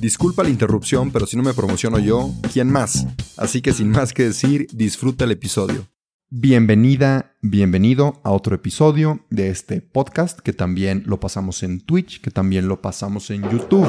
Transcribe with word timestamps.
Disculpa 0.00 0.42
la 0.42 0.48
interrupción, 0.48 1.10
pero 1.10 1.26
si 1.26 1.36
no 1.36 1.42
me 1.42 1.52
promociono 1.52 1.98
yo, 1.98 2.32
¿quién 2.54 2.72
más? 2.72 3.06
Así 3.36 3.60
que 3.60 3.74
sin 3.74 3.90
más 3.90 4.14
que 4.14 4.22
decir, 4.22 4.66
disfruta 4.72 5.26
el 5.26 5.32
episodio. 5.32 5.86
Bienvenida, 6.30 7.36
bienvenido 7.42 8.18
a 8.24 8.30
otro 8.30 8.54
episodio 8.54 9.26
de 9.28 9.50
este 9.50 9.82
podcast 9.82 10.40
que 10.40 10.54
también 10.54 11.02
lo 11.04 11.20
pasamos 11.20 11.62
en 11.62 11.82
Twitch, 11.82 12.22
que 12.22 12.30
también 12.30 12.66
lo 12.66 12.80
pasamos 12.80 13.28
en 13.28 13.42
YouTube. 13.50 13.86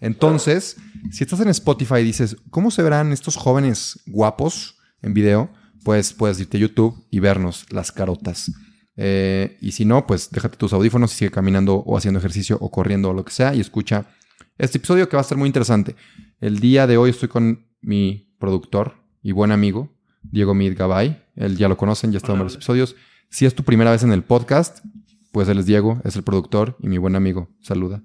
Entonces, 0.00 0.76
si 1.12 1.22
estás 1.22 1.38
en 1.38 1.50
Spotify 1.50 1.98
y 1.98 2.04
dices, 2.04 2.36
¿cómo 2.50 2.72
se 2.72 2.82
verán 2.82 3.12
estos 3.12 3.36
jóvenes 3.36 4.00
guapos 4.06 4.78
en 5.02 5.14
video? 5.14 5.52
Pues 5.84 6.14
puedes 6.14 6.40
irte 6.40 6.56
a 6.56 6.62
YouTube 6.62 7.06
y 7.12 7.20
vernos 7.20 7.66
las 7.70 7.92
carotas. 7.92 8.50
Eh, 8.96 9.56
y 9.60 9.70
si 9.70 9.84
no, 9.84 10.04
pues 10.04 10.30
déjate 10.32 10.56
tus 10.56 10.72
audífonos 10.72 11.12
y 11.12 11.16
sigue 11.16 11.30
caminando 11.30 11.76
o 11.76 11.96
haciendo 11.96 12.18
ejercicio 12.18 12.58
o 12.60 12.72
corriendo 12.72 13.10
o 13.10 13.14
lo 13.14 13.24
que 13.24 13.32
sea 13.32 13.54
y 13.54 13.60
escucha 13.60 14.08
este 14.58 14.78
episodio 14.78 15.08
que 15.08 15.16
va 15.16 15.20
a 15.20 15.24
ser 15.24 15.38
muy 15.38 15.48
interesante. 15.48 15.96
El 16.40 16.60
día 16.60 16.86
de 16.86 16.96
hoy 16.96 17.10
estoy 17.10 17.28
con 17.28 17.66
mi 17.80 18.34
productor 18.38 18.94
y 19.22 19.32
buen 19.32 19.52
amigo, 19.52 19.96
Diego 20.22 20.54
Mid 20.54 20.76
Gabay. 20.76 21.24
Él 21.36 21.56
ya 21.56 21.68
lo 21.68 21.76
conocen, 21.76 22.12
ya 22.12 22.16
ha 22.16 22.18
estado 22.18 22.34
en 22.34 22.40
varios 22.40 22.54
episodios. 22.54 22.96
Si 23.30 23.46
es 23.46 23.54
tu 23.54 23.64
primera 23.64 23.90
vez 23.90 24.02
en 24.02 24.12
el 24.12 24.22
podcast, 24.22 24.84
pues 25.32 25.48
él 25.48 25.58
es 25.58 25.66
Diego, 25.66 26.00
es 26.04 26.16
el 26.16 26.22
productor 26.22 26.76
y 26.80 26.88
mi 26.88 26.98
buen 26.98 27.16
amigo. 27.16 27.48
Saluda. 27.60 28.02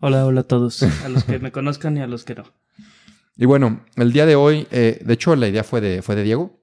Hola, 0.00 0.24
hola 0.26 0.42
a 0.42 0.44
todos, 0.44 0.82
a 1.04 1.08
los 1.08 1.24
que 1.24 1.38
me 1.38 1.52
conozcan 1.52 1.96
y 1.96 2.00
a 2.00 2.06
los 2.06 2.24
que 2.24 2.36
no. 2.36 2.44
Y 3.36 3.46
bueno, 3.46 3.84
el 3.96 4.12
día 4.12 4.26
de 4.26 4.36
hoy, 4.36 4.66
eh, 4.70 5.00
de 5.04 5.14
hecho 5.14 5.34
la 5.34 5.48
idea 5.48 5.64
fue 5.64 5.80
de, 5.80 6.02
fue 6.02 6.14
de 6.14 6.22
Diego. 6.22 6.62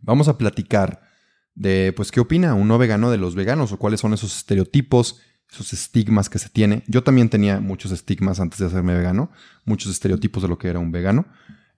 Vamos 0.00 0.28
a 0.28 0.38
platicar 0.38 1.02
de, 1.54 1.92
pues, 1.94 2.10
qué 2.10 2.20
opina 2.20 2.54
un 2.54 2.68
no 2.68 2.78
vegano 2.78 3.10
de 3.10 3.18
los 3.18 3.34
veganos 3.34 3.70
o 3.72 3.78
cuáles 3.78 4.00
son 4.00 4.14
esos 4.14 4.36
estereotipos, 4.36 5.20
esos 5.52 5.72
estigmas 5.72 6.28
que 6.28 6.38
se 6.38 6.48
tiene. 6.48 6.84
Yo 6.86 7.02
también 7.02 7.28
tenía 7.28 7.60
muchos 7.60 7.90
estigmas 7.92 8.40
antes 8.40 8.58
de 8.58 8.66
hacerme 8.66 8.94
vegano, 8.94 9.30
muchos 9.64 9.90
estereotipos 9.90 10.42
de 10.42 10.48
lo 10.48 10.58
que 10.58 10.68
era 10.68 10.78
un 10.78 10.92
vegano. 10.92 11.26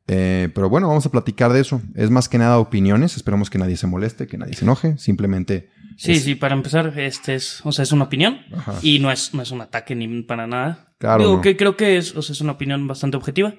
Eh, 0.08 0.50
pero 0.54 0.68
bueno, 0.68 0.88
vamos 0.88 1.06
a 1.06 1.10
platicar 1.10 1.52
de 1.52 1.60
eso. 1.60 1.80
Es 1.94 2.10
más 2.10 2.28
que 2.28 2.38
nada 2.38 2.58
opiniones. 2.58 3.16
Esperemos 3.16 3.50
que 3.50 3.58
nadie 3.58 3.76
se 3.76 3.86
moleste, 3.86 4.26
que 4.26 4.36
nadie 4.36 4.54
se 4.54 4.64
enoje. 4.64 4.98
Simplemente. 4.98 5.70
Sí, 5.96 6.16
sí, 6.16 6.34
para 6.34 6.54
empezar, 6.54 6.98
este 6.98 7.34
es, 7.34 7.60
o 7.64 7.72
sea, 7.72 7.82
es 7.82 7.92
una 7.92 8.04
opinión 8.04 8.40
y 8.82 8.98
no 8.98 9.12
es, 9.12 9.34
no 9.34 9.42
es 9.42 9.50
un 9.50 9.60
ataque 9.60 9.94
ni 9.94 10.22
para 10.22 10.46
nada. 10.46 10.94
Claro. 10.98 11.22
Digo 11.22 11.40
que 11.40 11.56
creo 11.56 11.76
que 11.76 11.98
es, 11.98 12.16
o 12.16 12.22
sea, 12.22 12.32
es 12.32 12.40
una 12.40 12.52
opinión 12.52 12.86
bastante 12.86 13.16
objetiva. 13.16 13.54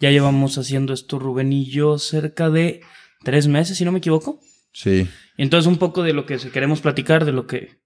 Ya 0.00 0.10
llevamos 0.10 0.58
haciendo 0.58 0.92
esto 0.92 1.18
Rubén 1.18 1.52
y 1.52 1.66
yo 1.66 1.98
cerca 1.98 2.50
de 2.50 2.80
tres 3.22 3.46
meses, 3.46 3.78
si 3.78 3.84
no 3.84 3.92
me 3.92 3.98
equivoco. 3.98 4.40
Sí. 4.72 5.08
Y 5.36 5.42
entonces 5.42 5.66
un 5.66 5.78
poco 5.78 6.02
de 6.02 6.12
lo 6.12 6.26
que 6.26 6.36
queremos 6.36 6.80
platicar, 6.80 7.24
de 7.24 7.32
lo 7.32 7.46
que 7.46 7.80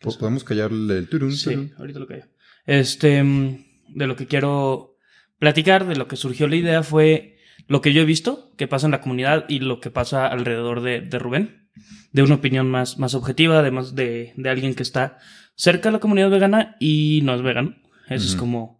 podemos 0.00 0.44
callarle 0.44 0.98
el 0.98 1.08
turun. 1.08 1.32
Sí, 1.32 1.72
ahorita 1.78 1.98
lo 1.98 2.06
callo. 2.06 2.24
Este, 2.66 3.22
mm, 3.22 3.64
de 3.94 4.06
lo 4.06 4.16
que 4.16 4.26
quiero 4.26 4.96
platicar, 5.38 5.86
de 5.86 5.96
lo 5.96 6.08
que 6.08 6.16
surgió 6.16 6.48
la 6.48 6.56
idea 6.56 6.82
fue 6.82 7.38
lo 7.66 7.80
que 7.80 7.92
yo 7.92 8.02
he 8.02 8.06
visto 8.06 8.52
que 8.56 8.68
pasa 8.68 8.86
en 8.86 8.92
la 8.92 9.00
comunidad 9.00 9.44
y 9.48 9.60
lo 9.60 9.80
que 9.80 9.90
pasa 9.90 10.26
alrededor 10.26 10.82
de, 10.82 11.00
de 11.00 11.18
Rubén. 11.18 11.68
De 12.12 12.22
una 12.22 12.34
opinión 12.34 12.68
más, 12.68 12.98
más 12.98 13.14
objetiva, 13.14 13.60
además 13.60 13.94
de, 13.94 14.32
de, 14.36 14.50
alguien 14.50 14.74
que 14.74 14.82
está 14.82 15.18
cerca 15.54 15.88
de 15.88 15.92
la 15.92 16.00
comunidad 16.00 16.30
vegana 16.30 16.76
y 16.80 17.20
no 17.22 17.34
es 17.34 17.42
vegano. 17.42 17.76
Eso 18.08 18.26
es 18.26 18.34
como 18.34 18.79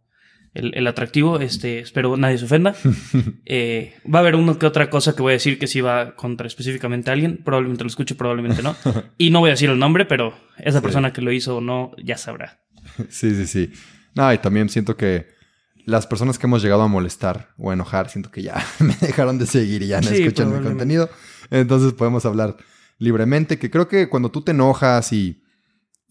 el, 0.55 0.75
el, 0.75 0.87
atractivo. 0.87 1.39
Este, 1.41 1.81
espero 1.81 2.17
nadie 2.17 2.39
se 2.39 2.45
ofenda. 2.45 2.75
eh, 3.47 3.95
va 4.13 4.19
a 4.19 4.23
haber 4.23 4.37
uno 4.37 4.59
que 4.59 4.67
otra 4.67 4.91
cosa 4.91 5.15
que 5.15 5.23
voy 5.23 5.33
a 5.33 5.35
decir 5.35 5.59
que 5.59 5.67
sí 5.67 5.81
va 5.81 6.17
contra 6.17 6.47
específicamente 6.47 7.11
a 7.11 7.15
alguien. 7.15 7.41
Probablemente 7.45 7.85
lo 7.85 7.89
escuche, 7.89 8.15
probablemente 8.15 8.63
no. 8.63 8.77
y 9.19 9.31
no 9.31 9.41
voy 9.41 9.51
a 9.51 9.53
decir 9.53 9.71
el 9.71 9.79
nombre, 9.79 10.05
pero 10.07 10.35
esa 10.59 10.79
sí. 10.79 10.83
persona 10.83 11.13
que 11.13 11.23
lo 11.23 11.33
hizo 11.33 11.57
o 11.57 11.61
no 11.61 11.93
ya 12.03 12.17
sabrá. 12.17 12.61
Sí, 13.09 13.35
sí, 13.35 13.47
sí. 13.47 13.73
No, 14.15 14.33
y 14.33 14.39
también 14.39 14.69
siento 14.69 14.97
que 14.97 15.29
las 15.87 16.07
personas 16.07 16.39
que 16.39 16.47
hemos 16.47 16.63
llegado 16.63 16.83
a 16.83 16.89
molestar 16.89 17.51
o 17.57 17.71
a 17.71 17.75
enojar, 17.75 18.11
siento 18.11 18.31
que 18.31 18.43
ya 18.43 18.65
me 18.79 18.95
dejaron 19.01 19.39
de 19.39 19.47
seguir 19.47 19.83
y 19.83 19.89
ya 19.89 20.01
no 20.01 20.09
sí, 20.09 20.23
escuchan 20.23 20.57
mi 20.57 20.63
contenido. 20.63 21.11
Entonces 21.51 21.93
podemos 21.93 22.25
hablar 22.27 22.57
libremente, 22.99 23.59
que 23.59 23.71
creo 23.71 23.89
que 23.89 24.09
cuando 24.09 24.31
tú 24.31 24.43
te 24.43 24.53
enojas 24.53 25.13
y, 25.13 25.43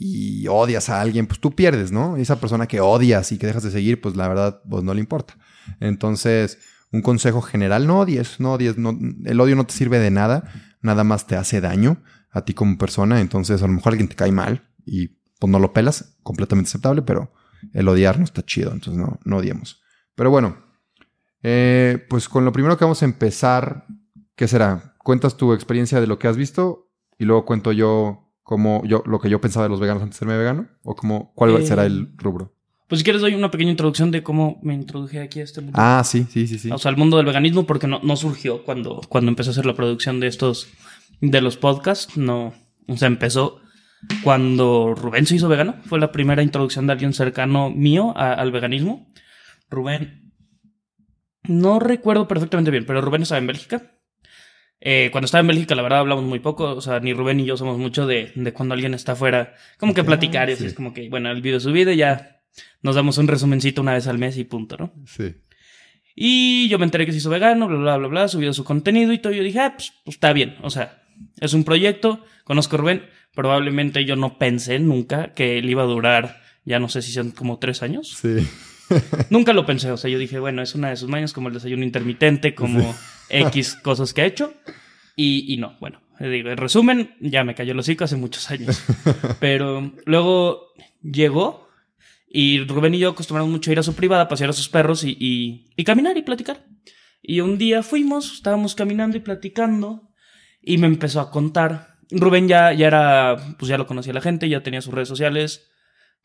y, 0.02 0.48
odias 0.48 0.90
a 0.90 1.02
alguien, 1.02 1.28
pues 1.28 1.40
tú 1.40 1.54
pierdes, 1.54 1.92
¿no? 1.92 2.16
Esa 2.16 2.40
persona 2.40 2.68
que 2.68 2.80
odias 2.80 3.32
y 3.34 3.38
que 3.38 3.48
dejas 3.48 3.64
de 3.64 3.72
seguir, 3.72 4.00
pues 4.00 4.16
la 4.16 4.30
verdad, 4.30 4.62
pues 4.68 4.84
no 4.84 4.94
le 4.94 5.02
importa. 5.02 5.38
Entonces, 5.82 6.58
un 6.92 7.02
consejo 7.02 7.42
general, 7.42 7.86
no 7.86 8.00
odies, 8.00 8.40
no 8.40 8.54
odies, 8.54 8.76
el 8.78 9.42
odio 9.42 9.56
no 9.58 9.66
te 9.66 9.74
sirve 9.74 10.00
de 10.00 10.10
nada, 10.10 10.52
nada 10.82 11.04
más 11.04 11.28
te 11.28 11.36
hace 11.36 11.60
daño 11.60 12.02
a 12.32 12.46
ti 12.46 12.54
como 12.54 12.78
persona, 12.78 13.20
entonces 13.20 13.62
a 13.62 13.68
lo 13.68 13.74
mejor 13.74 13.94
alguien 13.94 14.08
te 14.08 14.16
cae 14.16 14.32
mal 14.32 14.70
y 14.86 15.20
pues 15.38 15.52
no 15.52 15.60
lo 15.60 15.74
pelas, 15.74 16.18
completamente 16.24 16.70
aceptable, 16.70 17.02
pero 17.02 17.34
el 17.74 17.88
odiar 17.88 18.18
no 18.18 18.24
está 18.24 18.44
chido, 18.44 18.72
entonces 18.72 19.00
no, 19.02 19.20
no 19.26 19.38
odiemos. 19.38 19.82
Pero 20.16 20.32
bueno, 20.32 20.58
eh, 21.44 22.06
pues 22.10 22.30
con 22.30 22.46
lo 22.46 22.52
primero 22.52 22.78
que 22.78 22.86
vamos 22.86 23.02
a 23.02 23.06
empezar, 23.06 23.86
¿qué 24.36 24.48
será? 24.48 24.96
Cuentas 25.00 25.36
tu 25.36 25.54
experiencia 25.54 26.00
de 26.00 26.08
lo 26.08 26.20
que 26.20 26.28
has 26.28 26.38
visto 26.38 26.90
y 27.18 27.26
luego 27.26 27.46
cuento 27.46 27.72
yo 27.72 28.29
como 28.50 28.84
yo 28.84 29.04
lo 29.06 29.20
que 29.20 29.30
yo 29.30 29.40
pensaba 29.40 29.66
de 29.66 29.70
los 29.70 29.80
veganos 29.80 30.02
antes 30.02 30.16
de 30.16 30.20
serme 30.22 30.36
vegano 30.36 30.70
o 30.82 30.96
como 30.96 31.36
cuál 31.36 31.56
eh, 31.56 31.64
será 31.68 31.86
el 31.86 32.18
rubro. 32.18 32.56
Pues 32.88 32.98
si 32.98 33.04
quieres 33.04 33.22
doy 33.22 33.36
una 33.36 33.52
pequeña 33.52 33.70
introducción 33.70 34.10
de 34.10 34.24
cómo 34.24 34.60
me 34.64 34.74
introduje 34.74 35.22
aquí 35.22 35.40
a 35.40 35.44
este 35.44 35.62
mundo. 35.62 35.78
Ah, 35.80 36.02
sí, 36.04 36.26
sí, 36.28 36.48
sí, 36.48 36.58
sí. 36.58 36.72
O 36.72 36.80
sea, 36.80 36.90
al 36.90 36.98
mundo 36.98 37.18
del 37.18 37.28
veganismo 37.28 37.68
porque 37.68 37.86
no, 37.86 38.00
no 38.02 38.16
surgió 38.16 38.64
cuando, 38.64 39.02
cuando 39.08 39.30
empecé 39.30 39.52
a 39.52 39.54
hacer 39.54 39.68
la 39.68 39.76
producción 39.76 40.20
de 40.20 40.26
estos, 40.26 40.68
de 41.22 41.42
los 41.42 41.58
podcasts. 41.58 42.18
No, 42.18 42.56
o 42.88 42.98
sea, 42.98 43.08
empezó 43.08 43.62
cuando 44.24 44.96
Rubén 44.96 45.28
se 45.28 45.36
hizo 45.36 45.48
vegano. 45.48 45.76
Fue 45.86 46.00
la 46.00 46.12
primera 46.12 46.42
introducción 46.42 46.88
de 46.88 46.94
alguien 46.94 47.14
cercano 47.14 47.70
mío 47.70 48.18
a, 48.18 48.34
al 48.34 48.52
veganismo. 48.52 49.14
Rubén, 49.70 50.34
no 51.44 51.80
recuerdo 51.80 52.28
perfectamente 52.28 52.72
bien, 52.72 52.88
pero 52.88 53.00
Rubén 53.00 53.22
estaba 53.22 53.38
en 53.38 53.46
Bélgica. 53.46 53.99
Eh, 54.82 55.10
cuando 55.12 55.26
estaba 55.26 55.42
en 55.42 55.48
Bélgica, 55.48 55.76
la 55.76 55.82
verdad, 55.82 56.00
hablamos 56.00 56.24
muy 56.24 56.40
poco. 56.40 56.72
O 56.72 56.82
sea, 56.82 57.00
ni 57.00 57.14
Rubén 57.14 57.38
ni 57.38 57.46
yo 57.46 57.58
somos 57.58 57.78
mucho 57.78 58.08
de, 58.08 58.32
de 58.36 58.54
cuando 58.54 58.74
alguien 58.74 58.94
está 58.94 59.14
afuera. 59.14 59.56
Como 59.78 59.94
que 59.94 60.04
platicar 60.04 60.50
y 60.50 60.54
así 60.54 60.66
es 60.66 60.74
como 60.74 60.94
que, 60.94 61.10
bueno, 61.10 61.32
el 61.32 61.42
video 61.42 61.60
subido 61.60 61.92
y 61.92 61.98
ya 61.98 62.42
nos 62.82 62.96
damos 62.96 63.18
un 63.18 63.28
resumencito 63.28 63.82
una 63.82 63.94
vez 63.94 64.08
al 64.08 64.18
mes 64.18 64.38
y 64.38 64.44
punto, 64.44 64.78
¿no? 64.78 64.94
Sí. 65.06 65.36
Y 66.16 66.68
yo 66.70 66.80
me 66.80 66.86
enteré 66.86 67.06
que 67.06 67.12
se 67.12 67.20
hizo 67.20 67.30
vegano, 67.30 67.68
bla, 67.68 67.78
bla, 67.78 67.98
bla, 67.98 68.08
bla, 68.08 68.28
subió 68.28 68.54
su 68.54 68.64
contenido 68.64 69.14
y 69.14 69.20
todo. 69.20 69.34
Yo 69.34 69.44
dije, 69.44 69.60
ah, 69.60 69.74
pues, 69.76 69.94
pues 70.04 70.16
está 70.16 70.34
bien. 70.34 70.58
O 70.62 70.70
sea, 70.70 71.04
es 71.40 71.54
un 71.54 71.64
proyecto, 71.64 72.26
conozco 72.44 72.76
a 72.76 72.80
Rubén. 72.80 73.06
Probablemente 73.34 74.04
yo 74.06 74.16
no 74.16 74.38
pensé 74.38 74.80
nunca 74.80 75.34
que 75.34 75.60
él 75.60 75.70
iba 75.70 75.84
a 75.84 75.86
durar, 75.86 76.42
ya 76.66 76.80
no 76.80 76.90
sé 76.90 77.02
si 77.02 77.12
son 77.12 77.32
como 77.32 77.60
tres 77.60 77.84
años. 77.84 78.18
Sí. 78.22 78.46
Nunca 79.30 79.54
lo 79.54 79.66
pensé, 79.66 79.92
o 79.92 79.98
sea, 79.98 80.10
yo 80.10 80.18
dije, 80.18 80.40
bueno, 80.40 80.62
es 80.62 80.76
una 80.76 80.90
de 80.90 80.96
sus 80.96 81.10
mañas 81.10 81.34
como 81.34 81.48
el 81.48 81.54
desayuno 81.54 81.84
intermitente, 81.84 82.56
como 82.56 82.94
sí. 82.94 83.00
X 83.30 83.76
cosas 83.76 84.14
que 84.14 84.22
ha 84.22 84.26
hecho. 84.26 84.54
Y, 85.16 85.54
y 85.54 85.58
no, 85.58 85.78
bueno, 85.80 86.02
digo, 86.20 86.50
en 86.50 86.58
resumen, 86.58 87.16
ya 87.20 87.44
me 87.44 87.56
cayó 87.56 87.74
el 87.74 87.80
hocico 87.80 88.04
hace 88.04 88.16
muchos 88.16 88.50
años. 88.52 88.84
Pero 89.40 89.92
luego 90.06 90.74
llegó 91.02 91.68
y 92.30 92.64
Rubén 92.66 92.96
y 92.96 93.00
yo 93.00 93.10
acostumbramos 93.10 93.52
mucho 93.52 93.72
a 93.72 93.74
ir 93.74 93.80
a 93.80 93.84
su 93.84 93.96
privada, 93.96 94.24
a 94.24 94.28
pasear 94.28 94.50
a 94.50 94.54
sus 94.54 94.70
perros 94.70 95.04
y, 95.04 95.18
y, 95.20 95.66
y 95.76 95.84
caminar 95.84 96.18
y 96.18 96.22
platicar. 96.22 96.66
Y 97.22 97.42
un 97.42 97.58
día 97.58 97.84
fuimos, 97.84 98.34
estábamos 98.34 98.76
caminando 98.76 99.18
y 99.18 99.20
platicando 99.20 100.10
y 100.62 100.78
me 100.78 100.88
empezó 100.88 101.20
a 101.20 101.32
contar. 101.32 101.98
Rubén 102.12 102.48
ya, 102.48 102.74
ya 102.74 102.88
era, 102.88 103.56
pues 103.58 103.70
ya 103.70 103.78
lo 103.78 103.88
conocía 103.88 104.14
la 104.14 104.22
gente, 104.22 104.50
ya 104.50 104.64
tenía 104.64 104.82
sus 104.82 104.94
redes 104.94 105.08
sociales. 105.08 105.70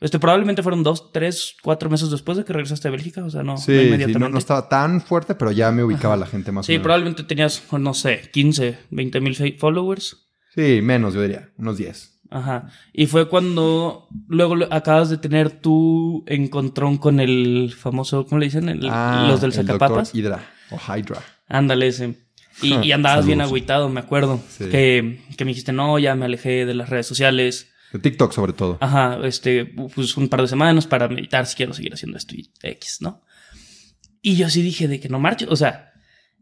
Este, 0.00 0.18
probablemente 0.18 0.62
fueron 0.62 0.82
dos, 0.82 1.12
tres, 1.12 1.56
cuatro 1.62 1.88
meses 1.88 2.10
después 2.10 2.36
de 2.36 2.44
que 2.44 2.52
regresaste 2.52 2.88
a 2.88 2.90
Bélgica, 2.90 3.24
o 3.24 3.30
sea, 3.30 3.42
no, 3.42 3.56
sí, 3.56 3.72
no 3.72 3.82
inmediatamente. 3.82 4.12
Sí, 4.18 4.18
no, 4.20 4.28
no, 4.28 4.38
estaba 4.38 4.68
tan 4.68 5.00
fuerte, 5.00 5.34
pero 5.34 5.50
ya 5.52 5.70
me 5.70 5.82
ubicaba 5.84 6.14
Ajá. 6.14 6.20
la 6.20 6.26
gente 6.26 6.52
más 6.52 6.66
sí, 6.66 6.72
o 6.72 6.74
menos. 6.74 6.80
Sí, 6.80 6.82
probablemente 6.82 7.22
tenías, 7.24 7.62
no 7.72 7.94
sé, 7.94 8.28
15, 8.32 8.78
20 8.90 9.20
mil 9.20 9.56
followers. 9.58 10.26
Sí, 10.54 10.80
menos, 10.82 11.14
yo 11.14 11.22
diría, 11.22 11.50
unos 11.56 11.78
10. 11.78 12.20
Ajá. 12.30 12.68
Y 12.92 13.06
fue 13.06 13.28
cuando 13.28 14.08
luego 14.28 14.56
acabas 14.70 15.08
de 15.08 15.18
tener 15.18 15.50
tu 15.60 16.24
encontrón 16.26 16.98
con 16.98 17.20
el 17.20 17.72
famoso, 17.76 18.26
¿cómo 18.26 18.40
le 18.40 18.46
dicen? 18.46 18.68
El- 18.68 18.88
Ah, 18.90 19.26
los 19.28 19.40
del 19.40 19.50
el 19.50 19.54
sacapapas. 19.56 20.14
Hydra 20.14 20.40
o 20.70 20.76
Hydra. 20.78 21.20
Ándale 21.48 21.86
ese. 21.86 22.26
Y, 22.60 22.74
y 22.86 22.92
andabas 22.92 23.24
bien 23.26 23.40
agüitado, 23.40 23.88
me 23.88 24.00
acuerdo. 24.00 24.40
Sí. 24.48 24.64
Que, 24.68 25.20
que 25.36 25.44
me 25.44 25.50
dijiste, 25.50 25.72
no, 25.72 25.98
ya 25.98 26.14
me 26.16 26.24
alejé 26.24 26.66
de 26.66 26.74
las 26.74 26.90
redes 26.90 27.06
sociales. 27.06 27.70
De 27.94 28.00
TikTok 28.00 28.32
sobre 28.32 28.52
todo. 28.52 28.76
Ajá, 28.80 29.20
este, 29.22 29.64
pues 29.64 30.16
un 30.16 30.28
par 30.28 30.42
de 30.42 30.48
semanas 30.48 30.84
para 30.84 31.06
meditar 31.06 31.46
si 31.46 31.54
quiero 31.54 31.72
seguir 31.72 31.94
haciendo 31.94 32.18
esto 32.18 32.34
y 32.34 32.50
X, 32.60 32.98
¿no? 33.02 33.22
Y 34.20 34.34
yo 34.34 34.50
sí 34.50 34.62
dije 34.62 34.88
de 34.88 34.98
que 34.98 35.08
no 35.08 35.20
marche, 35.20 35.46
o 35.48 35.54
sea, 35.54 35.92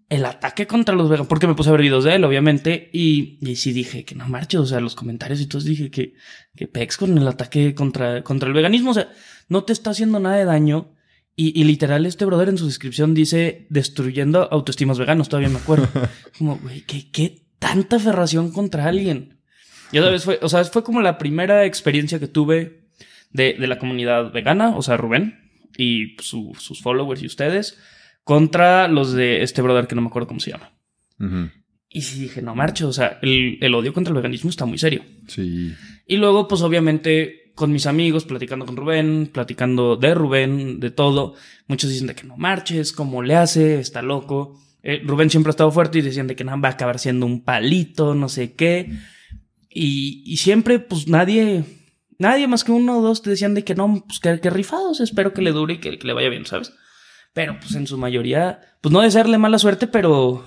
el 0.08 0.24
ataque 0.24 0.66
contra 0.66 0.94
los 0.94 1.10
veganos, 1.10 1.26
porque 1.26 1.46
me 1.46 1.54
puse 1.54 1.68
a 1.68 1.72
ver 1.72 1.82
videos 1.82 2.04
de 2.04 2.14
él, 2.14 2.24
obviamente, 2.24 2.88
y, 2.94 3.38
y 3.46 3.56
sí 3.56 3.74
dije 3.74 4.06
que 4.06 4.14
no 4.14 4.26
marche, 4.28 4.56
o 4.56 4.64
sea, 4.64 4.80
los 4.80 4.94
comentarios 4.94 5.42
y 5.42 5.46
todo, 5.46 5.60
dije 5.60 5.90
que, 5.90 6.14
que 6.56 6.68
pex 6.68 6.96
con 6.96 7.18
el 7.18 7.28
ataque 7.28 7.74
contra, 7.74 8.24
contra 8.24 8.48
el 8.48 8.54
veganismo, 8.54 8.92
o 8.92 8.94
sea, 8.94 9.12
no 9.48 9.64
te 9.64 9.74
está 9.74 9.90
haciendo 9.90 10.20
nada 10.20 10.36
de 10.36 10.46
daño. 10.46 10.94
Y, 11.36 11.58
y 11.60 11.64
literal, 11.64 12.06
este 12.06 12.24
brother 12.24 12.48
en 12.48 12.56
su 12.56 12.64
descripción 12.64 13.12
dice 13.12 13.66
destruyendo 13.68 14.48
autoestimas 14.50 14.98
veganos, 14.98 15.28
todavía 15.28 15.50
me 15.50 15.58
acuerdo. 15.58 15.88
Como, 16.38 16.56
güey, 16.58 16.80
¿qué, 16.82 17.10
qué 17.10 17.42
tanta 17.58 17.96
aferración 17.96 18.52
contra 18.52 18.86
alguien. 18.86 19.41
Y 19.92 19.98
otra 19.98 20.10
vez 20.10 20.24
fue, 20.24 20.38
o 20.42 20.48
sea, 20.48 20.64
fue 20.64 20.82
como 20.82 21.00
la 21.02 21.18
primera 21.18 21.64
experiencia 21.64 22.18
que 22.18 22.26
tuve 22.28 22.80
de, 23.30 23.54
de 23.58 23.66
la 23.66 23.78
comunidad 23.78 24.32
vegana, 24.32 24.76
o 24.76 24.82
sea, 24.82 24.96
Rubén 24.96 25.38
y 25.76 26.16
su- 26.20 26.54
sus 26.58 26.80
followers 26.82 27.22
y 27.22 27.26
ustedes, 27.26 27.78
contra 28.24 28.88
los 28.88 29.12
de 29.12 29.42
este 29.42 29.62
brother 29.62 29.86
que 29.86 29.94
no 29.94 30.02
me 30.02 30.08
acuerdo 30.08 30.28
cómo 30.28 30.40
se 30.40 30.50
llama. 30.52 30.72
Ujú. 31.20 31.50
Y 31.88 32.02
sí 32.02 32.20
dije, 32.20 32.40
no 32.40 32.54
marcho, 32.54 32.88
o 32.88 32.92
sea, 32.92 33.18
el, 33.22 33.58
el 33.60 33.74
odio 33.74 33.92
contra 33.92 34.10
el 34.10 34.16
veganismo 34.16 34.48
está 34.50 34.64
muy 34.64 34.78
serio. 34.78 35.02
Sí. 35.28 35.74
Y 36.06 36.16
luego, 36.16 36.48
pues 36.48 36.62
obviamente, 36.62 37.52
con 37.54 37.70
mis 37.70 37.86
amigos, 37.86 38.24
platicando 38.24 38.64
con 38.64 38.76
Rubén, 38.76 39.28
platicando 39.32 39.96
de 39.96 40.14
Rubén, 40.14 40.80
de 40.80 40.90
todo, 40.90 41.34
muchos 41.66 41.90
dicen 41.90 42.06
de 42.06 42.14
que 42.14 42.24
no 42.26 42.36
marches, 42.38 42.92
cómo 42.92 43.22
le 43.22 43.34
hace, 43.36 43.78
está 43.78 44.00
loco. 44.00 44.58
Eh, 44.82 45.02
Rubén 45.04 45.28
siempre 45.28 45.50
ha 45.50 45.52
estado 45.52 45.70
fuerte 45.70 45.98
y 45.98 46.02
decían 46.02 46.26
de 46.28 46.34
que 46.34 46.44
no, 46.44 46.58
va 46.60 46.68
a 46.70 46.72
acabar 46.72 46.98
siendo 46.98 47.26
un 47.26 47.44
palito, 47.44 48.14
no 48.14 48.28
sé 48.30 48.54
qué. 48.54 48.90
Y, 49.74 50.22
y 50.26 50.36
siempre, 50.36 50.78
pues 50.78 51.08
nadie, 51.08 51.64
nadie 52.18 52.46
más 52.46 52.64
que 52.64 52.72
uno 52.72 52.98
o 52.98 53.02
dos 53.02 53.22
te 53.22 53.30
decían 53.30 53.54
de 53.54 53.64
que 53.64 53.74
no, 53.74 54.04
pues 54.06 54.20
que, 54.20 54.40
que 54.40 54.50
rifados, 54.50 55.00
espero 55.00 55.32
que 55.32 55.42
le 55.42 55.52
dure 55.52 55.74
y 55.74 55.78
que, 55.78 55.98
que 55.98 56.06
le 56.06 56.12
vaya 56.12 56.28
bien, 56.28 56.46
¿sabes? 56.46 56.72
Pero 57.32 57.58
pues 57.58 57.74
en 57.74 57.86
su 57.86 57.96
mayoría, 57.96 58.60
pues 58.80 58.92
no 58.92 59.00
desearle 59.00 59.38
mala 59.38 59.58
suerte, 59.58 59.86
pero, 59.86 60.44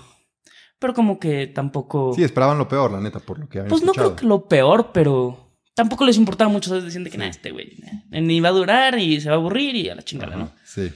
pero 0.79 0.93
como 0.93 1.19
que 1.19 1.47
tampoco... 1.47 2.13
Sí, 2.15 2.23
esperaban 2.23 2.59
lo 2.59 2.67
peor, 2.67 2.91
la 2.91 3.01
neta, 3.01 3.19
por 3.19 3.39
lo 3.39 3.49
que 3.49 3.59
habían 3.59 3.69
Pues 3.69 3.83
no 3.83 3.93
creo 3.93 4.15
que 4.15 4.25
lo 4.25 4.47
peor, 4.47 4.91
pero 4.93 5.45
tampoco 5.73 6.05
les 6.05 6.17
importaba 6.17 6.51
mucho. 6.51 6.69
¿sabes? 6.69 6.83
Decían 6.85 7.03
de 7.03 7.09
que, 7.09 7.17
nah, 7.17 7.27
este 7.27 7.51
güey 7.51 7.77
nah, 8.11 8.19
ni 8.19 8.39
va 8.39 8.49
a 8.49 8.53
durar 8.53 8.99
y 8.99 9.19
se 9.19 9.29
va 9.29 9.35
a 9.35 9.39
aburrir 9.39 9.75
y 9.75 9.89
a 9.89 9.95
la 9.95 10.03
chingada, 10.03 10.35
¿no? 10.35 10.51
Sí. 10.63 10.91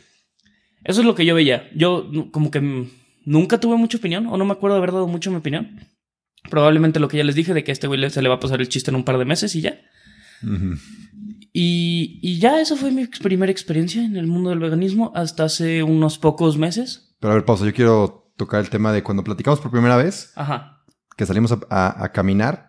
Eso 0.83 1.01
es 1.01 1.05
lo 1.05 1.15
que 1.15 1.25
yo 1.25 1.33
veía. 1.35 1.69
Yo 1.75 2.09
como 2.31 2.51
que 2.51 2.87
nunca 3.25 3.59
tuve 3.59 3.75
mucha 3.75 3.97
opinión 3.97 4.27
o 4.27 4.37
no 4.37 4.45
me 4.45 4.53
acuerdo 4.53 4.75
de 4.75 4.79
haber 4.79 4.91
dado 4.91 5.07
mucho 5.07 5.31
mi 5.31 5.37
opinión. 5.37 5.79
Probablemente 6.49 6.99
lo 6.99 7.07
que 7.07 7.17
ya 7.17 7.23
les 7.23 7.35
dije 7.35 7.53
de 7.53 7.63
que 7.63 7.71
a 7.71 7.73
este 7.73 7.87
güey 7.87 8.09
se 8.09 8.21
le 8.21 8.29
va 8.29 8.35
a 8.35 8.39
pasar 8.39 8.59
el 8.61 8.69
chiste 8.69 8.91
en 8.91 8.95
un 8.95 9.03
par 9.05 9.17
de 9.17 9.25
meses 9.25 9.55
y 9.55 9.61
ya. 9.61 9.79
Y, 11.51 12.19
y 12.21 12.39
ya 12.39 12.59
esa 12.61 12.75
fue 12.75 12.91
mi 12.91 13.07
primera 13.07 13.51
experiencia 13.51 14.03
en 14.03 14.15
el 14.15 14.27
mundo 14.27 14.49
del 14.51 14.59
veganismo 14.59 15.11
hasta 15.15 15.45
hace 15.45 15.83
unos 15.83 16.17
pocos 16.17 16.57
meses. 16.57 17.15
Pero 17.19 17.31
a 17.31 17.35
ver, 17.35 17.45
pausa. 17.45 17.65
Yo 17.65 17.73
quiero 17.73 18.31
tocar 18.37 18.61
el 18.61 18.69
tema 18.69 18.93
de 18.93 19.03
cuando 19.03 19.23
platicamos 19.23 19.59
por 19.59 19.71
primera 19.71 19.97
vez, 19.97 20.31
Ajá. 20.35 20.83
que 21.17 21.25
salimos 21.25 21.51
a, 21.51 21.59
a- 21.69 22.03
a 22.05 22.11
caminar. 22.11 22.68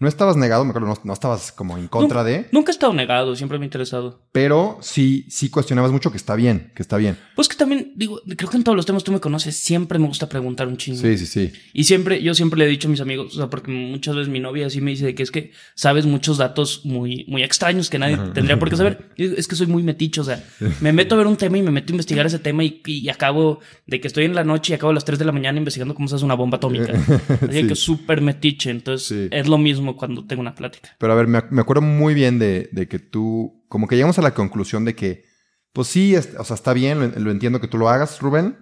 No 0.00 0.08
estabas 0.08 0.36
negado, 0.36 0.64
me 0.64 0.70
acuerdo, 0.70 0.88
no, 0.88 0.96
no 1.04 1.12
estabas 1.12 1.52
como 1.52 1.78
en 1.78 1.88
contra 1.88 2.24
de, 2.24 2.48
Nunca 2.52 2.72
he 2.72 2.74
estado 2.74 2.92
negado, 2.92 3.36
siempre 3.36 3.58
me 3.58 3.64
ha 3.64 3.66
interesado. 3.66 4.20
pero 4.32 4.78
sí, 4.82 5.24
sí 5.28 5.48
cuestionabas 5.50 5.92
mucho 5.92 6.10
que 6.10 6.16
está 6.16 6.34
bien, 6.34 6.72
que 6.74 6.82
está 6.82 6.96
bien. 6.96 7.16
Pues 7.36 7.48
que 7.48 7.56
también, 7.56 7.92
digo, 7.96 8.20
creo 8.36 8.50
que 8.50 8.56
en 8.56 8.64
todos 8.64 8.76
los 8.76 8.86
temas 8.86 9.04
tú 9.04 9.12
me 9.12 9.20
conoces, 9.20 9.56
siempre 9.56 9.98
me 9.98 10.06
gusta 10.08 10.28
preguntar 10.28 10.66
un 10.68 10.76
chingo. 10.76 11.00
Sí, 11.00 11.16
sí, 11.16 11.26
sí. 11.26 11.52
Y 11.72 11.84
siempre, 11.84 12.22
yo 12.22 12.34
siempre 12.34 12.58
le 12.58 12.64
he 12.66 12.68
dicho 12.68 12.88
a 12.88 12.90
mis 12.90 13.00
amigos, 13.00 13.34
o 13.34 13.36
sea, 13.38 13.48
porque 13.50 13.70
muchas 13.70 14.14
veces 14.16 14.28
mi 14.32 14.40
novia 14.40 14.66
así 14.66 14.80
me 14.80 14.90
dice 14.90 15.06
de 15.06 15.14
que 15.14 15.22
es 15.22 15.30
que 15.30 15.52
sabes 15.74 16.06
muchos 16.06 16.38
datos 16.38 16.82
muy, 16.84 17.24
muy 17.28 17.42
extraños 17.42 17.88
que 17.88 17.98
nadie 17.98 18.16
tendría 18.34 18.58
por 18.58 18.70
qué 18.70 18.76
saber. 18.76 19.10
Es 19.16 19.46
que 19.48 19.56
soy 19.56 19.66
muy 19.68 19.82
meticho, 19.82 20.22
o 20.22 20.24
sea, 20.24 20.42
me 20.80 20.92
meto 20.92 21.14
a 21.14 21.18
ver 21.18 21.26
un 21.26 21.36
tema 21.36 21.56
y 21.58 21.62
me 21.62 21.70
meto 21.70 21.92
a 21.92 21.94
investigar 21.94 22.26
ese 22.26 22.38
tema 22.38 22.64
y, 22.64 22.82
y 22.84 23.08
acabo 23.08 23.60
de 23.86 24.00
que 24.00 24.08
estoy 24.08 24.24
en 24.24 24.34
la 24.34 24.44
noche 24.44 24.72
y 24.72 24.76
acabo 24.76 24.90
a 24.90 24.94
las 24.94 25.04
3 25.04 25.18
de 25.18 25.24
la 25.24 25.32
mañana 25.32 25.58
investigando 25.58 25.94
cómo 25.94 26.08
se 26.08 26.16
hace 26.16 26.24
una 26.24 26.34
bomba 26.34 26.56
atómica. 26.56 26.92
Así 27.48 27.60
Sí. 27.62 27.66
que 27.68 27.74
súper 27.76 28.20
metiche. 28.20 28.70
Entonces, 28.70 29.06
Sí. 29.08 29.28
es 29.30 29.46
lo 29.48 29.58
mismo 29.58 29.83
cuando 29.96 30.26
tengo 30.26 30.40
una 30.40 30.54
plática. 30.54 30.90
Pero 30.98 31.12
a 31.12 31.16
ver, 31.16 31.26
me, 31.26 31.38
ac- 31.38 31.50
me 31.50 31.60
acuerdo 31.60 31.82
muy 31.82 32.14
bien 32.14 32.38
de, 32.38 32.68
de 32.72 32.88
que 32.88 32.98
tú, 32.98 33.64
como 33.68 33.86
que 33.86 33.96
llegamos 33.96 34.18
a 34.18 34.22
la 34.22 34.34
conclusión 34.34 34.84
de 34.84 34.94
que, 34.94 35.24
pues 35.72 35.88
sí, 35.88 36.14
es- 36.14 36.34
o 36.38 36.44
sea, 36.44 36.54
está 36.54 36.72
bien, 36.72 36.98
lo, 37.00 37.08
lo 37.08 37.30
entiendo 37.30 37.60
que 37.60 37.68
tú 37.68 37.78
lo 37.78 37.88
hagas, 37.88 38.20
Rubén, 38.20 38.56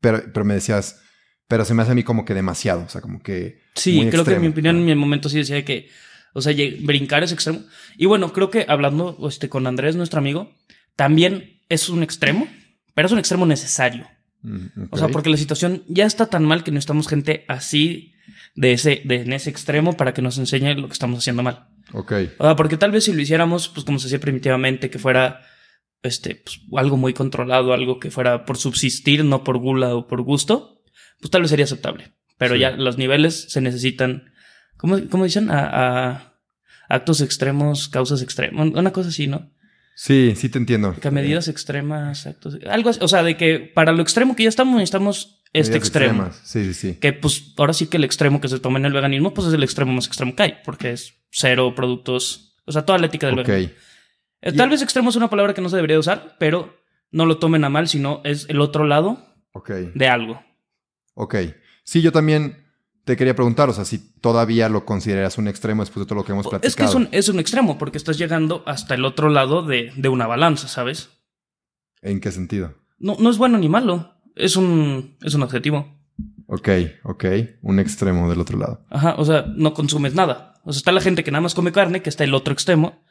pero, 0.00 0.22
pero 0.32 0.44
me 0.44 0.54
decías, 0.54 1.00
pero 1.48 1.64
se 1.64 1.74
me 1.74 1.82
hace 1.82 1.92
a 1.92 1.94
mí 1.94 2.02
como 2.04 2.24
que 2.24 2.34
demasiado, 2.34 2.82
o 2.84 2.88
sea, 2.88 3.00
como 3.00 3.20
que... 3.22 3.60
Sí, 3.74 4.06
creo 4.10 4.24
que 4.24 4.34
en 4.34 4.40
mi 4.42 4.48
opinión, 4.48 4.76
en 4.76 4.84
mi 4.84 4.94
momento 4.94 5.28
sí 5.28 5.38
decía 5.38 5.56
de 5.56 5.64
que, 5.64 5.88
o 6.34 6.40
sea, 6.42 6.54
brincar 6.82 7.22
es 7.22 7.32
extremo. 7.32 7.60
Y 7.96 8.06
bueno, 8.06 8.32
creo 8.32 8.50
que 8.50 8.66
hablando 8.68 9.16
este, 9.28 9.48
con 9.48 9.66
Andrés, 9.66 9.96
nuestro 9.96 10.18
amigo, 10.18 10.52
también 10.94 11.60
es 11.68 11.88
un 11.88 12.02
extremo, 12.02 12.46
pero 12.94 13.06
es 13.06 13.12
un 13.12 13.18
extremo 13.18 13.46
necesario. 13.46 14.06
Mm. 14.42 14.66
O 14.90 14.98
sea, 14.98 15.08
porque 15.08 15.30
la 15.30 15.36
situación 15.36 15.82
ya 15.88 16.04
está 16.06 16.26
tan 16.26 16.44
mal 16.44 16.62
que 16.64 16.70
necesitamos 16.70 17.08
gente 17.08 17.44
así 17.48 18.12
de 18.54 18.72
ese, 18.72 19.02
de, 19.04 19.22
en 19.22 19.32
ese 19.32 19.50
extremo 19.50 19.96
para 19.96 20.12
que 20.14 20.22
nos 20.22 20.38
enseñe 20.38 20.74
lo 20.74 20.86
que 20.88 20.92
estamos 20.92 21.18
haciendo 21.20 21.42
mal. 21.42 21.68
Ok, 21.92 22.12
O 22.38 22.44
sea, 22.44 22.56
porque 22.56 22.76
tal 22.76 22.90
vez 22.90 23.04
si 23.04 23.12
lo 23.12 23.20
hiciéramos, 23.22 23.68
pues 23.68 23.84
como 23.86 23.98
se 23.98 24.06
hacía 24.06 24.20
primitivamente, 24.20 24.90
que 24.90 24.98
fuera 24.98 25.40
este, 26.02 26.36
pues, 26.36 26.60
algo 26.76 26.96
muy 26.96 27.14
controlado, 27.14 27.72
algo 27.72 27.98
que 27.98 28.10
fuera 28.10 28.44
por 28.44 28.56
subsistir, 28.58 29.24
no 29.24 29.42
por 29.44 29.58
gula 29.58 29.94
o 29.94 30.06
por 30.06 30.22
gusto, 30.22 30.82
pues 31.20 31.30
tal 31.30 31.42
vez 31.42 31.50
sería 31.50 31.64
aceptable. 31.64 32.12
Pero 32.36 32.54
Sí. 32.54 32.60
ya 32.60 32.70
los 32.72 32.98
niveles 32.98 33.46
se 33.50 33.60
necesitan, 33.60 34.30
¿cómo, 34.76 34.98
cómo 35.10 35.24
dicen? 35.24 35.50
A, 35.50 35.68
a 36.10 36.34
actos 36.88 37.20
extremos, 37.20 37.88
causas 37.88 38.22
extremas, 38.22 38.68
una 38.74 38.92
cosa 38.92 39.08
así, 39.08 39.26
¿no? 39.26 39.50
sí, 39.96 40.34
sí 40.36 40.48
te 40.48 40.58
entiendo. 40.58 40.94
Que 41.00 41.08
a 41.08 41.10
medidas 41.10 41.48
extremas, 41.48 42.24
actos, 42.28 42.56
algo 42.70 42.90
así. 42.90 43.00
O 43.02 43.08
sea, 43.08 43.24
de 43.24 43.36
que 43.36 43.58
para 43.58 43.90
lo 43.92 44.00
extremo 44.00 44.36
que 44.36 44.44
ya 44.44 44.48
estamos 44.48 44.74
necesitamos 44.76 45.37
este 45.58 45.76
extremo. 45.76 46.24
extremas. 46.24 46.40
Sí, 46.44 46.64
sí, 46.64 46.74
sí. 46.74 46.94
Que 47.00 47.12
pues 47.12 47.52
ahora 47.56 47.72
sí 47.72 47.86
que 47.86 47.96
el 47.96 48.04
extremo 48.04 48.40
que 48.40 48.48
se 48.48 48.58
toma 48.60 48.78
en 48.78 48.86
el 48.86 48.92
veganismo, 48.92 49.34
pues 49.34 49.48
es 49.48 49.54
el 49.54 49.62
extremo 49.62 49.92
más 49.92 50.06
extremo 50.06 50.34
que 50.34 50.42
hay, 50.42 50.54
porque 50.64 50.92
es 50.92 51.14
cero 51.30 51.74
productos, 51.74 52.56
o 52.66 52.72
sea, 52.72 52.84
toda 52.84 52.98
la 52.98 53.06
ética 53.06 53.26
del 53.26 53.36
veganismo. 53.36 53.74
Eh, 54.40 54.52
Tal 54.52 54.70
vez 54.70 54.82
extremo 54.82 55.10
es 55.10 55.16
una 55.16 55.30
palabra 55.30 55.54
que 55.54 55.60
no 55.60 55.68
se 55.68 55.76
debería 55.76 55.98
usar, 55.98 56.36
pero 56.38 56.78
no 57.10 57.26
lo 57.26 57.38
tomen 57.38 57.64
a 57.64 57.68
mal, 57.68 57.88
sino 57.88 58.20
es 58.24 58.46
el 58.48 58.60
otro 58.60 58.84
lado 58.84 59.24
de 59.94 60.08
algo. 60.08 60.42
ok. 61.14 61.34
Sí, 61.82 62.02
yo 62.02 62.12
también 62.12 62.64
te 63.04 63.16
quería 63.16 63.34
preguntar, 63.34 63.70
o 63.70 63.72
sea, 63.72 63.86
si 63.86 63.98
todavía 64.20 64.68
lo 64.68 64.84
consideras 64.84 65.38
un 65.38 65.48
extremo 65.48 65.82
después 65.82 66.04
de 66.04 66.06
todo 66.08 66.16
lo 66.16 66.24
que 66.24 66.32
hemos 66.32 66.46
platicado. 66.46 66.68
Es 66.68 66.76
que 66.76 66.84
es 66.84 66.94
un, 66.94 67.08
es 67.10 67.28
un 67.30 67.40
extremo, 67.40 67.78
porque 67.78 67.96
estás 67.96 68.18
llegando 68.18 68.62
hasta 68.66 68.94
el 68.94 69.04
otro 69.06 69.30
lado 69.30 69.62
de, 69.62 69.90
de 69.96 70.08
una 70.10 70.26
balanza, 70.26 70.68
¿sabes? 70.68 71.08
¿En 72.02 72.20
qué 72.20 72.30
sentido? 72.30 72.74
No, 72.98 73.16
no 73.18 73.30
es 73.30 73.38
bueno 73.38 73.56
ni 73.56 73.68
malo, 73.70 74.17
es 74.38 74.56
un, 74.56 75.16
es 75.22 75.34
un 75.34 75.42
adjetivo. 75.42 75.94
Ok, 76.46 76.68
ok. 77.04 77.24
Un 77.62 77.78
extremo 77.78 78.28
del 78.30 78.40
otro 78.40 78.58
lado. 78.58 78.84
Ajá, 78.90 79.14
o 79.18 79.24
sea, 79.24 79.44
no 79.54 79.74
consumes 79.74 80.14
nada. 80.14 80.54
O 80.64 80.72
sea, 80.72 80.78
está 80.78 80.92
la 80.92 81.00
gente 81.00 81.22
que 81.24 81.30
nada 81.30 81.42
más 81.42 81.54
come 81.54 81.72
carne, 81.72 82.00
que 82.02 82.08
está 82.08 82.24
el 82.24 82.34
otro 82.34 82.52
extremo, 82.52 83.02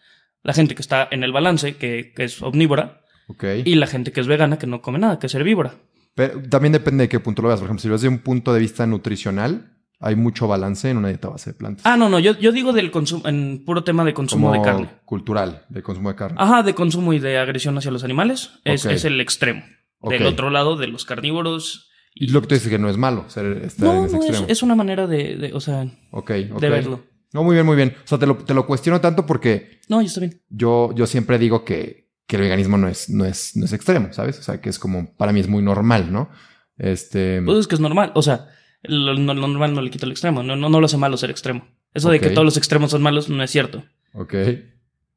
la 0.43 0.53
gente 0.53 0.73
que 0.75 0.81
está 0.81 1.07
en 1.11 1.23
el 1.23 1.31
balance, 1.31 1.75
que, 1.77 2.13
que 2.15 2.23
es 2.23 2.41
omnívora, 2.41 3.01
Ok. 3.27 3.43
y 3.65 3.75
la 3.75 3.87
gente 3.87 4.11
que 4.11 4.21
es 4.21 4.27
vegana, 4.27 4.57
que 4.57 4.67
no 4.67 4.81
come 4.81 4.99
nada, 4.99 5.19
que 5.19 5.27
es 5.27 5.35
herbívora. 5.35 5.75
Pero 6.15 6.41
también 6.49 6.71
depende 6.73 7.03
de 7.03 7.09
qué 7.09 7.19
punto 7.19 7.41
lo 7.43 7.49
veas. 7.49 7.59
Por 7.59 7.67
ejemplo, 7.67 7.81
si 7.81 7.87
lo 7.87 7.93
ves 7.93 8.01
desde 8.01 8.13
un 8.15 8.19
punto 8.21 8.53
de 8.53 8.59
vista 8.59 8.87
nutricional, 8.87 9.73
hay 9.99 10.15
mucho 10.15 10.47
balance 10.47 10.89
en 10.89 10.97
una 10.97 11.09
dieta 11.09 11.29
base 11.29 11.51
de 11.51 11.53
plantas. 11.55 11.85
Ah, 11.85 11.95
no, 11.97 12.09
no, 12.09 12.17
yo, 12.19 12.37
yo 12.39 12.51
digo 12.51 12.73
del 12.73 12.89
consumo, 12.89 13.27
en 13.27 13.63
puro 13.65 13.83
tema 13.83 14.03
de 14.03 14.13
consumo 14.15 14.47
Como 14.49 14.59
de 14.61 14.65
carne. 14.67 14.89
cultural, 15.05 15.65
de 15.69 15.83
consumo 15.83 16.09
de 16.09 16.15
carne. 16.15 16.37
Ajá, 16.39 16.63
de 16.63 16.73
consumo 16.73 17.13
y 17.13 17.19
de 17.19 17.37
agresión 17.37 17.77
hacia 17.77 17.91
los 17.91 18.03
animales. 18.03 18.51
Es, 18.63 18.85
es 18.85 19.05
el 19.05 19.21
extremo. 19.21 19.63
Del 20.09 20.25
otro 20.25 20.49
lado, 20.49 20.75
de 20.77 20.87
los 20.87 21.05
carnívoros. 21.05 21.89
Y 22.13 22.29
lo 22.29 22.41
que 22.41 22.47
tú 22.47 22.55
dices 22.55 22.69
que 22.69 22.79
no 22.79 22.89
es 22.89 22.97
malo 22.97 23.25
ser, 23.29 23.45
estar 23.63 23.87
en 23.89 23.95
No, 23.95 24.05
ese 24.05 24.15
no, 24.15 24.21
es, 24.23 24.27
extremo. 24.29 24.45
es 24.49 24.63
una 24.63 24.75
manera 24.75 25.05
de, 25.07 25.35
de- 25.37 25.53
o 25.53 25.59
sea, 25.59 25.83
Ok, 26.11 26.31
ok. 26.51 26.59
de 26.61 26.69
verlo. 26.69 27.03
No, 27.33 27.43
muy 27.43 27.53
bien, 27.55 27.65
muy 27.65 27.75
bien. 27.75 27.93
O 28.03 28.07
sea, 28.07 28.17
te 28.17 28.25
lo, 28.25 28.37
te 28.37 28.53
lo 28.53 28.65
cuestiono 28.65 28.99
tanto 29.01 29.25
porque 29.25 29.81
No, 29.89 30.01
ya 30.01 30.07
está 30.07 30.21
bien. 30.21 30.41
yo, 30.49 30.91
yo 30.95 31.05
siempre 31.05 31.37
digo 31.37 31.63
que, 31.65 32.09
que 32.25 32.37
el 32.37 32.41
veganismo 32.43 32.77
no 32.77 32.87
es, 32.87 33.09
no, 33.09 33.25
es, 33.25 33.55
no 33.55 33.65
es 33.65 33.73
extremo, 33.73 34.13
¿sabes? 34.13 34.39
O 34.39 34.43
sea, 34.43 34.59
que 34.61 34.69
es 34.69 34.79
como, 34.79 35.13
para 35.15 35.31
mí 35.33 35.41
es 35.41 35.47
muy 35.47 35.61
normal, 35.61 36.11
¿no? 36.11 36.29
Este... 36.77 37.41
Pues 37.43 37.59
es 37.59 37.67
que 37.67 37.75
es 37.75 37.81
normal. 37.81 38.11
O 38.15 38.21
sea, 38.23 38.47
lo, 38.83 39.13
lo 39.13 39.23
normal 39.33 39.73
no 39.75 39.81
le 39.81 39.89
quita 39.91 40.05
el 40.05 40.11
extremo. 40.11 40.41
No, 40.41 40.55
no, 40.55 40.69
no 40.69 40.79
lo 40.79 40.85
hace 40.85 40.97
malo 40.97 41.17
ser 41.17 41.29
extremo. 41.29 41.67
Eso 41.93 42.09
de 42.09 42.19
que 42.19 42.29
todos 42.29 42.45
los 42.45 42.57
extremos 42.57 42.91
son 42.91 43.01
malos 43.01 43.29
no 43.29 43.41
es 43.43 43.51
cierto. 43.51 43.83
Ok. 44.13 44.33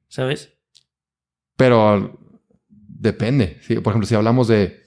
¿Sabes? 0.08 0.52
Pero 1.56 2.19
depende. 3.00 3.58
Sí, 3.62 3.76
por 3.76 3.92
ejemplo, 3.92 4.06
si 4.06 4.14
hablamos 4.14 4.46
de 4.48 4.80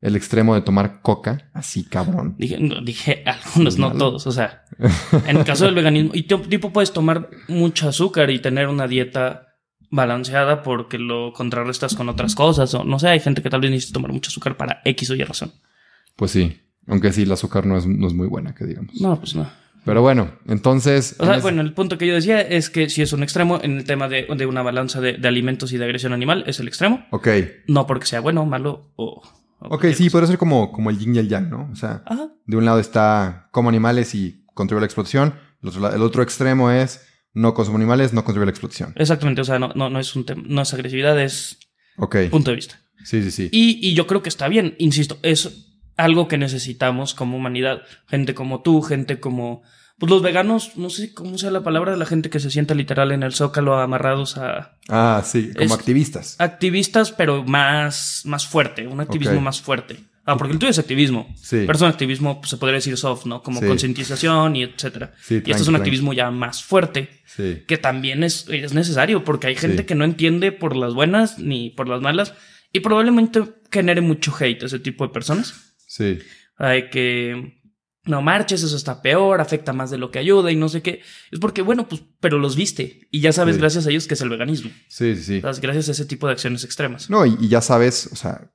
el 0.00 0.16
extremo 0.16 0.54
de 0.54 0.62
tomar 0.62 1.02
coca, 1.02 1.50
así 1.52 1.84
cabrón. 1.84 2.34
Dije, 2.38 2.58
no, 2.58 2.80
dije 2.80 3.22
algunos, 3.26 3.78
no 3.78 3.92
todos. 3.92 4.26
O 4.26 4.32
sea, 4.32 4.64
en 5.26 5.36
el 5.36 5.44
caso 5.44 5.66
del 5.66 5.74
veganismo, 5.74 6.12
y 6.14 6.22
tipo, 6.22 6.42
tipo 6.48 6.72
puedes 6.72 6.92
tomar 6.92 7.30
mucho 7.48 7.88
azúcar 7.88 8.30
y 8.30 8.40
tener 8.40 8.68
una 8.68 8.88
dieta 8.88 9.48
balanceada 9.90 10.62
porque 10.62 10.98
lo 10.98 11.32
contrarrestas 11.32 11.94
con 11.94 12.08
otras 12.08 12.34
cosas. 12.34 12.72
O 12.74 12.84
no 12.84 12.98
sé, 12.98 13.08
hay 13.08 13.20
gente 13.20 13.42
que 13.42 13.50
tal 13.50 13.60
vez 13.60 13.70
necesita 13.70 13.94
tomar 13.94 14.12
mucho 14.12 14.28
azúcar 14.28 14.56
para 14.56 14.80
X 14.84 15.10
o 15.10 15.14
Y 15.14 15.22
razón. 15.22 15.52
Pues 16.16 16.30
sí, 16.30 16.60
aunque 16.86 17.12
sí, 17.12 17.22
el 17.22 17.32
azúcar 17.32 17.66
no 17.66 17.76
es, 17.76 17.86
no 17.86 18.06
es 18.06 18.14
muy 18.14 18.26
buena, 18.26 18.54
que 18.54 18.64
digamos. 18.64 18.98
No, 19.00 19.18
pues 19.18 19.34
no. 19.34 19.50
Pero 19.84 20.02
bueno, 20.02 20.32
entonces... 20.46 21.16
O 21.18 21.24
sea, 21.24 21.36
en 21.36 21.42
bueno, 21.42 21.62
el 21.62 21.72
punto 21.72 21.96
que 21.98 22.06
yo 22.06 22.14
decía 22.14 22.40
es 22.40 22.68
que 22.70 22.90
si 22.90 23.00
es 23.02 23.12
un 23.12 23.22
extremo 23.22 23.58
en 23.62 23.78
el 23.78 23.84
tema 23.84 24.08
de, 24.08 24.26
de 24.36 24.46
una 24.46 24.62
balanza 24.62 25.00
de, 25.00 25.14
de 25.14 25.26
alimentos 25.28 25.72
y 25.72 25.78
de 25.78 25.84
agresión 25.84 26.12
animal, 26.12 26.44
es 26.46 26.60
el 26.60 26.68
extremo. 26.68 27.06
Ok, 27.10 27.28
No 27.66 27.86
porque 27.86 28.06
sea 28.06 28.20
bueno, 28.20 28.44
malo 28.46 28.92
o. 28.96 29.22
o 29.60 29.74
ok, 29.74 29.86
sí, 29.94 30.04
cosa. 30.04 30.10
podría 30.12 30.26
ser 30.28 30.38
como, 30.38 30.70
como 30.70 30.90
el 30.90 30.98
yin 30.98 31.14
y 31.16 31.18
el 31.18 31.28
yang, 31.28 31.48
¿no? 31.48 31.68
O 31.72 31.76
sea, 31.76 32.02
Ajá. 32.06 32.28
de 32.46 32.56
un 32.56 32.64
lado 32.66 32.78
está 32.78 33.48
como 33.52 33.68
animales 33.70 34.14
y 34.14 34.44
contribuye 34.54 34.80
a 34.80 34.82
la 34.82 34.86
explotación, 34.86 35.34
el 35.62 35.68
otro, 35.70 35.80
la- 35.80 35.94
el 35.96 36.02
otro 36.02 36.22
extremo 36.22 36.70
es 36.70 37.06
no 37.32 37.54
consumo 37.54 37.76
animales, 37.78 38.12
no 38.12 38.22
contribuye 38.24 38.44
a 38.44 38.46
la 38.46 38.50
explotación. 38.50 38.92
Exactamente. 38.96 39.40
O 39.40 39.44
sea, 39.44 39.58
no, 39.58 39.72
no, 39.74 39.88
no 39.88 39.98
es 40.00 40.14
un 40.14 40.26
tema, 40.26 40.42
no 40.46 40.60
es 40.62 40.74
agresividad, 40.74 41.18
es 41.20 41.58
Ok, 41.96 42.16
punto 42.30 42.50
de 42.50 42.56
vista. 42.56 42.80
sí, 43.04 43.22
sí, 43.22 43.30
sí. 43.30 43.48
Y, 43.52 43.78
y 43.88 43.94
yo 43.94 44.06
creo 44.06 44.22
que 44.22 44.28
está 44.28 44.46
bien, 44.48 44.74
insisto, 44.78 45.18
es 45.22 45.68
algo 46.00 46.28
que 46.28 46.38
necesitamos 46.38 47.14
como 47.14 47.36
humanidad. 47.36 47.82
Gente 48.08 48.34
como 48.34 48.62
tú, 48.62 48.82
gente 48.82 49.20
como. 49.20 49.62
Pues 49.98 50.08
los 50.10 50.22
veganos, 50.22 50.76
no 50.78 50.88
sé 50.88 51.12
cómo 51.12 51.36
sea 51.36 51.50
la 51.50 51.62
palabra, 51.62 51.94
la 51.94 52.06
gente 52.06 52.30
que 52.30 52.40
se 52.40 52.50
sienta 52.50 52.74
literal 52.74 53.12
en 53.12 53.22
el 53.22 53.34
zócalo 53.34 53.78
amarrados 53.78 54.38
a 54.38 54.78
Ah, 54.88 55.22
sí, 55.24 55.50
como 55.52 55.66
Es- 55.66 55.72
activistas. 55.72 56.36
activistas, 56.38 57.12
pero 57.12 57.44
más, 57.44 58.22
más 58.24 58.46
fuerte, 58.46 58.86
un 58.86 59.00
activismo 59.00 59.40
más 59.42 59.60
fuerte. 59.60 59.96
Ah, 60.24 60.36
porque 60.38 60.52
el 60.54 60.58
tuyo 60.58 60.70
es 60.70 60.78
activismo. 60.78 61.28
Sí. 61.36 61.64
Pero 61.66 61.72
es 61.74 61.82
un 61.82 61.88
activismo, 61.88 62.40
pues, 62.40 62.48
se 62.50 62.56
podría 62.56 62.76
decir 62.76 62.96
soft, 62.96 63.26
¿no? 63.26 63.42
Como 63.42 63.60
Sí. 63.60 63.66
concientización 63.66 64.56
y 64.56 64.62
etcétera. 64.62 65.12
Sí, 65.20 65.34
y 65.34 65.38
este 65.38 65.52
es 65.52 65.60
un 65.60 65.64
tranqui. 65.74 65.80
activismo 65.80 66.12
ya 66.14 66.30
más 66.30 66.62
fuerte, 66.62 67.10
Sí, 67.26 67.62
que 67.66 67.76
también 67.78 68.22
es, 68.24 68.46
es 68.48 68.72
necesario, 68.72 69.22
porque 69.24 69.48
hay 69.48 69.56
gente 69.56 69.84
que 69.86 69.94
no 69.94 70.04
entiende 70.04 70.50
por 70.52 70.76
las 70.76 70.94
buenas 70.94 71.38
ni 71.38 71.70
por 71.70 71.88
las 71.88 72.00
malas, 72.00 72.32
y 72.72 72.80
probablemente 72.80 73.42
genere 73.70 74.00
mucho 74.00 74.32
hate 74.38 74.62
ese 74.62 74.78
tipo 74.78 75.06
de 75.06 75.12
personas. 75.12 75.69
Sí. 75.90 76.18
Hay 76.56 76.88
que 76.90 77.58
no 78.04 78.22
marches, 78.22 78.62
eso 78.62 78.76
está 78.76 79.02
peor, 79.02 79.40
afecta 79.40 79.72
más 79.72 79.90
de 79.90 79.98
lo 79.98 80.10
que 80.10 80.18
ayuda 80.18 80.50
y 80.50 80.56
no 80.56 80.68
sé 80.68 80.82
qué. 80.82 81.00
Es 81.30 81.38
porque, 81.38 81.62
bueno, 81.62 81.88
pues, 81.88 82.02
pero 82.20 82.38
los 82.38 82.54
viste 82.56 83.08
y 83.10 83.20
ya 83.20 83.32
sabes, 83.32 83.54
Sí. 83.56 83.60
gracias 83.60 83.86
a 83.86 83.90
ellos, 83.90 84.06
que 84.06 84.14
es 84.14 84.20
el 84.20 84.28
veganismo. 84.30 84.70
Sí, 84.88 85.16
sí, 85.16 85.22
sí. 85.22 85.40
Gracias 85.40 85.88
a 85.88 85.92
ese 85.92 86.04
tipo 86.06 86.26
de 86.26 86.32
acciones 86.34 86.64
extremas. 86.64 87.08
No, 87.10 87.24
y, 87.26 87.36
y 87.40 87.48
ya 87.48 87.60
sabes, 87.60 88.08
o 88.12 88.16
sea, 88.16 88.50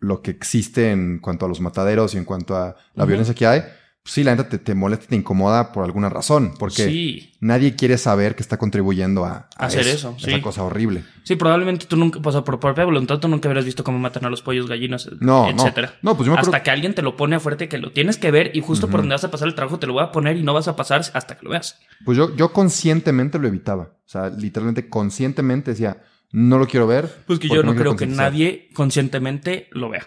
lo 0.00 0.22
que 0.22 0.30
existe 0.30 0.90
en 0.90 1.18
cuanto 1.18 1.46
a 1.46 1.48
los 1.48 1.60
mataderos 1.60 2.14
y 2.14 2.18
en 2.18 2.24
cuanto 2.24 2.56
a 2.56 2.76
la 2.94 3.04
violencia 3.04 3.34
que 3.34 3.46
hay, 3.46 3.62
sí, 4.04 4.24
la 4.24 4.34
neta 4.34 4.48
te, 4.48 4.58
te 4.58 4.74
molesta, 4.74 5.06
te 5.06 5.16
incomoda 5.16 5.72
por 5.72 5.84
alguna 5.84 6.08
razón, 6.08 6.54
porque 6.58 6.84
Sí, 6.86 7.32
nadie 7.40 7.76
quiere 7.76 7.98
saber 7.98 8.34
que 8.34 8.42
está 8.42 8.56
contribuyendo 8.58 9.24
a, 9.24 9.48
a 9.56 9.66
Hacer 9.66 9.86
eso, 9.86 10.14
esa 10.18 10.30
sí. 10.30 10.40
cosa 10.40 10.62
horrible. 10.64 11.04
sí, 11.24 11.36
probablemente 11.36 11.86
tú 11.86 11.96
nunca, 11.96 12.18
o 12.22 12.32
sea, 12.32 12.42
por 12.42 12.58
propia 12.60 12.84
voluntad, 12.84 13.18
tú 13.18 13.28
nunca 13.28 13.48
habrías 13.48 13.64
visto 13.64 13.84
cómo 13.84 13.98
matan 13.98 14.24
a 14.24 14.30
los 14.30 14.42
pollos, 14.42 14.66
gallinas, 14.68 15.08
No, 15.20 15.48
etcétera. 15.48 15.94
no. 16.02 16.10
No, 16.12 16.16
pues 16.16 16.26
yo 16.26 16.32
me 16.32 16.38
hasta 16.38 16.48
acuerdo. 16.50 16.64
que 16.64 16.70
alguien 16.70 16.94
te 16.94 17.02
lo 17.02 17.16
pone 17.16 17.36
a 17.36 17.40
fuerte 17.40 17.68
que 17.68 17.78
lo 17.78 17.92
tienes 17.92 18.16
que 18.18 18.30
ver 18.30 18.50
y 18.54 18.60
justo 18.60 18.88
por 18.88 19.00
donde 19.00 19.14
vas 19.14 19.24
a 19.24 19.30
pasar 19.30 19.48
el 19.48 19.54
trabajo 19.54 19.78
te 19.78 19.86
lo 19.86 19.92
voy 19.92 20.02
a 20.02 20.12
poner 20.12 20.36
y 20.36 20.42
no 20.42 20.54
vas 20.54 20.66
a 20.68 20.76
pasar 20.76 21.02
hasta 21.12 21.36
que 21.36 21.44
lo 21.44 21.50
veas. 21.50 21.78
Pues 22.04 22.16
yo, 22.18 22.34
yo 22.36 22.52
conscientemente 22.52 23.38
lo 23.38 23.46
evitaba. 23.48 23.82
O 24.04 24.08
sea, 24.08 24.28
literalmente 24.30 24.88
conscientemente 24.88 25.70
decía, 25.72 26.02
no 26.32 26.58
lo 26.58 26.66
quiero 26.66 26.86
ver. 26.86 27.04
Pues 27.26 27.38
que 27.38 27.48
porque 27.48 27.54
yo 27.56 27.62
no 27.62 27.74
creo 27.76 27.96
que 27.96 28.06
nadie 28.06 28.68
conscientemente 28.74 29.68
lo 29.72 29.88
vea. 29.90 30.06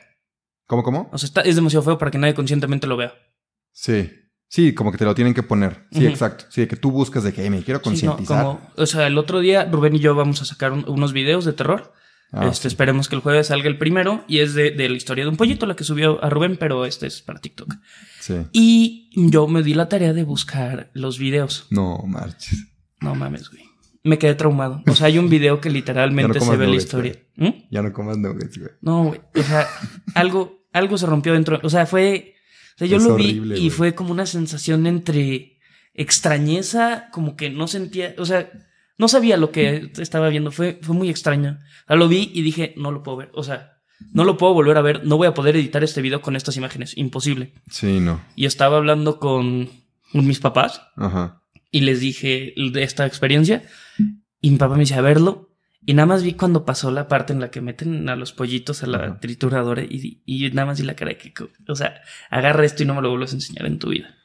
¿Cómo, 0.67 0.83
cómo? 0.83 1.09
O 1.11 1.17
sea, 1.17 1.27
está, 1.27 1.41
es 1.41 1.55
demasiado 1.55 1.83
feo 1.83 1.97
para 1.97 2.09
que 2.11 2.17
nadie 2.17 2.33
conscientemente 2.33 2.87
lo 2.87 2.97
vea. 2.97 3.13
Sí. 3.73 4.09
Sí, 4.47 4.73
como 4.75 4.91
que 4.91 4.97
te 4.99 5.05
lo 5.05 5.15
tienen 5.15 5.33
que 5.33 5.41
poner. 5.43 5.87
Sí, 5.91 6.05
exacto. 6.05 6.45
Sí, 6.49 6.61
de 6.61 6.67
que 6.67 6.75
tú 6.75 6.91
buscas 6.91 7.23
de 7.23 7.33
que 7.33 7.41
"Hey, 7.43 7.49
me 7.49 7.63
quiero 7.63 7.79
Sí, 7.79 8.05
no, 8.05 8.13
concientizar. 8.13 8.71
o 8.75 8.85
sea, 8.85 9.07
el 9.07 9.17
otro 9.17 9.39
día 9.39 9.65
Rubén 9.65 9.95
y 9.95 9.99
yo 9.99 10.13
vamos 10.13 10.41
a 10.43 10.45
sacar 10.45 10.71
un- 10.73 10.85
unos 10.87 11.11
videos 11.11 11.43
de 11.43 11.53
terror. 11.53 11.91
Ah, 12.31 12.47
este, 12.47 12.63
sí. 12.63 12.67
Esperemos 12.69 13.09
que 13.09 13.15
el 13.15 13.21
jueves 13.21 13.47
salga 13.47 13.67
el 13.67 13.77
primero 13.79 14.23
y 14.27 14.39
es 14.39 14.53
de, 14.53 14.71
de 14.71 14.89
la 14.89 14.95
historia 14.97 15.23
de 15.23 15.29
un 15.29 15.37
pollito, 15.37 15.65
la 15.65 15.75
que 15.75 15.83
subió 15.83 16.23
a 16.23 16.29
Rubén, 16.29 16.57
pero 16.57 16.85
este 16.85 17.07
es 17.07 17.21
para 17.23 17.39
TikTok. 17.39 17.75
Sí. 18.19 18.35
Y 18.51 19.09
yo 19.29 19.47
me 19.47 19.61
di 19.63 19.73
la 19.73 19.89
tarea 19.89 20.13
de 20.13 20.23
buscar 20.23 20.89
los 20.93 21.17
videos. 21.19 21.65
No 21.71 21.97
marches. 22.07 22.67
No 23.01 23.13
mames, 23.15 23.49
güey. 23.49 23.63
Me 24.03 24.17
quedé 24.19 24.35
traumado. 24.35 24.83
O 24.87 24.95
sea, 24.95 25.07
hay 25.07 25.17
un 25.17 25.29
video 25.29 25.61
que 25.61 25.69
literalmente 25.69 26.39
no 26.39 26.45
se 26.45 26.57
ve 26.57 26.67
la 26.67 26.75
historia. 26.75 27.15
¿Mm? 27.37 27.49
Ya 27.71 27.81
no 27.81 27.91
comas 27.93 28.17
nuggets, 28.17 28.57
güey. 28.57 28.71
No, 28.81 29.03
güey. 29.05 29.21
O 29.35 29.43
sea, 29.43 29.67
algo, 30.15 30.67
algo 30.73 30.97
se 30.97 31.05
rompió 31.05 31.33
dentro. 31.33 31.59
O 31.63 31.69
sea, 31.69 31.85
fue. 31.85 32.35
O 32.75 32.77
sea, 32.77 32.87
yo 32.87 32.97
Es 32.97 33.03
lo 33.03 33.13
horrible, 33.15 33.55
vi 33.55 33.65
y 33.65 33.69
fue 33.69 33.95
como 33.95 34.11
una 34.11 34.25
sensación 34.25 34.87
entre 34.87 35.59
extrañeza, 35.93 37.09
como 37.11 37.35
que 37.35 37.49
no 37.49 37.67
sentía. 37.67 38.15
O 38.17 38.25
sea, 38.25 38.51
no 38.97 39.07
sabía 39.07 39.37
lo 39.37 39.51
que 39.51 39.91
estaba 39.97 40.29
viendo. 40.29 40.51
Fue, 40.51 40.79
fue 40.81 40.95
muy 40.95 41.09
extraño. 41.09 41.59
O 41.85 41.87
sea, 41.87 41.95
lo 41.95 42.07
vi 42.07 42.31
y 42.33 42.41
dije, 42.41 42.73
no 42.77 42.91
lo 42.91 43.03
puedo 43.03 43.17
ver. 43.17 43.31
O 43.33 43.43
sea, 43.43 43.77
no 44.11 44.23
lo 44.23 44.37
puedo 44.37 44.53
volver 44.53 44.77
a 44.77 44.81
ver. 44.81 45.05
No 45.05 45.17
voy 45.17 45.27
a 45.27 45.33
poder 45.33 45.55
editar 45.55 45.83
este 45.83 46.01
video 46.01 46.21
con 46.21 46.35
estas 46.35 46.57
imágenes. 46.57 46.97
Imposible. 46.97 47.53
Sí, 47.69 47.99
no. 47.99 48.21
Y 48.35 48.45
estaba 48.45 48.77
hablando 48.77 49.19
con 49.19 49.69
mis 50.13 50.39
papás 50.39 50.81
Ajá. 50.95 51.41
y 51.71 51.81
les 51.81 51.99
dije 51.99 52.53
de 52.55 52.83
esta 52.83 53.05
experiencia. 53.05 53.63
Y 54.41 54.51
mi 54.51 54.57
papá 54.57 54.75
me 54.75 54.81
dice 54.81 54.95
a 54.95 55.01
verlo. 55.01 55.52
Y 55.85 55.93
nada 55.95 56.05
más 56.05 56.23
vi 56.23 56.33
cuando 56.33 56.65
pasó 56.65 56.91
la 56.91 57.07
parte 57.07 57.33
en 57.33 57.39
la 57.39 57.51
que 57.51 57.59
meten 57.61 58.07
a 58.09 58.15
los 58.15 58.31
pollitos 58.31 58.83
a 58.83 58.87
la 58.87 58.97
Ajá. 58.99 59.19
trituradora 59.19 59.81
y, 59.83 60.21
y 60.25 60.49
nada 60.51 60.67
más 60.67 60.79
vi 60.79 60.85
la 60.85 60.95
cara 60.95 61.09
de 61.11 61.17
que, 61.17 61.33
o 61.67 61.75
sea, 61.75 61.95
agarra 62.29 62.65
esto 62.65 62.83
y 62.83 62.85
no 62.85 62.95
me 62.95 63.01
lo 63.01 63.09
vuelvas 63.09 63.31
a 63.33 63.35
enseñar 63.35 63.65
en 63.65 63.79
tu 63.79 63.89
vida. 63.89 64.15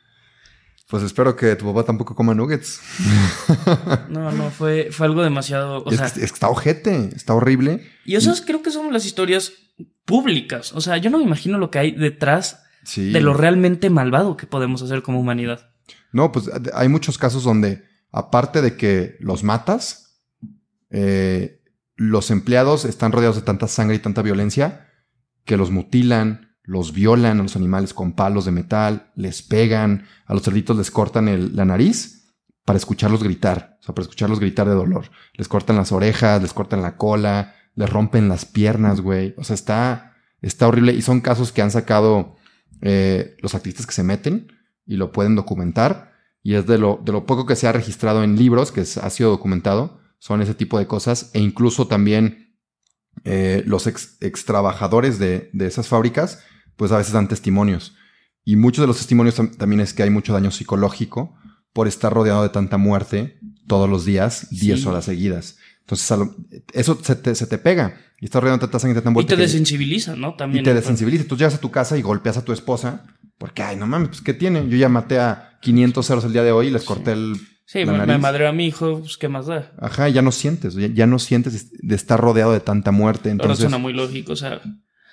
Pues 0.88 1.02
espero 1.02 1.36
que 1.36 1.54
tu 1.56 1.66
papá 1.66 1.84
tampoco 1.84 2.14
coma 2.14 2.34
nuggets. 2.34 2.80
No, 4.08 4.32
no, 4.32 4.50
fue, 4.50 4.88
fue 4.90 5.06
algo 5.06 5.22
demasiado, 5.22 5.78
o 5.84 5.90
es, 5.90 5.98
sea, 5.98 6.10
que, 6.10 6.20
es 6.24 6.30
que 6.30 6.34
está 6.36 6.48
ojete, 6.48 7.10
está 7.14 7.34
horrible. 7.34 7.86
y 8.06 8.14
esas 8.16 8.40
creo 8.40 8.62
que 8.62 8.70
son 8.70 8.92
las 8.92 9.04
historias 9.04 9.52
públicas. 10.04 10.72
O 10.72 10.80
sea, 10.80 10.96
yo 10.96 11.10
no 11.10 11.18
me 11.18 11.24
imagino 11.24 11.58
lo 11.58 11.70
que 11.70 11.78
hay 11.78 11.92
detrás 11.92 12.62
Sí. 12.84 13.10
de 13.12 13.20
lo 13.20 13.34
realmente 13.34 13.90
malvado 13.90 14.36
que 14.38 14.46
podemos 14.46 14.80
hacer 14.82 15.02
como 15.02 15.20
humanidad. 15.20 15.68
No, 16.12 16.32
pues 16.32 16.48
hay 16.72 16.88
muchos 16.88 17.18
casos 17.18 17.44
donde, 17.44 17.82
aparte 18.12 18.62
de 18.62 18.76
que 18.76 19.16
los 19.20 19.42
matas, 19.44 20.07
eh, 20.90 21.62
los 21.96 22.30
empleados 22.30 22.84
están 22.84 23.12
rodeados 23.12 23.36
de 23.36 23.42
tanta 23.42 23.68
sangre 23.68 23.96
y 23.96 24.00
tanta 24.00 24.22
violencia 24.22 24.88
que 25.44 25.56
los 25.56 25.70
mutilan, 25.70 26.56
los 26.62 26.92
violan 26.92 27.40
a 27.40 27.42
los 27.42 27.56
animales 27.56 27.94
con 27.94 28.12
palos 28.12 28.44
de 28.44 28.52
metal, 28.52 29.10
les 29.16 29.42
pegan, 29.42 30.06
a 30.26 30.34
los 30.34 30.42
cerditos 30.42 30.76
les 30.76 30.90
cortan 30.90 31.56
la 31.56 31.64
nariz 31.64 32.34
para 32.64 32.76
escucharlos 32.76 33.22
gritar, 33.22 33.78
o 33.80 33.82
sea, 33.82 33.94
para 33.94 34.02
escucharlos 34.02 34.40
gritar 34.40 34.68
de 34.68 34.74
dolor. 34.74 35.10
Les 35.32 35.48
cortan 35.48 35.76
las 35.76 35.90
orejas, 35.90 36.42
les 36.42 36.52
cortan 36.52 36.82
la 36.82 36.96
cola, 36.96 37.54
les 37.74 37.88
rompen 37.88 38.28
las 38.28 38.44
piernas, 38.44 39.00
güey. 39.00 39.34
O 39.38 39.44
sea, 39.44 39.54
está, 39.54 40.16
está 40.42 40.68
horrible. 40.68 40.92
Y 40.92 41.00
son 41.00 41.22
casos 41.22 41.52
que 41.52 41.62
han 41.62 41.70
sacado 41.70 42.36
eh, 42.82 43.36
los 43.40 43.54
activistas 43.54 43.86
que 43.86 43.94
se 43.94 44.02
meten 44.02 44.52
y 44.84 44.96
lo 44.96 45.12
pueden 45.12 45.34
documentar. 45.34 46.12
Y 46.42 46.54
es 46.54 46.66
de 46.66 46.76
lo, 46.76 47.04
poco 47.24 47.46
que 47.46 47.56
se 47.56 47.66
ha 47.66 47.72
registrado 47.72 48.22
en 48.22 48.36
libros, 48.36 48.70
que 48.70 48.80
ha 48.80 49.10
sido 49.10 49.30
documentado, 49.30 50.00
son 50.18 50.42
ese 50.42 50.54
tipo 50.54 50.78
de 50.78 50.86
cosas. 50.86 51.30
E 51.34 51.40
incluso 51.40 51.86
también 51.86 52.56
eh, 53.24 53.62
los 53.66 53.86
ex, 53.86 54.16
ex 54.20 54.44
trabajadores 54.44 55.18
de, 55.18 55.50
de 55.52 55.66
esas 55.66 55.88
fábricas, 55.88 56.40
pues 56.76 56.92
a 56.92 56.98
veces 56.98 57.12
dan 57.12 57.28
testimonios. 57.28 57.94
Y 58.44 58.56
muchos 58.56 58.82
de 58.82 58.86
los 58.86 58.96
testimonios 58.96 59.38
tam- 59.38 59.56
también 59.56 59.80
es 59.80 59.92
que 59.92 60.02
hay 60.02 60.10
mucho 60.10 60.32
daño 60.32 60.50
psicológico 60.50 61.34
por 61.72 61.86
estar 61.88 62.12
rodeado 62.12 62.42
de 62.42 62.48
tanta 62.48 62.78
muerte 62.78 63.38
todos 63.66 63.88
los 63.90 64.04
días, 64.04 64.48
10 64.50 64.80
Sí. 64.80 64.86
horas 64.88 65.04
seguidas. 65.04 65.56
Entonces, 65.80 66.18
lo- 66.18 66.34
eso 66.72 66.98
se 67.02 67.16
te, 67.16 67.34
se 67.34 67.46
te 67.46 67.58
pega. 67.58 68.00
Y 68.20 68.24
estás 68.26 68.40
rodeado 68.42 68.58
de 68.58 68.62
tanta 68.62 68.78
sangre 68.78 68.98
y 69.00 69.02
tanta 69.02 69.20
Y 69.20 69.24
te 69.26 69.36
desensibiliza, 69.36 70.16
¿no? 70.16 70.30
y 70.30 70.36
También. 70.36 70.64
te 70.64 70.74
desensibiliza. 70.74 71.24
Tú 71.24 71.36
llegas 71.36 71.54
a 71.54 71.60
tu 71.60 71.70
casa 71.70 71.96
y 71.98 72.02
golpeas 72.02 72.36
a 72.36 72.44
tu 72.44 72.52
esposa 72.52 73.04
porque, 73.38 73.62
ay, 73.62 73.76
no 73.76 73.86
mames, 73.86 74.08
pues, 74.08 74.20
¿qué 74.22 74.34
tiene? 74.34 74.68
Yo 74.68 74.76
ya 74.76 74.88
maté 74.88 75.18
a 75.20 75.58
500 75.62 76.06
ceros 76.06 76.24
el 76.24 76.32
día 76.32 76.42
de 76.42 76.52
hoy 76.52 76.68
y 76.68 76.70
les 76.70 76.84
corté 76.84 77.12
el... 77.12 77.36
Sí, 77.68 77.84
me, 77.84 78.06
me 78.06 78.16
madreó 78.16 78.48
a 78.48 78.52
mi 78.52 78.64
hijo, 78.64 79.00
pues 79.00 79.18
qué 79.18 79.28
más 79.28 79.44
da. 79.44 79.74
Ajá, 79.78 80.08
ya 80.08 80.22
no 80.22 80.32
sientes, 80.32 80.72
ya, 80.72 80.86
ya 80.86 81.06
no 81.06 81.18
sientes 81.18 81.70
de 81.70 81.94
estar 81.94 82.18
rodeado 82.18 82.52
de 82.52 82.60
tanta 82.60 82.92
muerte. 82.92 83.28
Ahora 83.28 83.42
Entonces, 83.42 83.64
suena 83.64 83.76
muy 83.76 83.92
lógico, 83.92 84.32
o 84.32 84.36
sea, 84.36 84.62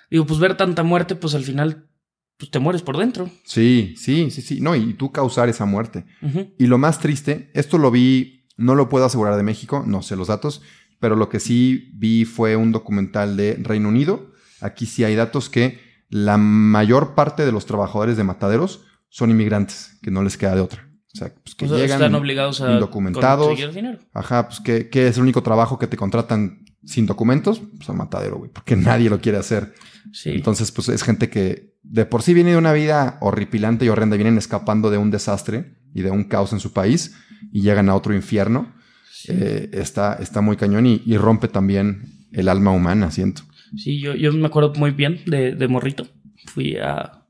digo, 0.10 0.26
pues 0.26 0.40
ver 0.40 0.56
tanta 0.56 0.82
muerte, 0.82 1.18
pues 1.18 1.36
al 1.36 1.44
final, 1.44 1.90
pues 2.38 2.52
te 2.52 2.60
mueres 2.60 2.82
por 2.82 2.96
dentro. 2.96 3.30
sí, 3.44 3.96
sí, 3.98 4.32
sí, 4.32 4.42
sí. 4.42 4.62
No, 4.62 4.74
y 4.74 4.94
tú 4.94 5.12
causar 5.12 5.50
esa 5.50 5.66
muerte. 5.66 6.06
Ujú. 6.22 6.54
Y 6.58 6.68
lo 6.68 6.78
más 6.78 7.02
triste, 7.02 7.52
esto 7.54 7.78
lo 7.78 7.92
vi, 7.92 8.48
no 8.56 8.76
lo 8.76 8.88
puedo 8.88 9.04
asegurar 9.04 9.36
de 9.36 9.44
México, 9.44 9.84
no 9.86 10.02
sé 10.02 10.16
los 10.16 10.30
datos, 10.30 10.62
pero 11.02 11.18
lo 11.18 11.28
que 11.28 11.42
sí 11.42 11.92
vi 11.96 12.24
fue 12.24 12.56
un 12.56 12.72
documental 12.72 13.36
de 13.36 13.56
Reino 13.62 13.90
Unido. 13.90 14.32
Aquí 14.62 14.86
sí 14.86 15.04
hay 15.04 15.16
datos 15.16 15.50
que 15.50 15.82
la 16.08 16.38
mayor 16.38 17.16
parte 17.16 17.46
de 17.46 17.52
los 17.52 17.66
trabajadores 17.66 18.16
de 18.16 18.24
mataderos 18.24 18.86
son 19.10 19.30
inmigrantes, 19.30 19.98
que 20.02 20.10
no 20.10 20.24
les 20.24 20.38
queda 20.38 20.56
de 20.56 20.62
otra. 20.62 20.85
O 21.16 21.18
sea, 21.18 21.34
pues 21.34 21.56
que 21.56 21.64
O 21.64 21.70
sea, 21.70 21.78
llegan 21.78 22.02
están 22.02 22.16
obligados 22.16 22.60
a 22.60 22.74
indocumentados. 22.74 23.48
conseguir 23.48 23.74
dinero. 23.74 24.00
Ajá, 24.14 24.50
pues 24.50 24.60
que, 24.60 24.90
que 24.90 25.08
es 25.08 25.16
el 25.16 25.24
único 25.24 25.42
trabajo 25.42 25.80
que 25.80 25.88
te 25.88 25.96
contratan 25.96 26.66
sin 26.84 27.06
documentos, 27.06 27.62
pues 27.78 27.90
al 27.90 27.96
matadero, 27.96 28.36
güey, 28.38 28.52
porque 28.52 28.76
nadie 28.76 29.10
lo 29.10 29.22
quiere 29.22 29.38
hacer. 29.38 29.74
Sí. 30.12 30.32
Entonces, 30.32 30.72
pues 30.74 30.90
es 30.90 31.04
gente 31.04 31.30
que 31.30 31.74
de 31.84 32.06
por 32.06 32.22
sí 32.22 32.34
viene 32.34 32.52
de 32.52 32.58
una 32.58 32.74
vida 32.74 33.18
horripilante 33.22 33.86
y 33.86 33.90
horrenda, 33.90 34.18
vienen 34.18 34.38
escapando 34.38 34.90
de 34.92 34.98
un 34.98 35.10
desastre 35.10 35.78
y 35.94 36.02
de 36.02 36.12
un 36.12 36.26
caos 36.26 36.52
en 36.52 36.60
su 36.60 36.74
país 36.74 37.16
y 37.54 37.62
llegan 37.62 37.88
a 37.88 37.96
otro 37.96 38.14
infierno. 38.14 38.74
Sí. 39.10 39.32
Eh, 39.34 39.70
está, 39.72 40.16
está 40.16 40.42
muy 40.42 40.58
cañón 40.58 40.86
y, 40.86 41.02
y 41.06 41.16
rompe 41.16 41.48
también 41.48 42.28
el 42.34 42.50
alma 42.50 42.72
humana, 42.72 43.10
siento. 43.10 43.44
Sí, 43.78 44.02
yo, 44.02 44.14
yo 44.16 44.34
me 44.34 44.48
acuerdo 44.48 44.74
muy 44.76 44.92
bien 44.92 45.22
de, 45.26 45.56
de 45.56 45.68
morrito. 45.70 46.08
Fui 46.48 46.76
a, 46.78 47.26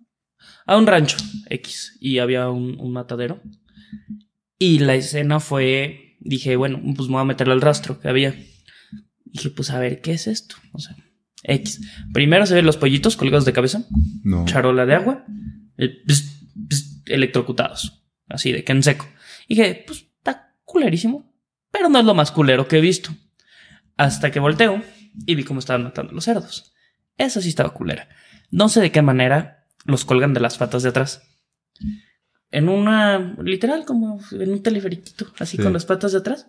a 0.65 0.77
un 0.77 0.88
rancho 0.88 1.18
X 1.50 1.98
y 2.01 2.18
había 2.18 2.50
un, 2.50 2.77
un 2.80 2.92
matadero. 2.92 3.42
Y 4.58 4.80
la 4.80 4.96
escena 4.96 5.39
fue, 5.39 6.18
dije, 6.20 6.56
bueno, 6.56 6.82
pues 6.96 7.08
me 7.10 7.13
voy 7.13 7.22
a 7.22 7.25
meterle 7.25 7.54
al 7.54 7.62
rastro 7.62 8.00
que 8.00 8.08
había. 8.08 8.36
Dije, 9.25 9.50
pues 9.50 9.70
a 9.70 9.80
ver, 9.80 10.01
¿qué 10.01 10.13
es 10.13 10.27
esto? 10.27 10.56
O 10.72 10.80
sea, 10.80 10.96
X. 11.44 11.82
Primero 12.13 12.46
se 12.46 12.56
ven 12.56 12.65
los 12.65 12.77
pollitos 12.77 13.18
colgados 13.18 13.46
de 13.46 13.54
cabeza, 13.54 13.84
No. 14.24 14.46
charola 14.46 14.86
de 14.86 14.96
agua, 14.96 15.25
eh, 15.77 16.01
pss, 16.08 16.48
pss, 16.70 17.01
electrocutados, 17.08 18.04
así 18.30 18.51
de 18.51 18.63
que 18.63 18.72
en 18.72 18.82
seco. 18.84 19.08
Y 19.48 19.56
dije, 19.56 19.84
pues 19.86 20.06
está 20.18 20.56
culerísimo, 20.63 21.34
pero 21.72 21.89
no 21.89 22.00
es 22.00 22.06
lo 22.06 22.13
más 22.15 22.32
culero 22.32 22.68
que 22.68 22.77
he 22.77 22.82
visto. 22.82 23.12
Hasta 23.98 24.32
que 24.32 24.39
volteo 24.39 24.82
y 25.25 25.36
vi 25.36 25.44
cómo 25.44 25.60
estaban 25.60 25.84
matando 25.84 26.13
los 26.13 26.24
cerdos. 26.25 26.74
Eso 27.18 27.42
sí 27.42 27.50
estaba 27.50 27.74
culera. 27.74 28.08
No 28.51 28.68
sé 28.70 28.82
de 28.82 28.92
qué 28.92 29.01
manera 29.01 29.68
los 29.86 30.04
colgan 30.06 30.34
de 30.34 30.39
las 30.39 30.58
patas 30.58 30.84
de 30.84 30.89
atrás. 30.89 31.22
En 32.56 32.70
una, 32.70 33.36
literal, 33.44 33.84
como 33.86 34.20
en 34.32 34.50
un 34.52 34.64
teleferiquito, 34.64 35.28
así 35.40 35.58
Sí. 35.58 35.64
con 35.64 35.74
las 35.74 35.86
patas 35.86 36.14
de 36.14 36.20
atrás. 36.20 36.48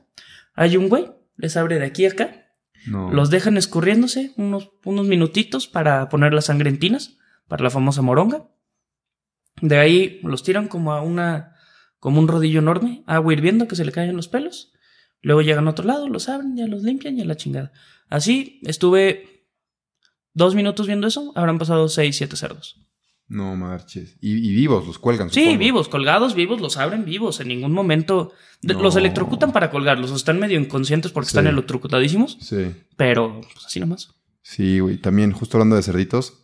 Hay 0.55 0.77
un 0.77 0.89
güey, 0.89 1.11
les 1.37 1.57
abre 1.57 1.79
de 1.81 1.87
aquí 1.87 2.05
a 2.07 2.11
acá, 2.11 2.47
No. 2.87 3.11
los 3.11 3.29
dejan 3.31 3.57
escurriéndose 3.57 4.33
unos, 4.37 4.71
unos 4.85 5.07
minutitos 5.09 5.67
para 5.67 6.09
poner 6.09 6.33
las 6.33 6.45
sangre 6.45 6.71
en 6.71 6.79
tinas, 6.79 7.17
para 7.49 7.65
la 7.65 7.71
famosa 7.71 8.03
moronga. 8.03 8.47
De 9.61 9.79
ahí 9.79 10.21
los 10.23 10.45
tiran 10.45 10.69
como 10.69 10.93
a 10.93 11.01
una, 11.03 11.57
como 11.99 12.21
un 12.21 12.29
rodillo 12.29 12.61
enorme, 12.61 13.03
agua 13.07 13.33
hirviendo 13.33 13.67
que 13.67 13.75
se 13.75 13.85
le 13.85 13.91
caen 13.91 14.15
los 14.15 14.29
pelos. 14.29 14.73
Luego 15.23 15.43
llegan 15.43 15.67
a 15.67 15.71
otro 15.71 15.85
lado, 15.87 16.09
los 16.09 16.29
abren, 16.29 16.57
ya 16.57 16.69
los 16.69 16.83
limpian 16.85 17.19
y 17.19 17.23
a 17.23 17.25
la 17.25 17.37
chingada. 17.37 17.73
Así 18.09 18.61
estuve 18.63 19.49
dos 20.35 20.55
minutos 20.55 20.87
viendo 20.87 21.09
eso, 21.09 21.33
habrán 21.35 21.59
pasado 21.59 21.89
seis, 21.89 22.17
siete 22.17 22.37
cerdos. 22.37 22.86
No 23.29 23.57
marches. 23.57 24.17
Y, 24.21 24.33
y 24.35 24.55
vivos, 24.55 24.87
los 24.87 24.99
cuelgan. 24.99 25.31
Sí, 25.31 25.41
supongo. 25.41 25.59
vivos, 25.59 25.89
colgados, 25.89 26.35
vivos, 26.35 26.61
los 26.61 26.77
abren 26.77 27.05
vivos. 27.05 27.41
En 27.41 27.49
ningún 27.49 27.73
momento 27.73 28.33
No. 28.63 28.81
los 28.81 28.95
electrocutan 28.97 29.53
para 29.53 29.71
colgarlos. 29.71 30.11
o 30.13 30.17
Están 30.17 30.39
medio 30.39 30.59
inconscientes 30.61 31.11
porque 31.13 31.29
Sí. 31.31 31.37
están 31.37 31.47
electrocutadísimos, 31.49 32.39
Sí. 32.41 32.73
pero 32.97 33.41
pues 33.53 33.67
así 33.67 33.81
nomás. 33.81 34.11
Sí, 34.43 34.79
güey. 34.79 34.99
También, 34.99 35.33
justo 35.33 35.57
hablando 35.57 35.75
de 35.77 35.83
cerditos, 35.83 36.35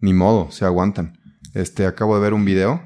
ni 0.00 0.12
modo, 0.12 0.50
se 0.50 0.64
aguantan. 0.64 1.18
Este, 1.54 1.86
acabo 1.86 2.16
de 2.16 2.22
ver 2.22 2.34
un 2.34 2.44
video. 2.44 2.82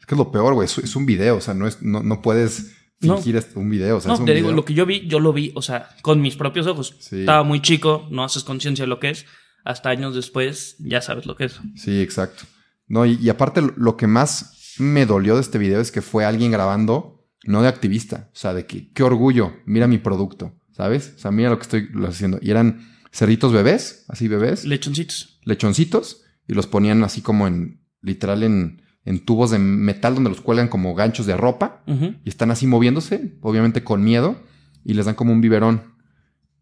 Es 0.00 0.06
que 0.06 0.14
es 0.14 0.18
lo 0.18 0.32
peor, 0.32 0.54
güey. 0.54 0.64
Es, 0.64 0.78
es 0.78 0.96
un 0.96 1.04
video, 1.04 1.36
o 1.36 1.40
sea, 1.42 1.52
no, 1.52 1.66
es, 1.66 1.82
no, 1.82 2.02
no 2.02 2.22
puedes 2.22 2.72
fingir 2.98 3.44
un 3.56 3.68
video. 3.68 3.98
O 3.98 4.00
sea, 4.00 4.08
No, 4.08 4.14
es 4.14 4.20
un 4.20 4.26
te 4.26 4.32
digo, 4.32 4.52
lo 4.52 4.64
que 4.64 4.72
yo 4.72 4.86
vi, 4.86 5.06
yo 5.06 5.20
lo 5.20 5.34
vi, 5.34 5.52
o 5.54 5.60
sea, 5.60 5.90
con 6.00 6.22
mis 6.22 6.34
propios 6.36 6.66
ojos. 6.66 6.94
Sí. 6.98 7.20
Estaba 7.20 7.42
muy 7.42 7.60
chico, 7.60 8.08
no 8.10 8.24
haces 8.24 8.42
conciencia 8.42 8.84
de 8.84 8.88
lo 8.88 8.98
que 9.00 9.10
es. 9.10 9.26
Hasta 9.64 9.90
años 9.90 10.14
después 10.14 10.76
ya 10.78 11.02
sabes 11.02 11.26
lo 11.26 11.36
que 11.36 11.44
es. 11.44 11.60
Sí, 11.74 12.00
exacto. 12.00 12.44
No, 12.88 13.04
y, 13.06 13.14
y 13.14 13.28
aparte, 13.28 13.62
lo- 13.76 13.96
que 13.96 14.06
más 14.06 14.74
me 14.78 15.06
dolió 15.06 15.34
de 15.34 15.40
este 15.40 15.58
video 15.58 15.80
es 15.80 15.90
que 15.90 16.02
fue 16.02 16.24
alguien 16.24 16.50
grabando, 16.52 17.26
no 17.44 17.62
de 17.62 17.68
activista. 17.68 18.28
O 18.32 18.36
sea, 18.36 18.54
de 18.54 18.66
que 18.66 18.92
qué 18.92 19.02
orgullo, 19.02 19.54
mira 19.66 19.86
mi 19.86 19.98
producto, 19.98 20.52
¿sabes? 20.72 21.14
O 21.16 21.18
sea, 21.18 21.30
mira 21.30 21.50
lo 21.50 21.56
que 21.58 21.62
estoy 21.62 21.88
haciendo. 22.06 22.38
Y 22.42 22.50
eran 22.50 22.80
cerditos 23.12 23.52
bebés, 23.52 24.04
así 24.08 24.28
bebés. 24.28 24.64
Lechoncitos. 24.64 25.40
lechoncitos 25.44 26.22
y 26.46 26.54
los 26.54 26.66
ponían 26.66 27.02
así 27.04 27.22
como 27.22 27.46
en, 27.46 27.80
literal, 28.02 28.42
en, 28.42 28.82
en 29.04 29.24
tubos 29.24 29.50
de 29.50 29.58
metal 29.58 30.14
donde 30.14 30.30
los 30.30 30.40
cuelgan 30.40 30.68
como 30.68 30.94
ganchos 30.94 31.26
de 31.26 31.36
ropa 31.36 31.82
y 32.24 32.28
están 32.28 32.50
así 32.50 32.66
moviéndose, 32.66 33.36
obviamente 33.40 33.82
con 33.82 34.04
miedo, 34.04 34.36
y 34.84 34.94
les 34.94 35.06
dan 35.06 35.14
como 35.16 35.32
un 35.32 35.40
biberón. 35.40 35.94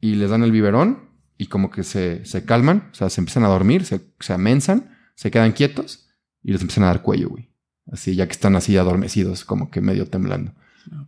Y 0.01 0.15
les 0.15 0.31
dan 0.31 0.43
el 0.43 0.53
biberón 0.53 1.11
y 1.37 1.47
como 1.47 1.71
que 1.71 1.83
se, 1.83 2.25
se 2.25 2.45
calman, 2.45 2.89
o 2.93 2.95
sea, 2.95 3.11
se 3.11 3.21
empiezan 3.21 3.45
a 3.45 3.49
dormir, 3.49 3.85
se, 3.85 4.01
se 4.21 4.33
amensan, 4.33 4.91
se 5.17 5.31
quedan 5.31 5.53
quietos 5.53 6.04
y 6.45 6.53
les 6.53 6.61
empiezan 6.61 6.85
a 6.85 6.89
dar 6.89 7.03
cuello, 7.03 7.31
güey. 7.31 7.49
Así, 7.91 8.15
ya 8.15 8.27
que 8.27 8.33
están 8.33 8.55
así 8.57 8.77
adormecidos, 8.77 9.45
como 9.45 9.71
que 9.71 9.81
medio 9.81 10.07
temblando. 10.07 10.53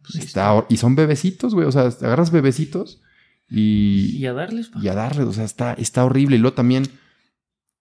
Pues 0.02 0.16
Está 0.24 0.64
y 0.68 0.76
son 0.78 0.96
bebecitos, 0.96 1.54
güey, 1.54 1.66
o 1.68 1.72
sea, 1.72 1.82
agarras 1.82 2.30
bebecitos 2.30 3.00
y, 3.48 4.16
Y 4.16 4.26
a 4.26 4.32
darles. 4.32 4.68
pa. 4.68 4.80
y 4.82 4.88
a 4.88 4.94
darle, 4.94 5.22
o 5.24 5.32
sea, 5.32 5.44
está, 5.44 5.74
está 5.74 6.04
horrible. 6.04 6.36
Y 6.36 6.38
luego 6.38 6.54
también 6.56 6.88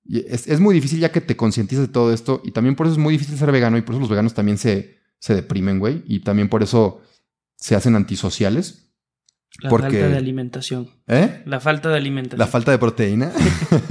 es, 0.08 0.48
es 0.48 0.60
muy 0.60 0.76
difícil 0.76 1.00
ya 1.00 1.12
que 1.12 1.22
te 1.22 1.36
concientizas 1.36 1.88
de 1.88 1.94
todo 1.94 2.14
esto 2.14 2.42
y 2.44 2.52
también 2.52 2.76
por 2.76 2.86
eso 2.86 2.94
es 2.94 3.00
muy 3.00 3.14
difícil 3.14 3.38
ser 3.38 3.52
vegano 3.52 3.78
y 3.78 3.82
por 3.82 3.96
eso 3.96 4.02
los 4.02 4.10
veganos 4.10 4.34
también 4.34 4.58
se, 4.58 5.00
se 5.20 5.34
deprimen, 5.34 5.80
güey, 5.80 6.04
y 6.06 6.20
también 6.20 6.50
por 6.50 6.62
eso 6.64 7.02
se 7.56 7.76
hacen 7.76 7.96
antisociales. 7.96 8.90
La 9.60 9.70
porque- 9.70 9.88
falta 10.00 10.10
de 10.10 10.18
alimentación. 10.18 10.90
¿Eh? 11.08 11.42
La 11.46 11.60
falta 11.62 11.90
de 11.90 11.96
alimentación. 11.98 12.40
La 12.40 12.48
falta 12.48 12.72
de 12.72 12.78
proteína. 12.78 13.32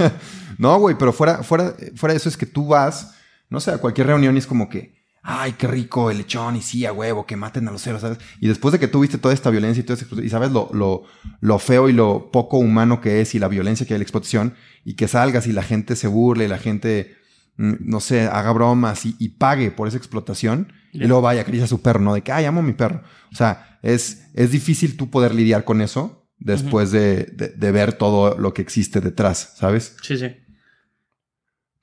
no, 0.59 0.77
güey, 0.79 0.95
pero 0.97 1.11
fuera, 1.11 1.41
fuera, 1.43 1.75
fuera 1.95 2.13
de 2.13 2.17
eso 2.17 2.29
es 2.29 2.37
que 2.37 2.45
tú 2.45 2.67
vas, 2.67 3.14
no 3.49 3.59
sé, 3.59 3.71
a 3.71 3.77
cualquier 3.77 4.07
reunión 4.07 4.35
y 4.35 4.39
es 4.39 4.47
como 4.47 4.69
que, 4.69 4.95
ay, 5.23 5.53
qué 5.57 5.67
rico 5.67 6.11
el 6.11 6.17
lechón 6.19 6.55
y 6.55 6.61
sí, 6.61 6.85
a 6.85 6.93
huevo, 6.93 7.25
que 7.25 7.35
maten 7.35 7.67
a 7.67 7.71
los 7.71 7.81
ceros, 7.81 8.01
¿sabes? 8.01 8.19
Y 8.39 8.47
después 8.47 8.71
de 8.71 8.79
que 8.79 8.87
tú 8.87 8.99
viste 8.99 9.17
toda 9.17 9.33
esta 9.33 9.49
violencia 9.49 9.81
y 9.81 9.83
todo 9.83 9.97
esto, 9.97 10.21
y 10.21 10.29
sabes 10.29 10.51
lo, 10.51 10.69
lo, 10.73 11.03
lo 11.41 11.57
feo 11.59 11.89
y 11.89 11.93
lo 11.93 12.29
poco 12.31 12.57
humano 12.57 13.01
que 13.01 13.21
es 13.21 13.33
y 13.35 13.39
la 13.39 13.47
violencia 13.47 13.85
que 13.87 13.93
hay 13.93 13.97
en 13.97 14.01
la 14.01 14.03
explotación, 14.03 14.53
y 14.83 14.93
que 14.95 15.07
salgas 15.07 15.47
y 15.47 15.51
la 15.51 15.63
gente 15.63 15.95
se 15.95 16.07
burle 16.07 16.45
y 16.45 16.47
la 16.47 16.59
gente, 16.59 17.15
mm, 17.57 17.73
no 17.79 17.99
sé, 18.01 18.21
haga 18.27 18.51
bromas 18.51 19.05
y, 19.05 19.15
y 19.17 19.29
pague 19.29 19.71
por 19.71 19.87
esa 19.87 19.97
explotación, 19.97 20.71
y 20.93 20.99
luego 21.07 21.21
vaya, 21.23 21.41
acaricia 21.41 21.65
a 21.65 21.67
su 21.67 21.81
perro, 21.81 21.99
¿no? 22.01 22.13
De 22.13 22.21
que, 22.21 22.31
ay, 22.31 22.45
amo 22.45 22.59
a 22.61 22.63
mi 22.63 22.73
perro. 22.73 23.01
O 23.31 23.35
sea, 23.35 23.79
es, 23.81 24.27
es 24.33 24.51
difícil 24.51 24.95
tú 24.95 25.09
poder 25.09 25.33
lidiar 25.35 25.63
con 25.65 25.81
eso 25.81 26.29
después 26.37 26.91
de, 26.91 27.25
de- 27.33 27.49
de 27.49 27.71
ver 27.71 27.93
todo 27.93 28.37
lo 28.37 28.53
que 28.53 28.61
existe 28.61 29.01
detrás, 29.01 29.55
¿sabes? 29.57 29.95
Sí, 30.03 30.17
sí. 30.17 30.27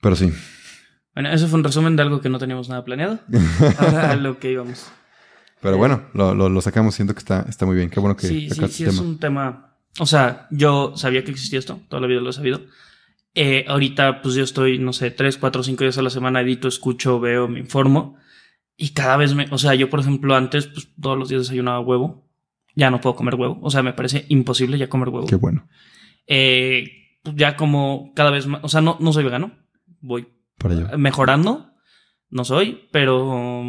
Pero 0.01 0.15
sí. 0.15 0.31
Bueno, 1.13 1.29
eso 1.29 1.47
fue 1.47 1.59
un 1.59 1.63
resumen 1.63 1.95
de 1.95 2.01
algo 2.03 2.21
que 2.21 2.29
no 2.29 2.39
teníamos 2.39 2.69
nada 2.69 2.83
planeado. 2.83 3.19
Ahora 3.77 4.11
a 4.11 4.15
lo 4.15 4.39
que 4.39 4.51
íbamos. 4.51 4.87
Pero 5.61 5.77
bueno, 5.77 6.03
lo, 6.13 6.33
lo- 6.35 6.49
lo 6.49 6.61
sacamos, 6.61 6.95
siento 6.95 7.13
que 7.13 7.19
está, 7.19 7.45
está 7.47 7.65
muy 7.65 7.75
bien. 7.75 7.89
Qué 7.89 7.99
bueno 7.99 8.15
que 8.17 8.27
sí, 8.27 8.49
sí, 8.49 8.55
sí, 8.55 8.63
este 8.65 8.83
es 8.89 8.95
tema. 8.95 9.01
un 9.01 9.19
tema. 9.19 9.75
O 9.99 10.05
sea, 10.05 10.47
yo 10.51 10.93
sabía 10.97 11.23
que 11.23 11.31
existía 11.31 11.59
esto, 11.59 11.79
toda 11.87 12.01
la 12.01 12.07
vida 12.07 12.19
lo 12.19 12.31
he 12.31 12.33
sabido. 12.33 12.61
Eh, 13.35 13.65
ahorita, 13.67 14.21
pues 14.21 14.35
yo 14.35 14.43
estoy, 14.43 14.77
no 14.79 14.91
sé, 14.93 15.11
tres, 15.11 15.37
cuatro, 15.37 15.63
cinco 15.63 15.83
días 15.83 15.97
a 15.97 16.01
la 16.01 16.09
semana, 16.09 16.41
edito, 16.41 16.67
escucho, 16.67 17.19
veo, 17.19 17.47
me 17.47 17.59
informo. 17.59 18.17
Y 18.75 18.89
cada 18.89 19.17
vez 19.17 19.35
me. 19.35 19.45
O 19.51 19.57
sea, 19.57 19.75
yo, 19.75 19.89
por 19.89 19.99
ejemplo, 19.99 20.35
antes, 20.35 20.67
pues 20.67 20.87
todos 20.99 21.17
los 21.17 21.29
días 21.29 21.43
desayunaba 21.43 21.79
huevo. 21.79 22.27
Ya 22.75 22.89
no 22.89 22.99
puedo 22.99 23.15
comer 23.15 23.35
huevo. 23.35 23.59
O 23.61 23.69
sea, 23.69 23.83
me 23.83 23.93
parece 23.93 24.25
imposible 24.29 24.77
ya 24.79 24.89
comer 24.89 25.09
huevo. 25.09 25.27
Qué 25.27 25.35
bueno. 25.35 25.67
Eh, 26.27 26.89
pues, 27.23 27.35
ya 27.35 27.55
como 27.55 28.11
cada 28.15 28.31
vez 28.31 28.47
más. 28.47 28.61
O 28.63 28.67
sea, 28.69 28.81
no, 28.81 28.97
no 28.99 29.13
soy 29.13 29.23
vegano. 29.23 29.51
Voy 30.01 30.27
Allá. 30.71 30.97
mejorando. 30.97 31.71
No 32.29 32.45
soy, 32.45 32.87
pero. 32.91 33.63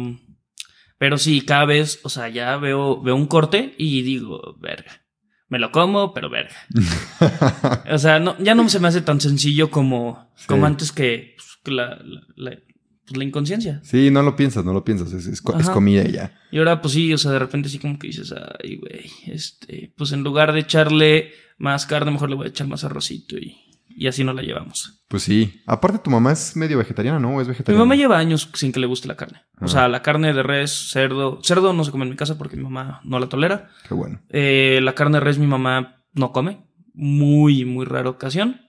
Pero 0.97 1.17
sí, 1.17 1.41
cada 1.41 1.65
vez, 1.65 1.99
o 2.03 2.09
sea, 2.09 2.29
ya 2.29 2.55
veo, 2.57 3.01
veo 3.01 3.15
un 3.15 3.27
corte 3.27 3.75
y 3.77 4.01
digo, 4.01 4.57
verga. 4.59 5.01
Me 5.49 5.59
lo 5.59 5.71
como, 5.71 6.13
pero 6.13 6.29
verga. 6.29 6.55
O 7.91 7.97
sea, 7.97 8.19
no, 8.19 8.35
ya 8.39 8.55
no 8.55 8.67
se 8.69 8.79
me 8.79 8.87
hace 8.87 9.01
tan 9.01 9.19
sencillo 9.21 9.69
como, 9.69 10.31
Sí. 10.35 10.45
como 10.47 10.65
antes 10.65 10.91
que, 10.91 11.35
pues, 11.37 11.47
que 11.63 11.71
la, 11.71 11.97
la, 12.03 12.21
la- 12.35 12.57
pues, 13.05 13.17
la 13.17 13.23
inconsciencia. 13.23 13.81
sí, 13.83 14.09
no 14.09 14.23
lo 14.23 14.35
piensas, 14.35 14.65
no 14.65 14.73
lo 14.73 14.83
piensas. 14.83 15.13
Es, 15.13 15.27
es, 15.27 15.41
comida 15.41 16.03
y 16.07 16.13
ya. 16.13 16.33
Y 16.51 16.57
ahora, 16.57 16.81
pues 16.81 16.93
sí, 16.95 17.13
o 17.13 17.17
sea, 17.19 17.31
de 17.31 17.39
repente 17.39 17.69
sí 17.69 17.77
como 17.77 17.99
que 17.99 18.07
dices, 18.07 18.33
ay, 18.63 18.77
güey, 18.77 19.05
este, 19.27 19.93
pues 19.95 20.11
en 20.11 20.23
lugar 20.23 20.53
de 20.53 20.61
echarle 20.61 21.31
más 21.59 21.85
carne, 21.85 22.09
mejor 22.11 22.29
le 22.29 22.35
voy 22.35 22.47
a 22.47 22.49
echar 22.49 22.67
más 22.67 22.83
arrocito 22.83 23.37
y, 23.37 23.55
y 23.95 24.07
así 24.07 24.23
nos 24.23 24.35
la 24.35 24.41
llevamos. 24.41 25.03
Pues 25.07 25.23
sí. 25.23 25.61
Aparte, 25.65 25.99
tu 25.99 26.09
mamá 26.09 26.31
es 26.31 26.55
medio 26.55 26.77
vegetariana, 26.77 27.19
¿no? 27.19 27.35
¿O 27.35 27.41
es 27.41 27.47
Mi 27.47 27.51
vegetariana? 27.53 27.85
mamá 27.85 27.95
lleva 27.95 28.17
años 28.17 28.49
sin 28.53 28.71
que 28.71 28.79
le 28.79 28.87
guste 28.87 29.07
la 29.07 29.15
carne. 29.15 29.43
Ah. 29.57 29.65
O 29.65 29.67
sea, 29.67 29.87
la 29.87 30.01
carne 30.01 30.33
de 30.33 30.43
res, 30.43 30.89
cerdo. 30.91 31.39
Cerdo 31.43 31.73
no 31.73 31.83
se 31.83 31.91
come 31.91 32.03
en 32.05 32.11
mi 32.11 32.15
casa 32.15 32.37
porque 32.37 32.57
mi 32.57 32.63
mamá 32.63 33.01
no 33.03 33.19
la 33.19 33.29
tolera. 33.29 33.69
Qué 33.87 33.93
bueno. 33.93 34.21
Eh, 34.29 34.79
la 34.83 34.93
carne 34.95 35.19
de 35.19 35.23
res 35.23 35.37
mi 35.39 35.47
mamá 35.47 36.03
no 36.13 36.31
come. 36.31 36.65
Muy, 36.93 37.65
muy 37.65 37.85
rara 37.85 38.09
ocasión. 38.09 38.61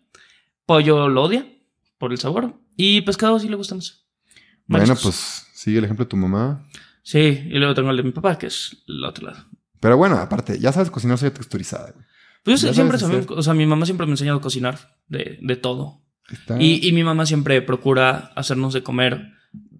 Pollo 0.66 1.08
lo 1.08 1.22
odia 1.22 1.46
por 1.98 2.12
el 2.12 2.18
sabor. 2.18 2.54
Y 2.76 3.00
pescado 3.02 3.38
sí 3.38 3.48
le 3.48 3.56
gusta 3.56 3.74
más. 3.74 4.06
Bueno, 4.66 4.86
Mariscos. 4.86 5.02
pues 5.02 5.46
sigue 5.54 5.78
el 5.78 5.84
ejemplo 5.84 6.04
de 6.04 6.08
tu 6.10 6.16
mamá. 6.16 6.66
Sí, 7.02 7.18
y 7.46 7.58
luego 7.58 7.74
tengo 7.74 7.90
el 7.90 7.96
de 7.96 8.02
mi 8.02 8.10
papá, 8.12 8.36
que 8.36 8.46
es 8.48 8.82
el 8.88 9.04
otro 9.04 9.28
lado. 9.28 9.44
Pero 9.80 9.96
bueno, 9.96 10.16
aparte, 10.16 10.58
ya 10.58 10.72
sabes 10.72 10.90
cocinar 10.90 11.18
soya 11.18 11.32
texturizada. 11.32 11.92
güey. 11.92 12.04
Pues 12.46 12.62
yo 12.62 12.72
siempre, 12.74 12.98
sabía- 12.98 13.26
o 13.28 13.42
sea, 13.42 13.52
mi 13.54 13.66
mamá 13.66 13.84
siempre 13.86 14.06
me 14.06 14.12
ha 14.12 14.14
enseñado 14.14 14.38
a 14.38 14.40
cocinar 14.40 14.96
de, 15.08 15.38
de 15.42 15.56
todo. 15.56 16.02
Está... 16.30 16.60
Y, 16.62 16.86
y 16.86 16.92
mi 16.92 17.04
mamá 17.04 17.26
siempre 17.26 17.60
procura 17.62 18.32
hacernos 18.36 18.72
de 18.72 18.82
comer 18.82 19.32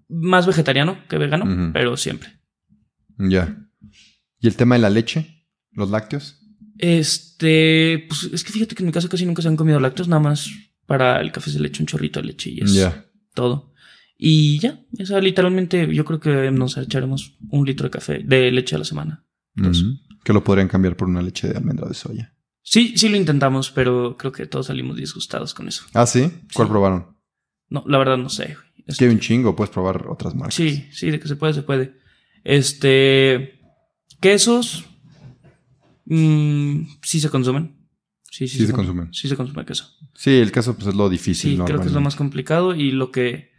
más 0.08 0.46
vegetariano 0.46 0.98
que 1.08 1.16
vegano, 1.18 1.72
pero 1.72 1.96
siempre. 1.96 2.30
Ya. 3.18 3.56
¿Y 4.40 4.46
el 4.46 4.56
tema 4.56 4.74
de 4.74 4.82
la 4.82 4.90
leche? 4.90 5.46
¿Los 5.72 5.90
lácteos? 5.90 6.40
Este, 6.78 8.04
pues 8.08 8.24
es 8.32 8.44
que 8.44 8.52
fíjate 8.52 8.74
que 8.74 8.82
en 8.82 8.86
mi 8.86 8.92
casa 8.92 9.08
casi 9.08 9.24
nunca 9.26 9.42
se 9.42 9.48
han 9.48 9.56
comido 9.56 9.80
lácteos, 9.80 10.08
nada 10.08 10.20
más 10.20 10.50
para 10.86 11.20
el 11.20 11.32
café 11.32 11.50
se 11.50 11.58
le 11.58 11.68
echa 11.68 11.82
un 11.82 11.86
chorrito 11.86 12.20
de 12.20 12.26
leche 12.26 12.50
y 12.50 12.60
es 12.62 12.72
todo. 13.34 13.72
Y 14.18 14.58
ya, 14.60 14.80
o 14.98 15.04
sea, 15.04 15.20
literalmente 15.20 15.92
yo 15.94 16.04
creo 16.04 16.20
que 16.20 16.50
nos 16.50 16.76
echaremos 16.78 17.36
un 17.50 17.66
litro 17.66 17.84
de 17.84 17.90
café, 17.90 18.20
de 18.24 18.50
leche 18.50 18.74
a 18.76 18.78
la 18.78 18.84
semana. 18.84 19.24
Ujú. 19.56 19.98
Que 20.24 20.32
lo 20.32 20.42
podrían 20.44 20.68
cambiar 20.68 20.96
por 20.96 21.08
una 21.08 21.22
leche 21.22 21.48
de 21.48 21.56
almendra 21.56 21.88
de 21.88 21.94
soya. 21.94 22.34
Sí, 22.68 22.94
sí 22.98 23.08
lo 23.08 23.16
intentamos, 23.16 23.70
pero 23.70 24.16
creo 24.18 24.32
que 24.32 24.46
todos 24.46 24.66
salimos 24.66 24.96
disgustados 24.96 25.54
con 25.54 25.68
eso. 25.68 25.84
Ah, 25.94 26.04
¿sí? 26.04 26.22
¿Cuál 26.52 26.66
Sí. 26.66 26.72
Es 26.72 27.70
No, 27.70 27.84
la 27.86 27.98
verdad 27.98 28.16
no 28.18 28.28
sé. 28.28 28.56
güey. 28.84 28.96
que 28.98 29.04
hay 29.04 29.10
un 29.12 29.20
chingo, 29.20 29.54
puedes 29.54 29.70
probar 29.72 30.08
otras 30.08 30.34
marcas. 30.34 30.54
Sí, 30.54 30.84
sí, 30.90 31.10
de 31.10 31.20
que 31.20 31.28
se 31.28 31.36
puede, 31.36 31.54
se 31.54 31.62
puede. 31.62 31.94
Este. 32.44 33.60
Quesos. 34.20 34.84
mm, 36.06 36.82
sí 37.02 37.20
se 37.20 37.30
consumen. 37.30 37.76
Sí, 38.30 38.48
sí, 38.48 38.58
Sí 38.58 38.66
se 38.66 38.72
con- 38.72 38.84
consumen. 38.84 39.12
Sí 39.14 39.28
se 39.28 39.36
consume 39.36 39.64
queso. 39.64 39.86
Sí, 40.14 40.30
el 40.30 40.50
caso 40.52 40.74
pues 40.74 40.88
es 40.88 40.94
lo 40.94 41.08
difícil. 41.08 41.52
Sí, 41.56 41.62
creo 41.64 41.80
que 41.80 41.86
es 41.86 41.92
lo 41.92 42.00
más 42.00 42.16
complicado 42.16 42.74
y 42.74 42.90
lo 42.90 43.10
que. 43.12 43.52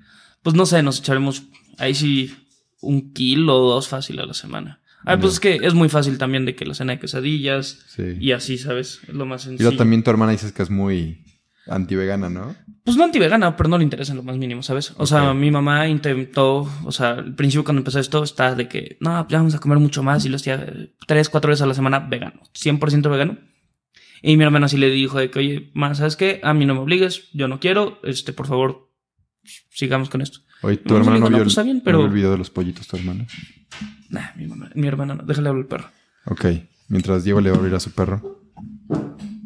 Pues 0.43 0.56
no 0.56 0.65
sé, 0.65 0.84
nos 0.84 1.00
echaremos 1.00 1.43
ahí 1.78 1.93
sí 1.96 2.36
un 2.82 3.13
kilo 3.13 3.56
o 3.65 3.70
dos 3.74 3.88
fácil 3.88 4.20
a 4.20 4.26
la 4.26 4.34
semana. 4.34 4.82
Ah, 5.06 5.18
pues 5.20 5.34
es 5.34 5.40
que 5.40 5.56
es 5.62 5.74
muy 5.74 5.90
fácil 5.90 6.18
también 6.18 6.46
de 6.46 6.56
que 6.56 6.66
la 6.66 6.74
cena 6.74 6.94
de 6.94 7.00
quesadillas 7.00 7.80
Sí. 7.88 8.18
y 8.20 8.32
así, 8.32 8.58
¿sabes? 8.58 9.00
Es 9.08 9.14
lo 9.14 9.26
más 9.26 9.44
Y 9.44 9.46
sencillo. 9.50 9.70
luego 9.70 9.78
también 9.78 10.04
tu 10.04 10.10
hermana 10.12 10.32
dices 10.34 10.52
que 10.52 10.64
es 10.64 10.70
muy 10.70 11.24
anti-vegana, 11.68 12.30
¿no? 12.30 12.56
Pues 12.84 12.96
no 12.98 13.04
anti-vegana, 13.04 13.56
pero 13.58 13.70
no 13.70 13.78
le 13.78 13.84
interesa 13.84 14.14
en 14.14 14.18
lo 14.18 14.24
más 14.24 14.38
mínimo, 14.38 14.64
¿sabes? 14.64 14.94
O 14.98 15.06
sea, 15.06 15.32
Ok. 15.32 15.38
mi 15.38 15.52
mamá 15.52 15.88
intentó, 15.88 16.70
o 16.84 16.92
sea, 16.92 17.12
al 17.12 17.36
principio 17.36 17.64
cuando 17.64 17.82
empezó 17.82 18.00
esto, 18.00 18.24
está 18.24 18.56
de 18.56 18.68
que, 18.70 18.98
no, 19.02 19.28
ya 19.28 19.38
vamos 19.38 19.56
a 19.56 19.60
comer 19.60 19.78
mucho 19.78 20.04
más 20.04 20.26
y 20.26 20.30
lo 20.30 20.38
hacía 20.38 20.56
eh, 20.56 20.94
tres, 21.06 21.30
cuatro 21.30 21.50
veces 21.50 21.62
a 21.64 21.68
la 21.68 21.74
semana 21.74 22.00
vegano, 22.00 22.42
100% 22.54 23.10
vegano. 23.10 23.38
Y 24.22 24.36
mi 24.38 24.44
hermana 24.46 24.68
sí 24.68 24.78
le 24.78 24.90
dijo 24.90 25.20
de 25.20 25.30
que, 25.30 25.40
oye, 25.40 25.72
más, 25.74 25.98
¿sabes 26.00 26.16
qué? 26.16 26.40
A 26.44 26.54
mí 26.54 26.66
no 26.66 26.74
me 26.74 26.80
obligues, 26.82 27.30
yo 27.34 27.48
no 27.48 27.60
quiero, 27.60 28.00
este, 28.04 28.34
por 28.34 28.48
favor, 28.48 28.90
sigamos 29.70 30.10
con 30.10 30.22
esto. 30.22 30.40
Oye, 30.62 30.78
tu 30.78 30.96
hermana 30.96 31.20
no 31.20 31.30
no, 31.30 31.36
vio, 31.38 31.44
pues 31.44 31.64
bien, 31.64 31.78
no 31.78 31.84
pero- 31.84 31.98
vio 32.00 32.08
el 32.08 32.14
video 32.14 32.32
de 32.32 32.38
los 32.38 32.50
pollitos, 32.50 32.88
tu 32.88 32.96
hermana. 32.98 33.28
Nah, 34.10 34.36
mi 34.36 34.48
mamá, 34.48 34.70
mi 34.76 34.88
hermana 34.88 35.15
no, 35.15 35.24
déjale 35.24 35.50
hablar 35.50 35.63
al 35.63 35.67
perro. 35.67 35.89
Ok, 36.26 36.46
mientras 36.88 37.24
Diego 37.24 37.41
le 37.41 37.50
va 37.52 37.58
a 37.58 37.60
abrir 37.60 37.76
a 37.76 37.80
su 37.80 37.91
perro, 37.91 38.41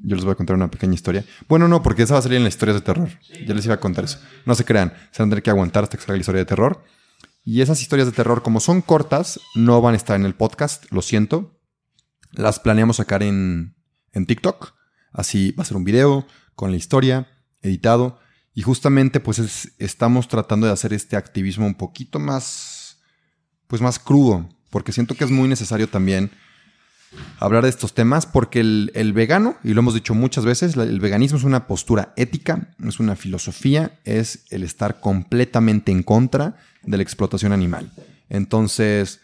yo 0.03 0.15
les 0.15 0.23
voy 0.25 0.33
a 0.33 0.35
contar 0.35 0.55
una 0.55 0.69
pequeña 0.71 0.93
historia. 0.93 1.23
Bueno, 1.47 1.67
no, 1.67 1.81
porque 1.83 2.03
esa 2.03 2.13
va 2.15 2.19
a 2.19 2.23
salir 2.23 2.37
en 2.37 2.43
las 2.43 2.53
historias 2.53 2.75
de 2.75 2.81
terror. 2.81 3.09
Ya 3.45 3.53
les 3.53 3.65
iba 3.65 3.75
a 3.75 3.79
contar 3.79 4.03
eso. 4.05 4.19
No 4.45 4.55
se 4.55 4.65
crean, 4.65 4.93
se 5.11 5.21
van 5.21 5.29
a 5.29 5.31
tener 5.31 5.43
que 5.43 5.49
aguantar 5.51 5.83
hasta 5.83 5.97
que 5.97 6.03
salga 6.03 6.15
la 6.17 6.21
historia 6.21 6.39
de 6.39 6.45
terror. 6.45 6.83
Y 7.43 7.61
esas 7.61 7.81
historias 7.81 8.07
de 8.07 8.13
terror, 8.13 8.43
como 8.43 8.59
son 8.59 8.81
cortas, 8.81 9.39
no 9.55 9.81
van 9.81 9.93
a 9.93 9.97
estar 9.97 10.15
en 10.15 10.25
el 10.25 10.35
podcast, 10.35 10.85
lo 10.91 11.01
siento. 11.01 11.59
Las 12.31 12.59
planeamos 12.59 12.97
sacar 12.97 13.23
en, 13.23 13.75
en 14.13 14.25
TikTok. 14.25 14.73
Así 15.11 15.51
va 15.51 15.63
a 15.63 15.65
ser 15.65 15.77
un 15.77 15.83
video 15.83 16.25
con 16.55 16.71
la 16.71 16.77
historia, 16.77 17.27
editado. 17.61 18.19
Y 18.53 18.61
justamente, 18.63 19.19
pues 19.19 19.39
es- 19.39 19.73
estamos 19.79 20.27
tratando 20.27 20.67
de 20.67 20.73
hacer 20.73 20.93
este 20.93 21.15
activismo 21.15 21.65
un 21.65 21.75
poquito 21.75 22.19
más, 22.19 22.70
pues 23.71 23.81
más 23.81 23.99
crudo. 23.99 24.49
Porque 24.69 24.91
siento 24.91 25.15
que 25.15 25.23
es 25.23 25.31
muy 25.31 25.47
necesario 25.47 25.87
también 25.87 26.29
hablar 27.39 27.63
de 27.63 27.69
estos 27.69 27.93
temas 27.93 28.25
porque 28.25 28.59
el, 28.59 29.13
vegano, 29.13 29.55
y 29.63 29.73
lo 29.73 29.79
hemos 29.79 29.93
dicho 29.93 30.13
muchas 30.13 30.43
veces, 30.43 30.75
el 30.75 30.99
veganismo 30.99 31.37
es 31.37 31.45
una 31.45 31.67
postura 31.67 32.13
ética, 32.17 32.75
es 32.85 32.99
una 32.99 33.15
filosofía, 33.15 33.97
es 34.03 34.45
el 34.49 34.63
estar 34.63 34.99
completamente 34.99 35.93
en 35.93 36.03
contra 36.03 36.57
de 36.83 36.97
la 36.97 37.03
explotación 37.03 37.53
animal. 37.53 37.89
Entonces, 38.27 39.21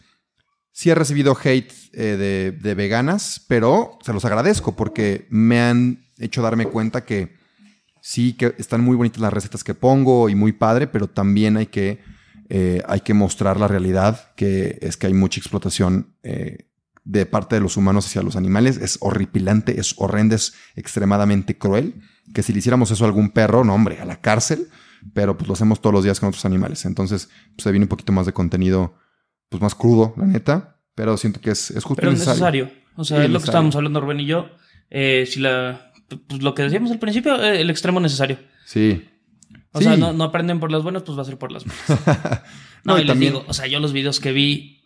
sí 0.72 0.92
he 0.92 0.96
recibido 0.96 1.38
hate 1.38 1.74
eh, 1.92 2.56
de 2.58 2.74
veganas, 2.74 3.44
pero 3.50 4.00
se 4.02 4.14
los 4.14 4.24
agradezco 4.24 4.78
porque 4.78 5.28
me 5.30 5.60
han 5.60 6.06
hecho 6.20 6.42
darme 6.42 6.68
cuenta 6.68 7.04
que 7.04 7.36
sí 8.02 8.32
que 8.32 8.56
están 8.58 8.80
muy 8.80 8.96
bonitas 8.96 9.20
las 9.20 9.34
recetas 9.34 9.66
que 9.66 9.74
pongo 9.74 10.30
y 10.30 10.36
muy 10.36 10.54
padre, 10.54 10.88
pero 10.88 11.08
también 11.08 11.58
hay 11.58 11.66
que, 11.66 12.00
eh, 12.50 12.82
hay 12.88 13.02
que 13.02 13.14
mostrar 13.14 13.60
la 13.60 13.68
realidad, 13.68 14.32
que 14.36 14.78
es 14.82 14.98
que 14.98 15.08
hay 15.08 15.14
mucha 15.14 15.40
explotación 15.40 16.16
eh, 16.24 16.68
de 17.04 17.26
parte 17.26 17.56
de 17.56 17.62
los 17.62 17.78
humanos 17.78 18.06
hacia 18.06 18.22
los 18.22 18.36
animales. 18.36 18.78
Es 18.78 18.98
horripilante, 19.02 19.80
es 19.80 19.96
horrendo, 19.98 20.36
es 20.36 20.54
extremadamente 20.76 21.58
cruel. 21.58 21.96
Que 22.34 22.44
si 22.44 22.54
le 22.54 22.60
hiciéramos 22.60 22.92
eso 22.92 23.04
a 23.04 23.08
algún 23.08 23.30
perro, 23.30 23.64
no 23.64 23.74
hombre, 23.74 24.00
a 24.00 24.06
la 24.06 24.20
cárcel, 24.22 24.68
pero 25.14 25.38
pues 25.38 25.48
lo 25.48 25.54
hacemos 25.54 25.82
todos 25.82 25.94
los 25.94 26.04
días 26.04 26.20
con 26.20 26.30
otros 26.30 26.46
animales. 26.46 26.86
Entonces, 26.86 27.30
pues, 27.56 27.64
se 27.64 27.72
viene 27.72 27.86
un 27.86 27.90
poquito 27.90 28.12
más 28.12 28.26
de 28.26 28.34
contenido, 28.34 28.96
pues 29.50 29.62
más 29.62 29.76
crudo, 29.76 30.14
la 30.18 30.26
neta, 30.26 30.78
pero 30.96 31.16
siento 31.18 31.40
que 31.40 31.52
es, 31.52 31.72
es 31.72 31.84
justo 31.84 32.02
Pero 32.02 32.12
necesario. 32.12 32.66
necesario. 32.66 32.88
O 32.96 33.04
sea, 33.06 33.20
Sí, 33.20 33.24
es 33.26 33.30
lo 33.30 33.40
que 33.40 33.46
estábamos 33.46 33.76
hablando 33.76 34.02
Rubén 34.02 34.20
y 34.20 34.26
yo. 34.26 34.50
Eh, 34.90 35.26
si 35.30 35.40
la, 35.40 35.92
pues 36.28 36.42
lo 36.42 36.54
que 36.56 36.64
decíamos 36.64 36.92
al 36.92 37.00
principio, 37.00 37.42
el 37.42 37.70
extremo 37.70 38.00
necesario. 38.00 38.40
Sí. 38.66 39.08
O 39.78 39.80
Sí. 39.80 39.86
sea, 39.86 39.98
no, 39.98 40.14
no 40.14 40.24
aprenden 40.26 40.60
por 40.60 40.72
las 40.72 40.84
buenas, 40.84 41.04
pues 41.04 41.18
va 41.18 41.22
a 41.22 41.26
ser 41.26 41.38
por 41.38 41.52
las 41.52 41.66
malas. 41.66 41.82
No, 42.84 42.94
No, 42.94 43.00
y, 43.00 43.02
y 43.02 43.04
les 43.06 43.14
también- 43.14 43.34
digo, 43.34 43.46
o 43.48 43.54
sea, 43.54 43.68
yo 43.68 43.80
los 43.80 43.92
videos 43.92 44.20
que 44.20 44.32
vi, 44.32 44.82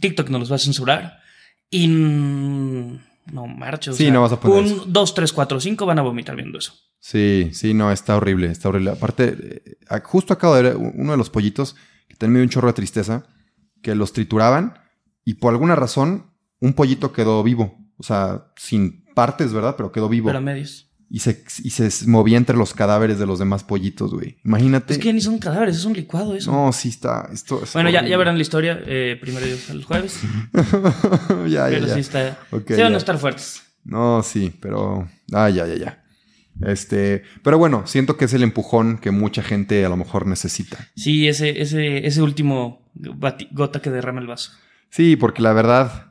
TikTok 0.00 0.28
no 0.30 0.38
los 0.38 0.50
va 0.50 0.56
a 0.56 0.58
censurar. 0.58 1.18
Y 1.70 1.86
no 1.88 3.46
marcho. 3.46 3.90
o 3.92 3.94
Sí, 3.94 4.04
sea, 4.04 4.12
no 4.12 4.22
vas 4.22 4.32
a 4.32 4.40
poner 4.40 4.58
Un 4.58 4.64
eso. 4.66 4.84
2, 4.86 5.14
3, 5.14 5.32
4, 5.32 5.60
5 5.60 5.86
van 5.86 5.98
a 5.98 6.02
vomitar 6.02 6.36
viendo 6.36 6.58
eso. 6.58 6.72
Sí, 6.98 7.50
sí, 7.52 7.74
no, 7.74 7.90
está 7.90 8.16
horrible, 8.16 8.48
está 8.50 8.68
horrible. 8.68 8.90
Aparte, 8.90 9.62
eh, 9.64 10.00
justo 10.04 10.32
acabo 10.34 10.54
de 10.54 10.62
ver 10.62 10.76
uno 10.76 11.12
de 11.12 11.18
los 11.18 11.30
pollitos 11.30 11.76
que 12.08 12.14
también 12.16 12.34
me 12.34 12.38
dio 12.40 12.44
un 12.44 12.50
chorro 12.50 12.68
de 12.68 12.74
tristeza, 12.74 13.26
que 13.82 13.94
los 13.94 14.12
trituraban 14.12 14.74
y 15.24 15.34
por 15.34 15.52
alguna 15.52 15.74
razón 15.74 16.30
un 16.60 16.74
pollito 16.74 17.12
quedó 17.12 17.42
vivo. 17.42 17.76
O 17.96 18.02
sea, 18.02 18.46
sin 18.56 19.04
partes, 19.14 19.52
¿verdad? 19.52 19.74
Pero 19.76 19.92
quedó 19.92 20.08
vivo. 20.08 20.26
Pero 20.26 20.38
a 20.38 20.42
medios. 20.42 20.88
Y 21.14 21.18
se, 21.18 21.44
y 21.62 21.68
se 21.68 21.90
movía 22.06 22.38
entre 22.38 22.56
los 22.56 22.72
cadáveres 22.72 23.18
de 23.18 23.26
los 23.26 23.38
demás 23.38 23.64
pollitos, 23.64 24.14
güey. 24.14 24.38
Imagínate. 24.46 24.94
Es 24.94 24.98
que 24.98 25.12
ni 25.12 25.20
son 25.20 25.36
cadáveres, 25.38 25.76
es 25.76 25.84
un 25.84 25.92
licuado 25.92 26.34
eso. 26.34 26.50
No, 26.50 26.72
sí 26.72 26.88
está. 26.88 27.28
Esto 27.30 27.62
es 27.62 27.74
bueno, 27.74 27.90
ya, 27.90 28.02
ya 28.02 28.16
verán 28.16 28.36
la 28.36 28.40
historia. 28.40 28.80
Eh, 28.86 29.18
primero 29.20 29.44
Dios 29.44 29.68
el 29.68 29.84
jueves. 29.84 30.20
ya, 30.54 31.68
ya, 31.68 31.68
pero 31.68 31.86
ya. 31.86 31.94
sí 31.94 32.00
está. 32.00 32.38
Ok, 32.50 32.64
sí 32.74 32.80
van 32.80 32.94
a 32.94 32.96
estar 32.96 33.18
fuertes. 33.18 33.62
No, 33.84 34.22
sí, 34.22 34.54
pero. 34.58 35.06
Ah, 35.32 35.50
ya, 35.50 35.66
ya, 35.66 35.74
ya. 35.76 36.02
Este. 36.62 37.24
Pero 37.42 37.58
bueno, 37.58 37.86
siento 37.86 38.16
que 38.16 38.24
es 38.24 38.32
el 38.32 38.42
empujón 38.42 38.96
que 38.96 39.10
mucha 39.10 39.42
gente 39.42 39.84
a 39.84 39.90
lo 39.90 39.98
mejor 39.98 40.26
necesita. 40.26 40.88
Sí, 40.96 41.28
ese, 41.28 41.60
ese, 41.60 42.06
ese 42.06 42.22
último 42.22 42.90
gota 43.50 43.82
que 43.82 43.90
derrama 43.90 44.22
el 44.22 44.28
vaso. 44.28 44.52
Sí, 44.88 45.16
porque 45.16 45.42
la 45.42 45.52
verdad. 45.52 46.06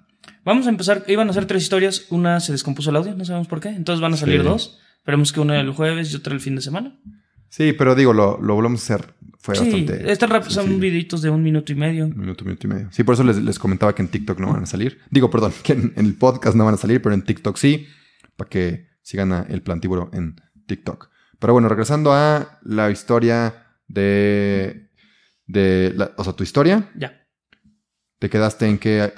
Vamos 0.45 0.67
a 0.67 0.69
empezar. 0.69 1.03
Iban 1.07 1.27
a 1.27 1.33
ser 1.33 1.45
tres 1.47 1.63
historias. 1.63 2.05
Una 2.11 2.39
se 2.39 2.51
descompuso 2.51 2.91
el 2.91 2.97
audio, 2.97 3.15
no 3.15 3.25
sabemos 3.25 3.47
por 3.47 3.59
qué. 3.59 3.69
Entonces 3.69 3.99
van 3.99 4.13
a 4.13 4.17
salir 4.17 4.41
Sí. 4.41 4.47
dos. 4.47 4.77
Esperemos 5.01 5.31
que 5.33 5.39
una 5.39 5.59
el 5.59 5.71
jueves 5.71 6.11
y 6.13 6.15
otra 6.15 6.33
el 6.33 6.39
fin 6.39 6.55
de 6.55 6.61
semana. 6.61 6.99
Sí, 7.49 7.73
pero 7.73 7.95
digo, 7.95 8.13
lo, 8.13 8.39
lo 8.41 8.55
volvemos 8.55 8.81
a 8.89 8.93
hacer. 8.95 9.13
Fue 9.39 9.55
sí, 9.55 9.63
bastante. 9.63 10.11
están 10.11 10.29
rápido, 10.29 10.51
son 10.51 10.79
videitos 10.79 11.21
de 11.23 11.29
un 11.31 11.41
minuto 11.41 11.71
y 11.71 11.75
medio. 11.75 12.05
Un 12.05 12.17
minuto, 12.17 12.45
minuto 12.45 12.67
y 12.67 12.69
medio. 12.69 12.87
Sí, 12.91 13.03
por 13.03 13.13
eso 13.15 13.23
les, 13.23 13.37
les 13.41 13.57
comentaba 13.57 13.93
que 13.95 14.03
en 14.03 14.07
TikTok 14.09 14.39
no 14.39 14.53
van 14.53 14.63
a 14.63 14.65
salir. 14.67 14.99
Digo, 15.09 15.29
perdón, 15.31 15.51
que 15.63 15.73
en, 15.73 15.93
en 15.95 16.05
el 16.05 16.13
podcast 16.15 16.55
no 16.55 16.65
van 16.65 16.75
a 16.75 16.77
salir, 16.77 17.01
pero 17.01 17.15
en 17.15 17.23
TikTok 17.23 17.57
sí. 17.57 17.87
Para 18.35 18.49
que 18.49 18.87
sigan 19.01 19.33
a 19.33 19.41
El 19.49 19.63
Plantívoro 19.63 20.11
en 20.13 20.35
TikTok. 20.67 21.09
Pero 21.39 21.53
bueno, 21.53 21.67
regresando 21.67 22.13
a 22.13 22.59
la 22.63 22.91
historia 22.91 23.65
de. 23.87 24.91
de 25.47 25.93
la- 25.95 26.11
o 26.17 26.23
sea, 26.23 26.33
tu 26.33 26.43
historia. 26.43 26.89
Ya. 26.95 27.25
Te 28.19 28.29
quedaste 28.29 28.67
en 28.67 28.77
que 28.77 29.11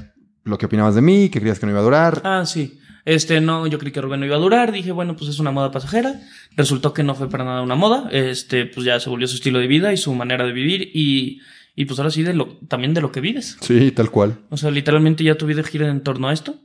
lo 0.46 0.58
que 0.58 0.66
opinabas 0.68 0.96
de 0.96 1.02
mí, 1.02 1.30
que 1.30 1.40
creías 1.42 1.60
que 1.60 1.66
no 1.66 1.72
iba 1.74 1.82
a 1.82 1.84
durar. 1.84 2.22
Ah, 2.24 2.46
sí. 2.46 2.80
Este, 3.06 3.42
no, 3.42 3.68
yo 3.68 3.80
creí 3.80 3.92
que 3.92 4.02
Rubén 4.02 4.20
no 4.22 4.26
iba 4.26 4.36
a 4.36 4.40
durar. 4.40 4.72
Dije, 4.72 4.92
bueno, 4.92 5.16
pues 5.16 5.30
es 5.30 5.40
una 5.40 5.52
moda 5.52 5.72
pasajera. 5.72 6.22
Resultó 6.56 6.94
que 6.94 7.04
no 7.04 7.16
fue 7.16 7.30
para 7.30 7.44
nada 7.44 7.62
una 7.62 7.76
moda. 7.76 8.10
Este, 8.12 8.66
pues 8.66 8.86
ya 8.86 9.00
se 9.00 9.10
volvió 9.10 9.28
su 9.28 9.36
estilo 9.36 9.60
de 9.60 9.68
vida 9.68 9.92
y 9.94 9.98
su 9.98 10.14
manera 10.16 10.46
de 10.46 10.54
vivir. 10.54 10.90
Y, 10.94 11.42
y 11.76 11.86
pues 11.86 12.00
ahora 12.00 12.12
sí, 12.12 12.24
de 12.24 12.34
lo, 12.34 12.58
también 12.68 12.94
de 12.94 13.02
lo 13.02 13.12
que 13.12 13.20
vives. 13.22 13.58
Sí, 13.62 13.92
tal 13.92 14.10
cual. 14.10 14.40
O 14.50 14.58
sea, 14.58 14.72
literalmente 14.72 15.24
ya 15.24 15.36
tu 15.36 15.46
vida 15.46 15.64
gira 15.64 15.90
en 15.90 16.02
torno 16.02 16.30
a 16.30 16.34
esto. 16.34 16.60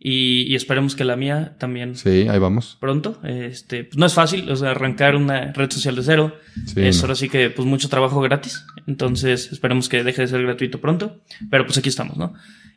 Y, 0.00 0.42
y 0.42 0.54
esperemos 0.54 0.94
que 0.94 1.02
la 1.04 1.16
mía 1.16 1.56
también 1.58 1.96
Sí, 1.96 2.28
ahí 2.28 2.38
vamos. 2.38 2.76
pronto. 2.80 3.18
Este, 3.24 3.82
pues 3.82 3.96
no 3.96 4.06
es 4.06 4.14
fácil, 4.14 4.48
o 4.48 4.54
sea, 4.54 4.70
arrancar 4.70 5.16
una 5.16 5.52
red 5.52 5.70
social 5.72 5.96
de 5.96 6.02
cero. 6.04 6.36
Sí, 6.66 6.82
es 6.82 6.98
no. 6.98 7.02
ahora 7.02 7.14
sí 7.16 7.28
que, 7.28 7.50
pues, 7.50 7.66
mucho 7.66 7.88
trabajo 7.88 8.20
gratis. 8.20 8.64
Entonces, 8.86 9.50
esperemos 9.50 9.88
que 9.88 10.04
deje 10.04 10.22
de 10.22 10.28
ser 10.28 10.42
gratuito 10.42 10.80
pronto. 10.80 11.20
Pero 11.50 11.64
pues 11.66 11.78
aquí 11.78 11.88
estamos, 11.88 12.16
¿no? 12.16 12.34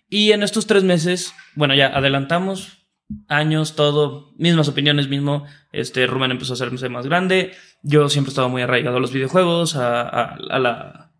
Y 0.09 0.31
en 0.31 0.41
estos 0.43 0.65
tres 0.65 0.83
meses, 0.83 1.33
bueno, 1.55 1.75
ya 1.75 1.87
adelantamos 1.95 2.80
años, 3.27 3.75
todo, 3.75 4.33
mismas 4.37 4.67
opiniones, 4.67 5.07
mismo. 5.09 5.45
Este, 5.71 6.05
Rubén 6.07 6.31
empezó 6.31 6.53
a 6.53 6.55
hacerse 6.55 6.89
más 6.89 7.05
grande. 7.07 7.51
Yo 7.83 8.09
siempre 8.09 8.29
he 8.29 8.33
estado 8.33 8.49
muy 8.49 8.61
arraigado 8.61 8.97
a 8.97 8.99
los 8.99 9.11
videojuegos, 9.13 9.75
a, 9.75 10.01
a- 10.01 10.37
a 10.49 10.59
la 10.59 11.11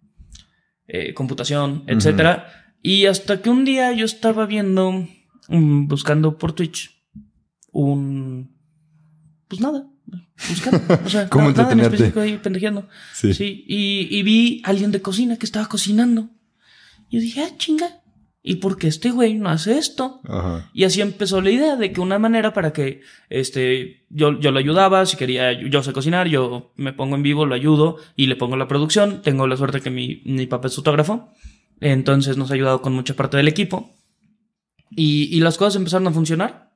eh, 0.88 1.13
computación, 1.13 1.84
etcétera. 1.88 2.47
Y 2.84 3.06
hasta 3.06 3.41
que 3.41 3.49
un 3.49 3.63
día 3.65 3.91
yo 3.93 4.06
estaba 4.06 4.45
viendo, 4.45 5.08
mm, 5.47 5.88
buscando 5.88 6.38
por 6.38 6.54
Twitch, 6.54 6.91
un. 7.71 8.56
Pues 9.47 9.62
nada. 9.62 9.88
Buscando. 10.49 10.99
O 11.06 11.10
sea, 11.10 11.30
¿Cómo 11.30 11.45
na- 11.49 11.54
nada 11.54 11.71
en 11.73 11.80
entretenerte? 11.80 11.95
específico 11.95 12.19
ahí 12.21 12.38
pendejeando. 12.38 12.88
Sí. 13.13 13.34
Sí, 13.34 13.63
y, 13.67 14.08
y 14.17 14.23
vi 14.23 14.62
a 14.65 14.69
alguien 14.69 14.91
de 14.91 15.01
cocina 15.01 15.38
que 15.38 15.45
estaba 15.45 15.67
cocinando. 15.67 16.30
Yo 17.10 17.19
dije, 17.19 17.41
ah, 17.43 17.56
chinga. 17.58 18.01
¿Y 18.43 18.56
por 18.56 18.77
qué 18.77 18.88
este 18.88 19.12
güey 19.12 19.36
no 19.36 19.49
hace 19.49 19.77
esto? 19.77 20.21
Y 20.73 20.84
así 20.84 21.01
empezó 21.01 21.41
la 21.41 21.51
idea 21.51 21.75
de 21.75 21.91
que 21.91 22.01
una 22.01 22.19
manera 22.19 22.54
para 22.54 22.73
que 22.73 23.01
este, 23.30 24.06
yo, 24.10 24.39
yo 24.39 24.51
lo 24.51 24.60
ayudaba, 24.60 25.06
si 25.06 25.17
quería, 25.17 25.51
yo 25.54 25.84
sé 25.84 25.93
cocinar, 25.93 26.27
yo 26.27 26.73
me 26.75 26.93
pongo 26.93 27.15
en 27.15 27.23
vivo, 27.23 27.45
lo 27.45 27.56
ayudo 27.56 27.97
y 28.15 28.27
le 28.27 28.36
pongo 28.36 28.56
la 28.56 28.67
producción. 28.67 29.21
Tengo 29.21 29.47
la 29.47 29.58
suerte 29.58 29.82
que 29.82 29.91
mi, 29.91 30.21
mi 30.25 30.47
papá 30.47 30.67
es 30.67 30.75
fotógrafo, 30.75 31.30
entonces 31.80 32.38
nos 32.38 32.51
ha 32.51 32.56
ayudado 32.56 32.82
con 32.82 32.93
mucha 32.93 33.15
parte 33.15 33.38
del 33.38 33.47
equipo. 33.47 33.91
Y, 34.89 35.36
y 35.36 35.39
las 35.39 35.58
cosas 35.58 35.77
empezaron 35.77 36.08
a 36.08 36.12
funcionar. 36.12 36.71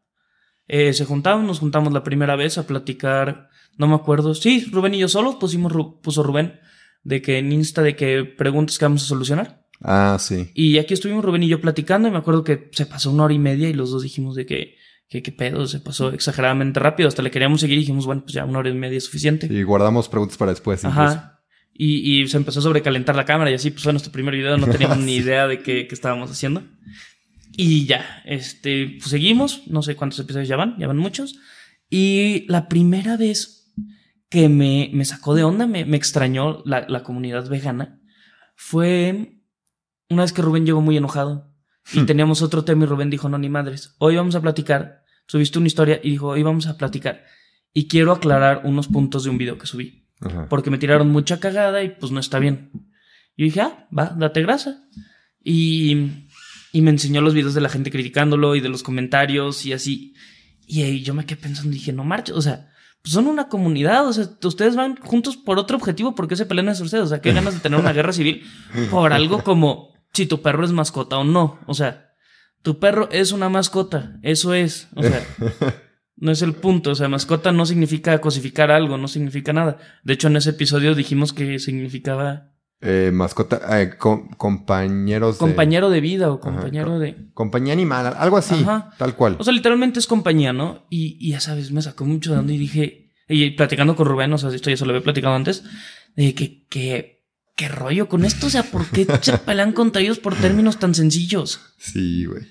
Eh, 0.67 0.93
se 0.93 1.05
juntaban, 1.05 1.45
nos 1.45 1.59
juntamos 1.59 1.93
la 1.93 2.03
primera 2.03 2.35
vez 2.35 2.57
a 2.57 2.65
platicar, 2.65 3.49
no 3.77 3.87
me 3.87 3.95
acuerdo, 3.95 4.33
sí, 4.33 4.65
Rubén 4.71 4.95
y 4.95 4.99
yo 4.99 5.07
solo 5.07 5.37
pusimos, 5.37 5.73
puso 6.01 6.23
Rubén, 6.23 6.59
de 7.03 7.21
que 7.21 7.37
en 7.37 7.51
Insta, 7.51 7.83
de 7.83 7.95
que 7.95 8.23
preguntas 8.23 8.79
que 8.79 8.85
vamos 8.85 9.03
a 9.03 9.07
solucionar. 9.07 9.64
Ah, 9.81 10.17
sí. 10.19 10.49
Y 10.53 10.77
aquí 10.77 10.93
estuvimos 10.93 11.23
Rubén 11.23 11.43
y 11.43 11.47
yo 11.47 11.61
platicando 11.61 12.07
y 12.07 12.11
me 12.11 12.17
acuerdo 12.17 12.43
que 12.43 12.69
se 12.71 12.85
pasó 12.85 13.11
una 13.11 13.23
hora 13.23 13.33
y 13.33 13.39
media 13.39 13.69
y 13.69 13.73
los 13.73 13.91
dos 13.91 14.03
dijimos 14.03 14.35
de 14.35 14.45
que, 14.45 14.75
que 15.09 15.21
qué 15.21 15.31
pedo, 15.31 15.67
se 15.67 15.79
pasó 15.79 16.11
exageradamente 16.11 16.79
rápido, 16.79 17.07
hasta 17.07 17.21
le 17.21 17.31
queríamos 17.31 17.61
seguir 17.61 17.77
y 17.77 17.81
dijimos, 17.81 18.05
bueno, 18.05 18.21
pues 18.23 18.33
ya 18.33 18.45
una 18.45 18.59
hora 18.59 18.69
y 18.69 18.73
media 18.73 18.97
es 18.97 19.05
suficiente. 19.05 19.47
Y 19.51 19.63
guardamos 19.63 20.09
preguntas 20.09 20.37
para 20.37 20.51
después. 20.51 20.83
Ajá. 20.85 21.41
Y, 21.73 22.21
y, 22.21 22.27
se 22.27 22.37
empezó 22.37 22.59
a 22.59 22.63
sobrecalentar 22.63 23.17
la 23.17 23.25
cámara 23.25 23.51
y 23.51 23.53
así 23.53 23.69
pues 23.69 23.83
fue 23.83 23.91
nuestro 23.91 24.13
primer 24.13 24.33
video, 24.33 24.57
no 24.57 24.67
teníamos 24.67 24.97
ni 24.99 25.15
idea 25.17 25.45
de 25.45 25.59
qué, 25.61 25.87
qué, 25.87 25.95
estábamos 25.95 26.31
haciendo. 26.31 26.63
Y 27.57 27.85
ya, 27.85 28.21
este, 28.25 28.95
pues 28.97 29.09
seguimos, 29.09 29.63
no 29.67 29.81
sé 29.81 29.95
cuántos 29.95 30.19
episodios 30.19 30.47
ya 30.47 30.55
van, 30.55 30.77
ya 30.77 30.87
van 30.87 30.97
muchos. 30.97 31.37
Y 31.89 32.45
la 32.47 32.69
primera 32.69 33.17
vez 33.17 33.73
que 34.29 34.49
me, 34.49 34.89
me 34.93 35.05
sacó 35.05 35.35
de 35.35 35.43
onda, 35.43 35.67
me, 35.67 35.85
me 35.85 35.97
extrañó 35.97 36.63
la, 36.65 36.85
la 36.87 37.03
comunidad 37.03 37.47
vegana, 37.49 37.99
fue 38.55 39.34
una 40.09 40.23
vez 40.23 40.33
que 40.33 40.41
Rubén 40.41 40.65
llegó 40.65 40.81
muy 40.81 40.97
enojado 40.97 41.53
y 41.93 42.01
hmm. 42.01 42.05
teníamos 42.05 42.41
otro 42.41 42.63
tema 42.63 42.83
y 42.83 42.87
Rubén 42.87 43.09
dijo, 43.09 43.29
no, 43.29 43.37
ni 43.37 43.49
madres, 43.49 43.95
hoy 43.99 44.15
vamos 44.15 44.35
a 44.35 44.41
platicar. 44.41 45.03
Subiste 45.27 45.57
una 45.57 45.67
historia 45.67 45.99
y 46.03 46.11
dijo, 46.11 46.27
hoy 46.27 46.43
vamos 46.43 46.67
a 46.67 46.77
platicar. 46.77 47.23
Y 47.73 47.87
quiero 47.87 48.11
aclarar 48.11 48.61
unos 48.63 48.87
puntos 48.87 49.23
de 49.23 49.29
un 49.29 49.37
video 49.37 49.57
que 49.57 49.67
subí. 49.67 50.07
Porque 50.49 50.69
me 50.69 50.77
tiraron 50.77 51.09
mucha 51.11 51.39
cagada 51.39 51.83
y 51.83 51.89
pues 51.89 52.11
no 52.11 52.19
está 52.19 52.39
bien. 52.39 52.71
Yo 53.37 53.45
dije, 53.45 53.61
ah, 53.61 53.87
va, 53.95 54.15
date 54.17 54.41
grasa. 54.43 54.87
Y, 55.43 56.27
y 56.71 56.81
me 56.81 56.91
enseñó 56.91 57.21
los 57.21 57.33
videos 57.33 57.53
de 57.53 57.61
la 57.61 57.69
gente 57.69 57.91
criticándolo 57.91 58.55
y 58.55 58.61
de 58.61 58.69
los 58.69 58.81
comentarios 58.81 59.65
y 59.65 59.73
así. 59.73 60.13
Y 60.67 61.01
yo 61.01 61.13
me 61.13 61.25
quedé 61.25 61.41
pensando, 61.41 61.71
dije, 61.71 61.91
no 61.91 62.03
marches, 62.03 62.35
o 62.35 62.41
sea, 62.41 62.71
pues 63.01 63.13
son 63.13 63.27
una 63.27 63.49
comunidad, 63.49 64.07
o 64.07 64.13
sea, 64.13 64.29
ustedes 64.43 64.75
van 64.75 64.95
juntos 64.95 65.37
por 65.37 65.59
otro 65.59 65.77
objetivo, 65.77 66.15
¿por 66.15 66.27
qué 66.27 66.35
se 66.35 66.45
pelean 66.47 66.69
entre 66.69 66.83
ustedes? 66.83 67.03
O 67.03 67.07
sea, 67.07 67.21
qué 67.21 67.33
ganas 67.33 67.53
de 67.53 67.59
tener 67.59 67.79
una 67.79 67.93
guerra 67.93 68.13
civil 68.13 68.43
por 68.89 69.13
algo 69.13 69.43
como 69.43 69.94
si 70.15 70.25
tu 70.25 70.41
perro 70.41 70.65
es 70.65 70.71
mascota 70.71 71.17
o 71.17 71.23
no. 71.23 71.59
O 71.67 71.73
sea, 71.73 72.13
tu 72.61 72.79
perro 72.79 73.09
es 73.11 73.31
una 73.31 73.49
mascota, 73.49 74.17
eso 74.23 74.53
es. 74.53 74.87
O 74.95 75.03
sea, 75.03 75.23
no 76.15 76.31
es 76.31 76.41
el 76.41 76.53
punto. 76.53 76.91
O 76.91 76.95
sea, 76.95 77.07
mascota 77.07 77.51
no 77.51 77.65
significa 77.65 78.19
cosificar 78.19 78.71
algo, 78.71 78.97
no 78.97 79.07
significa 79.07 79.53
nada. 79.53 79.77
De 80.03 80.13
hecho, 80.13 80.27
en 80.27 80.37
ese 80.37 80.51
episodio 80.51 80.95
dijimos 80.95 81.33
que 81.33 81.59
significaba. 81.59 82.51
Eh, 82.81 83.11
mascota, 83.13 83.81
eh, 83.81 83.97
compañeros. 84.37 85.37
Compañero 85.37 85.89
de 85.89 86.01
vida 86.01 86.31
o 86.31 86.39
compañero 86.39 86.99
de. 86.99 87.31
Compañía 87.33 87.73
animal, 87.73 88.13
algo 88.17 88.37
así, 88.37 88.65
tal 88.97 89.15
cual. 89.15 89.37
O 89.39 89.43
sea, 89.43 89.53
literalmente 89.53 89.99
es 89.99 90.07
compañía, 90.07 90.53
¿no? 90.53 90.85
Y, 90.89 91.17
y 91.19 91.31
ya 91.31 91.39
sabes, 91.39 91.71
me 91.71 91.81
sacó 91.81 92.05
mucho 92.05 92.33
de 92.33 92.39
onda 92.39 92.53
y 92.53 92.57
dije. 92.57 93.13
Y 93.27 93.51
platicando 93.51 93.95
con 93.95 94.05
Rubén, 94.05 94.31
o 94.33 94.37
sea, 94.37 94.51
esto 94.51 94.69
ya 94.69 94.77
se 94.77 94.85
lo 94.85 94.91
había 94.91 95.03
platicado 95.03 95.33
antes, 95.33 95.63
de 96.15 96.35
que, 96.35 96.67
que 96.67 97.14
¿qué 97.55 97.67
rollo 97.67 98.07
con 98.07 98.25
esto? 98.25 98.47
O 98.47 98.49
sea, 98.49 98.63
¿por 98.63 98.85
qué 98.87 99.07
se 99.21 99.37
pelean 99.39 99.71
contra 99.71 100.01
ellos 100.01 100.19
por 100.19 100.35
términos 100.35 100.77
tan 100.77 100.93
sencillos? 100.93 101.61
Sí, 101.77 102.25
güey. 102.25 102.43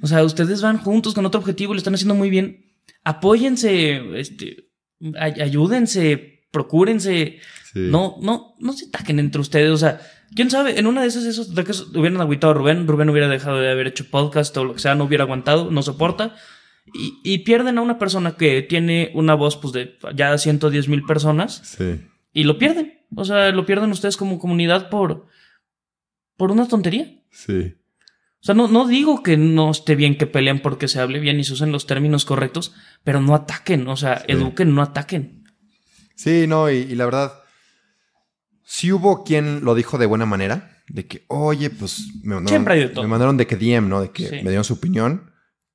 O 0.00 0.06
sea, 0.06 0.24
ustedes 0.24 0.62
van 0.62 0.78
juntos 0.78 1.14
con 1.14 1.26
otro 1.26 1.40
objetivo, 1.40 1.74
lo 1.74 1.78
están 1.78 1.94
haciendo 1.94 2.14
muy 2.14 2.30
bien. 2.30 2.72
Apóyense, 3.04 4.18
este, 4.18 4.70
ayúdense, 5.18 6.46
procúrense. 6.50 7.40
No, 7.74 8.16
no, 8.20 8.54
no 8.58 8.72
se 8.72 8.86
ataquen 8.86 9.18
entre 9.18 9.40
ustedes. 9.40 9.70
O 9.70 9.76
sea, 9.76 10.00
quién 10.34 10.50
sabe, 10.50 10.78
en 10.78 10.86
una 10.86 11.02
de 11.02 11.08
esas 11.08 11.24
esos 11.24 11.52
ataques 11.52 11.80
hubieran 11.94 12.20
agüitado 12.20 12.52
a 12.52 12.54
Rubén, 12.54 12.86
Rubén 12.86 13.10
hubiera 13.10 13.28
dejado 13.28 13.60
de 13.60 13.70
haber 13.70 13.86
hecho 13.86 14.10
podcast 14.10 14.56
o 14.56 14.64
lo 14.64 14.74
que 14.74 14.80
sea, 14.80 14.94
no 14.94 15.04
hubiera 15.04 15.24
aguantado, 15.24 15.70
no 15.70 15.82
soporta. 15.82 16.34
Y, 16.92 17.20
y 17.22 17.38
pierden 17.38 17.78
a 17.78 17.82
una 17.82 17.98
persona 17.98 18.36
que 18.36 18.60
tiene 18.62 19.12
una 19.14 19.34
voz, 19.34 19.56
pues, 19.56 19.72
de 19.72 19.96
ya 20.14 20.36
110 20.36 20.88
mil 20.88 21.04
personas. 21.04 21.76
Sí. 21.78 22.00
Y 22.32 22.44
lo 22.44 22.58
pierden. 22.58 23.00
O 23.14 23.24
sea, 23.24 23.50
lo 23.50 23.66
pierden 23.66 23.90
ustedes 23.90 24.16
como 24.16 24.38
comunidad 24.38 24.88
por, 24.88 25.26
por 26.36 26.50
una 26.50 26.66
tontería. 26.66 27.22
Sí. 27.30 27.74
O 28.42 28.44
sea, 28.44 28.54
no, 28.56 28.66
no 28.66 28.88
digo 28.88 29.22
que 29.22 29.36
no 29.36 29.70
esté 29.70 29.94
bien 29.94 30.18
que 30.18 30.26
peleen 30.26 30.60
porque 30.60 30.88
se 30.88 30.98
hable 30.98 31.20
bien 31.20 31.38
y 31.38 31.44
se 31.44 31.52
usen 31.52 31.70
los 31.70 31.86
términos 31.86 32.24
correctos, 32.24 32.74
pero 33.04 33.20
no 33.20 33.36
ataquen, 33.36 33.86
o 33.86 33.96
sea, 33.96 34.24
eduquen, 34.26 34.74
no 34.74 34.82
ataquen. 34.82 35.44
Sí, 36.16 36.46
no, 36.48 36.68
y, 36.68 36.86
la 36.96 37.04
verdad, 37.04 37.34
sí 38.64 38.90
hubo 38.90 39.22
quien 39.22 39.64
lo 39.64 39.76
dijo 39.76 39.96
de 39.96 40.06
buena 40.06 40.26
manera, 40.26 40.82
de 40.88 41.06
que, 41.06 41.24
oye, 41.28 41.70
pues 41.70 42.08
me 42.24 42.34
mandaron, 42.34 42.92
Me 42.96 43.06
mandaron 43.06 43.36
de 43.36 43.46
que 43.46 43.56
DM, 43.56 43.88
¿no? 43.88 44.00
De 44.00 44.10
que 44.10 44.28
me 44.42 44.50
dieron 44.50 44.64
su 44.64 44.74
opinión, 44.74 45.31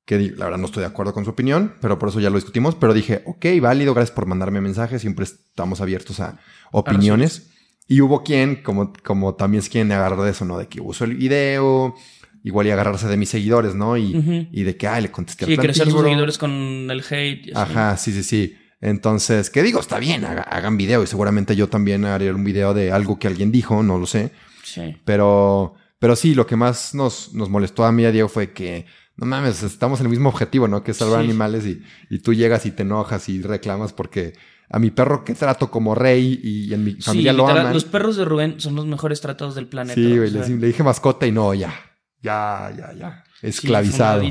que 0.08 0.32
la 0.38 0.46
verdad 0.46 0.56
no 0.56 0.64
estoy 0.64 0.80
de 0.80 0.86
acuerdo 0.86 1.12
con 1.12 1.26
su 1.26 1.32
opinión, 1.32 1.74
pero 1.82 1.98
por 1.98 2.08
eso 2.08 2.18
ya 2.18 2.30
lo 2.30 2.36
discutimos, 2.36 2.74
pero 2.74 2.94
dije, 2.94 3.22
ok, 3.26 3.44
válido, 3.60 3.92
gracias 3.92 4.14
por 4.14 4.24
mandarme 4.24 4.62
mensajes, 4.62 5.02
siempre 5.02 5.26
estamos 5.26 5.82
abiertos 5.82 6.18
a 6.20 6.38
opiniones. 6.72 7.50
Y 7.86 8.00
hubo 8.00 8.22
quien, 8.22 8.62
como, 8.62 8.94
como 9.04 9.34
también 9.34 9.62
es 9.62 9.68
quien 9.68 9.92
agarró 9.92 10.24
de 10.24 10.30
eso, 10.30 10.46
¿no? 10.46 10.56
De 10.56 10.66
que 10.66 10.80
uso 10.80 11.04
el 11.04 11.14
video, 11.14 11.94
igual 12.42 12.66
y 12.66 12.70
agarrarse 12.70 13.06
de 13.06 13.18
mis 13.18 13.28
seguidores, 13.28 13.74
¿no? 13.74 13.98
Y, 13.98 14.48
y 14.50 14.62
de 14.62 14.78
que, 14.78 14.88
ay, 14.88 15.02
le 15.02 15.10
contesté 15.10 15.44
sí, 15.44 15.52
al 15.52 15.58
crecer 15.58 15.90
sus 15.90 16.00
seguidores 16.00 16.38
con 16.38 16.50
el 16.90 17.04
hate. 17.10 17.54
Ajá, 17.54 17.98
sí, 17.98 18.10
sí, 18.10 18.22
sí. 18.22 18.56
Entonces, 18.80 19.50
¿qué 19.50 19.62
digo? 19.62 19.78
Está 19.78 19.98
bien, 19.98 20.24
hagan 20.24 20.78
video 20.78 21.02
y 21.02 21.06
seguramente 21.06 21.54
yo 21.54 21.68
también 21.68 22.06
haré 22.06 22.32
un 22.32 22.44
video 22.44 22.72
de 22.72 22.92
algo 22.92 23.18
que 23.18 23.26
alguien 23.26 23.52
dijo, 23.52 23.82
no 23.82 23.98
lo 23.98 24.06
sé. 24.06 24.30
Sí. 24.64 24.96
Pero, 25.04 25.74
pero 25.98 26.16
sí, 26.16 26.34
lo 26.34 26.46
que 26.46 26.56
más 26.56 26.94
nos, 26.94 27.34
nos 27.34 27.50
molestó 27.50 27.84
a 27.84 27.92
mí 27.92 28.04
y 28.04 28.06
a 28.06 28.10
Diego 28.10 28.30
fue 28.30 28.52
que, 28.54 28.86
no 29.18 29.26
mames, 29.26 29.64
estamos 29.64 29.98
en 29.98 30.06
el 30.06 30.10
mismo 30.10 30.28
objetivo, 30.28 30.68
¿no? 30.68 30.84
Que 30.84 30.92
es 30.92 30.96
salvar 30.96 31.18
animales 31.20 31.66
y, 31.66 31.82
y 32.08 32.20
tú 32.20 32.34
llegas 32.34 32.66
y 32.66 32.70
te 32.70 32.84
enojas 32.84 33.28
y 33.28 33.42
reclamas 33.42 33.92
porque 33.92 34.34
a 34.70 34.78
mi 34.78 34.92
perro 34.92 35.24
que 35.24 35.34
trato 35.34 35.72
como 35.72 35.96
rey 35.96 36.38
y 36.40 36.72
en 36.72 36.84
mi 36.84 36.94
familia 36.94 37.32
lo 37.32 37.48
aman. 37.48 37.72
Los 37.72 37.84
perros 37.84 38.16
de 38.16 38.24
Rubén 38.24 38.60
son 38.60 38.76
los 38.76 38.86
mejores 38.86 39.20
tratados 39.20 39.56
del 39.56 39.66
planeta. 39.66 39.96
Sí, 39.96 40.16
güey, 40.16 40.30
le, 40.30 40.66
dije 40.68 40.84
mascota 40.84 41.26
y 41.26 41.32
no, 41.32 41.52
ya, 41.52 41.74
ya, 42.22 42.72
ya, 42.76 42.92
ya, 42.92 43.24
esclavizado. 43.42 44.22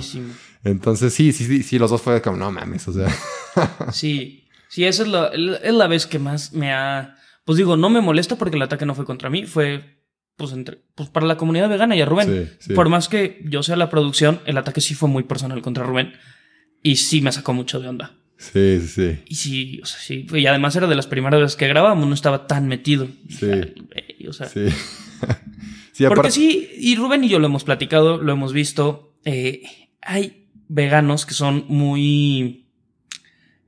Entonces 0.63 1.13
sí, 1.13 1.33
sí, 1.33 1.45
sí, 1.45 1.63
sí, 1.63 1.77
los 1.77 1.91
dos 1.91 2.01
fue 2.01 2.21
como, 2.21 2.37
no 2.37 2.49
mames, 2.49 2.87
o 2.87 2.93
sea. 2.93 3.09
sí, 3.91 4.47
sí, 4.69 4.85
esa 4.85 5.03
es 5.03 5.09
la, 5.09 5.27
es 5.27 5.73
la 5.73 5.87
vez 5.87 6.07
que 6.07 6.19
más 6.19 6.53
me 6.53 6.71
ha... 6.71 7.15
Pues 7.43 7.57
digo, 7.57 7.75
no 7.75 7.89
me 7.89 7.99
molesta 7.99 8.37
porque 8.37 8.55
el 8.55 8.61
ataque 8.61 8.85
no 8.85 8.95
fue 8.95 9.05
contra 9.05 9.29
mí, 9.29 9.45
fue 9.45 9.96
pues, 10.37 10.53
entre, 10.53 10.79
pues 10.95 11.09
para 11.09 11.25
la 11.25 11.35
comunidad 11.35 11.67
vegana 11.67 11.95
y 11.95 12.01
a 12.01 12.05
Rubén. 12.05 12.51
Por 12.73 12.89
más 12.89 13.09
que 13.09 13.41
yo 13.43 13.63
sea 13.63 13.75
la 13.75 13.89
producción, 13.89 14.39
el 14.45 14.57
ataque 14.57 14.81
sí 14.81 14.93
fue 14.93 15.09
muy 15.09 15.23
personal 15.23 15.61
contra 15.61 15.83
Rubén 15.83 16.13
y 16.83 16.97
sí 16.97 17.21
me 17.21 17.31
sacó 17.31 17.53
mucho 17.53 17.79
de 17.79 17.89
onda. 17.89 18.15
Sí, 18.37 18.79
sí. 18.81 19.19
Y 19.25 19.35
sí, 19.35 19.79
o 19.81 19.85
sea, 19.85 19.99
sí. 19.99 20.27
Y 20.31 20.45
además 20.45 20.75
era 20.75 20.85
de 20.85 20.95
las 20.95 21.07
primeras 21.07 21.41
veces 21.41 21.55
que 21.55 21.67
grabábamos, 21.67 22.07
no 22.07 22.13
estaba 22.13 22.45
tan 22.45 22.67
metido. 22.67 23.07
Sí. 23.29 23.49
O 24.27 24.33
sea. 24.33 24.47
Sí. 24.47 24.67
sí 25.91 26.05
Porque 26.07 26.29
sí, 26.29 26.69
y 26.77 26.95
Rubén 26.95 27.23
y 27.23 27.29
yo 27.29 27.39
lo 27.39 27.47
hemos 27.47 27.63
platicado, 27.63 28.21
lo 28.21 28.31
hemos 28.31 28.53
visto. 28.53 29.15
Eh, 29.25 29.63
hay 30.01 30.47
veganos 30.67 31.25
que 31.25 31.33
son 31.33 31.65
muy. 31.67 32.67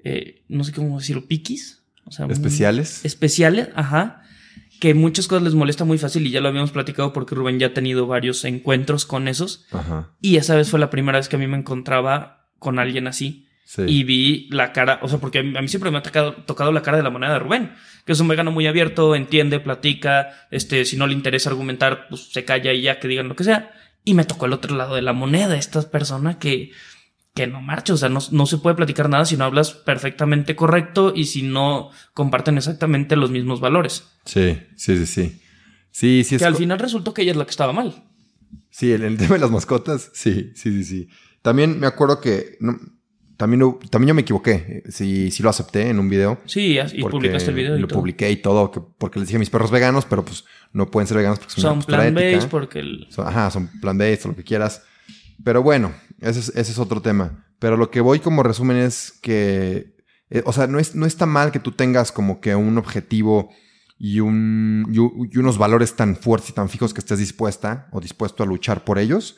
Eh, 0.03 0.43
no 0.47 0.63
sé 0.63 0.71
cómo 0.71 0.99
decirlo, 0.99 1.25
piquis. 1.27 1.81
O 2.05 2.11
sea, 2.11 2.27
especiales. 2.27 3.03
especiales, 3.05 3.69
ajá. 3.75 4.23
Que 4.79 4.93
muchas 4.93 5.27
cosas 5.27 5.43
les 5.43 5.55
molesta 5.55 5.85
muy 5.85 5.97
fácil 5.97 6.25
y 6.25 6.31
ya 6.31 6.41
lo 6.41 6.49
habíamos 6.49 6.71
platicado 6.71 7.11
porque 7.13 7.35
Rubén 7.35 7.59
ya 7.59 7.67
ha 7.67 7.73
tenido 7.73 8.07
varios 8.07 8.45
encuentros 8.45 9.05
con 9.05 9.27
esos. 9.27 9.65
Ajá. 9.71 10.11
Y 10.21 10.37
esa 10.37 10.55
vez 10.55 10.69
fue 10.69 10.79
la 10.79 10.89
primera 10.89 11.19
vez 11.19 11.27
que 11.27 11.35
a 11.35 11.39
mí 11.39 11.47
me 11.47 11.57
encontraba 11.57 12.47
con 12.59 12.79
alguien 12.79 13.07
así 13.07 13.49
y 13.77 14.03
vi 14.03 14.47
la 14.49 14.73
cara, 14.73 14.99
o 15.03 15.07
sea, 15.07 15.19
porque 15.19 15.39
a 15.39 15.43
mí 15.43 15.67
siempre 15.67 15.91
me 15.91 15.99
ha 15.99 16.03
tocado, 16.03 16.33
tocado 16.33 16.71
la 16.71 16.81
cara 16.81 16.97
de 16.97 17.03
la 17.03 17.11
moneda 17.11 17.33
de 17.33 17.39
Rubén, 17.39 17.73
que 18.03 18.13
es 18.13 18.19
un 18.19 18.27
vegano 18.27 18.51
muy 18.51 18.65
abierto, 18.65 19.13
entiende, 19.15 19.59
platica, 19.59 20.47
este, 20.49 20.85
si 20.85 20.97
no 20.97 21.05
le 21.05 21.13
interesa 21.13 21.51
argumentar, 21.51 22.07
pues 22.09 22.31
se 22.31 22.45
calla 22.45 22.73
y 22.73 22.81
ya 22.81 22.99
que 22.99 23.07
digan 23.07 23.27
lo 23.27 23.35
que 23.35 23.43
sea. 23.43 23.71
Y 24.03 24.15
me 24.15 24.25
tocó 24.25 24.47
el 24.47 24.53
otro 24.53 24.75
lado 24.75 24.95
de 24.95 25.03
la 25.03 25.13
moneda, 25.13 25.55
esta 25.55 25.87
persona 25.91 26.39
que, 26.39 26.71
que 27.33 27.47
no 27.47 27.61
marcha, 27.61 27.93
o 27.93 27.97
sea, 27.97 28.09
no, 28.09 28.19
no 28.31 28.45
se 28.45 28.57
puede 28.57 28.75
platicar 28.75 29.09
nada 29.09 29.25
si 29.25 29.37
no 29.37 29.45
hablas 29.45 29.71
perfectamente 29.71 30.55
correcto 30.55 31.13
y 31.15 31.25
si 31.25 31.43
no 31.43 31.91
comparten 32.13 32.57
exactamente 32.57 33.15
los 33.15 33.31
mismos 33.31 33.61
valores. 33.61 34.07
Sí, 34.25 34.57
sí, 34.75 34.97
sí, 34.97 35.05
sí. 35.05 35.41
Sí, 35.91 36.23
sí. 36.23 36.37
Que 36.37 36.45
al 36.45 36.55
final 36.55 36.79
resultó 36.79 37.13
que 37.13 37.21
ella 37.21 37.31
es 37.31 37.37
la 37.37 37.45
que 37.45 37.51
estaba 37.51 37.73
mal. 37.73 38.03
Sí, 38.69 38.91
el, 38.91 39.03
el 39.03 39.17
tema 39.17 39.35
de 39.35 39.41
las 39.41 39.51
mascotas, 39.51 40.11
sí, 40.13 40.51
sí, 40.55 40.71
sí, 40.71 40.83
sí. 40.83 41.07
También 41.41 41.79
me 41.79 41.87
acuerdo 41.87 42.19
que... 42.19 42.57
También, 43.37 43.79
también 43.89 44.09
yo 44.09 44.13
me 44.15 44.23
equivoqué. 44.23 44.83
Sí, 44.89 45.31
sí 45.31 45.41
lo 45.41 45.49
acepté 45.49 45.89
en 45.89 45.97
un 45.97 46.09
video. 46.09 46.41
Sí, 46.45 46.77
y 46.91 47.01
publicaste 47.03 47.51
el 47.51 47.55
video. 47.55 47.77
Y 47.77 47.79
lo 47.79 47.87
publiqué 47.87 48.29
y 48.29 48.35
todo, 48.35 48.69
porque 48.97 49.19
les 49.19 49.29
dije 49.29 49.37
a 49.37 49.39
mis 49.39 49.49
perros 49.49 49.71
veganos, 49.71 50.03
pero 50.03 50.25
pues 50.25 50.43
no 50.73 50.91
pueden 50.91 51.07
ser 51.07 51.15
veganos 51.15 51.39
porque 51.39 51.53
son, 51.53 51.81
son 51.81 51.83
plant-based 51.83 52.49
porque 52.49 52.79
el... 52.79 53.07
ajá, 53.17 53.49
son 53.49 53.69
plant-based 53.79 54.25
o 54.25 54.27
lo 54.29 54.35
que 54.35 54.43
quieras. 54.43 54.83
Pero 55.41 55.63
bueno, 55.63 55.93
ese 56.21 56.39
es, 56.39 56.49
ese 56.49 56.71
es 56.71 56.79
otro 56.79 57.01
tema. 57.01 57.45
Pero 57.59 57.77
lo 57.77 57.91
que 57.91 58.01
voy 58.01 58.19
como 58.19 58.43
resumen 58.43 58.77
es 58.77 59.11
que, 59.21 59.95
eh, 60.29 60.43
o 60.45 60.53
sea, 60.53 60.67
no, 60.67 60.79
es, 60.79 60.95
no 60.95 61.05
está 61.05 61.25
mal 61.25 61.51
que 61.51 61.59
tú 61.59 61.71
tengas 61.71 62.11
como 62.11 62.39
que 62.41 62.55
un 62.55 62.77
objetivo 62.77 63.49
y, 63.97 64.21
un, 64.21 64.87
y, 64.91 65.37
unos 65.37 65.57
valores 65.57 65.95
tan 65.95 66.15
fuertes 66.15 66.51
y 66.51 66.53
tan 66.53 66.69
fijos 66.69 66.93
que 66.93 66.99
estés 66.99 67.19
dispuesta 67.19 67.89
o 67.91 67.99
dispuesto 67.99 68.43
a 68.43 68.45
luchar 68.45 68.85
por 68.85 68.97
ellos, 68.97 69.37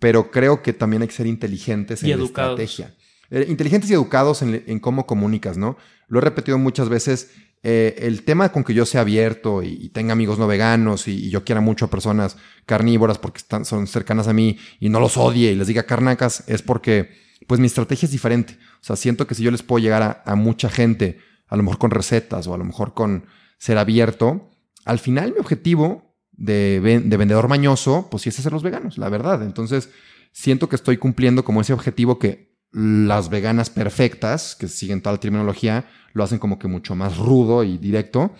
pero 0.00 0.30
creo 0.30 0.62
que 0.62 0.72
también 0.72 1.02
hay 1.02 1.08
que 1.08 1.14
ser 1.14 1.26
inteligentes 1.26 2.02
en 2.02 2.08
Y 2.08 2.12
la 2.12 2.16
educados. 2.18 2.58
estrategia. 2.58 2.96
Eh, 3.30 3.46
inteligentes 3.48 3.88
y 3.90 3.94
educados 3.94 4.42
en, 4.42 4.64
en 4.66 4.80
cómo 4.80 5.06
comunicas, 5.06 5.56
¿no? 5.56 5.76
Lo 6.08 6.18
he 6.18 6.22
repetido 6.22 6.58
muchas 6.58 6.88
veces. 6.88 7.30
Eh, 7.64 7.94
el 7.98 8.24
tema 8.24 8.50
con 8.50 8.64
que 8.64 8.74
yo 8.74 8.84
sea 8.84 9.02
abierto 9.02 9.62
y, 9.62 9.88
tenga 9.90 10.12
amigos 10.12 10.38
no 10.38 10.48
veganos 10.48 11.06
y, 11.06 11.30
yo 11.30 11.44
quiera 11.44 11.60
mucho 11.60 11.84
a 11.84 11.90
personas 11.90 12.36
carnívoras 12.66 13.18
porque 13.18 13.38
están, 13.38 13.64
son 13.64 13.86
cercanas 13.86 14.26
a 14.26 14.32
mí 14.32 14.58
y 14.80 14.88
no 14.88 14.98
los 14.98 15.16
odie 15.16 15.52
y 15.52 15.54
les 15.54 15.68
diga 15.68 15.84
carnacas 15.84 16.42
es 16.48 16.62
porque 16.62 17.10
pues 17.46 17.60
mi 17.60 17.66
estrategia 17.66 18.06
es 18.06 18.12
diferente. 18.12 18.58
O 18.80 18.84
sea, 18.84 18.96
siento 18.96 19.26
que 19.26 19.34
si 19.34 19.42
yo 19.42 19.50
les 19.50 19.62
puedo 19.62 19.82
llegar 19.82 20.22
a, 20.24 20.34
mucha 20.34 20.68
gente, 20.68 21.18
a 21.46 21.56
lo 21.56 21.62
mejor 21.62 21.78
con 21.78 21.90
recetas 21.90 22.46
o 22.46 22.54
a 22.54 22.58
lo 22.58 22.64
mejor 22.64 22.94
con 22.94 23.26
ser 23.58 23.78
abierto, 23.78 24.50
al 24.84 24.98
final 24.98 25.32
mi 25.32 25.38
objetivo 25.38 26.16
de, 26.32 26.80
de 27.04 27.16
vendedor 27.16 27.48
mañoso, 27.48 28.08
pues 28.10 28.24
sí 28.24 28.30
es 28.30 28.38
hacer 28.38 28.52
los 28.52 28.62
veganos, 28.62 28.98
la 28.98 29.08
verdad. 29.08 29.42
Entonces, 29.42 29.90
siento 30.32 30.68
que 30.68 30.76
estoy 30.76 30.96
cumpliendo 30.96 31.44
como 31.44 31.60
ese 31.60 31.72
objetivo 31.72 32.18
que 32.18 32.51
las 32.72 33.28
veganas 33.28 33.70
perfectas, 33.70 34.56
que 34.56 34.68
siguen 34.68 35.02
toda 35.02 35.14
la 35.14 35.20
terminología, 35.20 35.84
lo 36.14 36.24
hacen 36.24 36.38
como 36.38 36.58
que 36.58 36.68
mucho 36.68 36.94
más 36.94 37.18
rudo 37.18 37.64
y 37.64 37.78
directo. 37.78 38.34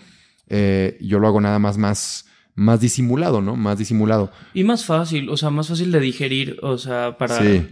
Eh, 0.49 0.97
yo 1.01 1.19
lo 1.19 1.27
hago 1.27 1.39
nada 1.39 1.59
más, 1.59 1.77
más, 1.77 2.25
más 2.55 2.79
disimulado, 2.79 3.41
¿no? 3.41 3.55
Más 3.55 3.77
disimulado. 3.77 4.31
Y 4.53 4.63
más 4.63 4.85
fácil, 4.85 5.29
o 5.29 5.37
sea, 5.37 5.49
más 5.49 5.67
fácil 5.67 5.91
de 5.91 5.99
digerir, 5.99 6.57
o 6.61 6.77
sea, 6.77 7.17
para, 7.17 7.39
Sí. 7.39 7.67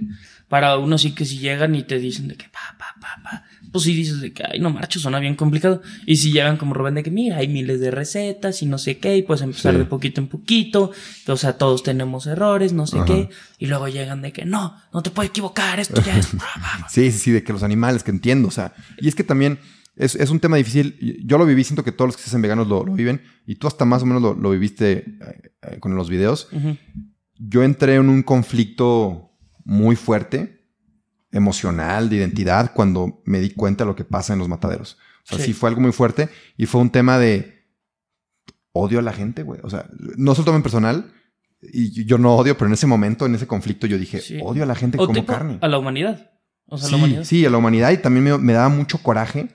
Para 0.52 0.78
uno 0.78 0.98
sí 0.98 1.16
que 1.16 1.24
si 1.24 1.38
llegan 1.40 1.76
y 1.76 1.84
te 1.84 1.98
dicen 1.98 2.28
de 2.28 2.36
que 2.36 2.44
pa, 2.50 2.60
pa, 2.78 2.94
pa, 3.00 3.24
pa, 3.24 3.44
pues 3.72 3.86
sí 3.86 3.96
dices 3.96 4.20
de 4.20 4.34
que, 4.34 4.44
ay, 4.44 4.60
no 4.60 4.70
marcho, 4.70 5.00
suena 5.00 5.18
bien 5.20 5.36
complicado. 5.36 5.82
Y 6.06 6.18
si 6.18 6.34
llegan 6.34 6.58
como 6.58 6.74
Rubén 6.74 6.94
de 6.96 7.04
que, 7.04 7.10
mira, 7.10 7.38
hay 7.38 7.48
miles 7.48 7.80
de 7.80 7.90
recetas 7.90 8.62
y 8.62 8.66
no 8.66 8.78
sé 8.78 8.98
qué, 8.98 9.16
y 9.16 9.22
puedes 9.22 9.42
empezar 9.44 9.72
Sí. 9.72 9.78
de 9.80 9.86
poquito 9.86 10.20
en 10.20 10.28
poquito, 10.28 10.92
o 11.26 11.38
sea, 11.38 11.58
todos 11.58 11.84
tenemos 11.84 12.28
errores, 12.28 12.74
no 12.74 12.86
sé 12.86 12.98
Ajá. 12.98 13.06
qué, 13.06 13.30
y 13.60 13.68
luego 13.68 13.88
llegan 13.88 14.22
de 14.22 14.34
que, 14.34 14.44
no, 14.44 14.76
no 14.94 15.02
te 15.02 15.10
puedes 15.10 15.30
equivocar, 15.30 15.80
esto 15.80 16.02
ya 16.04 16.18
es... 16.18 16.28
Sí, 16.90 17.10
sí, 17.14 17.18
sí, 17.18 17.32
de 17.32 17.44
que 17.46 17.54
los 17.54 17.64
animales, 17.64 18.04
que 18.04 18.12
entiendo, 18.12 18.50
o 18.50 18.52
sea, 18.52 18.74
y 19.00 19.08
es 19.08 19.16
que 19.16 19.24
también 19.24 19.58
es, 19.96 20.16
es 20.16 20.30
un 20.32 20.42
tema 20.42 20.58
difícil. 20.58 20.98
Yo 21.26 21.38
lo 21.38 21.46
viví, 21.46 21.64
siento 21.64 21.86
que 21.86 21.94
todos 21.94 22.10
los 22.10 22.18
que 22.18 22.24
se 22.24 22.30
hacen 22.30 22.42
veganos 22.42 22.68
lo, 22.68 22.86
lo 22.86 22.92
viven, 22.94 23.22
y 23.48 23.56
tú 23.56 23.68
hasta 23.68 23.86
más 23.86 24.04
o 24.04 24.06
menos 24.06 24.22
lo, 24.22 24.34
lo 24.34 24.50
viviste 24.52 24.92
eh, 24.92 25.52
eh, 25.62 25.80
con 25.80 25.96
los 25.96 26.10
videos. 26.10 26.50
Yo 27.38 27.64
entré 27.64 27.96
en 27.96 28.10
un 28.10 28.22
conflicto 28.24 29.31
muy 29.66 29.96
fuerte, 29.96 30.60
emocional, 31.32 32.10
de 32.10 32.18
identidad, 32.18 32.74
cuando 32.74 33.22
me 33.26 33.40
di 33.40 33.52
cuenta 33.52 33.84
de 33.84 33.90
lo 33.90 33.96
que 33.96 34.04
pasa 34.04 34.34
en 34.34 34.40
los 34.40 34.50
mataderos. 34.50 34.98
O 35.24 35.28
sea, 35.30 35.38
sí, 35.38 35.46
Sí. 35.46 35.54
fue 35.54 35.70
algo 35.70 35.82
muy 35.82 35.92
fuerte 35.92 36.30
y 36.58 36.66
fue 36.66 36.82
un 36.82 36.90
tema 36.90 37.18
de 37.18 37.68
odio 38.74 39.00
a 39.00 39.02
la 39.02 39.14
gente, 39.14 39.44
güey. 39.44 39.60
O 39.64 39.70
sea, 39.70 39.90
no 40.18 40.36
solo 40.36 40.56
en 40.56 40.64
personal, 40.64 41.12
y 41.62 42.06
yo 42.06 42.18
no 42.18 42.36
odio, 42.36 42.58
pero 42.58 42.68
en 42.68 42.74
ese 42.74 42.88
momento, 42.88 43.26
en 43.26 43.36
ese 43.36 43.48
conflicto, 43.48 43.86
yo 43.88 43.98
dije, 43.98 44.20
Sí. 44.20 44.40
odio 44.44 44.64
a 44.64 44.66
la 44.66 44.76
gente 44.76 44.98
que 44.98 45.04
O 45.04 45.08
come 45.08 45.22
tipo, 45.22 45.32
carne. 45.32 45.58
a 45.62 45.68
la 45.68 45.78
humanidad. 45.78 46.32
O 46.66 46.78
sea, 46.78 46.88
sí, 46.88 46.92
la 46.94 46.98
humanidad. 46.98 47.24
sí, 47.24 47.46
a 47.46 47.50
la 47.50 47.58
humanidad 47.58 47.92
y 47.92 47.98
también 47.98 48.24
me, 48.24 48.38
me 48.38 48.54
daba 48.54 48.70
mucho 48.70 48.98
coraje 48.98 49.50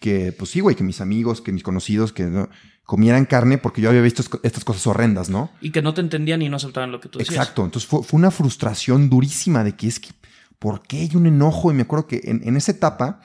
que, 0.00 0.32
pues 0.32 0.50
sí, 0.50 0.60
güey, 0.60 0.76
que 0.76 0.84
mis 0.84 1.00
amigos, 1.00 1.40
que 1.40 1.52
mis 1.52 1.62
conocidos, 1.62 2.12
que 2.12 2.24
¿no? 2.24 2.48
comieran 2.84 3.24
carne 3.26 3.58
porque 3.58 3.80
yo 3.82 3.90
había 3.90 4.00
visto 4.00 4.22
es- 4.22 4.30
estas 4.42 4.64
cosas 4.64 4.86
horrendas, 4.86 5.28
¿no? 5.28 5.50
Y 5.60 5.70
que 5.70 5.82
no 5.82 5.92
te 5.94 6.00
entendían 6.00 6.40
y 6.42 6.48
no 6.48 6.56
aceptaban 6.56 6.90
lo 6.92 7.00
que 7.00 7.08
tú 7.08 7.18
decías. 7.18 7.36
Exacto. 7.36 7.64
Entonces 7.64 7.88
fue, 7.88 8.02
fue 8.02 8.18
una 8.18 8.30
frustración 8.30 9.10
durísima 9.10 9.62
de 9.64 9.74
que 9.76 9.88
es 9.88 10.00
que, 10.00 10.10
¿por 10.58 10.82
qué 10.82 10.98
hay 11.00 11.10
un 11.16 11.26
enojo? 11.26 11.70
Y 11.70 11.74
me 11.74 11.82
acuerdo 11.82 12.06
que 12.06 12.20
en, 12.24 12.40
en 12.44 12.56
esa 12.56 12.72
etapa 12.72 13.20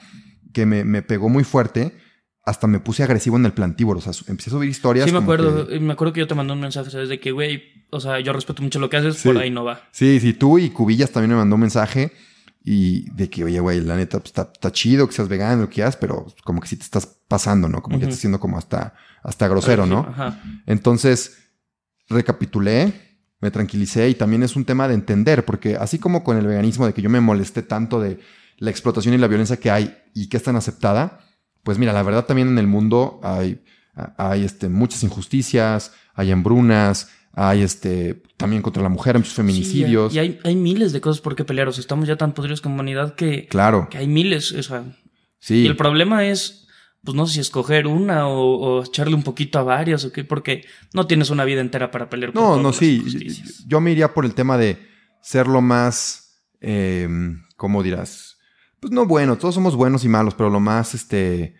que 0.52 0.66
me, 0.66 0.84
me 0.84 1.02
pegó 1.02 1.28
muy 1.28 1.44
fuerte, 1.44 1.96
hasta 2.44 2.66
me 2.66 2.78
puse 2.78 3.02
agresivo 3.02 3.36
en 3.38 3.46
el 3.46 3.52
plantívoro. 3.54 4.00
O 4.00 4.02
sea, 4.02 4.12
empecé 4.28 4.50
a 4.50 4.52
subir 4.52 4.68
historias. 4.68 5.06
Sí, 5.06 5.12
me 5.12 5.18
acuerdo. 5.20 5.66
que- 5.66 5.80
Me 5.80 5.94
acuerdo 5.94 6.12
que 6.12 6.20
yo 6.20 6.26
te 6.26 6.34
mandé 6.34 6.52
un 6.52 6.60
mensaje, 6.60 6.90
¿sabes? 6.90 7.08
De 7.08 7.18
que, 7.18 7.30
güey, 7.32 7.62
o 7.90 8.00
sea, 8.00 8.20
yo 8.20 8.32
respeto 8.34 8.62
mucho 8.62 8.78
lo 8.80 8.90
que 8.90 8.98
haces, 8.98 9.16
Sí. 9.16 9.28
por 9.28 9.38
ahí 9.38 9.50
no 9.50 9.64
va. 9.64 9.80
Sí, 9.92 10.20
sí, 10.20 10.34
tú 10.34 10.58
y 10.58 10.68
Cubillas 10.70 11.10
también 11.10 11.30
me 11.30 11.36
mandó 11.36 11.54
un 11.54 11.62
mensaje 11.62 12.12
y 12.66 13.10
de 13.10 13.28
que, 13.28 13.44
oye, 13.44 13.60
güey, 13.60 13.82
la 13.82 13.94
neta, 13.94 14.18
pues, 14.18 14.30
está, 14.30 14.50
está 14.50 14.72
chido 14.72 15.06
que 15.06 15.12
seas 15.12 15.28
vegano, 15.28 15.62
lo 15.62 15.68
que 15.68 15.74
quieras, 15.74 15.96
pero 15.96 16.26
como 16.44 16.62
que 16.62 16.68
sí 16.68 16.76
te 16.76 16.84
estás 16.84 17.06
pasando, 17.28 17.68
¿no? 17.68 17.82
Como 17.82 17.98
que 17.98 18.04
Ujú. 18.04 18.10
estás 18.10 18.20
siendo 18.20 18.40
como 18.40 18.56
hasta, 18.56 18.94
hasta 19.22 19.46
grosero, 19.48 19.84
¿no? 19.84 20.06
Ajá. 20.08 20.40
Entonces, 20.66 21.36
recapitulé, 22.08 23.18
me 23.40 23.50
tranquilicé 23.50 24.08
y 24.08 24.14
también 24.14 24.42
es 24.42 24.56
un 24.56 24.64
tema 24.64 24.88
de 24.88 24.94
entender, 24.94 25.44
porque 25.44 25.76
así 25.76 25.98
como 25.98 26.24
con 26.24 26.38
el 26.38 26.46
veganismo, 26.46 26.86
de 26.86 26.94
que 26.94 27.02
yo 27.02 27.10
me 27.10 27.20
molesté 27.20 27.62
tanto 27.62 28.00
de 28.00 28.20
la 28.56 28.70
explotación 28.70 29.14
y 29.14 29.18
la 29.18 29.26
violencia 29.26 29.58
que 29.58 29.70
hay 29.70 29.96
y 30.14 30.28
que 30.28 30.38
es 30.38 30.42
tan 30.42 30.56
aceptada, 30.56 31.20
pues 31.62 31.78
mira, 31.78 31.92
la 31.92 32.02
verdad 32.02 32.24
también 32.24 32.48
en 32.48 32.58
el 32.58 32.66
mundo 32.66 33.20
hay, 33.22 33.62
hay 34.16 34.44
este, 34.44 34.70
muchas 34.70 35.02
injusticias, 35.02 35.92
hay 36.14 36.30
hambrunas, 36.30 37.10
hay 37.36 37.62
este, 37.62 38.22
también 38.36 38.62
contra 38.62 38.82
la 38.82 38.88
mujer, 38.88 39.16
hay 39.16 39.20
muchos 39.20 39.34
feminicidios. 39.34 40.12
Sí, 40.12 40.16
y 40.18 40.20
hay, 40.20 40.38
hay 40.44 40.56
miles 40.56 40.92
de 40.92 41.00
cosas 41.00 41.20
por 41.20 41.34
qué 41.34 41.44
pelear. 41.44 41.68
O 41.68 41.72
sea, 41.72 41.80
estamos 41.80 42.06
ya 42.08 42.16
tan 42.16 42.32
podridos 42.32 42.60
como 42.60 42.74
humanidad 42.76 43.14
que, 43.14 43.46
Claro, 43.46 43.88
que 43.90 43.98
hay 43.98 44.06
miles. 44.06 44.52
O 44.52 44.62
sea, 44.62 44.84
sí. 45.38 45.62
y 45.62 45.66
el 45.66 45.76
problema 45.76 46.24
es, 46.26 46.66
pues 47.02 47.14
no 47.16 47.26
sé 47.26 47.34
si 47.34 47.40
escoger 47.40 47.86
una 47.86 48.28
o, 48.28 48.56
o 48.78 48.84
echarle 48.84 49.14
un 49.14 49.22
poquito 49.22 49.58
a 49.58 49.62
varias 49.62 50.04
o 50.04 50.12
qué, 50.12 50.24
porque 50.24 50.64
no 50.92 51.06
tienes 51.06 51.30
una 51.30 51.44
vida 51.44 51.60
entera 51.60 51.90
para 51.90 52.08
pelear 52.08 52.32
por 52.32 52.42
No, 52.42 52.48
todas 52.50 52.62
no, 52.62 52.68
las 52.68 52.76
sí. 52.76 53.04
Yo 53.66 53.80
me 53.80 53.92
iría 53.92 54.14
por 54.14 54.24
el 54.24 54.34
tema 54.34 54.56
de 54.56 54.78
ser 55.20 55.46
lo 55.48 55.60
más, 55.60 56.44
eh, 56.60 57.08
¿cómo 57.56 57.82
dirás? 57.82 58.38
Pues 58.80 58.92
no 58.92 59.06
bueno, 59.06 59.36
todos 59.38 59.54
somos 59.54 59.74
buenos 59.76 60.04
y 60.04 60.08
malos, 60.08 60.34
pero 60.34 60.50
lo 60.50 60.60
más, 60.60 60.94
este, 60.94 61.56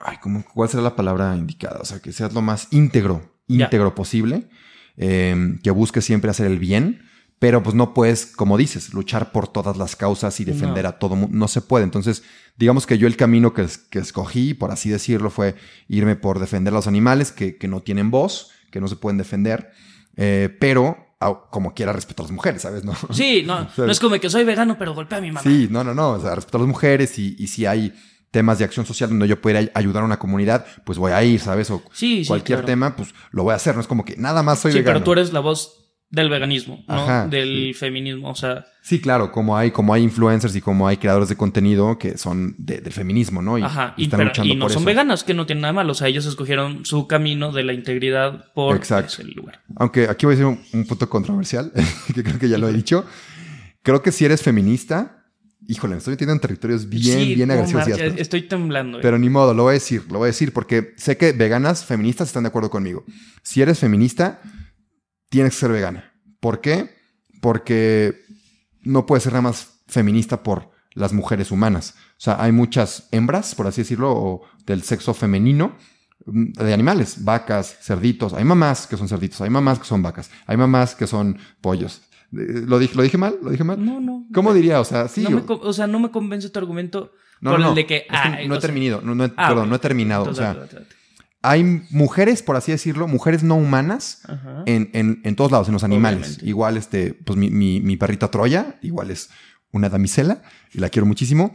ay, 0.00 0.16
¿cómo, 0.20 0.44
¿cuál 0.52 0.68
será 0.68 0.82
la 0.82 0.96
palabra 0.96 1.36
indicada? 1.36 1.78
O 1.80 1.84
sea, 1.84 2.00
que 2.00 2.12
seas 2.12 2.32
lo 2.34 2.42
más 2.42 2.68
íntegro, 2.72 3.31
Íntegro 3.60 3.94
posible, 3.94 4.48
eh, 4.96 5.56
que 5.62 5.70
busques 5.70 6.04
siempre 6.04 6.30
hacer 6.30 6.46
el 6.46 6.58
bien, 6.58 7.02
pero 7.38 7.62
pues 7.62 7.74
no 7.74 7.92
puedes, 7.92 8.26
como 8.26 8.56
dices, 8.56 8.94
luchar 8.94 9.32
por 9.32 9.48
todas 9.48 9.76
las 9.76 9.96
causas 9.96 10.38
y 10.40 10.44
defender 10.44 10.84
No. 10.84 10.90
a 10.90 10.98
todo 10.98 11.16
mundo, 11.16 11.36
no 11.36 11.48
se 11.48 11.60
puede. 11.60 11.84
Entonces, 11.84 12.22
digamos 12.56 12.86
que 12.86 12.98
yo 12.98 13.06
el 13.08 13.16
camino 13.16 13.52
que, 13.52 13.66
que 13.90 13.98
escogí, 13.98 14.54
por 14.54 14.70
así 14.70 14.90
decirlo, 14.90 15.28
fue 15.30 15.56
irme 15.88 16.14
por 16.14 16.38
defender 16.38 16.72
a 16.72 16.76
los 16.76 16.86
animales 16.86 17.32
que, 17.32 17.56
que 17.56 17.66
no 17.66 17.80
tienen 17.80 18.10
voz, 18.12 18.50
que 18.70 18.80
no 18.80 18.86
se 18.88 18.94
pueden 18.96 19.18
defender, 19.18 19.70
eh, 20.16 20.56
pero 20.60 20.96
como 21.50 21.72
quiera 21.74 21.92
respeto 21.92 22.22
a 22.22 22.26
las 22.26 22.32
mujeres, 22.32 22.62
¿sabes? 22.62 22.84
No, 22.84 22.94
Sí, 23.12 23.42
no, 23.46 23.68
no 23.76 23.90
es 23.90 23.98
como 24.00 24.18
que 24.20 24.28
soy 24.30 24.44
vegano, 24.44 24.76
pero 24.78 24.94
golpea 24.94 25.18
a 25.18 25.20
mi 25.20 25.28
mamá. 25.32 25.42
Sí, 25.42 25.68
no, 25.70 25.82
no, 25.84 25.94
no. 25.94 26.10
O 26.12 26.20
sea, 26.20 26.34
respeto 26.34 26.58
a 26.58 26.60
las 26.62 26.68
mujeres 26.68 27.18
y, 27.18 27.34
y 27.38 27.46
si 27.48 27.64
hay 27.66 27.92
temas 28.32 28.58
de 28.58 28.64
acción 28.64 28.84
social 28.84 29.08
donde 29.10 29.28
yo 29.28 29.40
pueda 29.40 29.60
ayudar 29.74 30.02
a 30.02 30.06
una 30.06 30.18
comunidad, 30.18 30.66
pues 30.84 30.98
voy 30.98 31.12
a 31.12 31.22
ir, 31.22 31.38
¿sabes? 31.38 31.70
O 31.70 31.82
Sí, 31.92 32.24
sí, 32.24 32.28
cualquier 32.28 32.58
claro. 32.58 32.66
tema, 32.66 32.96
pues 32.96 33.14
lo 33.30 33.44
voy 33.44 33.52
a 33.52 33.56
hacer. 33.56 33.76
No 33.76 33.80
es 33.80 33.86
como 33.86 34.04
que 34.04 34.16
nada 34.16 34.42
más 34.42 34.58
soy 34.58 34.72
Sí, 34.72 34.78
vegano. 34.78 34.94
pero 34.98 35.04
tú 35.04 35.12
eres 35.12 35.32
la 35.32 35.38
voz 35.40 35.78
del 36.10 36.28
veganismo, 36.28 36.84
¿no? 36.88 36.94
Ajá, 36.94 37.26
del 37.26 37.74
feminismo, 37.74 38.28
o 38.30 38.34
sea, 38.34 38.66
Sí, 38.82 39.00
claro, 39.00 39.30
como 39.32 39.56
hay, 39.56 39.70
como 39.70 39.94
hay 39.94 40.02
influencers 40.02 40.54
y 40.56 40.60
como 40.60 40.86
hay 40.88 40.96
creadores 40.98 41.28
de 41.30 41.36
contenido 41.36 41.98
que 41.98 42.18
son 42.18 42.54
de- 42.58 42.80
del 42.80 42.92
feminismo, 42.92 43.40
¿no? 43.40 43.56
Y, 43.56 43.62
ajá, 43.62 43.94
y 43.96 44.04
están 44.04 44.18
pero- 44.18 44.28
luchando 44.30 44.52
y 44.52 44.56
no 44.56 44.64
por 44.64 44.72
son 44.72 44.82
eso. 44.82 44.86
veganas, 44.88 45.24
que 45.24 45.32
no 45.34 45.46
tienen 45.46 45.62
nada 45.62 45.72
malo, 45.72 45.92
o 45.92 45.94
sea, 45.94 46.08
ellos 46.08 46.26
escogieron 46.26 46.84
su 46.84 47.06
camino 47.06 47.52
de 47.52 47.62
la 47.62 47.72
integridad 47.74 48.52
por 48.54 48.76
Exacto. 48.76 49.12
ese 49.22 49.24
lugar. 49.24 49.60
Aunque 49.76 50.08
aquí 50.08 50.26
voy 50.26 50.34
a 50.34 50.36
decir 50.38 50.46
un, 50.46 50.60
un 50.80 50.86
punto 50.86 51.08
controversial, 51.08 51.72
que 52.14 52.22
creo 52.22 52.38
que 52.38 52.48
ya 52.48 52.58
lo 52.58 52.68
he 52.68 52.72
dicho. 52.72 53.06
Creo 53.82 54.02
que 54.02 54.12
si 54.12 54.24
eres 54.24 54.42
feminista, 54.42 55.21
híjole, 55.68 55.94
me 55.94 55.98
estoy 55.98 56.12
metiendo 56.12 56.32
en 56.34 56.40
territorios 56.40 56.88
bien, 56.88 57.18
Sí, 57.20 57.34
bien 57.34 57.50
agresivos 57.50 57.86
y 57.86 57.90
Marcia, 57.90 57.94
ásperos. 57.94 58.20
Estoy 58.20 58.42
temblando. 58.42 58.98
eh. 58.98 59.02
Pero 59.02 59.18
ni 59.18 59.28
modo, 59.30 59.54
lo 59.54 59.64
voy 59.64 59.70
a 59.70 59.74
decir, 59.74 60.04
lo 60.10 60.18
voy 60.18 60.26
a 60.26 60.32
decir 60.32 60.52
porque 60.52 60.94
sé 60.96 61.16
que 61.16 61.32
veganas, 61.32 61.84
feministas 61.84 62.28
están 62.28 62.42
de 62.44 62.48
acuerdo 62.48 62.70
conmigo. 62.70 63.04
Si 63.42 63.62
eres 63.62 63.78
feminista, 63.78 64.40
tienes 65.28 65.52
que 65.54 65.60
ser 65.60 65.72
vegana. 65.72 66.12
¿Por 66.40 66.60
qué? 66.60 66.90
Porque 67.40 68.22
no 68.82 69.06
puedes 69.06 69.22
ser 69.24 69.32
nada 69.32 69.42
más 69.42 69.80
feminista 69.88 70.42
por 70.42 70.70
las 70.94 71.12
mujeres 71.12 71.50
humanas. 71.50 71.94
O 72.12 72.20
sea, 72.24 72.42
hay 72.42 72.52
muchas 72.52 73.08
hembras, 73.12 73.54
por 73.54 73.66
así 73.66 73.80
decirlo, 73.82 74.12
o 74.12 74.42
del 74.66 74.82
sexo 74.82 75.14
femenino, 75.14 75.76
mm, 76.26 76.52
de 76.52 76.74
animales, 76.74 77.24
vacas, 77.24 77.76
cerditos. 77.80 78.32
Hay 78.34 78.44
mamás 78.44 78.86
que 78.86 78.96
son 78.96 79.08
cerditos, 79.08 79.40
hay 79.40 79.50
mamás 79.50 79.78
que 79.78 79.86
son 79.86 80.02
vacas, 80.02 80.30
hay 80.46 80.56
mamás 80.56 80.94
que 80.94 81.06
son 81.06 81.38
pollos. 81.60 82.02
Eh, 82.32 82.64
¿Lo 82.66 82.78
dije, 82.78 82.94
lo 82.94 83.02
dije 83.02 83.18
mal? 83.18 83.36
¿Lo 83.42 83.50
dije 83.50 83.64
mal? 83.64 83.84
No, 83.84 84.00
no. 84.00 84.26
¿Cómo 84.32 84.54
diría? 84.54 84.80
O 84.80 84.84
sea, 84.84 85.08
sí. 85.08 85.22
No 85.22 85.30
me 85.30 85.42
o- 85.46 85.72
sea, 85.72 85.86
no 85.86 85.98
me 86.00 86.10
convence 86.10 86.48
tu 86.50 86.58
argumento 86.58 87.12
no, 87.40 87.50
por 87.52 87.60
no, 87.60 87.68
el 87.70 87.74
de 87.74 87.86
que. 87.86 88.06
Es 88.10 88.20
que 88.38 88.48
no 88.48 88.54
he 88.54 88.60
terminado, 88.60 89.02
no, 89.02 89.14
no 89.14 89.24
ah, 89.36 89.48
perdón, 89.48 89.64
ok. 89.64 89.68
no 89.70 89.76
he 89.76 89.78
terminado. 89.78 90.22
Entonces, 90.28 90.56
o 90.56 90.66
sea, 90.68 90.80
hay 91.42 91.64
mujeres, 91.90 92.42
por 92.42 92.54
así 92.56 92.70
decirlo, 92.72 93.08
mujeres 93.08 93.42
no 93.42 93.56
humanas 93.56 94.22
en, 94.66 94.90
en- 94.92 95.20
en 95.24 95.36
todos 95.36 95.50
lados, 95.50 95.66
en 95.68 95.74
los 95.74 95.82
animales. 95.84 96.20
Obviamente. 96.20 96.46
Igual, 96.48 96.76
este, 96.76 97.14
pues 97.14 97.36
mi, 97.36 97.50
mi- 97.50 97.80
mi 97.80 97.96
perrita 97.96 98.30
Troya, 98.30 98.78
igual 98.82 99.10
es 99.10 99.28
una 99.72 99.88
damisela 99.88 100.42
y 100.72 100.78
la 100.78 100.88
quiero 100.88 101.04
muchísimo. 101.06 101.52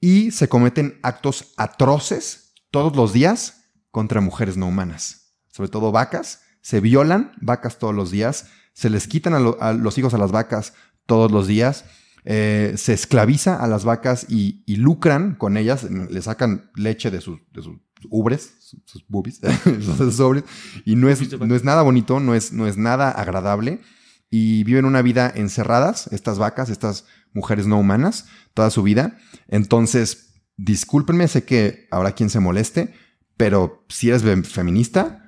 Y 0.00 0.30
se 0.32 0.48
cometen 0.48 0.98
actos 1.02 1.52
atroces 1.56 2.54
todos 2.70 2.96
los 2.96 3.12
días 3.12 3.70
contra 3.90 4.20
mujeres 4.20 4.56
no 4.56 4.66
humanas, 4.66 5.34
sobre 5.52 5.68
todo 5.68 5.92
vacas. 5.92 6.42
Se 6.62 6.80
violan 6.80 7.32
vacas 7.40 7.78
todos 7.78 7.94
los 7.94 8.10
días, 8.10 8.48
se 8.80 8.88
les 8.88 9.06
quitan 9.06 9.34
a, 9.34 9.72
los 9.74 9.98
hijos 9.98 10.14
a 10.14 10.16
las 10.16 10.32
vacas 10.32 10.72
todos 11.04 11.30
los 11.30 11.46
días, 11.46 11.84
eh, 12.24 12.72
se 12.78 12.94
esclaviza 12.94 13.62
a 13.62 13.66
las 13.66 13.84
vacas 13.84 14.24
y, 14.26 14.64
lucran 14.74 15.34
con 15.34 15.58
ellas, 15.58 15.82
le 15.84 16.22
sacan 16.22 16.70
leche 16.74 17.10
de 17.10 17.20
sus, 17.20 17.40
de 17.52 17.60
sus 17.60 17.76
ubres, 18.08 18.54
sus, 18.86 19.04
boobies, 19.06 19.42
sus 19.98 20.16
sobres, 20.16 20.44
y 20.86 20.96
no 20.96 21.10
es, 21.10 21.38
no 21.38 21.54
es 21.54 21.62
nada 21.62 21.82
bonito, 21.82 22.20
no 22.20 22.34
es, 22.34 22.54
no 22.54 22.66
es 22.66 22.78
nada 22.78 23.10
agradable, 23.10 23.82
y 24.30 24.64
viven 24.64 24.86
una 24.86 25.02
vida 25.02 25.30
encerradas, 25.34 26.06
estas 26.10 26.38
vacas, 26.38 26.70
estas 26.70 27.04
mujeres 27.34 27.66
no 27.66 27.78
humanas, 27.78 28.28
toda 28.54 28.70
su 28.70 28.82
vida. 28.82 29.18
Entonces, 29.48 30.40
discúlpenme, 30.56 31.28
sé 31.28 31.44
que 31.44 31.86
habrá 31.90 32.12
quien 32.12 32.30
se 32.30 32.40
moleste, 32.40 32.94
pero 33.36 33.84
si 33.90 34.08
eres 34.08 34.22
feminista, 34.48 35.19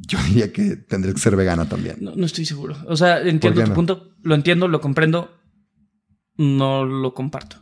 yo 0.00 0.18
diría 0.24 0.52
que 0.52 0.76
tendrías 0.76 1.14
que 1.14 1.20
ser 1.20 1.36
vegana 1.36 1.68
también. 1.68 1.96
No, 2.00 2.24
estoy 2.24 2.44
seguro. 2.44 2.76
O 2.86 2.96
sea, 2.96 3.20
entiendo 3.20 3.62
tu 3.64 3.72
punto, 3.72 4.14
lo 4.22 4.34
entiendo, 4.34 4.68
lo 4.68 4.80
comprendo, 4.80 5.30
no 6.36 6.84
lo 6.84 7.14
comparto. 7.14 7.56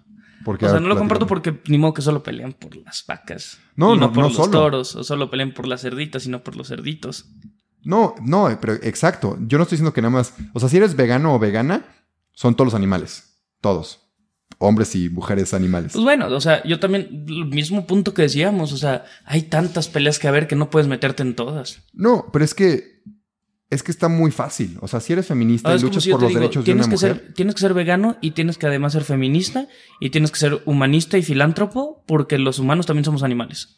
Porque 0.45 0.67
o 0.67 0.71
sea, 0.71 0.81
no 0.81 0.89
lo 0.89 0.97
comparto 0.97 1.27
porque 1.27 1.61
ni 1.67 1.77
modo 1.77 1.93
que 1.93 2.03
solo 2.03 2.23
pelean 2.23 2.55
por 2.55 2.75
las 2.77 3.05
vacas. 3.07 3.59
No, 3.77 3.95
no, 3.95 4.13
por 4.13 4.25
los 4.25 4.51
toros. 4.51 4.97
O 4.97 5.05
solo 5.05 5.31
pelean 5.31 5.53
por 5.53 5.67
las 5.67 5.83
cerditas, 5.83 6.23
sino 6.23 6.43
por 6.43 6.57
los 6.57 6.69
cerditos. 6.69 7.27
No, 7.83 8.15
no, 8.23 8.59
pero 8.61 8.75
exacto. 8.75 9.37
Yo 9.41 9.59
no 9.59 9.65
estoy 9.65 9.77
diciendo 9.77 9.93
que 9.93 10.03
nada 10.03 10.13
más. 10.13 10.35
O 10.55 10.61
sea, 10.61 10.69
si 10.69 10.79
eres 10.79 10.97
vegano 10.97 11.35
o 11.35 11.39
vegana, 11.39 11.85
son 12.33 12.55
todos 12.55 12.69
los 12.69 12.75
animales. 12.75 13.43
Todos. 13.61 14.00
Hombres 14.63 14.95
y 14.95 15.09
mujeres 15.09 15.55
animales. 15.55 15.93
Pues 15.93 16.05
bueno, 16.05 16.27
o 16.27 16.41
sea, 16.41 16.63
yo 16.65 16.79
también, 16.79 17.25
el 17.27 17.47
mismo 17.47 17.87
punto 17.87 18.13
que 18.13 18.23
decíamos, 18.23 18.73
o 18.73 18.77
sea, 18.77 19.05
hay 19.25 19.43
tantas 19.43 19.89
peleas 19.89 20.19
que 20.19 20.29
haber 20.29 20.47
que 20.47 20.55
no 20.55 20.69
puedes 20.69 20.87
meterte 20.87 21.23
en 21.23 21.35
todas. 21.35 21.83
No, 21.95 22.27
pero 22.31 22.45
es 22.45 22.53
que 22.53 23.01
es 23.71 23.83
que 23.83 23.93
está 23.93 24.09
muy 24.09 24.33
fácil. 24.33 24.77
O 24.83 24.89
sea, 24.89 25.01
si 25.01 25.13
eres 25.13 25.29
feminista 25.29 25.75
y 25.75 25.79
luchas 25.79 26.07
por 26.09 26.21
los 26.21 26.35
derechos 26.35 26.65
de 26.65 26.73
una 26.73 26.83
que 26.83 26.91
mujer. 26.91 27.17
Ser, 27.17 27.35
tienes 27.35 27.55
que 27.55 27.61
ser 27.61 27.73
vegano 27.73 28.19
y 28.21 28.33
tienes 28.33 28.59
que 28.59 28.67
además 28.67 28.93
ser 28.93 29.05
feminista 29.05 29.69
y 30.01 30.11
tienes 30.11 30.31
que 30.31 30.41
ser 30.41 30.61
humanista 30.67 31.17
y 31.17 31.23
filántropo 31.23 32.05
porque 32.07 32.37
los 32.37 32.59
humanos 32.59 32.87
también 32.87 33.05
somos 33.05 33.23
animales. 33.23 33.77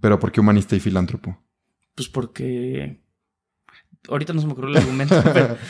¿Pero 0.00 0.18
por 0.20 0.32
qué 0.32 0.40
humanista 0.40 0.76
y 0.76 0.80
filántropo? 0.80 1.36
Pues 1.96 2.08
porque 2.08 3.02
ahorita 4.08 4.32
no 4.32 4.40
se 4.40 4.46
me 4.46 4.52
ocurrió 4.52 4.70
el 4.70 4.76
argumento. 4.76 5.22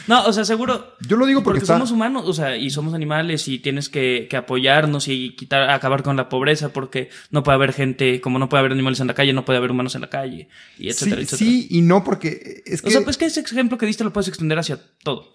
no, 0.06 0.26
o 0.26 0.32
sea, 0.32 0.44
seguro. 0.44 0.94
Yo 1.06 1.16
lo 1.16 1.26
digo 1.26 1.42
porque, 1.42 1.64
somos 1.64 1.90
humanos, 1.90 2.24
o 2.26 2.32
sea, 2.32 2.56
y 2.56 2.70
somos 2.70 2.94
animales 2.94 3.48
y 3.48 3.58
tienes 3.58 3.88
que, 3.88 4.28
apoyarnos 4.36 5.08
y 5.08 5.34
quitar, 5.36 5.70
acabar 5.70 6.02
con 6.02 6.16
la 6.16 6.28
pobreza 6.28 6.70
porque 6.70 7.10
no 7.30 7.42
puede 7.42 7.56
haber 7.56 7.72
gente, 7.72 8.20
como 8.20 8.38
no 8.38 8.48
puede 8.48 8.60
haber 8.60 8.72
animales 8.72 9.00
en 9.00 9.06
la 9.06 9.14
calle, 9.14 9.32
no 9.32 9.44
puede 9.44 9.58
haber 9.58 9.70
humanos 9.70 9.94
en 9.94 10.02
la 10.02 10.10
calle, 10.10 10.48
y 10.78 10.88
etcétera, 10.88 11.22
sí, 11.24 11.36
Sí, 11.36 11.68
y 11.70 11.82
no 11.82 12.04
porque 12.04 12.62
es 12.66 12.82
que. 12.82 12.88
O 12.88 12.90
sea, 12.90 13.02
pues 13.02 13.16
que 13.16 13.26
ese 13.26 13.40
ejemplo 13.40 13.78
que 13.78 13.86
diste 13.86 14.04
lo 14.04 14.12
puedes 14.12 14.28
extender 14.28 14.58
hacia 14.58 14.78
todo. 15.02 15.34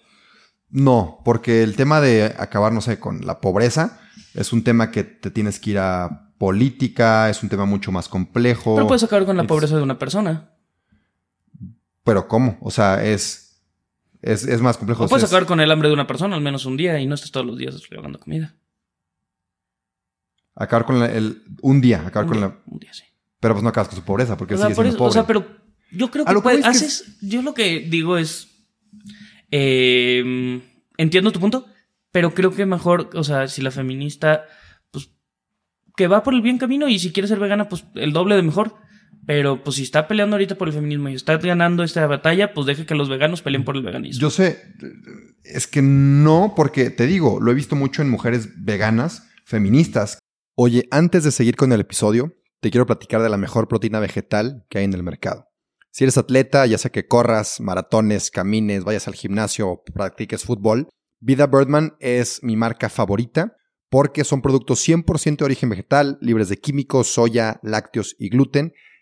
No, 0.70 1.20
porque 1.24 1.62
el 1.62 1.76
tema 1.76 2.00
de 2.00 2.34
acabar, 2.36 2.72
no 2.72 2.80
sé, 2.80 2.98
con 2.98 3.24
la 3.26 3.40
pobreza 3.40 4.00
es 4.34 4.52
un 4.52 4.64
tema 4.64 4.90
que 4.90 5.04
te 5.04 5.30
tienes 5.30 5.60
que 5.60 5.70
ir 5.70 5.78
a 5.78 6.32
política, 6.38 7.30
es 7.30 7.42
un 7.42 7.48
tema 7.48 7.64
mucho 7.64 7.92
más 7.92 8.08
complejo. 8.08 8.74
Pero 8.74 8.86
puedes 8.86 9.04
acabar 9.04 9.24
con 9.24 9.36
la 9.36 9.44
pobreza 9.44 9.76
de 9.76 9.82
una 9.82 9.98
persona. 9.98 10.53
Pero 12.04 12.28
¿cómo? 12.28 12.58
O 12.60 12.70
sea, 12.70 13.02
es, 13.02 13.60
es, 14.22 14.60
más 14.60 14.76
complejo. 14.76 15.04
O 15.04 15.08
puedes 15.08 15.24
acabar 15.24 15.46
con 15.46 15.60
el 15.60 15.70
hambre 15.70 15.88
de 15.88 15.94
una 15.94 16.06
persona 16.06 16.36
al 16.36 16.42
menos 16.42 16.66
un 16.66 16.76
día 16.76 17.00
y 17.00 17.06
no 17.06 17.14
estás 17.14 17.32
todos 17.32 17.46
los 17.46 17.58
días 17.58 17.88
regalando 17.88 18.20
comida. 18.20 18.54
Acabar 20.54 20.86
con 20.86 21.02
el, 21.02 21.42
un 21.62 21.80
día, 21.80 22.06
acabar 22.06 22.28
con 22.28 22.40
la... 22.40 22.58
Un 22.66 22.78
día, 22.78 22.92
sí. 22.92 23.02
Pero 23.40 23.54
pues 23.54 23.64
no 23.64 23.70
acabas 23.70 23.88
con 23.88 23.98
su 23.98 24.04
pobreza 24.04 24.36
porque 24.36 24.54
o 24.54 24.58
sea, 24.58 24.72
sigue 24.72 24.94
O 24.98 25.10
sea, 25.10 25.26
pero 25.26 25.44
yo 25.90 26.10
creo 26.10 26.24
que, 26.24 26.60
haces... 26.62 27.18
Yo 27.20 27.42
lo 27.42 27.54
que 27.54 27.80
digo 27.80 28.16
es... 28.16 28.48
Em, 29.50 30.62
entiendo 30.96 31.32
tu 31.32 31.40
punto, 31.40 31.66
pero 32.12 32.34
creo 32.34 32.54
que 32.54 32.66
mejor, 32.66 33.10
o 33.14 33.24
sea, 33.24 33.48
si 33.48 33.62
la 33.62 33.70
feminista, 33.70 34.44
pues, 34.90 35.10
que 35.96 36.06
va 36.06 36.22
por 36.22 36.34
el 36.34 36.42
bien 36.42 36.58
camino 36.58 36.88
y 36.88 36.98
si 36.98 37.12
quiere 37.12 37.28
ser 37.28 37.38
vegana, 37.38 37.68
pues 37.68 37.84
el 37.94 38.12
doble 38.12 38.36
de 38.36 38.42
mejor. 38.42 38.76
Pero 39.26 39.62
pues 39.62 39.76
si 39.76 39.82
está 39.82 40.06
peleando 40.06 40.36
ahorita 40.36 40.56
por 40.56 40.68
el 40.68 40.74
feminismo 40.74 41.08
y 41.08 41.14
está 41.14 41.36
ganando 41.38 41.82
esta 41.82 42.06
batalla, 42.06 42.52
pues 42.52 42.66
deje 42.66 42.86
que 42.86 42.94
los 42.94 43.08
veganos 43.08 43.42
peleen 43.42 43.64
por 43.64 43.76
el 43.76 43.82
veganismo. 43.82 44.20
Yo 44.20 44.30
sé, 44.30 44.62
es 45.44 45.66
que 45.66 45.82
no, 45.82 46.52
porque 46.56 46.90
te 46.90 47.06
digo, 47.06 47.40
lo 47.40 47.50
he 47.50 47.54
visto 47.54 47.76
mucho 47.76 48.02
en 48.02 48.10
mujeres 48.10 48.50
veganas, 48.56 49.28
feministas. 49.44 50.18
Oye, 50.56 50.86
antes 50.90 51.24
de 51.24 51.30
seguir 51.30 51.56
con 51.56 51.72
el 51.72 51.80
episodio, 51.80 52.34
te 52.60 52.70
quiero 52.70 52.86
platicar 52.86 53.22
de 53.22 53.28
la 53.28 53.36
mejor 53.36 53.68
proteína 53.68 54.00
vegetal 54.00 54.64
que 54.68 54.78
hay 54.78 54.84
en 54.84 54.94
el 54.94 55.02
mercado. 55.02 55.48
Si 55.90 56.04
eres 56.04 56.18
atleta, 56.18 56.66
ya 56.66 56.76
sea 56.76 56.90
que 56.90 57.06
corras, 57.06 57.60
maratones, 57.60 58.30
camines, 58.30 58.84
vayas 58.84 59.06
al 59.06 59.14
gimnasio 59.14 59.68
o 59.68 59.82
practiques 59.84 60.42
fútbol, 60.42 60.88
Vida 61.20 61.46
Birdman 61.46 61.94
es 62.00 62.42
mi 62.42 62.56
marca 62.56 62.88
favorita 62.88 63.56
porque 63.88 64.24
son 64.24 64.42
productos 64.42 64.86
100% 64.86 65.38
de 65.38 65.44
origen 65.44 65.70
vegetal, 65.70 66.18
libres 66.20 66.48
de 66.48 66.58
químicos, 66.58 67.06
soya, 67.06 67.60
lácteos 67.62 68.16
y 68.18 68.28
gluten 68.28 68.74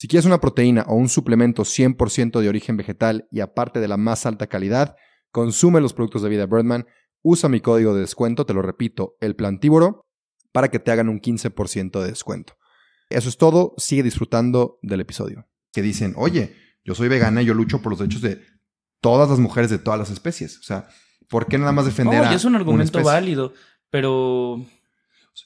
Si 0.00 0.08
quieres 0.08 0.24
una 0.24 0.40
proteína 0.40 0.86
o 0.88 0.94
un 0.94 1.10
suplemento 1.10 1.62
100% 1.62 2.40
de 2.40 2.48
origen 2.48 2.78
vegetal 2.78 3.28
y 3.30 3.40
aparte 3.40 3.80
de 3.80 3.88
la 3.88 3.98
más 3.98 4.24
alta 4.24 4.46
calidad, 4.46 4.96
consume 5.30 5.82
los 5.82 5.92
productos 5.92 6.22
de 6.22 6.30
Vida 6.30 6.46
Birdman, 6.46 6.86
usa 7.20 7.50
mi 7.50 7.60
código 7.60 7.94
de 7.94 8.00
descuento, 8.00 8.46
te 8.46 8.54
lo 8.54 8.62
repito, 8.62 9.18
el 9.20 9.36
plantívoro, 9.36 10.06
para 10.52 10.70
que 10.70 10.78
te 10.78 10.90
hagan 10.90 11.10
un 11.10 11.20
15% 11.20 12.00
de 12.00 12.06
descuento. 12.06 12.56
Eso 13.10 13.28
es 13.28 13.36
todo, 13.36 13.74
sigue 13.76 14.02
disfrutando 14.02 14.78
del 14.80 15.02
episodio. 15.02 15.46
Que 15.70 15.82
dicen, 15.82 16.14
oye, 16.16 16.56
yo 16.82 16.94
soy 16.94 17.08
vegana 17.08 17.42
y 17.42 17.44
yo 17.44 17.52
lucho 17.52 17.82
por 17.82 17.92
los 17.92 17.98
derechos 17.98 18.22
de 18.22 18.40
todas 19.02 19.28
las 19.28 19.38
mujeres 19.38 19.68
de 19.68 19.80
todas 19.80 20.00
las 20.00 20.08
especies. 20.08 20.60
O 20.60 20.62
sea, 20.62 20.88
¿por 21.28 21.46
qué 21.46 21.58
nada 21.58 21.72
más 21.72 21.84
defender 21.84 22.24
a 22.24 22.32
es 22.32 22.46
un 22.46 22.54
argumento 22.54 23.02
válido, 23.02 23.52
pero... 23.90 24.64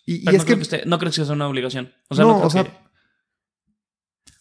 Y, 0.06 0.32
es 0.32 0.44
que... 0.44 0.54
no 0.86 1.00
creo 1.00 1.10
que 1.10 1.24
sea 1.24 1.34
una 1.34 1.48
obligación. 1.48 1.92
O 2.08 2.14
sea, 2.14 2.24
no, 2.24 2.40
o 2.40 2.50
sea, 2.50 2.84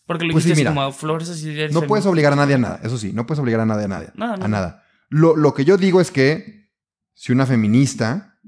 porque 0.06 0.26
lo 0.26 0.34
pues 0.34 0.46
como 0.66 0.92
flores 0.92 1.30
así 1.30 1.56
No 1.72 1.84
puedes 1.84 2.06
obligar 2.06 2.34
a 2.34 2.36
nadie 2.36 2.56
a 2.56 2.58
nada, 2.58 2.80
eso 2.84 2.98
sí, 2.98 3.14
no 3.14 3.26
puedes 3.26 3.40
obligar 3.40 3.62
a 3.62 3.66
nadie 3.66 3.86
a 3.86 3.88
nadie. 3.88 4.10
A 4.18 4.48
nada. 4.48 4.84
Lo, 5.10 5.36
lo 5.36 5.54
que 5.54 5.66
yo 5.66 5.78
digo 5.78 6.02
es 6.02 6.12
que 6.12 6.72
si 7.14 7.32
una 7.32 7.46
feminista 7.46 8.40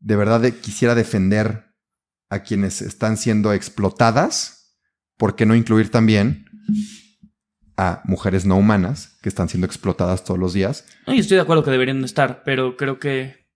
de 0.00 0.16
verdad 0.16 0.42
quisiera 0.62 0.94
defender 0.94 1.74
a 2.28 2.40
quienes 2.40 2.82
están 2.82 3.16
siendo 3.16 3.52
explotadas, 3.52 4.78
¿por 5.16 5.36
qué 5.36 5.46
no 5.46 5.54
incluir 5.54 5.90
también 5.90 6.46
a 7.76 8.02
mujeres 8.04 8.46
no 8.46 8.56
humanas 8.56 9.18
que 9.22 9.28
están 9.28 9.48
siendo 9.48 9.66
explotadas 9.66 10.24
todos 10.24 10.38
los 10.38 10.52
días? 10.52 10.84
No, 11.06 11.14
y 11.14 11.20
estoy 11.20 11.36
de 11.36 11.42
acuerdo 11.42 11.64
que 11.64 11.70
deberían 11.70 12.04
estar, 12.04 12.42
pero 12.44 12.76
creo 12.76 12.98
que 12.98 13.46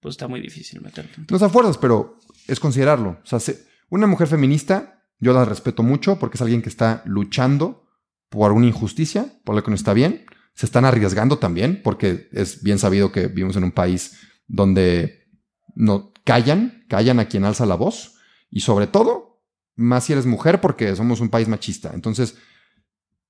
pues 0.00 0.14
está 0.14 0.28
muy 0.28 0.40
difícil 0.40 0.80
meterte. 0.80 1.22
No 1.30 1.38
se 1.38 1.48
fuerzas, 1.48 1.78
pero 1.78 2.18
es 2.48 2.58
considerarlo. 2.58 3.20
O 3.22 3.38
sea, 3.38 3.54
una 3.88 4.06
mujer 4.06 4.26
feminista 4.26 5.01
yo 5.22 5.32
la 5.32 5.44
respeto 5.44 5.84
mucho 5.84 6.18
porque 6.18 6.36
es 6.36 6.42
alguien 6.42 6.62
que 6.62 6.68
está 6.68 7.02
luchando 7.06 7.86
por 8.28 8.50
una 8.50 8.66
injusticia, 8.66 9.40
por 9.44 9.54
lo 9.54 9.62
que 9.62 9.70
no 9.70 9.76
está 9.76 9.92
bien. 9.92 10.26
Se 10.54 10.66
están 10.66 10.84
arriesgando 10.84 11.38
también 11.38 11.80
porque 11.84 12.28
es 12.32 12.64
bien 12.64 12.80
sabido 12.80 13.12
que 13.12 13.28
vivimos 13.28 13.54
en 13.54 13.62
un 13.62 13.70
país 13.70 14.18
donde 14.48 15.28
no 15.76 16.12
callan, 16.24 16.84
callan 16.88 17.20
a 17.20 17.26
quien 17.26 17.44
alza 17.44 17.66
la 17.66 17.76
voz 17.76 18.16
y 18.50 18.60
sobre 18.62 18.88
todo, 18.88 19.44
más 19.76 20.02
si 20.02 20.12
eres 20.12 20.26
mujer 20.26 20.60
porque 20.60 20.96
somos 20.96 21.20
un 21.20 21.28
país 21.28 21.46
machista. 21.46 21.92
Entonces, 21.94 22.36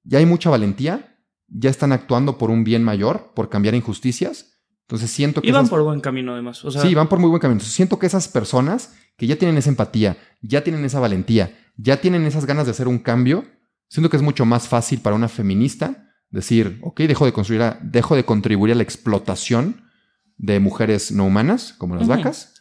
ya 0.02 0.16
hay 0.16 0.24
mucha 0.24 0.48
valentía, 0.48 1.18
ya 1.46 1.68
están 1.68 1.92
actuando 1.92 2.38
por 2.38 2.48
un 2.48 2.64
bien 2.64 2.82
mayor, 2.82 3.32
por 3.34 3.50
cambiar 3.50 3.74
injusticias. 3.74 4.51
Entonces 4.82 5.10
siento 5.10 5.40
que... 5.40 5.48
Y 5.48 5.52
van 5.52 5.68
por 5.68 5.82
buen 5.82 6.00
camino 6.00 6.32
además. 6.32 6.62
Sí, 6.82 6.94
van 6.94 7.08
por 7.08 7.18
muy 7.18 7.30
buen 7.30 7.40
camino. 7.40 7.54
Entonces 7.54 7.74
siento 7.74 7.98
que 7.98 8.06
esas 8.06 8.28
personas 8.28 8.94
que 9.16 9.26
ya 9.26 9.36
tienen 9.36 9.56
esa 9.56 9.70
empatía, 9.70 10.16
ya 10.40 10.62
tienen 10.62 10.84
esa 10.84 11.00
valentía, 11.00 11.56
ya 11.76 12.00
tienen 12.00 12.24
esas 12.26 12.44
ganas 12.44 12.66
de 12.66 12.72
hacer 12.72 12.88
un 12.88 12.98
cambio, 12.98 13.44
siento 13.88 14.10
que 14.10 14.16
es 14.16 14.22
mucho 14.22 14.44
más 14.44 14.68
fácil 14.68 15.00
para 15.00 15.16
una 15.16 15.28
feminista 15.28 16.08
decir, 16.30 16.78
ok, 16.82 17.00
dejo 17.02 17.26
de, 17.26 17.32
construir 17.32 17.62
dejo 17.82 18.16
de 18.16 18.24
contribuir 18.24 18.72
a 18.72 18.76
la 18.76 18.82
explotación 18.82 19.82
de 20.36 20.60
mujeres 20.60 21.12
no 21.12 21.26
humanas, 21.26 21.74
como 21.78 21.94
las 21.94 22.08
vacas, 22.08 22.54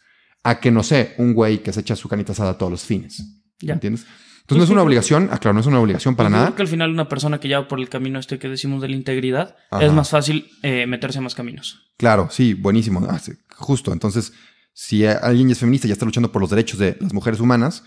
a 0.44 0.60
que, 0.60 0.70
no 0.70 0.82
sé, 0.82 1.14
un 1.18 1.34
güey 1.34 1.62
que 1.62 1.72
se 1.72 1.80
echa 1.80 1.96
su 1.96 2.08
canita 2.08 2.32
asada 2.32 2.50
a 2.50 2.58
todos 2.58 2.70
los 2.70 2.84
fines. 2.84 3.42
¿Entiendes? 3.60 4.06
Entonces 4.42 4.58
no 4.58 4.64
es 4.64 4.70
una 4.70 4.82
obligación, 4.82 5.28
ah, 5.32 5.38
claro, 5.38 5.54
no 5.54 5.60
es 5.60 5.66
una 5.66 5.80
obligación 5.80 6.14
para 6.14 6.28
Pues 6.28 6.32
yo 6.34 6.36
nada. 6.38 6.46
Creo 6.48 6.56
que 6.56 6.62
al 6.62 6.68
final 6.68 6.90
una 6.90 7.08
persona 7.08 7.40
que 7.40 7.48
ya 7.48 7.60
va 7.60 7.68
por 7.68 7.80
el 7.80 7.88
camino 7.88 8.18
este 8.18 8.38
que 8.38 8.48
decimos 8.48 8.82
de 8.82 8.88
la 8.88 8.96
integridad, 8.96 9.56
Ajá. 9.70 9.84
es 9.84 9.92
más 9.92 10.10
fácil 10.10 10.50
eh, 10.62 10.86
meterse 10.86 11.18
a 11.18 11.22
más 11.22 11.34
caminos. 11.34 11.80
Claro, 11.96 12.28
sí, 12.30 12.54
buenísimo. 12.54 13.06
Ah, 13.08 13.18
sí, 13.18 13.32
justo. 13.56 13.92
Entonces, 13.92 14.32
si 14.74 15.06
alguien 15.06 15.50
es 15.50 15.58
feminista 15.58 15.86
y 15.86 15.88
ya 15.88 15.94
está 15.94 16.04
luchando 16.06 16.32
por 16.32 16.40
los 16.42 16.50
derechos 16.50 16.78
de 16.78 16.96
las 17.00 17.12
mujeres 17.14 17.40
humanas, 17.40 17.84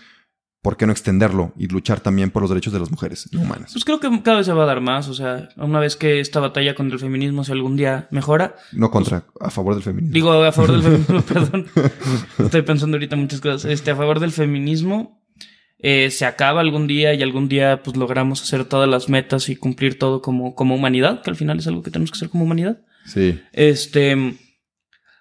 ¿por 0.62 0.76
qué 0.76 0.86
no 0.86 0.92
extenderlo 0.92 1.52
y 1.56 1.68
luchar 1.68 2.00
también 2.00 2.30
por 2.30 2.42
los 2.42 2.50
derechos 2.50 2.72
de 2.72 2.80
las 2.80 2.90
mujeres 2.90 3.28
no 3.32 3.42
humanas? 3.42 3.72
Pues 3.72 3.84
creo 3.84 4.00
que 4.00 4.08
cada 4.22 4.38
vez 4.38 4.46
se 4.46 4.52
va 4.52 4.64
a 4.64 4.66
dar 4.66 4.80
más. 4.80 5.08
O 5.08 5.14
sea, 5.14 5.48
una 5.56 5.78
vez 5.78 5.94
que 5.96 6.18
esta 6.20 6.40
batalla 6.40 6.74
contra 6.74 6.94
el 6.94 7.00
feminismo, 7.00 7.44
si 7.44 7.52
algún 7.52 7.76
día 7.76 8.08
mejora, 8.10 8.56
No 8.72 8.90
contra, 8.90 9.24
a 9.40 9.50
favor 9.50 9.74
del 9.74 9.82
feminismo. 9.84 10.14
digo 10.14 10.32
a 10.32 10.50
favor 10.52 10.72
del 10.72 10.82
feminismo, 10.82 11.20
perdón. 11.28 11.66
Estoy 12.38 12.62
pensando 12.62 12.96
ahorita 12.96 13.14
muchas 13.16 13.40
cosas. 13.40 13.70
Este, 13.70 13.90
a 13.90 13.96
favor 13.96 14.18
del 14.20 14.32
feminismo, 14.32 15.22
eh, 15.78 16.10
se 16.10 16.24
acaba 16.24 16.60
algún 16.60 16.86
día 16.86 17.12
y 17.14 17.22
algún 17.22 17.48
día 17.48 17.82
pues 17.82 17.96
logramos 17.96 18.42
hacer 18.42 18.64
todas 18.64 18.88
las 18.88 19.08
metas 19.08 19.48
y 19.48 19.56
cumplir 19.56 19.98
todo 19.98 20.22
como, 20.22 20.54
como 20.54 20.74
humanidad, 20.74 21.22
que 21.22 21.30
al 21.30 21.36
final 21.36 21.58
es 21.58 21.66
algo 21.66 21.82
que 21.82 21.90
tenemos 21.90 22.10
que 22.10 22.16
hacer 22.16 22.30
como 22.30 22.44
humanidad. 22.44 22.80
Sí, 23.04 23.40
Este, 23.52 24.36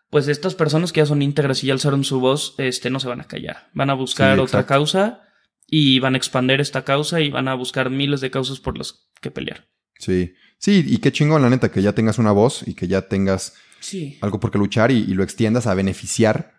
pues 0.10 0.28
estas 0.28 0.56
personas 0.56 0.92
que 0.92 1.02
ya 1.02 1.06
son 1.06 1.22
íntegras 1.22 1.64
y 1.64 1.68
ya 1.68 1.74
alzaron 1.74 2.04
su 2.04 2.20
voz, 2.20 2.56
este, 2.58 2.90
no 2.90 3.00
se 3.00 3.08
van 3.08 3.22
a 3.22 3.26
callar. 3.28 3.70
Van 3.74 3.90
a 3.90 3.94
buscar 3.94 4.36
Sí, 4.38 4.42
otra 4.42 4.66
causa 4.66 5.22
y 5.68 6.00
van 6.00 6.14
a 6.14 6.18
expandir 6.18 6.62
esta 6.62 6.84
causa 6.84 7.20
y 7.22 7.30
van 7.30 7.48
a 7.48 7.54
buscar 7.56 7.90
miles 7.90 8.22
de 8.22 8.32
causas 8.32 8.60
por 8.60 8.78
las 8.78 9.08
que 9.22 9.32
pelear. 9.32 9.68
sí. 10.00 10.34
Sí, 10.58 10.84
y 10.88 10.98
qué 11.00 11.12
chingón, 11.12 11.42
la 11.42 11.50
neta, 11.50 11.70
que 11.70 11.82
ya 11.82 11.92
tengas 11.94 12.18
una 12.18 12.32
voz 12.32 12.64
y 12.66 12.74
que 12.76 12.88
ya 12.88 13.04
tengas 13.10 13.56
Sí. 13.82 14.18
algo 14.22 14.40
por 14.40 14.52
qué 14.52 14.58
luchar 14.58 14.90
y, 14.90 15.00
y 15.00 15.14
lo 15.14 15.22
extiendas 15.22 15.68
a 15.68 15.74
beneficiar. 15.76 16.54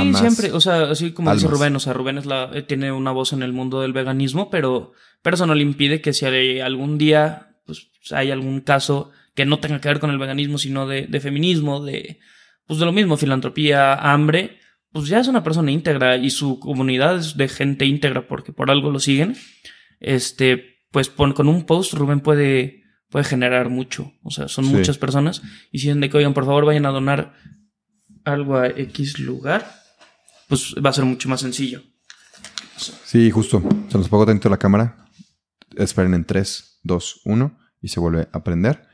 más 0.08 0.20
siempre. 0.20 0.52
O 0.52 0.60
sea, 0.60 0.90
así 0.90 1.12
como 1.12 1.34
dice. 1.34 1.46
Rubén, 1.48 1.76
o 1.76 1.80
sea, 1.80 1.92
Rubén 1.92 2.16
es 2.18 2.24
la, 2.26 2.50
eh, 2.54 2.62
tiene 2.62 2.92
una 2.92 3.10
voz 3.10 3.32
en 3.32 3.42
el 3.42 3.52
mundo 3.52 3.80
del 3.82 3.92
veganismo, 3.92 4.48
pero, 4.50 4.92
pero 5.22 5.34
eso 5.34 5.46
no 5.46 5.54
le 5.54 5.62
impide 5.62 6.00
que 6.00 6.12
si 6.14 6.24
hay 6.24 6.60
algún 6.60 6.96
día 6.98 7.56
pues, 7.66 7.90
hay 8.10 8.30
algún 8.30 8.60
caso 8.60 9.10
que 9.34 9.44
no 9.44 9.58
tenga 9.58 9.80
que 9.80 9.88
ver 9.88 10.00
con 10.00 10.10
el 10.10 10.18
veganismo, 10.18 10.56
sino 10.58 10.86
de, 10.86 11.06
de 11.06 11.20
feminismo, 11.20 11.84
de, 11.84 12.18
pues 12.66 12.78
de 12.80 12.86
lo 12.86 12.92
mismo, 12.92 13.16
filantropía, 13.18 13.94
hambre, 13.94 14.58
pues 14.92 15.08
ya 15.08 15.20
es 15.20 15.28
una 15.28 15.42
persona 15.44 15.70
íntegra 15.70 16.16
y 16.16 16.30
su 16.30 16.58
comunidad 16.58 17.16
es 17.18 17.36
de 17.36 17.48
gente 17.48 17.84
íntegra 17.84 18.26
porque 18.26 18.52
por 18.52 18.70
algo 18.70 18.90
lo 18.90 18.98
siguen. 18.98 19.36
Este, 20.00 20.78
pues 20.90 21.08
pon- 21.08 21.32
con 21.32 21.48
un 21.48 21.64
post 21.64 21.94
Rubén 21.94 22.20
puede, 22.20 22.82
puede 23.08 23.24
generar 23.24 23.68
mucho. 23.68 24.12
O 24.22 24.30
sea, 24.30 24.48
son 24.48 24.64
Sí. 24.66 24.72
muchas 24.74 24.98
personas 24.98 25.42
y 25.70 25.78
si 25.78 25.86
dicen 25.88 26.00
de 26.00 26.10
que, 26.10 26.16
oigan, 26.16 26.34
por 26.34 26.44
favor, 26.46 26.64
vayan 26.64 26.86
a 26.86 26.90
donar 26.90 27.34
algo 28.24 28.56
a 28.56 28.68
X 28.68 29.18
lugar, 29.18 29.66
pues 30.52 30.74
va 30.84 30.90
a 30.90 30.92
ser 30.92 31.06
mucho 31.06 31.30
más 31.30 31.40
sencillo. 31.40 31.82
Sí, 33.06 33.30
justo. 33.30 33.62
Se 33.88 33.96
nos 33.96 34.08
apagó 34.08 34.26
dentro 34.26 34.50
la 34.50 34.58
cámara. 34.58 35.08
Esperen 35.78 36.12
en 36.12 36.26
3, 36.26 36.80
2, 36.82 37.22
1 37.24 37.58
y 37.80 37.88
se 37.88 38.00
vuelve 38.00 38.28
a 38.32 38.44
prender. 38.44 38.86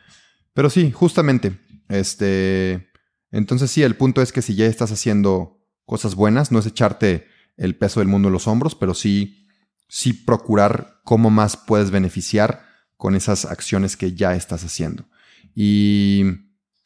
Pero 0.54 0.70
sí, 0.70 0.92
justamente. 0.92 1.59
Este. 1.88 2.92
Entonces, 3.32 3.72
sí, 3.72 3.82
el 3.82 3.96
punto 3.96 4.22
es 4.22 4.30
que 4.30 4.40
si 4.40 4.54
ya 4.54 4.66
estás 4.66 4.92
haciendo 4.92 5.61
cosas 5.84 6.14
buenas, 6.14 6.52
no 6.52 6.61
es 6.61 6.66
echarte 6.66 7.26
el 7.56 7.74
peso 7.74 7.98
del 7.98 8.09
mundo 8.09 8.28
en 8.28 8.34
los 8.34 8.46
hombros, 8.46 8.76
pero 8.76 8.94
sí, 8.94 9.48
sí 9.88 10.12
procurar 10.12 11.00
cómo 11.02 11.28
más 11.28 11.56
puedes 11.56 11.90
beneficiar 11.90 12.66
con 12.96 13.16
esas 13.16 13.46
acciones 13.46 13.96
que 13.96 14.14
ya 14.14 14.36
estás 14.36 14.62
haciendo. 14.62 15.09
Y 15.56 16.22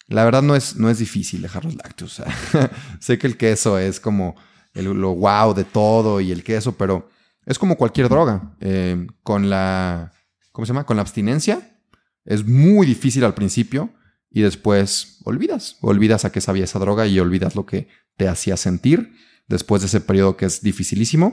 la 0.09 0.25
verdad 0.25 0.41
no 0.41 0.57
es, 0.57 0.77
no 0.77 0.89
es 0.89 0.99
difícil 0.99 1.43
dejar 1.43 1.67
los 1.67 1.75
lácteos. 1.75 2.23
Sé 3.01 3.19
que 3.19 3.27
el 3.27 3.37
queso 3.37 3.79
es 3.79 4.01
como 4.01 4.35
el- 4.75 4.85
lo 4.93 5.15
wow 5.15 5.55
de 5.55 5.65
todo 5.65 6.21
y 6.21 6.33
el 6.33 6.43
queso, 6.45 6.77
pero 6.77 7.09
es 7.47 7.59
como 7.59 7.77
cualquier 7.77 8.09
droga. 8.09 8.55
Eh, 8.61 9.07
con 9.23 9.51
la, 9.51 10.13
¿cómo 10.53 10.67
se 10.67 10.71
llama? 10.73 10.85
Con 10.87 10.97
la 10.97 11.03
abstinencia 11.03 11.79
es 12.25 12.47
muy 12.47 12.87
difícil 12.87 13.25
al 13.25 13.35
principio 13.35 13.91
y 14.31 14.43
después 14.43 15.19
olvidas. 15.25 15.77
Olvidas 15.81 16.25
a 16.25 16.33
qué 16.33 16.41
sabía 16.41 16.65
esa 16.65 16.79
droga 16.79 17.07
y 17.07 17.19
olvidas 17.19 17.55
lo 17.57 17.67
que 17.67 17.89
te 18.17 18.29
hacía 18.29 18.57
sentir. 18.57 19.13
Después 19.49 19.83
de 19.83 19.87
ese 19.87 20.01
periodo 20.01 20.37
que 20.37 20.47
es 20.47 20.63
dificilísimo, 20.63 21.33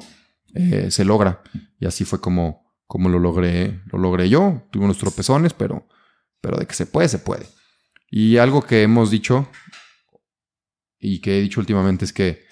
eh, 0.55 0.89
se 0.91 1.05
logra. 1.05 1.41
Y 1.79 1.85
así 1.85 2.05
fue 2.05 2.19
como, 2.19 2.65
como 2.87 3.07
lo 3.07 3.19
logré, 3.19 3.81
lo 3.91 3.99
logré 3.99 4.29
yo. 4.29 4.67
Tuve 4.71 4.85
unos 4.85 4.97
tropezones, 4.97 5.53
pero, 5.53 5.87
pero 6.41 6.57
de 6.57 6.65
que 6.65 6.73
se 6.73 6.87
puede, 6.87 7.07
se 7.07 7.19
puede. 7.19 7.45
Y 8.09 8.37
algo 8.37 8.63
que 8.63 8.81
hemos 8.81 9.11
dicho 9.11 9.47
y 10.99 11.19
que 11.21 11.37
he 11.37 11.41
dicho 11.41 11.59
últimamente 11.59 12.03
es 12.05 12.11
que 12.13 12.43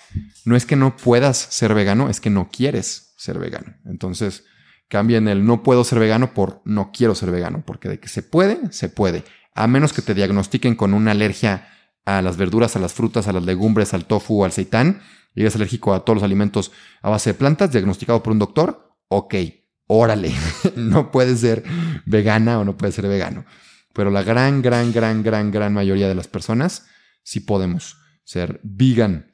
no 0.45 0.55
es 0.55 0.65
que 0.65 0.75
no 0.75 0.95
puedas 0.97 1.37
ser 1.37 1.73
vegano, 1.73 2.09
es 2.09 2.19
que 2.19 2.29
no 2.29 2.49
quieres 2.51 3.13
ser 3.17 3.39
vegano. 3.39 3.75
Entonces, 3.85 4.45
cambien 4.87 5.27
el 5.27 5.45
no 5.45 5.63
puedo 5.63 5.83
ser 5.83 5.99
vegano 5.99 6.33
por 6.33 6.61
no 6.65 6.91
quiero 6.91 7.15
ser 7.15 7.31
vegano, 7.31 7.63
porque 7.65 7.89
de 7.89 7.99
que 7.99 8.07
se 8.07 8.23
puede, 8.23 8.71
se 8.71 8.89
puede. 8.89 9.23
A 9.53 9.67
menos 9.67 9.93
que 9.93 10.01
te 10.01 10.13
diagnostiquen 10.13 10.75
con 10.75 10.93
una 10.93 11.11
alergia 11.11 11.67
a 12.05 12.21
las 12.21 12.37
verduras, 12.37 12.75
a 12.75 12.79
las 12.79 12.93
frutas, 12.93 13.27
a 13.27 13.33
las 13.33 13.43
legumbres, 13.43 13.93
al 13.93 14.05
tofu, 14.05 14.45
al 14.45 14.51
seitán, 14.51 15.01
y 15.35 15.41
eres 15.41 15.55
alérgico 15.55 15.93
a 15.93 16.05
todos 16.05 16.17
los 16.17 16.23
alimentos 16.23 16.71
a 17.01 17.09
base 17.09 17.31
de 17.31 17.33
plantas, 17.33 17.71
diagnosticado 17.71 18.23
por 18.23 18.33
un 18.33 18.39
doctor, 18.39 18.95
ok, 19.09 19.35
órale, 19.87 20.33
no 20.75 21.11
puedes 21.11 21.41
ser 21.41 21.63
vegana 22.05 22.59
o 22.59 22.65
no 22.65 22.77
puedes 22.77 22.95
ser 22.95 23.07
vegano. 23.07 23.45
Pero 23.93 24.11
la 24.11 24.23
gran, 24.23 24.61
gran, 24.61 24.93
gran, 24.93 25.23
gran, 25.23 25.51
gran 25.51 25.73
mayoría 25.73 26.07
de 26.07 26.15
las 26.15 26.27
personas 26.27 26.85
sí 27.23 27.39
podemos 27.39 27.97
ser 28.23 28.59
vegan. 28.63 29.33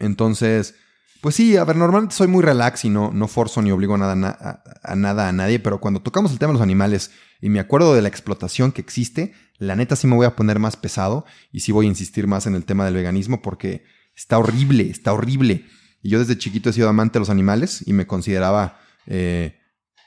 Entonces, 0.00 0.74
pues 1.20 1.34
sí, 1.34 1.56
a 1.56 1.64
ver, 1.64 1.76
normalmente 1.76 2.14
soy 2.14 2.28
muy 2.28 2.42
relax 2.42 2.84
y 2.84 2.90
no, 2.90 3.10
no 3.12 3.26
forzo 3.28 3.60
ni 3.62 3.70
obligo 3.72 3.96
nada, 3.98 4.14
na- 4.14 4.36
a, 4.40 4.62
a 4.82 4.96
nada 4.96 5.28
a 5.28 5.32
nadie, 5.32 5.58
pero 5.58 5.80
cuando 5.80 6.00
tocamos 6.00 6.30
el 6.32 6.38
tema 6.38 6.50
de 6.52 6.54
los 6.54 6.62
animales 6.62 7.10
y 7.40 7.48
me 7.48 7.60
acuerdo 7.60 7.94
de 7.94 8.02
la 8.02 8.08
explotación 8.08 8.72
que 8.72 8.80
existe, 8.80 9.32
la 9.58 9.74
neta 9.74 9.96
sí 9.96 10.06
me 10.06 10.14
voy 10.14 10.26
a 10.26 10.36
poner 10.36 10.58
más 10.60 10.76
pesado 10.76 11.24
y 11.52 11.60
sí 11.60 11.72
voy 11.72 11.86
a 11.86 11.88
insistir 11.88 12.26
más 12.28 12.46
en 12.46 12.54
el 12.54 12.64
tema 12.64 12.84
del 12.84 12.94
veganismo 12.94 13.42
porque 13.42 13.84
está 14.14 14.38
horrible, 14.38 14.88
está 14.90 15.12
horrible. 15.12 15.64
Y 16.02 16.10
yo 16.10 16.20
desde 16.20 16.38
chiquito 16.38 16.70
he 16.70 16.72
sido 16.72 16.88
amante 16.88 17.14
de 17.14 17.20
los 17.20 17.30
animales 17.30 17.82
y 17.86 17.92
me 17.92 18.06
consideraba, 18.06 18.78
eh, 19.06 19.58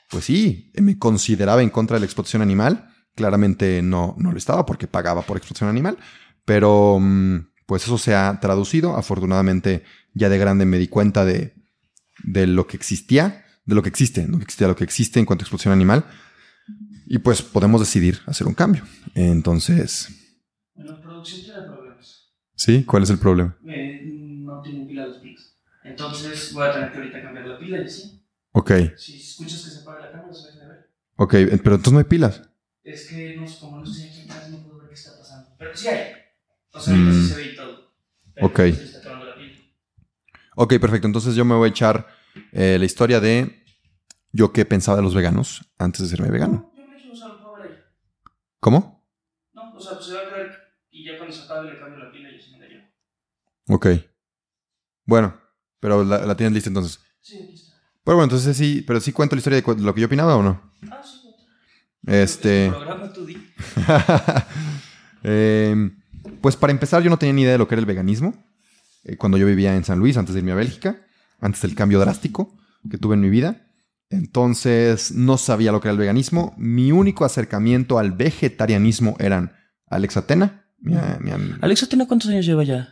pues 0.08 0.24
sí, 0.24 0.72
me 0.80 0.98
consideraba 0.98 1.62
en 1.62 1.68
contra 1.68 1.96
de 1.96 2.00
la 2.00 2.06
explotación 2.06 2.40
animal. 2.40 2.88
Claramente 3.14 3.82
no, 3.82 4.14
no 4.16 4.32
lo 4.32 4.38
estaba 4.38 4.64
porque 4.64 4.86
pagaba 4.86 5.20
por 5.20 5.36
explotación 5.36 5.68
animal, 5.68 5.98
pero 6.46 6.98
mm, 6.98 7.36
pues 7.66 7.84
eso 7.84 7.98
se 7.98 8.14
ha 8.14 8.38
traducido. 8.40 8.96
Afortunadamente 8.96 9.84
ya 10.14 10.28
de 10.28 10.38
grande 10.38 10.64
me 10.64 10.78
di 10.78 10.88
cuenta 10.88 11.24
de, 11.24 11.54
de 12.24 12.46
lo 12.46 12.66
que 12.66 12.76
existía, 12.76 13.44
de 13.64 13.74
lo 13.74 13.82
que 13.82 13.88
existe, 13.88 14.26
no 14.26 14.38
que 14.38 14.44
existía, 14.44 14.68
lo 14.68 14.76
que 14.76 14.84
existe 14.84 15.20
en 15.20 15.26
cuanto 15.26 15.42
a 15.42 15.44
explotación 15.44 15.72
animal. 15.72 16.04
Y 17.06 17.18
pues 17.18 17.42
podemos 17.42 17.80
decidir 17.80 18.20
hacer 18.26 18.46
un 18.46 18.54
cambio. 18.54 18.84
Entonces, 19.14 20.08
En 20.76 20.86
la 20.86 21.00
producción 21.02 21.42
tiene 21.42 21.60
problemas. 21.62 22.32
¿sí? 22.54 22.84
¿Cuál 22.84 23.02
es 23.02 23.10
el 23.10 23.18
problema? 23.18 23.56
Eh, 23.66 24.00
no 24.04 24.62
tienen 24.62 24.86
pila 24.86 25.06
las 25.06 25.18
pilas. 25.18 25.42
Entonces 25.84 26.50
voy 26.52 26.66
a 26.66 26.72
tener 26.72 26.90
que 26.90 26.98
ahorita 26.98 27.20
cambiar 27.22 27.46
la 27.46 27.58
pila 27.58 27.78
y 27.78 27.84
así. 27.84 28.24
Ok, 28.52 28.70
Si 28.96 29.14
escuchas 29.30 29.62
que 29.64 29.70
se 29.70 29.78
apaga 29.80 30.00
la 30.06 30.12
cámara, 30.12 30.34
se 30.34 30.46
deja 30.46 30.60
de 30.64 30.68
ver. 30.68 30.90
ok, 31.16 31.34
eh, 31.34 31.60
pero 31.62 31.76
entonces 31.76 31.92
no 31.92 31.98
hay 31.98 32.04
pilas. 32.04 32.42
Es 32.84 33.08
que 33.08 33.34
no, 33.36 33.46
sé, 33.46 33.58
como 33.60 33.78
no 33.80 33.86
estoy 33.92 34.02
aquí 34.10 34.20
en 34.20 34.28
casa, 34.28 34.48
no 34.50 34.62
puedo 34.62 34.78
ver 34.78 34.88
qué 34.90 34.94
está 34.96 35.16
pasando. 35.18 35.50
Pero 35.58 35.76
sí 35.76 35.86
hay. 35.88 36.12
O 36.74 36.80
sea, 36.80 36.92
ahorita 36.94 37.12
Mm. 37.12 37.28
sí 37.28 37.34
se 37.34 37.46
ve 37.46 37.51
Ok. 38.38 38.60
se. 38.60 38.92
Ok, 40.56 40.74
perfecto. 40.80 41.06
Entonces 41.06 41.34
yo 41.34 41.44
me 41.44 41.54
voy 41.54 41.68
a 41.68 41.70
echar 41.70 42.06
eh, 42.52 42.76
la 42.78 42.84
historia 42.84 43.20
de 43.20 43.64
yo 44.32 44.52
qué 44.52 44.64
pensaba 44.64 44.96
de 44.96 45.02
los 45.02 45.14
veganos 45.14 45.70
antes 45.78 46.02
de 46.02 46.08
serme 46.08 46.30
vegano. 46.30 46.66
No, 46.74 47.14
yo 47.14 47.20
me 47.24 47.46
echo, 47.46 47.62
ahí. 47.62 47.70
¿Cómo? 48.60 49.06
No, 49.54 49.76
o 49.76 49.80
sea, 49.80 49.94
pues 49.94 50.06
se 50.06 50.12
va 50.12 50.20
a 50.22 50.26
caer 50.26 50.50
y 50.90 51.04
ya 51.04 51.16
cuando 51.18 51.34
se 51.34 51.42
acabe 51.42 51.68
le 51.72 51.78
cambio 51.78 51.98
la 51.98 52.10
pila 52.10 52.30
y 52.30 52.36
así 52.36 52.50
me 52.50 52.58
la 52.58 52.66
llevo. 52.66 52.86
Ok. 53.68 53.86
Bueno, 55.04 55.36
pero 55.80 56.04
la, 56.04 56.24
la 56.26 56.36
tienes 56.36 56.52
lista 56.54 56.70
entonces. 56.70 57.00
Sí, 57.24 57.38
está. 57.40 57.66
Pero 58.04 58.16
bueno, 58.16 58.24
entonces 58.24 58.56
sí, 58.56 58.82
pero 58.86 59.00
sí 59.00 59.12
cuento 59.12 59.34
la 59.36 59.40
historia 59.40 59.60
de 59.60 59.82
lo 59.82 59.94
que 59.94 60.00
yo 60.00 60.06
opinaba 60.06 60.36
o 60.36 60.42
no. 60.42 60.72
Ah, 60.90 61.08
sí. 62.06 62.12
Este. 62.12 62.70
Programa, 62.72 63.12
tú 63.12 63.24
di. 63.26 63.36
Eh, 65.24 65.90
pues 66.42 66.56
para 66.56 66.72
empezar, 66.72 67.02
yo 67.02 67.08
no 67.10 67.18
tenía 67.18 67.32
ni 67.32 67.42
idea 67.42 67.52
de 67.52 67.58
lo 67.58 67.68
que 67.68 67.74
era 67.76 67.80
el 67.80 67.86
veganismo. 67.86 68.34
eh, 69.04 69.16
cuando 69.16 69.36
yo 69.38 69.46
vivía 69.46 69.74
en 69.74 69.82
San 69.84 69.98
Luis, 69.98 70.16
antes 70.16 70.34
de 70.34 70.40
irme 70.40 70.52
a 70.52 70.56
Bélgica, 70.56 71.00
antes 71.40 71.62
del 71.62 71.74
cambio 71.74 71.98
drástico 71.98 72.56
que 72.90 72.98
tuve 72.98 73.14
en 73.14 73.20
mi 73.20 73.30
vida. 73.30 73.66
Entonces, 74.10 75.10
no 75.12 75.38
sabía 75.38 75.72
lo 75.72 75.80
que 75.80 75.88
era 75.88 75.92
el 75.92 75.98
veganismo. 75.98 76.54
Mi 76.58 76.92
único 76.92 77.24
acercamiento 77.24 77.98
al 77.98 78.12
vegetarianismo 78.12 79.16
eran 79.18 79.52
Alex 79.88 80.16
Atena. 80.18 80.66
mi- 80.78 80.94
mi 81.20 81.30
¿tiene 81.88 82.06
cuántos 82.06 82.28
años 82.30 82.44
lleva 82.46 82.62
ya? 82.64 82.88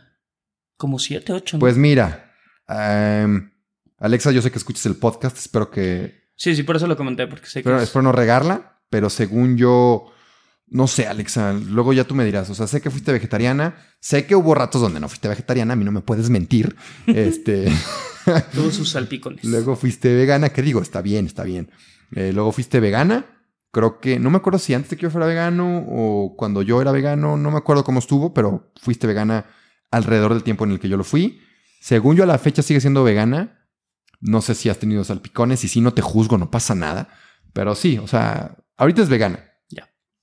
Como 0.77 0.97
siete, 0.99 1.31
ocho. 1.33 1.57
¿no? 1.57 1.59
Pues 1.59 1.77
mira, 1.77 2.31
em, 2.67 3.51
Alexa, 3.99 4.31
yo 4.31 4.41
sé 4.41 4.49
que 4.51 4.57
escuchas 4.57 4.85
el 4.87 4.95
podcast, 4.95 5.37
espero 5.37 5.69
que 5.69 6.21
Sí, 6.35 6.55
sí, 6.55 6.63
por 6.63 6.75
eso 6.75 6.87
lo 6.87 6.97
comenté, 6.97 7.27
porque 7.27 7.45
sé 7.45 7.53
que. 7.53 7.59
Espero, 7.59 7.77
es- 7.77 7.83
espero 7.83 8.01
no 8.01 8.11
regarla, 8.11 8.79
pero 8.89 9.09
según 9.11 9.57
yo, 9.57 10.11
no 10.71 10.87
sé, 10.87 11.05
Alexa, 11.05 11.51
luego 11.51 11.91
ya 11.91 12.05
tú 12.05 12.15
me 12.15 12.23
dirás, 12.23 12.49
o 12.49 12.55
sea, 12.55 12.65
sé 12.65 12.79
que 12.79 12.89
fuiste 12.89 13.11
vegetariana, 13.11 13.75
sé 13.99 14.25
que 14.25 14.37
hubo 14.37 14.55
ratos 14.55 14.81
donde 14.81 15.01
no 15.01 15.09
fuiste 15.09 15.27
vegetariana, 15.27 15.73
a 15.73 15.75
mí 15.75 15.83
no 15.83 15.91
me 15.91 15.99
puedes 15.99 16.29
mentir. 16.29 16.77
este. 17.07 17.69
Todos 18.55 18.75
sus 18.75 18.89
salpicones. 18.91 19.43
luego 19.43 19.75
fuiste 19.75 20.13
vegana, 20.15 20.49
¿qué 20.49 20.61
digo? 20.61 20.81
Está 20.81 21.01
bien, 21.01 21.25
está 21.25 21.43
bien. 21.43 21.71
Eh, 22.15 22.31
luego 22.31 22.53
fuiste 22.53 22.79
vegana. 22.79 23.25
Creo 23.71 23.99
que, 23.99 24.17
no 24.17 24.29
me 24.29 24.37
acuerdo 24.37 24.59
si 24.59 24.73
antes 24.73 24.91
de 24.91 24.97
que 24.97 25.03
yo 25.03 25.09
fuera 25.09 25.27
vegano 25.27 25.85
o 25.89 26.35
cuando 26.37 26.61
yo 26.61 26.81
era 26.81 26.93
vegano, 26.93 27.35
no 27.35 27.51
me 27.51 27.57
acuerdo 27.57 27.83
cómo 27.83 27.99
estuvo, 27.99 28.33
pero 28.33 28.71
fuiste 28.81 29.07
vegana 29.07 29.47
alrededor 29.91 30.33
del 30.33 30.43
tiempo 30.43 30.63
en 30.63 30.71
el 30.71 30.79
que 30.79 30.87
yo 30.87 30.95
lo 30.95 31.03
fui. 31.03 31.41
Según 31.81 32.15
yo 32.15 32.23
a 32.23 32.27
la 32.27 32.37
fecha 32.37 32.61
sigue 32.61 32.79
siendo 32.79 33.03
vegana. 33.03 33.67
No 34.21 34.41
sé 34.41 34.55
si 34.55 34.69
has 34.69 34.77
tenido 34.77 35.03
salpicones 35.03 35.65
y 35.65 35.67
si 35.67 35.81
no 35.81 35.93
te 35.93 36.01
juzgo, 36.01 36.37
no 36.37 36.49
pasa 36.49 36.75
nada. 36.75 37.09
Pero 37.51 37.75
sí, 37.75 37.97
o 37.97 38.07
sea, 38.07 38.55
ahorita 38.77 39.01
es 39.01 39.09
vegana 39.09 39.50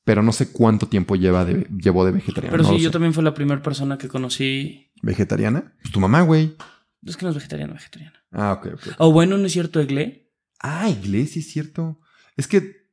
pero 0.08 0.22
no 0.22 0.32
sé 0.32 0.50
cuánto 0.52 0.88
tiempo 0.88 1.16
lleva 1.16 1.44
de, 1.44 1.66
llevó 1.82 2.02
de 2.06 2.12
vegetariana. 2.12 2.50
Pero 2.50 2.62
no 2.62 2.70
sí, 2.70 2.82
yo 2.82 2.90
también 2.90 3.12
fui 3.12 3.22
la 3.22 3.34
primera 3.34 3.60
persona 3.62 3.98
que 3.98 4.08
conocí. 4.08 4.90
¿Vegetariana? 5.02 5.74
Pues 5.82 5.92
tu 5.92 6.00
mamá, 6.00 6.22
güey. 6.22 6.56
Es 7.04 7.18
que 7.18 7.26
no 7.26 7.28
es 7.28 7.34
vegetariana, 7.34 7.74
vegetariana. 7.74 8.14
Ah, 8.32 8.54
ok, 8.54 8.68
ok. 8.72 8.94
O 9.00 9.12
bueno, 9.12 9.36
¿no 9.36 9.44
es 9.44 9.52
cierto, 9.52 9.82
Egle? 9.82 10.32
Ah, 10.60 10.88
Egle, 10.88 11.26
sí 11.26 11.40
es 11.40 11.52
cierto. 11.52 12.00
Es 12.38 12.48
que 12.48 12.88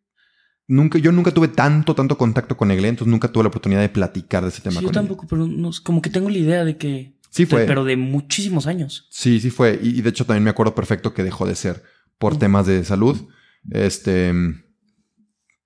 nunca, 0.67 0.99
yo 0.99 1.13
nunca 1.13 1.31
tuve 1.31 1.47
tanto, 1.47 1.95
tanto 1.95 2.17
contacto 2.17 2.57
con 2.57 2.69
Egle, 2.69 2.89
entonces 2.89 3.09
nunca 3.09 3.29
tuve 3.31 3.43
la 3.43 3.47
oportunidad 3.47 3.79
de 3.79 3.87
platicar 3.87 4.43
de 4.43 4.49
ese 4.49 4.61
tema 4.61 4.73
Sí, 4.73 4.75
con 4.79 4.83
yo 4.83 4.89
ella. 4.89 4.99
tampoco, 4.99 5.25
pero 5.25 5.47
no, 5.47 5.71
como 5.85 6.01
que 6.01 6.09
tengo 6.09 6.29
la 6.29 6.37
idea 6.37 6.65
de 6.65 6.75
que. 6.75 7.17
Sí 7.29 7.45
fue. 7.45 7.65
Pero 7.65 7.85
de 7.85 7.95
muchísimos 7.95 8.67
años. 8.67 9.07
Sí, 9.09 9.39
sí 9.39 9.51
fue. 9.51 9.79
Y, 9.81 9.99
y 9.99 10.01
de 10.01 10.09
hecho 10.09 10.25
también 10.25 10.43
me 10.43 10.49
acuerdo 10.49 10.75
perfecto 10.75 11.13
que 11.13 11.23
dejó 11.23 11.47
de 11.47 11.55
ser 11.55 11.81
por 12.17 12.37
temas 12.37 12.67
de 12.67 12.83
salud. 12.83 13.29
Este. 13.71 14.33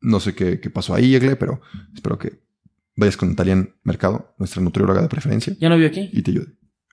No 0.01 0.19
sé 0.19 0.33
qué, 0.35 0.59
qué 0.59 0.69
pasó 0.69 0.93
ahí, 0.95 1.15
Egle, 1.15 1.35
pero 1.35 1.61
espero 1.93 2.17
que 2.17 2.39
vayas 2.95 3.17
con 3.17 3.29
Natalia 3.29 3.67
Mercado, 3.83 4.33
nuestra 4.37 4.61
nutrióloga 4.61 5.01
de 5.01 5.07
preferencia, 5.09 5.55
¿Ya 5.59 5.69
no 5.69 5.75
vive 5.75 5.87
aquí? 5.87 6.09
y 6.11 6.21
te 6.21 6.31
ayude. 6.31 6.47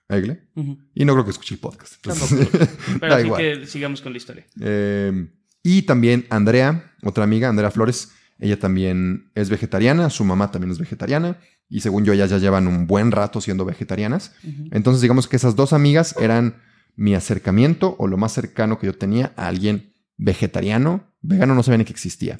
¿A 0.09 0.17
Egle? 0.17 0.47
Y 0.95 1.03
no 1.05 1.13
creo 1.13 1.25
que 1.25 1.31
escuche 1.31 1.55
el 1.55 1.59
podcast. 1.59 1.95
entonces. 1.95 2.47
Pero 2.99 3.13
da 3.13 3.21
igual. 3.21 3.41
que 3.41 3.65
sigamos 3.65 4.01
con 4.01 4.13
la 4.13 4.17
historia. 4.17 4.45
Eh, 4.61 5.27
y 5.63 5.81
también 5.81 6.25
Andrea, 6.29 6.93
otra 7.03 7.25
amiga, 7.25 7.49
Andrea 7.49 7.71
Flores, 7.71 8.11
ella 8.39 8.57
también 8.57 9.31
es 9.35 9.49
vegetariana, 9.49 10.09
su 10.09 10.23
mamá 10.23 10.49
también 10.51 10.71
es 10.71 10.79
vegetariana, 10.79 11.39
y 11.69 11.81
según 11.81 12.05
yo 12.05 12.13
ellas 12.13 12.29
ya 12.29 12.37
llevan 12.37 12.67
un 12.67 12.87
buen 12.87 13.11
rato 13.11 13.41
siendo 13.41 13.65
vegetarianas. 13.65 14.33
Entonces 14.71 15.01
digamos 15.01 15.27
que 15.27 15.35
esas 15.35 15.55
dos 15.57 15.73
amigas 15.73 16.15
eran 16.19 16.61
mi 16.95 17.13
acercamiento 17.13 17.95
o 17.99 18.07
lo 18.07 18.15
más 18.17 18.31
cercano 18.33 18.79
que 18.79 18.87
yo 18.87 18.93
tenía 18.97 19.33
a 19.35 19.47
alguien 19.47 19.93
vegetariano, 20.15 21.13
vegano 21.21 21.53
no 21.55 21.63
sabía 21.63 21.79
ni 21.79 21.85
que 21.85 21.91
existía. 21.91 22.39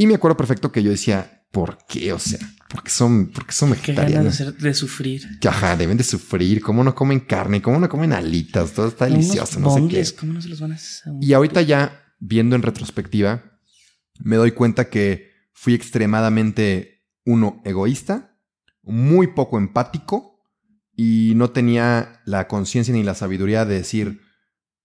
Y 0.00 0.06
me 0.06 0.14
acuerdo 0.14 0.34
perfecto 0.34 0.72
que 0.72 0.82
yo 0.82 0.90
decía, 0.90 1.44
¿por 1.52 1.76
qué? 1.86 2.14
O 2.14 2.18
sea, 2.18 2.38
¿por 2.70 2.82
qué 2.82 2.88
son, 2.88 3.26
por 3.26 3.44
qué 3.44 3.52
son 3.52 3.74
Qué 3.74 3.92
ganas 3.92 4.38
de, 4.38 4.44
vegetarianos? 4.46 4.78
sufrir. 4.78 5.28
Ajá, 5.46 5.76
deben 5.76 5.98
de 5.98 6.04
sufrir, 6.04 6.62
cómo 6.62 6.82
no 6.82 6.94
comen 6.94 7.20
carne, 7.20 7.60
cómo 7.60 7.78
no 7.78 7.86
comen 7.86 8.14
alitas, 8.14 8.72
todo 8.72 8.88
está 8.88 9.04
delicioso, 9.04 9.60
no 9.60 9.74
sé 9.74 9.86
qué. 9.88 10.02
¿Cómo 10.18 10.32
no 10.32 10.40
se 10.40 10.48
los 10.48 10.58
van 10.58 10.72
a 10.72 10.76
hacer? 10.76 11.12
Y 11.20 11.34
ahorita 11.34 11.60
ya, 11.60 12.02
viendo 12.18 12.56
en 12.56 12.62
retrospectiva, 12.62 13.44
me 14.20 14.36
doy 14.36 14.52
cuenta 14.52 14.88
que 14.88 15.32
fui 15.52 15.74
extremadamente, 15.74 17.04
uno, 17.26 17.60
egoísta, 17.66 18.38
muy 18.82 19.26
poco 19.26 19.58
empático 19.58 20.40
y 20.96 21.34
no 21.36 21.50
tenía 21.50 22.22
la 22.24 22.48
conciencia 22.48 22.94
ni 22.94 23.02
la 23.02 23.14
sabiduría 23.14 23.66
de 23.66 23.74
decir, 23.74 24.22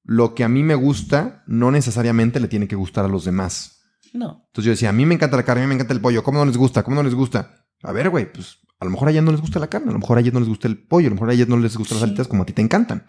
lo 0.03 0.35
que 0.35 0.43
a 0.43 0.49
mí 0.49 0.61
me 0.61 0.75
gusta 0.75 1.45
no 1.47 1.71
necesariamente 1.71 2.41
le 2.41 2.49
tiene 2.49 2.67
que 2.67 2.75
gustar 2.75 3.05
a 3.05 3.07
los 3.07 3.23
demás. 3.23 3.74
No. 4.15 4.43
Entonces 4.47 4.65
yo 4.65 4.71
decía, 4.71 4.89
a 4.89 4.93
mí 4.93 5.05
me 5.05 5.15
encanta 5.15 5.37
la 5.37 5.43
carne, 5.43 5.63
a 5.63 5.65
mí 5.65 5.69
me 5.69 5.75
encanta 5.75 5.93
el 5.93 6.01
pollo, 6.01 6.23
¿cómo 6.23 6.39
no 6.39 6.45
les 6.45 6.57
gusta? 6.57 6.83
¿Cómo 6.83 6.95
no 6.95 7.03
les 7.03 7.13
gusta? 7.13 7.65
A 7.83 7.91
ver, 7.91 8.09
güey, 8.09 8.31
pues 8.31 8.59
a 8.79 8.85
lo 8.85 8.91
mejor 8.91 9.07
a 9.07 9.11
ella 9.11 9.21
no 9.21 9.31
les 9.31 9.41
gusta 9.41 9.59
la 9.59 9.67
carne, 9.67 9.89
a 9.89 9.93
lo 9.93 9.99
mejor 9.99 10.17
a 10.17 10.21
ella 10.21 10.31
no 10.31 10.39
les 10.39 10.49
gusta 10.49 10.67
el 10.67 10.77
pollo, 10.77 11.07
a 11.07 11.09
lo 11.09 11.15
mejor 11.15 11.29
a 11.29 11.33
ella 11.33 11.45
no 11.47 11.57
les 11.57 11.75
gustan 11.77 11.97
las 11.97 12.03
alitas 12.03 12.27
como 12.27 12.43
a 12.43 12.45
ti 12.45 12.53
te 12.53 12.61
encantan. 12.61 13.05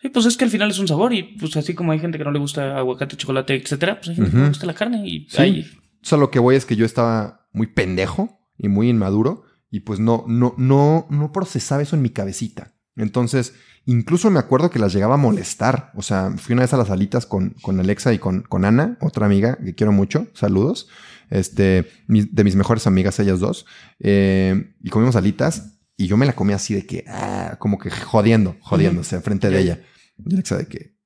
Sí, 0.00 0.08
pues 0.08 0.26
es 0.26 0.36
que 0.36 0.44
al 0.44 0.50
final 0.50 0.70
es 0.70 0.78
un 0.78 0.88
sabor 0.88 1.12
y 1.14 1.22
pues 1.38 1.56
así 1.56 1.74
como 1.74 1.92
hay 1.92 1.98
gente 2.00 2.18
que 2.18 2.24
no 2.24 2.32
le 2.32 2.38
gusta 2.38 2.76
aguacate, 2.76 3.16
chocolate, 3.16 3.54
etcétera, 3.54 3.96
pues 3.96 4.08
hay 4.10 4.14
gente 4.16 4.30
que 4.30 4.36
Ujú. 4.36 4.42
le 4.44 4.48
gusta 4.50 4.66
la 4.66 4.74
carne 4.74 5.06
y 5.06 5.26
Sí. 5.28 5.40
hay- 5.42 5.70
O 6.02 6.04
sea, 6.06 6.18
lo 6.18 6.30
que 6.30 6.38
voy 6.40 6.56
es 6.56 6.66
que 6.66 6.74
yo 6.76 6.84
estaba 6.84 7.46
muy 7.52 7.68
pendejo 7.68 8.40
y 8.58 8.68
muy 8.68 8.88
inmaduro 8.88 9.44
y 9.70 9.80
pues 9.80 10.00
no, 10.00 10.24
no, 10.26 10.54
no, 10.58 11.06
no 11.10 11.30
procesaba 11.32 11.82
eso 11.82 11.94
en 11.96 12.02
mi 12.02 12.10
cabecita. 12.10 12.74
Entonces, 12.96 13.54
incluso 13.86 14.30
me 14.30 14.38
acuerdo 14.38 14.70
que 14.70 14.78
las 14.78 14.92
llegaba 14.92 15.14
a 15.14 15.18
molestar. 15.18 15.92
O 15.94 16.02
sea, 16.02 16.32
fui 16.36 16.52
una 16.52 16.62
vez 16.62 16.72
a 16.74 16.76
las 16.76 16.90
alitas 16.90 17.26
con, 17.26 17.50
con 17.62 17.80
Alexa 17.80 18.12
y 18.12 18.18
con, 18.18 18.42
con 18.42 18.64
Ana, 18.64 18.98
otra 19.00 19.26
amiga 19.26 19.58
que 19.64 19.74
quiero 19.74 19.92
mucho. 19.92 20.26
Saludos. 20.34 20.88
Este, 21.30 21.88
de 22.08 22.44
mis 22.44 22.56
mejores 22.56 22.86
amigas, 22.86 23.18
ellas 23.18 23.40
dos. 23.40 23.66
Eh, 24.00 24.74
y 24.82 24.90
comimos 24.90 25.16
alitas 25.16 25.78
y 25.96 26.06
yo 26.06 26.16
me 26.16 26.26
la 26.26 26.34
comí 26.34 26.52
así 26.52 26.74
de 26.74 26.86
que, 26.86 27.04
ah, 27.08 27.56
como 27.58 27.78
que 27.78 27.90
jodiendo, 27.90 28.56
jodiéndose 28.60 29.16
enfrente 29.16 29.50
de 29.50 29.60
ella. 29.60 29.80
Y 30.18 30.34
Alexa 30.34 30.58
de 30.58 30.66
que, 30.66 30.96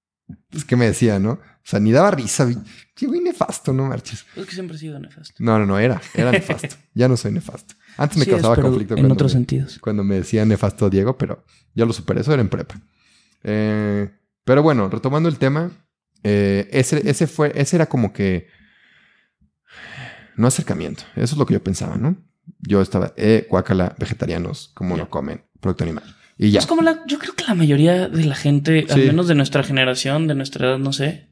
pues, 0.51 0.65
¿qué 0.65 0.77
me 0.77 0.87
decía, 0.87 1.19
no? 1.19 1.33
O 1.33 1.69
sea, 1.69 1.81
ni 1.81 1.93
daba 1.93 2.11
risa. 2.11 2.49
Qué 2.95 3.07
güey 3.07 3.21
nefasto, 3.21 3.73
no 3.73 3.87
marches. 3.87 4.25
es 4.37 4.47
que 4.47 4.53
siempre 4.53 4.77
he 4.77 4.81
sido 4.81 4.99
nefasto. 4.99 5.35
No, 5.39 5.59
no, 5.59 5.67
no, 5.67 5.79
era, 5.79 6.01
era 6.15 6.31
nefasto. 6.33 6.77
ya 6.95 7.09
no 7.09 7.17
soy 7.17 7.33
nefasto. 7.33 7.75
Antes 7.97 8.19
me 8.19 8.25
Sí 8.25 8.31
causaba 8.31 8.57
conflicto 8.57 8.97
en 8.97 9.11
otros 9.11 9.33
me, 9.33 9.39
sentidos. 9.39 9.79
cuando 9.81 10.05
me 10.05 10.17
decía 10.17 10.45
nefasto 10.45 10.91
Diego, 10.91 11.17
pero 11.19 11.45
ya 11.75 11.85
lo 11.85 11.93
superé, 11.93 12.21
eso 12.21 12.33
era 12.33 12.43
en 12.43 12.49
prepa. 12.49 12.81
Eh, 13.43 14.11
pero 14.45 14.63
bueno, 14.63 14.89
retomando 14.89 15.29
el 15.29 15.39
tema, 15.39 15.71
eh, 16.23 16.69
ese, 16.73 17.09
ese 17.09 17.27
fue, 17.27 17.53
ese 17.55 17.77
era 17.77 17.87
como 17.87 18.13
que 18.13 18.49
no 20.37 20.47
acercamiento. 20.47 21.03
Eso 21.15 21.35
es 21.35 21.39
lo 21.39 21.47
que 21.47 21.55
yo 21.55 21.63
pensaba, 21.63 21.97
¿no? 21.97 22.17
Yo 22.61 22.81
estaba, 22.81 23.13
eh, 23.17 23.47
guácala, 23.51 23.95
vegetarianos, 23.99 24.71
como 24.75 24.97
no 24.97 25.11
comen 25.11 25.45
producto 25.61 25.85
animal. 25.85 26.05
Y 26.39 26.51
ya. 26.51 26.61
Es 26.61 26.67
como 26.67 26.83
la, 26.83 27.03
yo 27.07 27.19
creo 27.19 27.35
que 27.35 27.45
la 27.45 27.55
mayoría 27.55 28.09
de 28.09 28.25
la 28.25 28.35
gente, 28.35 28.87
al 28.91 28.99
menos 29.07 29.27
de 29.29 29.35
nuestra 29.35 29.63
generación, 29.63 30.27
de 30.29 30.35
nuestra 30.35 30.69
edad, 30.69 30.79
no 30.79 30.93
sé, 30.93 31.31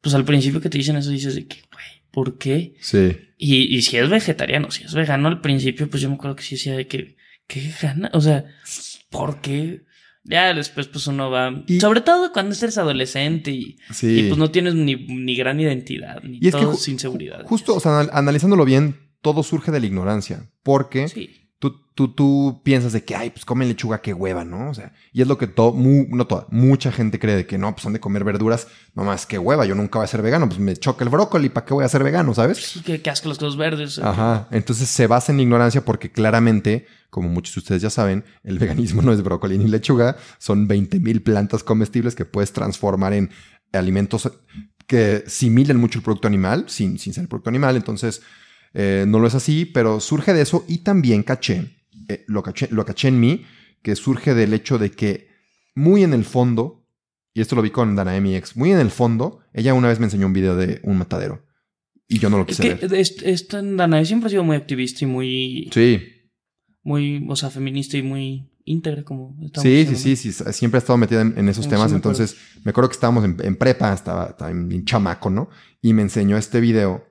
pues 0.00 0.14
al 0.14 0.24
principio 0.24 0.60
que 0.60 0.68
te 0.70 0.78
dicen 0.78 0.96
eso 0.96 1.10
dices 1.10 1.34
de 1.34 1.46
que, 1.46 1.56
güey, 1.72 1.84
¿por 2.12 2.38
qué? 2.38 2.74
Sí. 2.80 3.16
Y, 3.38 3.74
y 3.76 3.82
si 3.82 3.96
es 3.96 4.08
vegetariano, 4.08 4.70
si 4.70 4.84
es 4.84 4.94
vegano 4.94 5.28
al 5.28 5.40
principio, 5.40 5.90
pues 5.90 6.00
yo 6.02 6.08
me 6.08 6.14
acuerdo 6.14 6.36
que 6.36 6.44
sí 6.44 6.54
decía 6.54 6.76
de 6.76 6.86
que, 6.86 7.16
¿qué 7.48 7.72
gana? 7.82 8.10
O 8.12 8.20
sea, 8.20 8.44
¿por 9.10 9.40
qué? 9.40 9.84
Ya 10.28 10.52
después 10.54 10.88
pues 10.88 11.06
uno 11.06 11.30
va, 11.30 11.62
Y- 11.68 11.78
sobre 11.80 12.00
todo 12.00 12.32
cuando 12.32 12.54
eres 12.60 12.78
adolescente 12.78 13.50
y, 13.52 13.76
Sí. 13.92 14.20
y, 14.20 14.22
pues 14.28 14.38
no 14.38 14.50
tienes 14.50 14.74
ni, 14.74 14.94
ni 14.96 15.36
gran 15.36 15.60
identidad, 15.60 16.22
ni 16.22 16.38
Y 16.40 16.48
es 16.48 16.54
que 16.54 16.60
todo 16.62 16.74
sin 16.74 16.98
seguridad. 16.98 17.42
Justo, 17.44 17.74
o 17.76 17.80
sea, 17.80 17.92
anal- 18.00 18.10
analizándolo 18.12 18.64
bien, 18.64 18.96
todo 19.22 19.42
surge 19.42 19.70
de 19.72 19.80
la 19.80 19.86
ignorancia. 19.86 20.50
Porque 20.62 21.08
Sí. 21.08 21.45
Tú, 21.58 21.80
tú, 21.94 22.08
tú 22.08 22.60
piensas 22.62 22.92
de 22.92 23.04
que, 23.04 23.16
ay, 23.16 23.30
pues 23.30 23.44
comen 23.44 23.68
lechuga, 23.68 24.00
qué 24.00 24.12
hueva, 24.12 24.44
¿no? 24.44 24.70
O 24.70 24.74
sea, 24.74 24.92
y 25.12 25.22
es 25.22 25.28
lo 25.28 25.38
que 25.38 25.46
todo, 25.46 25.74
no 25.76 26.26
toda, 26.26 26.46
mucha 26.50 26.92
gente 26.92 27.18
cree 27.18 27.36
de 27.36 27.46
que 27.46 27.58
no, 27.58 27.74
pues 27.74 27.86
han 27.86 27.94
de 27.94 28.00
comer 28.00 28.24
verduras, 28.24 28.68
no 28.94 29.04
más, 29.04 29.26
qué 29.26 29.38
hueva, 29.38 29.64
yo 29.64 29.74
nunca 29.74 29.98
voy 29.98 30.04
a 30.04 30.08
ser 30.08 30.22
vegano, 30.22 30.48
pues 30.48 30.60
me 30.60 30.76
choca 30.76 31.04
el 31.04 31.10
brócoli, 31.10 31.48
¿para 31.48 31.64
qué 31.64 31.74
voy 31.74 31.84
a 31.84 31.88
ser 31.88 32.04
vegano, 32.04 32.34
sabes? 32.34 32.58
Sí, 32.58 32.82
que, 32.82 33.00
que 33.00 33.10
asco 33.10 33.28
las 33.28 33.38
cosas 33.38 33.56
verdes. 33.56 33.98
Ajá, 33.98 34.48
entonces 34.50 34.88
se 34.88 35.06
basa 35.06 35.32
en 35.32 35.40
ignorancia 35.40 35.84
porque 35.84 36.10
claramente, 36.10 36.86
como 37.10 37.28
muchos 37.28 37.54
de 37.54 37.60
ustedes 37.60 37.82
ya 37.82 37.90
saben, 37.90 38.24
el 38.44 38.58
veganismo 38.58 39.02
no 39.02 39.12
es 39.12 39.22
brócoli 39.22 39.56
ni 39.58 39.68
lechuga, 39.68 40.16
son 40.38 40.68
20 40.68 41.00
mil 41.00 41.22
plantas 41.22 41.62
comestibles 41.62 42.14
que 42.14 42.24
puedes 42.24 42.52
transformar 42.52 43.14
en 43.14 43.30
alimentos 43.72 44.30
que 44.86 45.24
similen 45.26 45.78
mucho 45.78 45.98
el 45.98 46.04
producto 46.04 46.28
animal, 46.28 46.66
sin, 46.68 46.98
sin 46.98 47.12
ser 47.12 47.22
el 47.22 47.28
producto 47.28 47.50
animal, 47.50 47.76
entonces 47.76 48.22
eh, 48.78 49.04
no 49.08 49.18
lo 49.18 49.26
es 49.26 49.34
así, 49.34 49.64
pero 49.64 50.00
surge 50.00 50.34
de 50.34 50.42
eso 50.42 50.64
y 50.68 50.78
también 50.78 51.22
caché, 51.22 51.76
eh, 52.08 52.24
lo 52.28 52.42
caché, 52.42 52.68
lo 52.70 52.84
caché 52.84 53.08
en 53.08 53.18
mí, 53.18 53.42
que 53.82 53.96
surge 53.96 54.34
del 54.34 54.52
hecho 54.52 54.76
de 54.78 54.90
que 54.90 55.28
muy 55.74 56.02
en 56.02 56.12
el 56.12 56.24
fondo, 56.24 56.84
y 57.32 57.40
esto 57.40 57.56
lo 57.56 57.62
vi 57.62 57.70
con 57.70 57.96
Dana 57.96 58.20
mi 58.20 58.34
ex, 58.36 58.54
muy 58.56 58.72
en 58.72 58.78
el 58.78 58.90
fondo, 58.90 59.40
ella 59.54 59.72
una 59.72 59.88
vez 59.88 59.98
me 59.98 60.04
enseñó 60.06 60.26
un 60.26 60.32
video 60.34 60.56
de 60.56 60.80
un 60.82 60.98
matadero 60.98 61.42
y 62.08 62.18
yo 62.18 62.28
no 62.30 62.36
lo 62.36 62.42
Es 62.44 62.48
quise 62.58 62.62
que 62.78 62.86
ver. 62.86 62.94
est- 63.00 63.22
esta 63.22 63.62
Danae 63.62 64.04
siempre 64.04 64.26
ha 64.26 64.30
sido 64.30 64.44
muy 64.44 64.56
activista 64.56 65.04
y 65.04 65.08
muy, 65.08 65.70
Sí, 65.72 66.00
muy, 66.82 67.24
o 67.28 67.34
sea, 67.36 67.50
feminista 67.50 67.96
y 67.96 68.02
muy 68.02 68.48
íntegra, 68.64 69.02
como 69.04 69.36
Sí, 69.62 69.86
sí, 69.86 70.16
sí, 70.16 70.32
sí, 70.32 70.44
siempre 70.52 70.78
ha 70.78 70.80
estado 70.80 70.96
metida 70.98 71.20
en, 71.22 71.34
en 71.36 71.48
esos 71.48 71.64
Sí, 71.64 71.70
temas. 71.70 71.86
sí 71.88 71.94
me 71.94 71.98
acuerdo. 71.98 72.18
Entonces, 72.22 72.36
me 72.64 72.70
acuerdo 72.70 72.88
que 72.90 72.94
estábamos 72.94 73.24
en, 73.24 73.36
en 73.42 73.56
prepa, 73.56 73.92
estaba, 73.92 74.26
estaba 74.26 74.50
en, 74.50 74.70
en 74.72 74.84
chamaco, 74.84 75.30
¿no? 75.30 75.48
Y 75.82 75.92
me 75.92 76.02
enseñó 76.02 76.36
este 76.36 76.60
video 76.60 77.04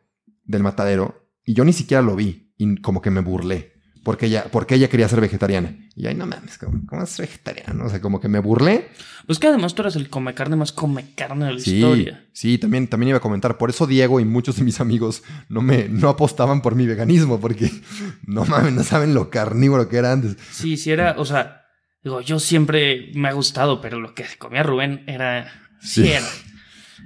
del 0.43 0.63
matadero 0.63 1.24
y 1.45 1.53
yo 1.53 1.63
ni 1.65 1.73
siquiera 1.73 2.01
lo 2.01 2.15
vi 2.15 2.53
y 2.57 2.75
como 2.81 3.01
que 3.01 3.11
me 3.11 3.21
burlé 3.21 3.73
porque 4.03 4.27
ella, 4.27 4.45
porque 4.51 4.75
ella 4.75 4.87
quería 4.87 5.09
ser 5.09 5.19
vegetariana. 5.19 5.75
Y 5.95 6.05
ay, 6.05 6.13
no 6.13 6.27
mames, 6.27 6.59
¿cómo, 6.59 6.79
cómo 6.85 7.01
es 7.01 7.17
vegetariano? 7.17 7.85
O 7.85 7.89
sea, 7.89 7.99
como 8.01 8.19
que 8.21 8.27
me 8.27 8.37
burlé. 8.37 8.89
Pues 9.25 9.39
que 9.39 9.47
además 9.47 9.73
tú 9.73 9.81
eras 9.81 9.95
el 9.95 10.09
come 10.11 10.35
carne 10.35 10.55
más 10.55 10.71
come 10.71 11.07
carne 11.15 11.45
de 11.47 11.53
la 11.53 11.59
Sí, 11.59 11.77
historia. 11.77 12.23
sí, 12.31 12.59
también, 12.59 12.87
también 12.87 13.09
iba 13.09 13.17
a 13.17 13.21
comentar. 13.21 13.57
Por 13.57 13.71
eso 13.71 13.87
Diego 13.87 14.19
y 14.19 14.25
muchos 14.25 14.57
de 14.57 14.63
mis 14.63 14.79
amigos 14.79 15.23
no 15.49 15.63
me 15.63 15.89
no 15.89 16.09
apostaban 16.09 16.61
por 16.61 16.75
mi 16.75 16.85
veganismo 16.85 17.39
porque 17.39 17.71
no 18.27 18.45
mames, 18.45 18.73
no 18.73 18.83
saben 18.83 19.15
lo 19.15 19.31
carnívoro 19.31 19.89
que 19.89 19.97
era 19.97 20.11
antes. 20.11 20.37
Sí, 20.51 20.77
sí 20.77 20.91
era, 20.91 21.15
o 21.17 21.25
sea, 21.25 21.63
digo, 22.03 22.21
yo 22.21 22.37
siempre 22.37 23.09
me 23.15 23.29
ha 23.29 23.33
gustado, 23.33 23.81
pero 23.81 23.99
lo 23.99 24.13
que 24.13 24.25
comía 24.37 24.61
Rubén 24.61 25.03
era, 25.07 25.51
sí, 25.81 26.03
Sí. 26.03 26.07
era. 26.11 26.27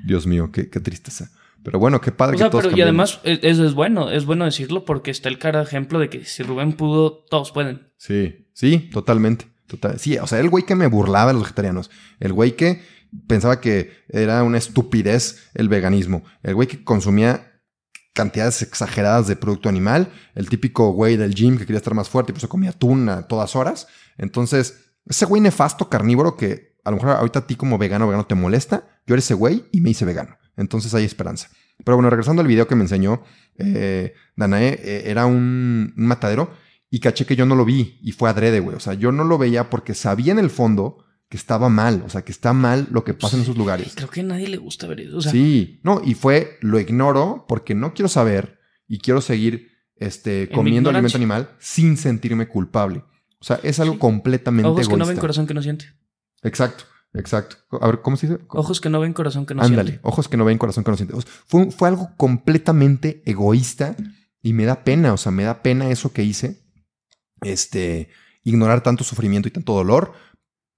Dios 0.06 0.28
mío, 0.28 0.52
qué, 0.52 0.70
qué 0.70 0.82
tristeza. 0.82 1.32
Pero 1.64 1.80
bueno, 1.80 2.00
qué 2.02 2.12
padre 2.12 2.36
O 2.36 2.38
sea, 2.38 2.48
que 2.48 2.52
todos 2.52 2.66
pero 2.66 2.78
y 2.78 2.82
además 2.82 3.20
e- 3.24 3.40
eso 3.44 3.66
es 3.66 3.74
bueno, 3.74 4.10
es 4.12 4.26
bueno 4.26 4.46
decirlo 4.46 4.86
porque 4.86 5.12
está 5.12 5.30
el 5.30 5.38
cara 5.40 5.62
ejemplo 5.62 6.00
de 6.00 6.10
que 6.10 6.26
si 6.26 6.44
Rubén 6.44 6.74
pudo, 6.74 7.26
todos 7.30 7.52
pueden. 7.52 7.92
Sí, 7.98 8.48
sí, 8.54 8.90
totalmente. 8.92 9.46
Total. 9.68 10.00
Sí, 10.00 10.18
o 10.18 10.26
sea, 10.26 10.40
el 10.40 10.50
güey 10.50 10.66
que 10.66 10.76
me 10.76 10.88
burlaba 10.88 11.28
de 11.28 11.34
los 11.34 11.44
vegetarianos. 11.44 11.92
El 12.20 12.34
güey 12.34 12.56
que 12.56 12.82
pensaba 13.28 13.62
que 13.62 13.92
era 14.10 14.42
una 14.44 14.58
estupidez 14.58 15.50
el 15.54 15.70
veganismo. 15.70 16.24
El 16.42 16.56
güey 16.56 16.68
que 16.68 16.84
consumía 16.84 17.62
cantidades 18.14 18.62
exageradas 18.62 19.28
de 19.28 19.36
producto 19.36 19.70
animal. 19.70 20.12
El 20.34 20.50
típico 20.50 20.92
güey 20.92 21.18
del 21.18 21.36
gym 21.36 21.58
que 21.58 21.66
quería 21.66 21.78
estar 21.78 21.94
más 21.94 22.10
fuerte 22.10 22.32
y 22.32 22.34
pues 22.34 22.42
se 22.42 22.48
comía 22.48 22.72
atún 22.72 23.10
a 23.10 23.28
todas 23.28 23.56
horas. 23.56 23.88
Entonces, 24.18 24.96
ese 25.06 25.26
güey 25.26 25.42
nefasto 25.42 25.88
carnívoro 25.90 26.36
que 26.36 26.78
a 26.84 26.92
lo 26.92 26.98
mejor 26.98 27.12
ahorita 27.12 27.40
a 27.40 27.48
ti 27.48 27.56
como 27.56 27.78
vegano 27.78 28.08
vegano 28.08 28.26
te 28.26 28.36
molesta, 28.36 28.88
yo 29.06 29.14
era 29.14 29.20
ese 29.20 29.34
güey 29.34 29.66
y 29.72 29.82
me 29.82 29.92
hice 29.92 30.06
vegano. 30.06 30.38
Entonces 30.60 30.94
hay 30.94 31.06
esperanza. 31.06 31.50
Pero 31.84 31.96
bueno, 31.96 32.10
regresando 32.10 32.42
al 32.42 32.48
video 32.48 32.68
que 32.68 32.76
me 32.76 32.84
enseñó 32.84 33.24
eh, 33.58 34.14
Danae, 34.36 34.80
eh, 34.84 35.04
era 35.06 35.26
un, 35.26 35.94
un 35.98 36.06
matadero 36.06 36.52
y 36.90 37.00
caché 37.00 37.26
que 37.26 37.36
yo 37.36 37.46
no 37.46 37.56
lo 37.56 37.66
vi 37.66 37.98
y 38.02 38.12
fue 38.12 38.30
adrede, 38.30 38.60
güey. 38.60 38.76
O 38.76 38.80
sea, 38.80 38.94
yo 38.94 39.12
no 39.12 39.24
lo 39.24 39.38
veía 39.38 39.70
porque 39.70 39.94
sabía 39.94 40.32
en 40.34 40.40
el 40.40 40.50
fondo 40.50 41.06
que 41.30 41.38
estaba 41.38 41.70
mal, 41.70 42.04
o 42.06 42.10
sea, 42.10 42.24
que 42.24 42.32
está 42.32 42.54
mal 42.54 42.88
lo 42.92 43.04
que 43.04 43.14
pasa 43.14 43.38
en 43.38 43.44
esos 43.44 43.56
lugares. 43.58 43.94
Creo 43.96 44.10
que 44.10 44.22
a 44.22 44.24
nadie 44.24 44.48
le 44.48 44.58
gusta 44.58 44.88
ver 44.88 45.02
eso. 45.02 45.18
O 45.18 45.22
sea, 45.22 45.32
sí, 45.32 45.80
no, 45.84 46.02
y 46.04 46.16
fue, 46.16 46.58
lo 46.62 46.80
ignoro 46.80 47.46
porque 47.48 47.76
no 47.76 47.94
quiero 47.94 48.10
saber 48.10 48.60
y 48.88 48.98
quiero 48.98 49.22
seguir 49.22 49.70
este, 49.96 50.48
mi 50.50 50.56
comiendo 50.56 50.90
alimento 50.90 51.18
animal 51.18 51.52
sin 51.60 51.98
sentirme 51.98 52.48
culpable. 52.48 53.04
O 53.40 53.44
sea, 53.46 53.60
es 53.64 53.80
algo 53.80 53.94
Sí. 53.94 54.00
completamente 54.00 54.68
ojos 54.68 54.88
que 54.88 54.92
no 54.94 55.04
egoísta. 55.04 55.14
ven, 55.14 55.20
corazón 55.20 55.48
que 55.48 55.54
no 55.54 55.62
siente. 55.62 55.86
Exacto, 56.42 56.86
exacto. 57.14 57.58
A 57.82 57.88
ver, 57.88 58.02
¿cómo 58.02 58.18
se 58.18 58.28
dice? 58.28 58.42
Ojos 58.50 58.80
que 58.82 58.90
no 58.90 59.00
ven, 59.00 59.14
corazón 59.14 59.46
que 59.46 59.56
no 59.56 59.62
Ándale, 59.64 59.90
siente. 59.92 60.08
ojos 60.08 60.28
que 60.28 60.38
no 60.38 60.46
ven, 60.46 60.58
corazón 60.58 60.84
que 60.84 60.92
no 60.92 60.98
siente. 60.98 61.16
O 61.16 61.22
sea, 61.22 61.32
fue, 61.48 61.72
fue 61.72 61.88
algo 61.88 62.12
completamente 62.18 63.22
egoísta 63.26 63.96
y 64.42 64.54
me 64.54 64.66
da 64.66 64.84
pena, 64.84 65.14
o 65.14 65.18
sea, 65.18 65.32
me 65.32 65.44
da 65.44 65.62
pena 65.62 65.90
eso 65.90 66.14
que 66.14 66.24
hice. 66.24 66.62
Este, 67.42 68.10
ignorar 68.44 68.82
tanto 68.84 69.04
sufrimiento 69.04 69.48
y 69.48 69.52
tanto 69.52 69.74
dolor 69.74 70.14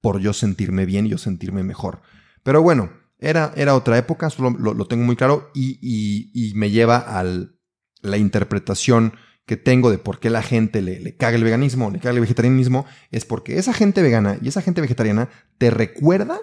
por 0.01 0.19
yo 0.19 0.33
sentirme 0.33 0.85
bien 0.85 1.05
y 1.05 1.09
yo 1.09 1.17
sentirme 1.17 1.63
mejor. 1.63 2.01
Pero 2.43 2.61
bueno, 2.61 2.91
era, 3.19 3.51
era 3.55 3.75
otra 3.75 3.97
época, 3.97 4.29
solo 4.29 4.51
lo, 4.51 4.73
lo 4.73 4.87
tengo 4.87 5.03
muy 5.03 5.15
claro 5.15 5.49
y, 5.53 5.77
y- 5.81 6.31
y 6.33 6.53
me 6.55 6.71
lleva 6.71 6.97
a 6.97 7.23
la 7.23 8.17
interpretación 8.17 9.13
que 9.51 9.57
tengo 9.57 9.91
de 9.91 9.97
por 9.97 10.21
qué 10.21 10.29
la 10.29 10.43
gente 10.43 10.81
le, 10.81 11.01
le 11.01 11.17
caga 11.17 11.35
el 11.35 11.43
veganismo, 11.43 11.91
le 11.91 11.99
caga 11.99 12.15
el 12.15 12.21
vegetarianismo, 12.21 12.85
es 13.09 13.25
porque 13.25 13.57
esa 13.57 13.73
gente 13.73 14.01
vegana 14.01 14.37
y 14.41 14.47
esa 14.47 14.61
gente 14.61 14.79
vegetariana 14.79 15.27
te 15.57 15.69
recuerda 15.69 16.39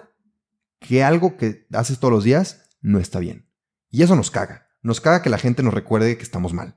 que 0.79 1.03
algo 1.03 1.35
que 1.35 1.65
haces 1.73 1.97
todos 1.97 2.13
los 2.13 2.23
días 2.23 2.69
no 2.81 2.99
está 2.99 3.17
bien. 3.17 3.49
Y 3.89 4.03
eso 4.03 4.15
nos 4.15 4.29
caga. 4.29 4.67
Nos 4.83 5.01
caga 5.01 5.23
que 5.23 5.31
la 5.31 5.39
gente 5.39 5.63
nos 5.63 5.73
recuerde 5.73 6.17
que 6.17 6.23
estamos 6.23 6.53
mal. 6.53 6.75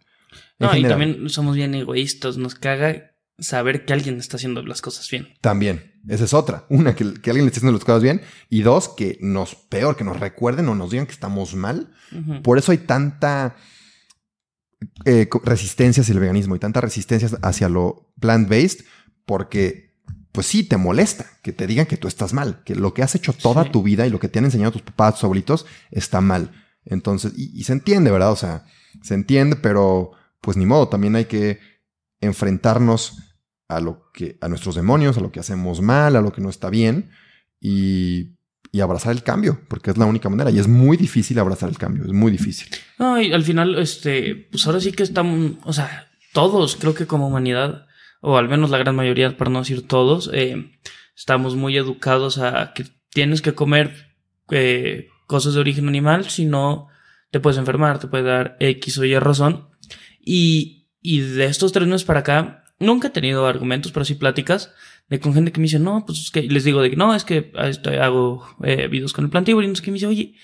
En 0.58 0.68
No, 0.68 0.74
y 0.74 0.82
también 0.84 1.28
somos 1.28 1.54
bien 1.54 1.74
egoístas. 1.74 2.38
Nos 2.38 2.54
caga 2.54 3.12
saber 3.38 3.84
que 3.84 3.92
alguien 3.92 4.16
está 4.16 4.38
haciendo 4.38 4.62
las 4.62 4.80
cosas 4.80 5.10
bien. 5.10 5.34
También. 5.42 6.00
Esa 6.08 6.24
es 6.24 6.32
otra. 6.32 6.64
Una, 6.70 6.96
que, 6.96 7.12
que 7.20 7.28
alguien 7.28 7.44
le 7.44 7.48
esté 7.48 7.58
haciendo 7.58 7.76
las 7.76 7.84
cosas 7.84 8.02
bien. 8.02 8.22
Y 8.48 8.62
dos, 8.62 8.88
que 8.88 9.18
nos, 9.20 9.54
peor, 9.54 9.96
que 9.96 10.04
nos 10.04 10.18
recuerden 10.18 10.66
o 10.70 10.74
nos 10.74 10.92
digan 10.92 11.04
que 11.04 11.12
estamos 11.12 11.54
mal. 11.54 11.92
Por 12.42 12.56
eso 12.56 12.72
hay 12.72 12.78
tanta 12.78 13.56
eh, 15.04 15.28
resistencia 15.44 16.02
hacia 16.02 16.12
el 16.12 16.20
veganismo 16.20 16.56
y 16.56 16.58
tanta 16.58 16.80
resistencia 16.80 17.30
hacia 17.42 17.68
lo 17.68 18.12
plant-based, 18.20 18.84
porque, 19.24 19.94
pues 20.32 20.46
sí, 20.46 20.64
te 20.64 20.76
molesta 20.76 21.26
que 21.42 21.52
te 21.52 21.66
digan 21.66 21.86
que 21.86 21.96
tú 21.96 22.08
estás 22.08 22.32
mal, 22.32 22.62
que 22.64 22.74
lo 22.74 22.94
que 22.94 23.02
has 23.02 23.14
hecho 23.14 23.32
toda 23.32 23.64
Sí. 23.64 23.70
tu 23.70 23.82
vida 23.82 24.06
y 24.06 24.10
lo 24.10 24.18
que 24.20 24.28
te 24.28 24.38
han 24.38 24.44
enseñado 24.46 24.72
tus 24.72 24.82
papás, 24.82 25.14
tus 25.14 25.24
abuelitos, 25.24 25.66
está 25.90 26.20
mal. 26.20 26.50
Entonces, 26.84 27.32
y, 27.36 27.50
y 27.58 27.64
se 27.64 27.72
entiende, 27.72 28.10
¿verdad? 28.10 28.32
O 28.32 28.36
sea, 28.36 28.64
se 29.02 29.14
entiende, 29.14 29.56
pero 29.56 30.12
pues 30.40 30.56
ni 30.56 30.66
modo, 30.66 30.88
también 30.88 31.14
hay 31.16 31.26
que 31.26 31.60
enfrentarnos 32.20 33.18
a 33.68 33.80
lo 33.80 34.10
que, 34.12 34.38
a 34.40 34.48
nuestros 34.48 34.74
demonios, 34.74 35.16
a 35.16 35.20
lo 35.20 35.32
que 35.32 35.40
hacemos 35.40 35.80
mal, 35.80 36.16
a 36.16 36.20
lo 36.20 36.32
que 36.32 36.40
no 36.40 36.50
está 36.50 36.70
bien 36.70 37.10
y, 37.60 38.36
y 38.74 38.80
abrazar 38.80 39.12
el 39.12 39.22
cambio, 39.22 39.60
porque 39.68 39.90
es 39.90 39.98
la 39.98 40.06
única 40.06 40.30
manera 40.30 40.50
y 40.50 40.58
es 40.58 40.66
muy 40.66 40.96
difícil 40.96 41.38
abrazar 41.38 41.68
el 41.68 41.76
cambio, 41.76 42.04
es 42.04 42.12
muy 42.12 42.32
difícil. 42.32 42.68
No, 42.98 43.20
y 43.20 43.30
al 43.30 43.44
final, 43.44 43.78
este, 43.78 44.48
pues 44.50 44.66
ahora 44.66 44.80
sí 44.80 44.92
que 44.92 45.02
estamos, 45.02 45.52
o 45.64 45.74
sea, 45.74 46.10
todos, 46.32 46.76
creo 46.76 46.94
que 46.94 47.06
como 47.06 47.28
humanidad, 47.28 47.86
o 48.22 48.38
al 48.38 48.48
menos 48.48 48.70
la 48.70 48.78
gran 48.78 48.96
mayoría, 48.96 49.36
para 49.36 49.50
no 49.50 49.58
decir 49.58 49.86
todos, 49.86 50.30
eh, 50.32 50.72
estamos 51.14 51.54
muy 51.54 51.76
educados 51.76 52.38
a 52.38 52.72
que 52.74 52.86
tienes 53.10 53.42
que 53.42 53.54
comer 53.54 54.16
eh, 54.50 55.08
cosas 55.26 55.52
de 55.52 55.60
origen 55.60 55.86
animal, 55.86 56.30
si 56.30 56.46
no 56.46 56.88
te 57.30 57.40
puedes 57.40 57.58
enfermar, 57.58 57.98
te 57.98 58.08
puede 58.08 58.24
dar 58.24 58.56
X 58.58 58.96
o 58.96 59.04
Y 59.04 59.18
razón. 59.18 59.68
Y, 60.18 60.88
y 61.02 61.20
de 61.20 61.44
estos 61.44 61.72
tres 61.72 61.86
meses 61.86 62.04
para 62.04 62.20
acá, 62.20 62.64
nunca 62.78 63.08
he 63.08 63.10
tenido 63.10 63.46
argumentos, 63.46 63.92
pero 63.92 64.06
sí 64.06 64.14
pláticas 64.14 64.72
de 65.12 65.20
con 65.20 65.34
gente 65.34 65.52
que 65.52 65.60
me 65.60 65.64
dice, 65.66 65.78
no, 65.78 66.04
pues 66.06 66.18
es 66.20 66.30
que 66.30 66.42
les 66.42 66.64
digo 66.64 66.82
de 66.82 66.90
que 66.90 66.96
no, 66.96 67.14
es 67.14 67.24
que 67.24 67.52
ah, 67.56 67.68
estoy- 67.68 67.96
hago 67.96 68.44
eh, 68.64 68.88
videos 68.88 69.12
con 69.12 69.24
el 69.24 69.30
plantívoro 69.30 69.64
y 69.64 69.68
no 69.68 69.74
sé 69.76 69.82
qué 69.82 69.90
me 69.90 69.94
dice, 69.96 70.06
oye, 70.06 70.34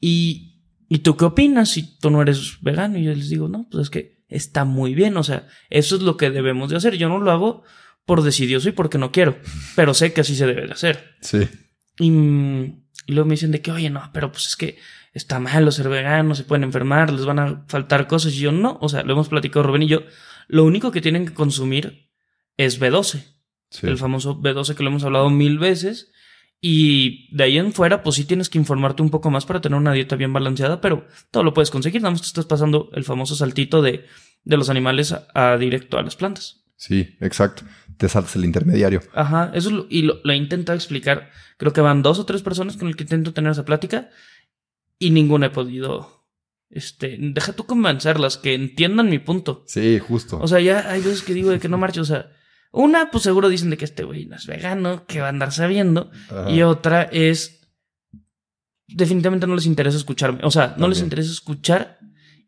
y, 0.00 0.60
¿y 0.88 0.98
tú 0.98 1.16
qué 1.16 1.24
opinas 1.24 1.70
si 1.70 1.98
tú 1.98 2.10
no 2.10 2.20
eres 2.22 2.58
vegano? 2.60 2.98
Y 2.98 3.04
yo 3.04 3.14
les 3.14 3.28
digo, 3.30 3.48
no, 3.48 3.66
pues 3.70 3.82
es 3.84 3.90
que 3.90 4.24
está 4.28 4.64
muy 4.64 4.94
bien, 4.94 5.16
o 5.16 5.22
sea, 5.22 5.46
eso 5.70 5.96
es 5.96 6.02
lo 6.02 6.16
que 6.16 6.30
debemos 6.30 6.70
de 6.70 6.76
hacer. 6.76 6.96
Yo 6.96 7.08
no 7.08 7.18
lo 7.20 7.30
hago 7.30 7.62
por 8.04 8.22
decidioso 8.22 8.68
y 8.68 8.72
porque 8.72 8.98
no 8.98 9.10
quiero, 9.12 9.38
pero 9.74 9.94
sé 9.94 10.12
que 10.12 10.20
así 10.20 10.34
se 10.36 10.46
debe 10.46 10.66
de 10.66 10.72
hacer. 10.72 11.14
Sí. 11.22 11.38
Y, 11.98 12.08
y 12.08 13.12
luego 13.12 13.26
me 13.28 13.34
dicen 13.34 13.52
de 13.52 13.62
que, 13.62 13.70
oye, 13.72 13.90
no, 13.90 14.10
pero 14.12 14.30
pues 14.32 14.46
es 14.48 14.56
que 14.56 14.76
está 15.12 15.38
malo 15.40 15.70
ser 15.72 15.88
vegano, 15.88 16.34
se 16.34 16.44
pueden 16.44 16.64
enfermar, 16.64 17.12
les 17.12 17.24
van 17.24 17.38
a 17.38 17.64
faltar 17.68 18.06
cosas. 18.06 18.34
Y 18.34 18.38
yo 18.40 18.52
no, 18.52 18.78
o 18.80 18.88
sea, 18.88 19.02
lo 19.02 19.12
hemos 19.12 19.28
platicado 19.28 19.62
Rubén 19.62 19.82
y 19.84 19.88
yo, 19.88 20.02
lo 20.48 20.64
único 20.64 20.90
que 20.90 21.00
tienen 21.00 21.26
que 21.26 21.34
consumir 21.34 22.10
es 22.56 22.80
B12, 22.80 23.24
sí. 23.70 23.86
el 23.86 23.98
famoso 23.98 24.40
B12 24.40 24.74
que 24.74 24.82
lo 24.82 24.90
hemos 24.90 25.04
hablado 25.04 25.30
mil 25.30 25.58
veces. 25.58 26.12
Y 26.60 27.34
de 27.36 27.44
ahí 27.44 27.58
en 27.58 27.72
fuera, 27.72 28.02
pues 28.02 28.16
sí 28.16 28.24
tienes 28.24 28.48
que 28.48 28.58
informarte 28.58 29.02
un 29.02 29.10
poco 29.10 29.30
más 29.30 29.44
para 29.44 29.60
tener 29.60 29.78
una 29.78 29.92
dieta 29.92 30.16
bien 30.16 30.32
balanceada, 30.32 30.80
pero 30.80 31.06
todo 31.30 31.42
lo 31.44 31.52
puedes 31.52 31.70
conseguir. 31.70 32.00
Nada 32.00 32.12
más 32.12 32.22
te 32.22 32.28
estás 32.28 32.46
pasando 32.46 32.90
el 32.94 33.04
famoso 33.04 33.36
saltito 33.36 33.82
de, 33.82 34.06
de 34.42 34.56
los 34.56 34.70
animales 34.70 35.12
a, 35.12 35.26
a 35.34 35.58
directo 35.58 35.98
a 35.98 36.02
las 36.02 36.16
plantas. 36.16 36.64
Sí, 36.76 37.16
exacto. 37.20 37.62
Te 37.96 38.08
saltas 38.08 38.36
el 38.36 38.44
intermediario. 38.44 39.02
Ajá, 39.14 39.50
eso 39.54 39.68
es 39.68 39.74
lo, 39.74 39.86
y 39.88 40.02
lo, 40.02 40.20
lo 40.22 40.32
he 40.32 40.36
intentado 40.36 40.76
explicar. 40.76 41.30
Creo 41.56 41.72
que 41.72 41.80
van 41.80 42.02
dos 42.02 42.18
o 42.18 42.26
tres 42.26 42.42
personas 42.42 42.76
con 42.76 42.88
el 42.88 42.96
que 42.96 43.04
intento 43.04 43.32
tener 43.32 43.52
esa 43.52 43.64
plática 43.64 44.10
y 44.98 45.10
ninguna 45.10 45.46
he 45.46 45.50
podido. 45.50 46.26
Este, 46.68 47.16
deja 47.18 47.52
tú 47.52 47.64
convencerlas 47.64 48.36
que 48.36 48.54
entiendan 48.54 49.08
mi 49.08 49.18
punto. 49.18 49.64
Sí, 49.66 49.98
justo. 49.98 50.38
O 50.40 50.48
sea, 50.48 50.60
ya 50.60 50.90
hay 50.90 51.00
veces 51.00 51.22
que 51.22 51.34
digo 51.34 51.50
de 51.50 51.60
que 51.60 51.68
no 51.68 51.78
marcho. 51.78 52.02
O 52.02 52.06
sea, 52.06 52.30
una, 52.76 53.10
pues 53.10 53.24
seguro 53.24 53.48
dicen 53.48 53.70
de 53.70 53.78
que 53.78 53.86
este 53.86 54.04
güey 54.04 54.26
no 54.26 54.36
es 54.36 54.46
vegano, 54.46 55.06
que 55.06 55.20
va 55.20 55.26
a 55.26 55.30
andar 55.30 55.50
sabiendo. 55.50 56.10
Ajá. 56.28 56.50
Y 56.50 56.62
otra 56.62 57.02
es. 57.04 57.66
Definitivamente 58.86 59.46
no 59.46 59.54
les 59.54 59.66
interesa 59.66 59.96
escucharme. 59.96 60.40
O 60.42 60.50
sea, 60.50 60.74
no 60.76 60.86
les 60.86 61.00
interesa 61.00 61.32
escuchar 61.32 61.98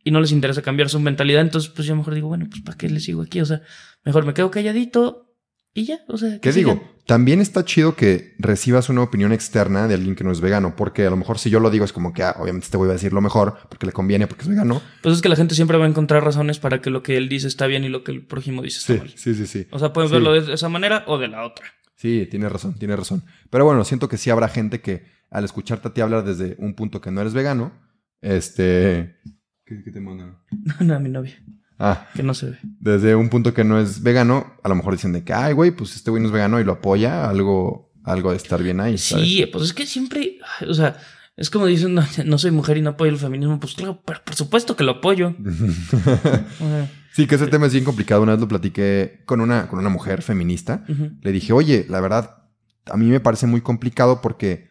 y 0.05 0.11
no 0.11 0.20
les 0.20 0.31
interesa 0.31 0.62
cambiar 0.62 0.89
su 0.91 1.01
mentalidad. 1.01 1.41
Entonces, 1.41 1.70
pues 1.70 1.89
yo 1.89 1.97
mejor 1.97 2.14
digo, 2.14 2.29
bueno, 2.29 2.47
pues 2.49 2.62
¿para 2.62 2.76
qué 2.76 2.91
les 2.91 3.05
sigo 3.05 3.22
aquí? 3.22 3.41
O 3.41 3.47
sea, 3.47 3.62
mejor 4.05 4.26
me 4.26 4.35
quedo 4.35 4.51
calladito 4.51 5.28
y 5.75 5.85
ya. 5.85 6.01
O 6.09 6.16
sea, 6.19 6.33
¿Qué 6.35 6.41
que 6.41 6.53
digo? 6.53 6.83
También 7.07 7.41
está 7.41 7.64
chido 7.64 7.97
que 7.97 8.35
recibas 8.39 8.91
una 8.91 9.01
opinión 9.03 9.33
externa 9.33 9.89
de 9.89 9.95
alguien 9.95 10.14
que 10.14 10.25
no 10.25 10.31
es 10.33 10.43
vegano, 10.43 10.77
porque 10.77 11.07
a 11.07 11.11
lo 11.11 11.16
mejor 11.16 11.39
si 11.39 11.49
yo 11.49 11.59
lo 11.59 11.71
digo 11.71 11.85
es 11.87 11.93
como 11.95 12.12
que, 12.12 12.23
ah, 12.23 12.37
obviamente 12.39 12.66
este 12.66 12.77
voy 12.77 12.91
a 12.91 12.93
decir 12.93 13.14
lo 13.14 13.23
mejor, 13.23 13.57
porque 13.71 13.87
le 13.87 13.93
conviene, 13.93 14.27
porque 14.27 14.43
es 14.43 14.49
vegano. 14.49 14.83
Pues 15.03 15.14
es 15.16 15.23
que 15.23 15.31
la 15.31 15.37
gente 15.37 15.55
siempre 15.55 15.79
va 15.79 15.87
a 15.87 15.89
encontrar 15.89 16.23
razones 16.23 16.59
para 16.59 16.83
que 16.83 16.91
lo 16.91 17.03
que 17.03 17.16
él 17.16 17.31
dice 17.31 17.49
está 17.49 17.66
bien 17.66 17.85
y 17.85 17.89
lo 17.89 18.05
que 18.05 18.12
el 18.12 18.27
prójimo 18.27 18.61
dice 18.61 18.81
está 18.81 18.93
Sí, 18.93 18.99
mal. 18.99 19.09
sí, 19.16 19.35
sí, 19.35 19.47
sí. 19.47 19.66
O 19.71 19.79
sea, 19.79 19.93
pueden 19.95 20.11
Sí. 20.11 20.14
verlo 20.16 20.33
de 20.39 20.53
esa 20.53 20.69
manera 20.69 21.05
o 21.07 21.16
de 21.16 21.29
la 21.29 21.47
otra. 21.47 21.64
Sí, 21.97 22.29
tienes 22.31 22.53
razón, 22.53 22.79
tienes 22.79 22.99
razón. 22.99 23.25
Pero 23.49 23.64
bueno, 23.64 23.85
siento 23.85 24.09
que 24.09 24.19
sí 24.19 24.29
habrá 24.29 24.49
gente 24.49 24.81
que 24.83 25.07
al 25.31 25.45
escucharte 25.45 25.89
a 25.89 25.95
ti 25.95 26.01
hablar 26.03 26.25
desde 26.25 26.57
un 26.59 26.75
punto 26.75 27.01
que 27.01 27.11
no 27.11 27.21
eres 27.23 27.33
vegano, 27.33 27.73
este... 28.21 29.16
¿Qué, 29.64 29.83
qué 29.83 29.91
te 29.91 30.01
mandan? 30.01 30.39
No, 30.81 30.95
a 30.95 30.99
mi 30.99 31.09
novia, 31.09 31.43
Ah, 31.79 32.09
que 32.14 32.22
no 32.22 32.35
se 32.35 32.51
ve. 32.51 32.59
desde 32.81 33.14
un 33.14 33.29
punto 33.29 33.55
que 33.55 33.62
no 33.62 33.79
es 33.79 34.03
vegano, 34.03 34.55
a 34.64 34.68
lo 34.68 34.74
mejor 34.74 34.95
dicen 34.95 35.12
de 35.12 35.22
que, 35.22 35.33
ay, 35.33 35.53
güey, 35.53 35.70
pues 35.70 35.95
este 35.95 36.11
güey 36.11 36.20
no 36.20 36.29
es 36.29 36.33
vegano 36.33 36.59
y 36.59 36.64
lo 36.64 36.72
apoya, 36.72 37.29
algo, 37.29 37.93
algo 38.03 38.33
de 38.33 38.37
estar 38.37 38.62
bien 38.62 38.81
ahí, 38.81 38.99
¿sabes? 38.99 39.24
Sí, 39.26 39.47
pues 39.47 39.64
es 39.64 39.72
que 39.72 39.87
siempre, 39.87 40.39
o 40.66 40.74
sea, 40.74 40.97
es 41.37 41.51
como 41.51 41.66
dicen, 41.66 41.95
no, 41.95 42.03
no 42.24 42.37
soy 42.37 42.51
mujer 42.51 42.79
y 42.79 42.83
no 42.83 42.91
apoyo 42.91 43.12
el 43.12 43.18
feminismo. 43.18 43.61
Pues 43.61 43.74
claro, 43.74 44.03
pero 44.05 44.20
por 44.24 44.35
supuesto 44.35 44.74
que 44.74 44.85
lo 44.85 44.93
apoyo. 44.93 45.35
Sí, 47.14 47.26
que 47.26 47.35
ese 47.35 47.49
tema 47.49 47.66
es 47.66 47.72
bien 47.72 47.85
complicado. 47.85 48.22
Una 48.22 48.33
vez 48.33 48.41
lo 48.41 48.47
platiqué 48.47 49.22
con 49.26 49.41
una, 49.41 49.66
con 49.66 49.81
una 49.81 49.89
mujer 49.89 50.22
feminista. 50.22 50.85
Le 51.20 51.33
dije, 51.33 51.53
oye, 51.53 51.85
la 51.89 52.01
verdad, 52.01 52.45
a 52.87 52.97
mí 52.97 53.07
me 53.07 53.18
parece 53.18 53.49
muy 53.49 53.61
complicado 53.61 54.20
porque 54.20 54.70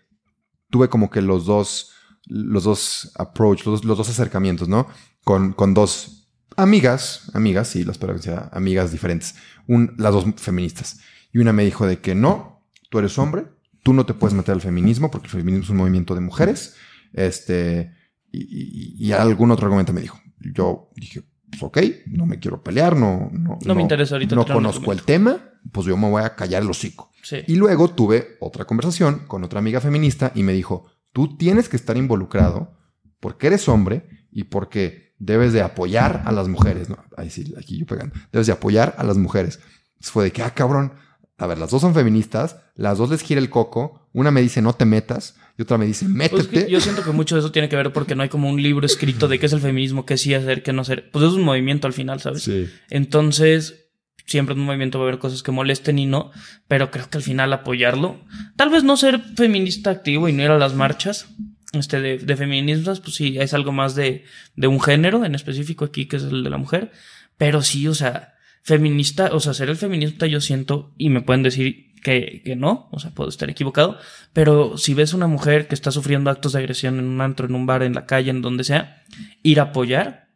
tuve 0.69 0.87
como 0.87 1.09
que 1.09 1.21
los 1.21 1.45
dos, 1.45 1.91
los 2.25 2.63
dos 2.63 3.11
approach, 3.15 3.65
los, 3.65 3.83
los 3.83 3.97
dos 3.97 4.09
acercamientos, 4.09 4.69
¿no? 4.69 4.87
Con, 5.25 5.51
con 5.51 5.73
dos 5.73 6.16
amigas, 6.57 7.31
amigas, 7.33 7.69
sí, 7.69 7.85
las 7.85 7.97
que 7.97 8.17
sea 8.17 8.49
amigas 8.51 8.91
diferentes, 8.91 9.35
un, 9.67 9.93
las 9.97 10.11
dos 10.11 10.25
feministas. 10.37 10.99
Y 11.31 11.37
una 11.37 11.53
me 11.53 11.63
dijo 11.63 11.87
de 11.87 11.99
que 11.99 12.15
no, 12.15 12.65
tú 12.89 12.99
eres 12.99 13.17
hombre, 13.17 13.45
tú 13.83 13.93
no 13.93 14.05
te 14.05 14.13
puedes 14.13 14.35
meter 14.35 14.53
al 14.53 14.61
feminismo 14.61 15.09
porque 15.09 15.27
el 15.27 15.31
feminismo 15.31 15.63
es 15.63 15.69
un 15.69 15.77
movimiento 15.77 16.15
de 16.15 16.21
mujeres, 16.21 16.75
este, 17.13 17.93
y, 18.31 19.11
algún 19.13 19.51
otro 19.51 19.65
argumento 19.65 19.93
me 19.93 20.01
dijo. 20.01 20.19
Yo 20.53 20.89
dije, 20.95 21.23
pues 21.49 21.63
ok, 21.63 21.77
no 22.07 22.25
me 22.25 22.39
quiero 22.39 22.61
pelear, 22.61 22.95
no, 22.95 23.29
no, 23.31 23.57
no, 23.63 23.75
me 23.75 23.81
interesa 23.81 24.15
ahorita. 24.15 24.35
No 24.35 24.45
conozco 24.45 24.91
el 24.91 25.03
tema, 25.03 25.37
pues 25.71 25.87
yo 25.87 25.95
me 25.95 26.09
voy 26.09 26.23
a 26.23 26.35
callar 26.35 26.63
el 26.63 26.69
hocico. 26.69 27.11
Y 27.45 27.55
luego 27.55 27.89
tuve 27.89 28.37
otra 28.39 28.65
conversación 28.65 29.23
con 29.27 29.43
otra 29.43 29.59
amiga 29.59 29.81
feminista 29.81 30.31
y 30.33 30.43
me 30.43 30.53
dijo, 30.53 30.85
tú 31.11 31.37
tienes 31.37 31.67
que 31.69 31.75
estar 31.75 31.97
involucrado 31.97 32.77
porque 33.19 33.47
eres 33.47 33.67
hombre 33.67 34.07
y 34.31 34.45
porque 34.45 35.06
debes 35.19 35.53
de 35.53 35.61
apoyar 35.61 36.23
a 36.25 36.31
las 36.31 36.47
mujeres. 36.47 36.89
¿no? 36.89 36.97
Ahí 37.15 37.29
sí, 37.29 37.53
aquí 37.57 37.77
yo 37.77 37.85
pegando. 37.85 38.15
Debes 38.31 38.47
de 38.47 38.53
apoyar 38.53 38.95
a 38.97 39.03
las 39.03 39.17
mujeres. 39.17 39.59
fue 40.01 40.25
de 40.25 40.31
que, 40.31 40.43
ah, 40.43 40.53
cabrón. 40.53 40.93
A 41.39 41.45
ver, 41.45 41.59
las 41.59 41.69
dos 41.69 41.81
son 41.81 41.93
feministas, 41.93 42.57
las 42.73 42.97
dos 42.97 43.11
les 43.11 43.21
gira 43.21 43.39
el 43.39 43.51
coco. 43.51 44.09
Una 44.11 44.31
me 44.31 44.41
dice 44.41 44.59
no 44.59 44.73
te 44.73 44.85
metas 44.85 45.35
y 45.55 45.61
otra 45.61 45.77
me 45.77 45.85
dice 45.85 46.05
pues 46.05 46.15
métete. 46.15 46.67
yo 46.69 46.81
siento 46.81 47.03
que 47.03 47.11
mucho 47.11 47.35
de 47.35 47.41
eso 47.41 47.51
tiene 47.51 47.69
que 47.69 47.75
ver 47.75 47.93
porque 47.93 48.15
no 48.15 48.23
hay 48.23 48.29
como 48.29 48.49
un 48.49 48.61
libro 48.61 48.87
escrito 48.87 49.27
de 49.27 49.37
qué 49.37 49.45
es 49.45 49.53
el 49.53 49.59
feminismo, 49.59 50.05
qué 50.05 50.17
sí 50.17 50.33
hacer, 50.33 50.63
qué 50.63 50.73
no 50.73 50.81
hacer. 50.81 51.11
Pues 51.11 51.25
es 51.25 51.33
un 51.33 51.43
movimiento 51.43 51.85
al 51.85 51.93
final, 51.93 52.19
¿sabes? 52.21 52.41
Sí. 52.41 52.67
Entonces, 52.89 53.87
siempre 54.25 54.53
en 54.53 54.61
un 54.61 54.65
movimiento 54.65 54.97
va 54.97 55.05
a 55.05 55.07
haber 55.09 55.19
cosas 55.19 55.43
que 55.43 55.51
molesten 55.51 55.99
y 55.99 56.05
no, 56.05 56.31
pero 56.67 56.89
creo 56.89 57.09
que 57.09 57.17
al 57.17 57.23
final 57.23 57.53
apoyarlo, 57.53 58.19
tal 58.55 58.69
vez 58.69 58.83
no 58.83 58.97
ser 58.97 59.21
feminista 59.35 59.89
activo 59.89 60.27
y 60.27 60.33
no 60.33 60.43
ir 60.43 60.51
a 60.51 60.57
las 60.57 60.73
marchas 60.73 61.27
este, 61.73 62.01
de, 62.01 62.17
de 62.17 62.37
feminismos, 62.37 62.99
pues 62.99 63.15
sí, 63.15 63.37
es 63.39 63.53
algo 63.53 63.71
más 63.71 63.95
de, 63.95 64.25
de 64.55 64.67
un 64.67 64.81
género 64.81 65.25
en 65.25 65.35
específico 65.35 65.85
aquí, 65.85 66.05
que 66.05 66.17
es 66.17 66.23
el 66.23 66.43
de 66.43 66.49
la 66.49 66.57
mujer, 66.57 66.91
pero 67.37 67.61
sí, 67.61 67.87
o 67.87 67.93
sea, 67.93 68.35
feminista, 68.63 69.29
o 69.33 69.39
sea, 69.39 69.53
ser 69.53 69.69
el 69.69 69.77
feminista 69.77 70.27
yo 70.27 70.41
siento, 70.41 70.93
y 70.97 71.09
me 71.09 71.21
pueden 71.21 71.43
decir 71.43 71.93
que, 72.03 72.41
que, 72.43 72.55
no, 72.55 72.89
o 72.91 72.99
sea, 72.99 73.11
puedo 73.11 73.29
estar 73.29 73.49
equivocado, 73.49 73.97
pero 74.33 74.77
si 74.77 74.93
ves 74.93 75.13
una 75.13 75.27
mujer 75.27 75.67
que 75.67 75.75
está 75.75 75.91
sufriendo 75.91 76.29
actos 76.29 76.53
de 76.53 76.59
agresión 76.59 76.99
en 76.99 77.05
un 77.05 77.21
antro, 77.21 77.47
en 77.47 77.55
un 77.55 77.65
bar, 77.65 77.83
en 77.83 77.93
la 77.93 78.05
calle, 78.05 78.29
en 78.29 78.41
donde 78.41 78.63
sea, 78.63 79.03
ir 79.43 79.59
a 79.59 79.63
apoyar 79.63 80.27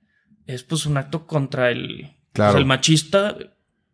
es 0.48 0.64
pues 0.64 0.86
un 0.86 0.98
acto 0.98 1.28
contra 1.28 1.72
el, 1.72 2.16
pues, 2.34 2.56
el 2.56 2.66
machista 2.66 3.38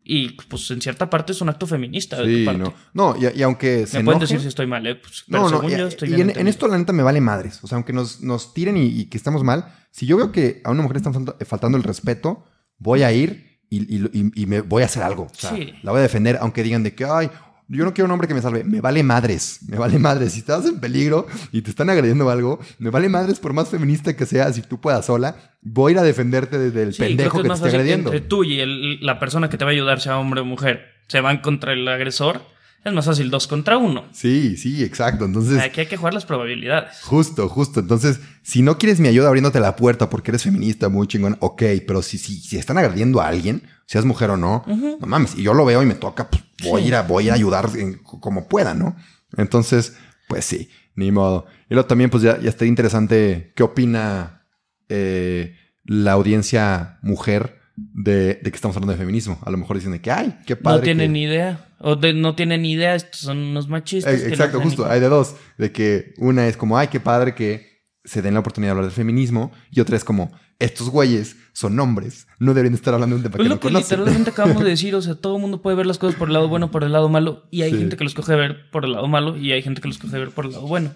y 0.09 0.29
pues 0.29 0.71
en 0.71 0.81
cierta 0.81 1.09
parte 1.09 1.33
es 1.33 1.41
un 1.41 1.49
acto 1.49 1.67
feminista 1.67 2.21
de 2.21 2.39
tu 2.39 2.45
parte. 2.45 2.63
No, 2.93 3.13
no 3.13 3.15
y, 3.17 3.41
aunque 3.43 3.85
se 3.85 3.99
Me 3.99 4.05
pueden 4.05 4.21
decir 4.21 4.39
si 4.39 4.47
estoy 4.47 4.65
mal, 4.65 4.87
¿eh? 4.87 4.95
Pues, 4.95 5.25
no, 5.27 5.49
no, 5.49 5.67
y, 5.67 5.73
y 5.73 6.21
en, 6.21 6.47
esto 6.47 6.67
la 6.69 6.77
neta 6.77 6.93
me 6.93 7.03
vale 7.03 7.19
madres. 7.19 7.59
O 7.61 7.67
sea, 7.67 7.75
aunque 7.75 7.91
nos, 7.91 8.21
nos 8.21 8.53
tiren 8.53 8.77
y, 8.77 9.05
que 9.05 9.17
estamos 9.17 9.43
mal, 9.43 9.65
si 9.91 10.05
yo 10.05 10.15
veo 10.15 10.31
que 10.31 10.61
a 10.63 10.71
una 10.71 10.81
mujer 10.81 10.97
están 10.97 11.13
faltando 11.45 11.77
el 11.77 11.83
respeto, 11.83 12.45
voy 12.77 13.03
a 13.03 13.11
ir 13.11 13.59
y, 13.69 14.45
me 14.45 14.61
voy 14.61 14.83
a 14.83 14.85
hacer 14.85 15.03
algo. 15.03 15.23
O 15.23 15.35
sea, 15.35 15.51
la 15.83 15.91
voy 15.91 15.99
a 15.99 16.03
defender, 16.03 16.37
aunque 16.39 16.63
digan 16.63 16.83
de 16.83 16.95
que, 16.95 17.03
ay, 17.03 17.29
yo 17.69 17.83
no 17.83 17.93
quiero 17.93 18.05
un 18.05 18.11
hombre 18.11 18.27
que 18.27 18.33
me 18.33 18.41
salve. 18.41 18.63
Me 18.63 18.81
vale 18.81 19.03
madres. 19.03 19.59
Me 19.67 19.77
vale 19.77 19.99
madres. 19.99 20.33
Si 20.33 20.39
estás 20.39 20.65
en 20.65 20.79
peligro 20.79 21.27
y 21.51 21.61
te 21.61 21.69
están 21.69 21.89
agrediendo 21.89 22.29
algo, 22.29 22.59
me 22.79 22.89
vale 22.89 23.09
madres 23.09 23.39
por 23.39 23.53
más 23.53 23.69
feminista 23.69 24.15
que 24.15 24.25
seas, 24.25 24.55
si 24.55 24.61
tú 24.61 24.79
puedas 24.79 25.05
sola, 25.05 25.35
voy 25.61 25.91
a 25.91 25.93
ir 25.93 25.99
a 25.99 26.03
defenderte 26.03 26.57
desde 26.57 26.83
el 26.83 26.95
pendejo 26.95 27.41
que, 27.41 27.49
te 27.49 27.53
esté 27.53 27.67
agrediendo. 27.67 28.11
Entre 28.11 28.27
tú 28.27 28.43
y 28.43 28.97
la 29.01 29.19
persona 29.19 29.49
que 29.49 29.57
te 29.57 29.65
va 29.65 29.71
a 29.71 29.73
ayudar, 29.73 29.99
sea 29.99 30.17
hombre 30.17 30.41
o 30.41 30.45
mujer, 30.45 30.85
se 31.07 31.19
van 31.19 31.39
contra 31.39 31.73
el 31.73 31.87
agresor. 31.87 32.41
Es 32.85 32.93
más 32.93 33.05
fácil 33.05 33.29
dos 33.29 33.47
contra 33.47 33.77
uno. 33.77 34.05
Sí, 34.13 34.55
sí, 34.55 34.81
exacto. 34.81 35.25
Entonces. 35.25 35.59
Aquí 35.59 35.81
hay 35.81 35.87
que 35.87 35.97
jugar 35.97 36.13
las 36.13 36.25
probabilidades. 36.25 37.01
Justo, 37.01 37.49
justo. 37.49 37.81
Entonces, 37.81 38.21
si 38.43 38.61
no 38.61 38.77
quieres 38.77 39.01
mi 39.01 39.09
ayuda 39.09 39.27
abriéndote 39.27 39.59
la 39.59 39.75
puerta 39.75 40.09
porque 40.09 40.31
eres 40.31 40.43
feminista, 40.43 40.87
muy 40.87 41.05
chingón, 41.07 41.35
ok. 41.41 41.63
Pero 41.85 42.01
si, 42.01 42.17
si, 42.17 42.39
si 42.39 42.57
están 42.57 42.77
agrediendo 42.77 43.19
a 43.19 43.27
alguien, 43.27 43.63
seas 43.87 44.05
mujer 44.05 44.29
o 44.29 44.37
no, 44.37 44.63
no 44.67 45.05
mames. 45.05 45.35
Y 45.35 45.43
yo 45.43 45.53
lo 45.53 45.65
veo 45.65 45.83
y 45.83 45.85
me 45.85 45.95
toca, 45.95 46.29
pues, 46.29 46.43
voy, 46.63 46.83
a, 46.83 46.85
ir 46.85 46.95
a, 46.95 47.01
voy 47.03 47.29
a 47.29 47.33
ayudar 47.33 47.69
como 48.03 48.47
pueda, 48.47 48.73
¿no? 48.73 48.95
Entonces, 49.37 49.95
pues 50.27 50.45
sí, 50.45 50.69
ni 50.95 51.11
modo. 51.11 51.45
Y 51.69 51.73
luego 51.73 51.87
también, 51.87 52.09
pues 52.09 52.23
ya, 52.23 52.39
ya 52.39 52.49
estaría 52.49 52.69
interesante 52.69 53.53
qué 53.55 53.63
opina 53.63 54.45
eh, 54.89 55.55
la 55.85 56.13
audiencia 56.13 56.99
mujer 57.01 57.59
de, 57.75 58.39
que 58.43 58.49
estamos 58.49 58.75
hablando 58.75 58.93
de 58.93 58.99
feminismo. 58.99 59.39
A 59.43 59.51
lo 59.51 59.57
mejor 59.57 59.77
dicen 59.77 59.91
de 59.91 60.01
que, 60.01 60.11
ay, 60.11 60.37
qué 60.45 60.55
padre. 60.55 60.79
No 60.79 60.83
tienen 60.83 61.13
ni 61.13 61.23
idea. 61.23 61.65
O 61.79 61.95
de, 61.95 62.13
no 62.13 62.35
tienen 62.35 62.63
ni 62.63 62.71
idea, 62.71 62.95
estos 62.95 63.21
son 63.21 63.37
unos 63.37 63.67
machistas. 63.67 64.21
Eh, 64.21 64.29
exacto, 64.29 64.59
justo. 64.59 64.85
Hay 64.89 64.99
de 64.99 65.09
dos. 65.09 65.35
De 65.57 65.71
que 65.71 66.13
una 66.17 66.47
es 66.47 66.57
como, 66.57 66.77
ay, 66.77 66.87
qué 66.87 66.99
padre 66.99 67.35
que 67.35 67.76
se 68.07 68.21
den 68.21 68.33
la 68.33 68.39
oportunidad 68.39 68.69
de 68.69 68.71
hablar 68.71 68.85
del 68.85 68.95
feminismo. 68.95 69.51
Y 69.69 69.81
otra 69.81 69.97
es 69.97 70.03
como, 70.03 70.31
estos 70.59 70.89
güeyes 70.89 71.35
son 71.53 71.79
hombres, 71.79 72.27
no 72.39 72.53
deberían 72.53 72.73
estar 72.73 72.93
hablando 72.93 73.15
de 73.15 73.19
un 73.19 73.23
tema 73.23 73.43
que, 73.43 73.49
lo 73.49 73.59
que 73.59 73.69
literalmente 73.69 74.31
acabamos 74.31 74.63
de 74.63 74.69
decir, 74.69 74.95
o 74.95 75.01
sea, 75.01 75.15
todo 75.15 75.35
el 75.35 75.41
mundo 75.41 75.61
puede 75.61 75.75
ver 75.75 75.85
las 75.85 75.97
cosas 75.97 76.15
por 76.15 76.29
el 76.29 76.33
lado 76.33 76.47
bueno, 76.47 76.71
por 76.71 76.83
el 76.83 76.91
lado 76.91 77.09
malo, 77.09 77.47
y 77.51 77.61
hay 77.61 77.71
gente 77.71 77.97
que 77.97 78.03
los 78.03 78.15
coge 78.15 78.35
ver 78.35 78.69
por 78.71 78.85
el 78.85 78.93
lado 78.93 79.07
malo, 79.07 79.37
y 79.37 79.51
hay 79.51 79.61
gente 79.61 79.81
que 79.81 79.87
los 79.87 79.97
coge 79.97 80.15
a 80.15 80.19
ver 80.19 80.31
por 80.31 80.45
el 80.45 80.53
lado 80.53 80.65
bueno. 80.65 80.93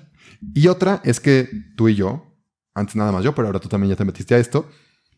Y 0.54 0.68
otra 0.68 1.02
es 1.04 1.20
que 1.20 1.50
tú 1.76 1.90
y 1.90 1.96
yo, 1.96 2.38
antes 2.74 2.96
nada 2.96 3.12
más 3.12 3.24
yo, 3.24 3.36
pero 3.36 3.48
ahora 3.48 3.60
tú 3.60 3.70
también 3.70 3.90
ya 3.90 3.96
te 3.96 4.06
metiste 4.06 4.34
a 4.34 4.40
esto, 4.40 4.70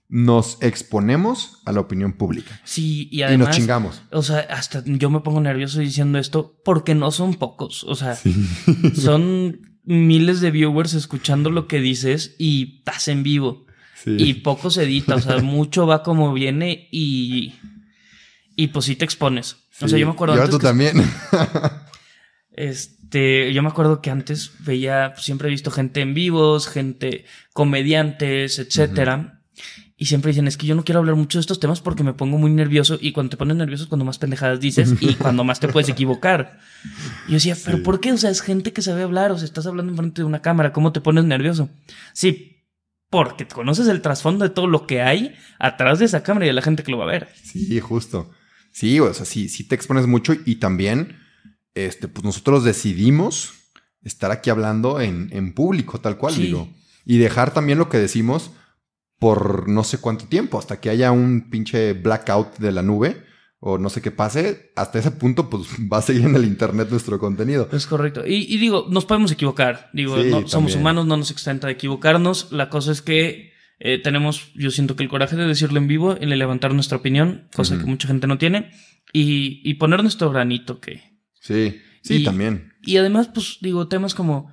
nos 0.10 0.62
exponemos 0.62 1.62
a 1.66 1.72
la 1.72 1.80
opinión 1.80 2.14
pública. 2.14 2.60
Sí, 2.66 3.08
y 3.12 3.22
además. 3.22 3.48
Y 3.48 3.48
nos 3.48 3.58
chingamos. 3.58 4.02
O 4.12 4.22
sea, 4.22 4.40
hasta 4.50 4.84
yo 4.86 5.10
me 5.10 5.22
pongo 5.22 5.40
nervioso 5.40 5.80
diciendo 5.80 6.20
esto 6.20 6.60
porque 6.66 6.94
no 6.94 7.12
son 7.12 7.36
pocos. 7.36 7.84
O 7.86 7.96
sea, 7.96 8.18
son 8.94 9.73
miles 9.84 10.42
de 10.42 10.52
viewers 10.52 10.94
escuchando 10.94 11.50
lo 11.50 11.68
que 11.68 11.80
dices 11.80 12.36
y 12.38 12.78
estás 12.80 13.08
en 13.08 13.24
vivo. 13.24 13.66
Y 14.06 14.36
poco 14.36 14.70
se 14.70 14.84
edita, 14.84 15.16
o 15.16 15.22
sea, 15.22 15.38
mucho 15.42 15.88
va 15.88 16.04
como 16.04 16.34
viene 16.34 16.90
y. 16.92 17.54
Y 18.56 18.68
pues 18.68 18.86
sí 18.86 18.96
te 18.96 19.06
expones. 19.06 19.58
O 19.82 19.88
sea, 19.88 19.98
yo 19.98 20.06
me 20.06 20.14
acuerdo. 20.14 20.36
Y 20.36 20.40
ahora 20.40 20.52
tú 20.52 20.60
también. 20.60 20.98
este, 22.52 23.52
yo 23.54 23.64
me 23.64 23.70
acuerdo 23.70 24.02
que 24.02 24.12
antes 24.12 24.52
veía, 24.60 25.12
pues, 25.14 25.26
siempre 25.26 25.48
he 25.48 25.52
visto 25.52 25.72
gente 25.72 26.02
en 26.02 26.14
vivos, 26.14 26.68
gente, 26.68 27.26
comediantes, 27.54 28.60
etcétera. 28.60 29.33
Y 30.04 30.06
siempre 30.06 30.32
dicen, 30.32 30.50
es 30.50 30.58
que 30.58 30.68
yo 30.68 30.76
no 30.76 30.84
quiero 30.84 31.00
hablar 31.00 31.16
mucho 31.16 31.38
de 31.38 31.40
estos 31.40 31.62
temas 31.62 31.80
porque 31.80 32.04
me 32.04 32.12
pongo 32.12 32.38
muy 32.38 32.52
nervioso. 32.52 32.98
Y 33.00 33.14
cuando 33.14 33.30
te 33.30 33.38
pones 33.38 33.56
nervioso 33.56 33.84
es 33.84 33.88
cuando 33.88 34.04
más 34.04 34.18
pendejadas 34.18 34.60
dices 34.60 34.96
y 35.00 35.14
cuando 35.16 35.46
más 35.46 35.62
te 35.62 35.70
puedes 35.70 35.88
equivocar. 35.88 36.60
Y 37.26 37.32
yo 37.32 37.34
decía, 37.36 37.56
¿pero 37.64 37.82
por 37.84 38.02
qué? 38.02 38.12
O 38.12 38.18
sea, 38.18 38.30
es 38.30 38.42
gente 38.42 38.74
que 38.74 38.82
sabe 38.82 39.04
hablar, 39.04 39.32
o 39.32 39.38
sea, 39.38 39.46
estás 39.46 39.66
hablando 39.66 39.94
enfrente 39.94 40.22
de 40.22 40.26
una 40.26 40.42
cámara, 40.42 40.74
¿cómo 40.74 40.92
te 40.92 41.00
pones 41.00 41.24
nervioso? 41.24 41.70
Sí, 42.12 42.66
porque 43.10 43.48
conoces 43.48 43.88
el 43.88 44.02
trasfondo 44.02 44.44
de 44.44 44.50
todo 44.50 44.68
lo 44.68 44.88
que 44.88 45.02
hay 45.02 45.36
atrás 45.58 46.00
de 46.00 46.06
esa 46.06 46.22
cámara 46.22 46.48
y 46.48 46.50
de 46.50 46.54
la 46.54 46.62
gente 46.62 46.84
que 46.84 46.92
lo 46.92 46.98
va 46.98 47.06
a 47.06 47.08
ver. 47.08 47.30
Sí, 47.42 47.80
justo. 47.80 48.30
Sí, 48.74 49.00
o 49.00 49.14
sea, 49.14 49.26
sí, 49.26 49.48
sí 49.48 49.64
te 49.64 49.76
expones 49.76 50.06
mucho 50.06 50.36
y 50.46 50.56
también, 50.56 51.16
este, 51.76 52.10
pues 52.10 52.26
nosotros 52.26 52.66
decidimos 52.66 53.54
estar 54.02 54.32
aquí 54.32 54.50
hablando 54.50 55.00
en, 55.00 55.30
en 55.32 55.54
público, 55.54 56.02
tal 56.02 56.18
cual, 56.18 56.36
digo. 56.36 56.68
Y 57.06 57.20
dejar 57.20 57.54
también 57.54 57.80
lo 57.80 57.88
que 57.88 58.00
decimos 58.00 58.52
por 59.20 59.70
no 59.70 59.84
sé 59.84 60.00
cuánto 60.00 60.26
tiempo, 60.26 60.60
hasta 60.60 60.80
que 60.80 60.90
haya 60.90 61.12
un 61.12 61.50
pinche 61.50 61.94
blackout 61.94 62.58
de 62.58 62.72
la 62.72 62.82
nube 62.82 63.24
o 63.66 63.78
no 63.78 63.90
sé 63.90 64.02
qué 64.02 64.12
pase, 64.12 64.74
hasta 64.76 65.00
ese 65.00 65.12
punto, 65.12 65.50
pues 65.50 65.64
va 65.92 66.00
a 66.00 66.02
seguir 66.02 66.26
en 66.26 66.36
el 66.36 66.44
internet 66.44 66.90
nuestro 66.90 67.18
contenido. 67.18 67.70
Es 67.72 67.88
correcto. 67.88 68.26
Y, 68.26 68.58
digo, 68.58 68.88
nos 68.90 69.06
podemos 69.06 69.32
equivocar. 69.32 69.90
Digo, 69.94 70.18
somos 70.48 70.76
humanos, 70.76 71.06
no 71.06 71.16
nos 71.16 71.32
extenta 71.32 71.68
de 71.68 71.74
equivocarnos. 71.74 72.52
La 72.52 72.70
cosa 72.70 72.92
es 72.92 73.02
que 73.02 73.54
eh, 73.80 74.00
tenemos, 74.00 74.52
yo 74.56 74.70
siento 74.70 74.98
que 74.98 75.04
el 75.04 75.10
coraje 75.10 75.38
de 75.38 75.46
decirlo 75.46 75.78
en 75.78 75.88
vivo, 75.88 76.18
el 76.18 76.30
de 76.30 76.36
levantar 76.36 76.74
nuestra 76.74 76.98
opinión, 76.98 77.48
cosa 77.56 77.78
que 77.78 77.86
mucha 77.86 78.08
gente 78.08 78.28
no 78.28 78.38
tiene, 78.38 78.72
y, 79.14 79.62
y, 79.64 79.76
poner 79.76 80.02
nuestro 80.02 80.30
granito 80.30 80.82
que. 80.82 81.02
Sí, 81.40 81.80
sí, 82.02 82.24
también. 82.24 82.74
Y 82.82 82.98
además, 82.98 83.30
pues 83.34 83.58
digo, 83.62 83.88
temas 83.88 84.14
como 84.14 84.52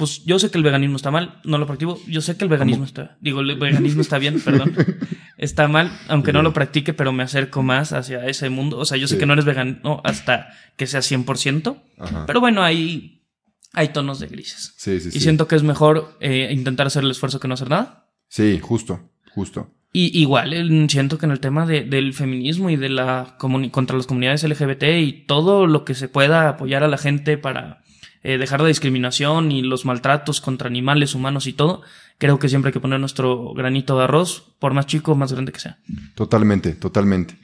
pues 0.00 0.24
yo 0.24 0.38
sé 0.38 0.50
que 0.50 0.56
el 0.56 0.64
veganismo 0.64 0.96
está 0.96 1.10
mal, 1.10 1.42
no 1.44 1.58
lo 1.58 1.66
practico. 1.66 2.00
Yo 2.06 2.22
sé 2.22 2.34
que 2.34 2.44
el 2.44 2.48
veganismo 2.48 2.86
está, 2.86 3.18
digo, 3.20 3.40
el 3.40 3.58
veganismo 3.58 4.00
está 4.00 4.16
bien, 4.16 4.40
perdón. 4.40 4.74
Está 5.36 5.68
mal, 5.68 5.90
aunque 6.08 6.34
no 6.34 6.42
lo 6.42 6.52
practique, 6.52 6.92
pero 6.92 7.12
me 7.12 7.22
acerco 7.22 7.62
más 7.62 7.94
hacia 7.94 8.26
ese 8.26 8.50
mundo. 8.50 8.76
O 8.76 8.84
sea, 8.84 8.98
yo 8.98 9.08
sé 9.08 9.16
que 9.16 9.24
no 9.24 9.32
eres 9.32 9.46
vegano 9.46 10.02
hasta 10.04 10.48
que 10.76 10.86
sea 10.86 11.00
100%, 11.00 11.80
pero 12.26 12.40
bueno, 12.40 12.62
hay, 12.62 13.24
hay 13.72 13.88
tonos 13.88 14.20
de 14.20 14.26
grises. 14.26 14.74
Sí, 14.76 15.00
sí, 15.00 15.08
y 15.12 15.20
siento 15.20 15.48
que 15.48 15.56
es 15.56 15.62
mejor 15.62 16.18
eh, 16.20 16.50
intentar 16.52 16.86
hacer 16.86 17.04
el 17.04 17.10
esfuerzo 17.10 17.40
que 17.40 17.48
no 17.48 17.54
hacer 17.54 17.70
nada. 17.70 18.10
Sí, 18.28 18.58
justo, 18.60 19.10
justo. 19.34 19.70
Y 19.92 20.20
igual 20.20 20.52
siento 20.90 21.16
que 21.16 21.24
en 21.24 21.32
el 21.32 21.40
tema 21.40 21.66
del 21.66 22.12
feminismo 22.12 22.68
y 22.68 22.76
de 22.76 22.90
la 22.90 23.36
contra 23.38 23.96
las 23.96 24.06
comunidades 24.06 24.44
LGBT 24.44 24.82
y 24.98 25.24
todo 25.26 25.66
lo 25.66 25.86
que 25.86 25.94
se 25.94 26.08
pueda 26.08 26.50
apoyar 26.50 26.84
a 26.84 26.88
la 26.88 26.98
gente 26.98 27.38
para 27.38 27.82
eh, 28.22 28.36
dejar 28.36 28.60
la 28.60 28.68
discriminación 28.68 29.50
y 29.50 29.62
los 29.62 29.84
maltratos 29.84 30.40
contra 30.40 30.68
animales, 30.68 31.14
humanos 31.14 31.46
y 31.46 31.54
todo, 31.54 31.82
creo 32.18 32.38
que 32.38 32.50
siempre 32.50 32.68
hay 32.68 32.72
que 32.74 32.80
poner 32.80 33.00
nuestro 33.00 33.54
granito 33.54 33.96
de 33.96 34.04
arroz, 34.04 34.54
por 34.58 34.74
más 34.74 34.86
chico 34.86 35.12
o 35.12 35.14
más 35.14 35.32
grande 35.32 35.52
que 35.52 35.60
sea. 35.60 35.78
Totalmente, 36.14 36.72
totalmente. 36.72 37.38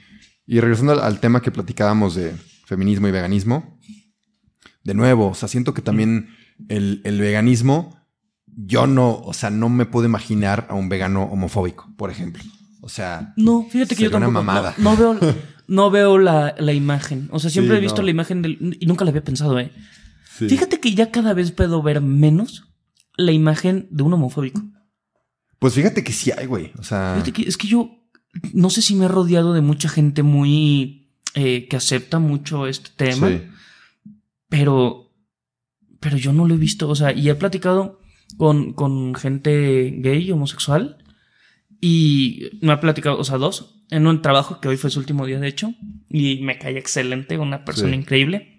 Y 0.47 0.61
regresando 0.61 1.03
al, 1.03 1.19
tema 1.19 1.41
que 1.41 1.51
platicábamos 1.51 2.15
de 2.15 2.35
feminismo 2.67 3.09
y 3.09 3.11
veganismo, 3.11 3.81
de 4.85 4.95
nuevo, 4.95 5.31
o 5.31 5.35
sea, 5.35 5.49
siento 5.49 5.73
que 5.73 5.81
también 5.81 6.29
el, 6.69 7.01
veganismo, 7.05 7.99
yo 8.47 8.87
no, 8.87 9.19
o 9.25 9.33
sea, 9.33 9.49
no 9.49 9.71
me 9.71 9.87
puedo 9.87 10.07
imaginar 10.07 10.67
a 10.69 10.75
un 10.75 10.91
vegano 10.91 11.25
homofóbico, 11.25 11.91
por 11.97 12.11
ejemplo. 12.11 12.43
O 12.83 12.91
sea, 12.91 13.33
no, 13.37 13.67
fíjate 13.69 13.97
que 13.97 14.05
yo 14.05 14.11
tampoco, 14.11 14.31
una 14.31 14.41
mamada. 14.43 14.75
No, 14.77 14.95
veo, 14.97 15.19
no 15.67 15.91
veo 15.91 16.19
la, 16.19 16.55
imagen. 16.73 17.29
O 17.33 17.41
sea, 17.41 17.51
siempre 17.51 17.79
he 17.79 17.81
visto 17.81 18.03
la 18.03 18.11
imagen 18.11 18.43
del. 18.43 18.77
Y 18.79 18.87
nunca 18.87 19.05
la 19.05 19.11
había 19.11 19.25
pensado, 19.25 19.59
¿eh? 19.59 19.73
Fíjate 20.39 20.81
que 20.81 20.95
ya 20.95 21.11
cada 21.11 21.35
vez 21.35 21.51
puedo 21.53 21.83
ver 21.83 22.01
menos 22.01 22.69
la 23.17 23.33
imagen 23.33 23.87
de 23.91 24.03
un 24.03 24.13
homofóbico. 24.15 24.63
Pues 25.59 25.75
fíjate 25.75 26.05
que 26.05 26.13
sí 26.13 26.31
hay, 26.37 26.47
güey. 26.47 26.73
O 26.79 26.83
sea. 26.83 27.15
Fíjate 27.15 27.33
que 27.33 27.49
es 27.49 27.57
que 27.57 27.67
yo 27.69 27.91
no 28.53 28.69
sé 28.71 28.83
si 28.83 28.95
me 28.95 29.07
he 29.07 29.09
rodeado 29.09 29.55
de 29.55 29.63
mucha 29.63 29.89
gente 29.89 30.23
muy 30.23 31.11
eh, 31.35 31.67
que 31.69 31.77
acepta 31.77 32.19
mucho 32.19 32.67
este 32.67 32.91
tema, 32.97 33.29
Sí. 33.29 33.43
pero, 34.49 35.13
pero 36.01 36.17
yo 36.17 36.33
no 36.33 36.47
lo 36.47 36.55
he 36.55 36.59
visto. 36.59 36.89
O 36.89 36.95
sea, 36.95 37.13
y 37.13 37.29
he 37.29 37.35
platicado 37.35 38.01
con, 38.37 38.73
con 38.75 39.15
gente 39.15 39.93
gay, 39.99 40.31
homosexual, 40.31 40.99
y 41.81 42.51
me 42.61 42.73
ha 42.73 42.81
platicado, 42.81 43.19
o 43.19 43.25
sea, 43.25 43.39
dos, 43.39 43.83
en 43.91 44.07
un 44.07 44.23
trabajo 44.23 44.61
que 44.61 44.69
hoy 44.69 44.77
fue 44.77 44.91
su 44.91 44.99
último 44.99 45.27
día, 45.27 45.39
de 45.41 45.49
hecho, 45.49 45.75
y 46.09 46.41
me 46.43 46.59
cae 46.59 46.79
excelente, 46.79 47.39
una 47.39 47.65
persona 47.65 47.91
Sí. 47.93 47.97
increíble. 47.97 48.56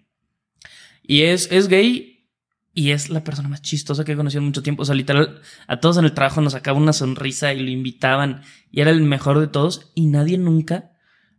Y 1.07 1.21
es, 1.23 1.47
es 1.51 1.67
gay 1.67 2.25
y 2.73 2.91
es 2.91 3.09
la 3.09 3.23
persona 3.23 3.49
más 3.49 3.61
chistosa 3.63 4.03
que 4.03 4.11
he 4.11 4.15
conocido 4.15 4.41
en 4.41 4.45
mucho 4.47 4.61
tiempo. 4.61 4.83
O 4.83 4.85
sea, 4.85 4.93
literal, 4.93 5.41
a 5.67 5.79
todos 5.79 5.97
en 5.97 6.05
el 6.05 6.13
trabajo 6.13 6.41
nos 6.41 6.53
sacaba 6.53 6.77
una 6.77 6.93
sonrisa 6.93 7.53
y 7.53 7.61
lo 7.61 7.69
invitaban 7.71 8.41
y 8.71 8.81
era 8.81 8.91
el 8.91 9.01
mejor 9.01 9.39
de 9.39 9.47
todos 9.47 9.91
y 9.95 10.05
nadie 10.05 10.37
nunca 10.37 10.91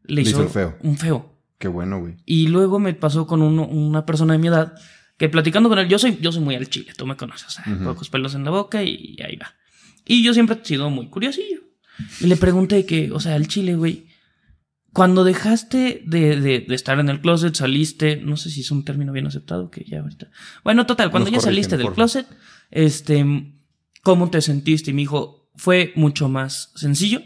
le 0.04 0.16
Le 0.16 0.22
hizo, 0.22 0.30
hizo 0.30 0.42
el 0.42 0.48
feo. 0.48 0.78
un 0.82 0.96
feo. 0.98 1.38
Qué 1.58 1.68
bueno, 1.68 2.00
güey. 2.00 2.16
Y 2.24 2.48
luego 2.48 2.78
me 2.80 2.94
pasó 2.94 3.26
con 3.26 3.42
uno- 3.42 3.66
una 3.68 4.04
persona 4.06 4.32
de 4.32 4.38
mi 4.40 4.48
edad 4.48 4.74
que 5.16 5.28
platicando 5.28 5.68
con 5.68 5.78
él, 5.78 5.88
yo 5.88 5.98
soy, 5.98 6.16
yo 6.20 6.32
soy 6.32 6.42
muy 6.42 6.54
al 6.54 6.68
chile, 6.68 6.92
tú 6.96 7.04
me 7.06 7.16
conoces, 7.16 7.46
o 7.48 7.50
sea, 7.50 7.64
pocos 7.84 8.08
pelos 8.08 8.34
en 8.34 8.44
la 8.44 8.50
boca 8.50 8.82
y 8.84 9.16
ahí 9.24 9.36
va. 9.36 9.54
Y 10.06 10.22
yo 10.24 10.32
siempre 10.32 10.58
he 10.60 10.64
sido 10.64 10.88
muy 10.90 11.08
curiosillo. 11.08 11.60
Y 12.20 12.26
le 12.28 12.36
pregunté 12.36 12.86
que, 12.86 13.10
o 13.12 13.18
sea, 13.20 13.34
al 13.34 13.48
chile, 13.48 13.74
güey, 13.76 14.06
cuando 14.92 15.22
dejaste 15.24 16.02
de, 16.06 16.40
de- 16.40 16.60
de 16.60 16.74
estar 16.74 16.98
en 16.98 17.08
el 17.08 17.20
closet, 17.20 17.54
saliste, 17.54 18.16
no 18.16 18.36
sé 18.36 18.50
si 18.50 18.62
es 18.62 18.70
un 18.70 18.84
término 18.84 19.12
bien 19.12 19.26
aceptado, 19.26 19.70
que 19.70 19.84
ya 19.84 20.00
ahorita. 20.00 20.30
Bueno, 20.64 20.86
total, 20.86 21.10
cuando 21.10 21.30
Nos 21.30 21.38
ya 21.42 21.44
saliste 21.44 21.76
del 21.76 21.92
closet, 21.92 22.26
este, 22.70 23.24
¿cómo 24.02 24.30
te 24.30 24.40
sentiste? 24.40 24.90
Y 24.90 24.94
me 24.94 25.02
dijo, 25.02 25.50
fue 25.56 25.92
mucho 25.96 26.28
más 26.28 26.72
sencillo 26.76 27.20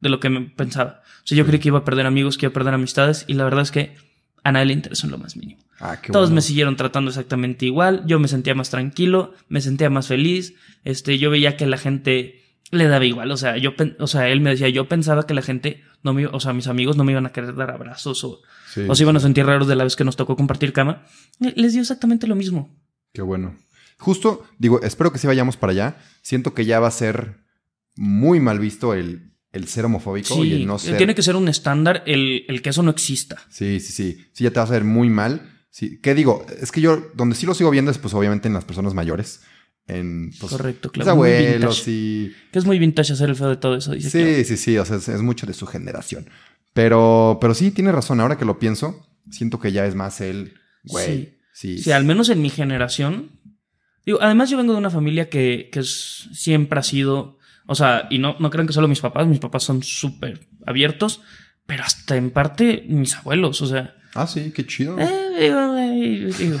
de 0.00 0.08
lo 0.08 0.20
que 0.20 0.30
me 0.30 0.40
pensaba. 0.42 1.02
O 1.24 1.26
sea, 1.26 1.36
yo 1.38 1.44
Sí. 1.44 1.48
creí 1.48 1.60
que 1.60 1.68
iba 1.68 1.78
a 1.78 1.84
perder 1.84 2.06
amigos, 2.06 2.36
que 2.38 2.46
iba 2.46 2.50
a 2.50 2.54
perder 2.54 2.74
amistades, 2.74 3.24
y 3.28 3.34
la 3.34 3.44
verdad 3.44 3.62
es 3.62 3.70
que 3.70 3.94
a 4.44 4.52
nadie 4.52 4.66
le 4.66 4.72
interesó 4.74 5.06
en 5.06 5.12
lo 5.12 5.18
más 5.18 5.36
mínimo. 5.36 5.60
Ah, 5.80 6.00
qué 6.00 6.12
Todos 6.12 6.28
bueno. 6.28 6.36
me 6.36 6.40
siguieron 6.42 6.76
tratando 6.76 7.10
exactamente 7.10 7.66
igual, 7.66 8.04
yo 8.06 8.18
me 8.18 8.28
sentía 8.28 8.54
más 8.54 8.70
tranquilo, 8.70 9.34
me 9.48 9.60
sentía 9.60 9.90
más 9.90 10.06
feliz, 10.06 10.54
este, 10.84 11.18
yo 11.18 11.30
veía 11.30 11.56
que 11.56 11.66
la 11.66 11.76
gente 11.78 12.42
le 12.70 12.88
daba 12.88 13.04
igual, 13.04 13.30
o 13.30 13.36
sea, 13.36 13.56
yo, 13.56 13.74
o 13.98 14.06
sea, 14.06 14.28
él 14.28 14.40
me 14.40 14.50
decía, 14.50 14.68
yo 14.68 14.88
pensaba 14.88 15.26
que 15.26 15.34
la 15.34 15.42
gente 15.42 15.82
no 16.02 16.12
me, 16.14 16.26
o 16.26 16.40
sea, 16.40 16.52
mis 16.52 16.66
amigos 16.66 16.96
no 16.96 17.04
me 17.04 17.12
iban 17.12 17.26
a 17.26 17.32
querer 17.32 17.54
dar 17.54 17.70
abrazos 17.70 18.24
o, 18.24 18.40
Sí, 18.72 18.82
o 18.88 18.94
se 18.94 19.04
iban 19.04 19.16
a 19.16 19.20
sentir 19.20 19.46
raros 19.46 19.68
de 19.68 19.76
la 19.76 19.84
vez 19.84 19.96
que 19.96 20.04
nos 20.04 20.16
tocó 20.16 20.36
compartir 20.36 20.72
cama. 20.72 21.04
Eh, 21.40 21.52
Les 21.56 21.72
dio 21.72 21.80
exactamente 21.80 22.26
lo 22.26 22.34
mismo. 22.36 22.76
Qué 23.12 23.22
bueno. 23.22 23.56
Justo, 23.98 24.44
digo, 24.58 24.82
espero 24.82 25.12
que 25.12 25.18
sí 25.18 25.26
vayamos 25.26 25.56
para 25.56 25.70
allá. 25.72 25.96
Siento 26.22 26.52
que 26.52 26.66
ya 26.66 26.80
va 26.80 26.88
a 26.88 26.90
ser 26.90 27.38
muy 27.94 28.40
mal 28.40 28.58
visto 28.58 28.92
el, 28.92 29.32
el 29.52 29.68
ser 29.68 29.86
homofóbico 29.86 30.44
y 30.44 30.52
el 30.52 30.66
no 30.66 30.76
eh, 30.76 30.80
ser. 30.80 30.96
tiene 30.98 31.14
que 31.14 31.22
ser 31.22 31.36
un 31.36 31.48
estándar 31.48 32.02
el, 32.06 32.44
el 32.48 32.60
que 32.60 32.70
eso 32.70 32.82
no 32.82 32.90
exista. 32.90 33.38
Sí, 33.48 33.80
sí, 33.80 33.92
sí. 33.92 34.26
Sí, 34.32 34.44
ya 34.44 34.50
te 34.50 34.60
vas 34.60 34.68
a 34.68 34.74
ver 34.74 34.84
muy 34.84 35.08
mal. 35.08 35.50
Sí. 35.70 35.98
¿Qué 36.02 36.14
digo? 36.14 36.44
Es 36.60 36.72
que 36.72 36.80
yo, 36.82 37.10
donde 37.14 37.34
sí 37.36 37.46
lo 37.46 37.54
sigo 37.54 37.70
viendo 37.70 37.90
es, 37.90 37.98
pues, 37.98 38.12
obviamente 38.12 38.48
en 38.48 38.54
las 38.54 38.64
personas 38.64 38.92
mayores. 38.92 39.40
En 39.88 40.30
pues, 40.40 40.50
Correcto, 40.52 40.88
mis 40.88 40.94
claro. 40.94 41.10
abuelos 41.12 41.86
y. 41.86 42.32
Que 42.52 42.58
es 42.58 42.64
muy 42.64 42.78
vintage 42.78 43.12
hacer 43.12 43.28
el 43.30 43.36
feo 43.36 43.48
de 43.50 43.56
todo 43.56 43.76
eso, 43.76 43.92
dice. 43.92 44.10
Sí, 44.10 44.44
sí, 44.44 44.56
sí. 44.56 44.78
O 44.78 44.84
sea, 44.84 44.96
es, 44.96 45.08
es 45.08 45.22
mucho 45.22 45.46
de 45.46 45.52
su 45.54 45.66
generación. 45.66 46.28
Pero, 46.72 47.38
pero 47.40 47.54
sí, 47.54 47.70
tiene 47.70 47.92
razón. 47.92 48.20
Ahora 48.20 48.36
que 48.36 48.44
lo 48.44 48.58
pienso, 48.58 49.06
siento 49.30 49.60
que 49.60 49.72
ya 49.72 49.86
es 49.86 49.94
más 49.94 50.20
el. 50.20 50.54
Güey. 50.84 51.38
Sí. 51.52 51.78
Sí, 51.78 51.92
al 51.92 52.04
menos 52.04 52.28
en 52.28 52.42
mi 52.42 52.50
generación. 52.50 53.30
Digo, 54.04 54.18
además 54.20 54.50
yo 54.50 54.56
vengo 54.56 54.72
de 54.72 54.78
una 54.78 54.90
familia 54.90 55.28
que, 55.30 55.68
que 55.72 55.80
es- 55.80 56.28
siempre 56.32 56.78
ha 56.78 56.82
sido, 56.84 57.38
o 57.66 57.74
sea, 57.74 58.06
y 58.10 58.18
no, 58.18 58.36
no 58.38 58.50
crean 58.50 58.66
que 58.68 58.72
solo 58.72 58.86
mis 58.86 59.00
papás, 59.00 59.26
mis 59.26 59.40
papás 59.40 59.64
son 59.64 59.82
súper 59.82 60.46
abiertos, 60.64 61.22
pero 61.66 61.82
hasta 61.82 62.16
en 62.16 62.30
parte 62.30 62.84
mis 62.88 63.16
abuelos, 63.16 63.62
o 63.62 63.66
sea, 63.66 63.95
Ah, 64.16 64.26
sí, 64.26 64.52
qué 64.54 64.66
chido. 64.66 64.98
eh, 64.98 65.08
digo, 65.40 65.76
eh, 65.76 66.30
digo, 66.38 66.58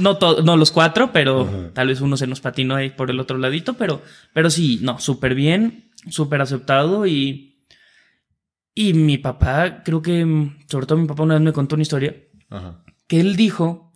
no, 0.00 0.56
los 0.56 0.70
cuatro, 0.70 1.12
pero 1.12 1.42
Ajá. 1.42 1.70
tal 1.74 1.88
vez 1.88 2.00
uno 2.00 2.16
se 2.16 2.26
nos 2.26 2.40
patinó 2.40 2.74
ahí 2.76 2.90
por 2.90 3.10
el 3.10 3.18
otro 3.20 3.38
ladito, 3.38 3.74
pero, 3.74 4.02
pero 4.32 4.50
sí, 4.50 4.78
no, 4.82 4.98
súper 5.00 5.34
bien, 5.34 5.90
súper 6.10 6.40
aceptado 6.40 7.06
y, 7.06 7.64
y 8.74 8.94
mi 8.94 9.18
papá, 9.18 9.82
creo 9.84 10.00
que, 10.02 10.24
sobre 10.68 10.86
todo 10.86 10.98
mi 10.98 11.06
papá 11.06 11.22
una 11.24 11.34
vez 11.34 11.42
me 11.42 11.52
contó 11.52 11.74
una 11.76 11.82
historia 11.82 12.14
Ajá. 12.50 12.82
que 13.06 13.20
él 13.20 13.36
dijo, 13.36 13.92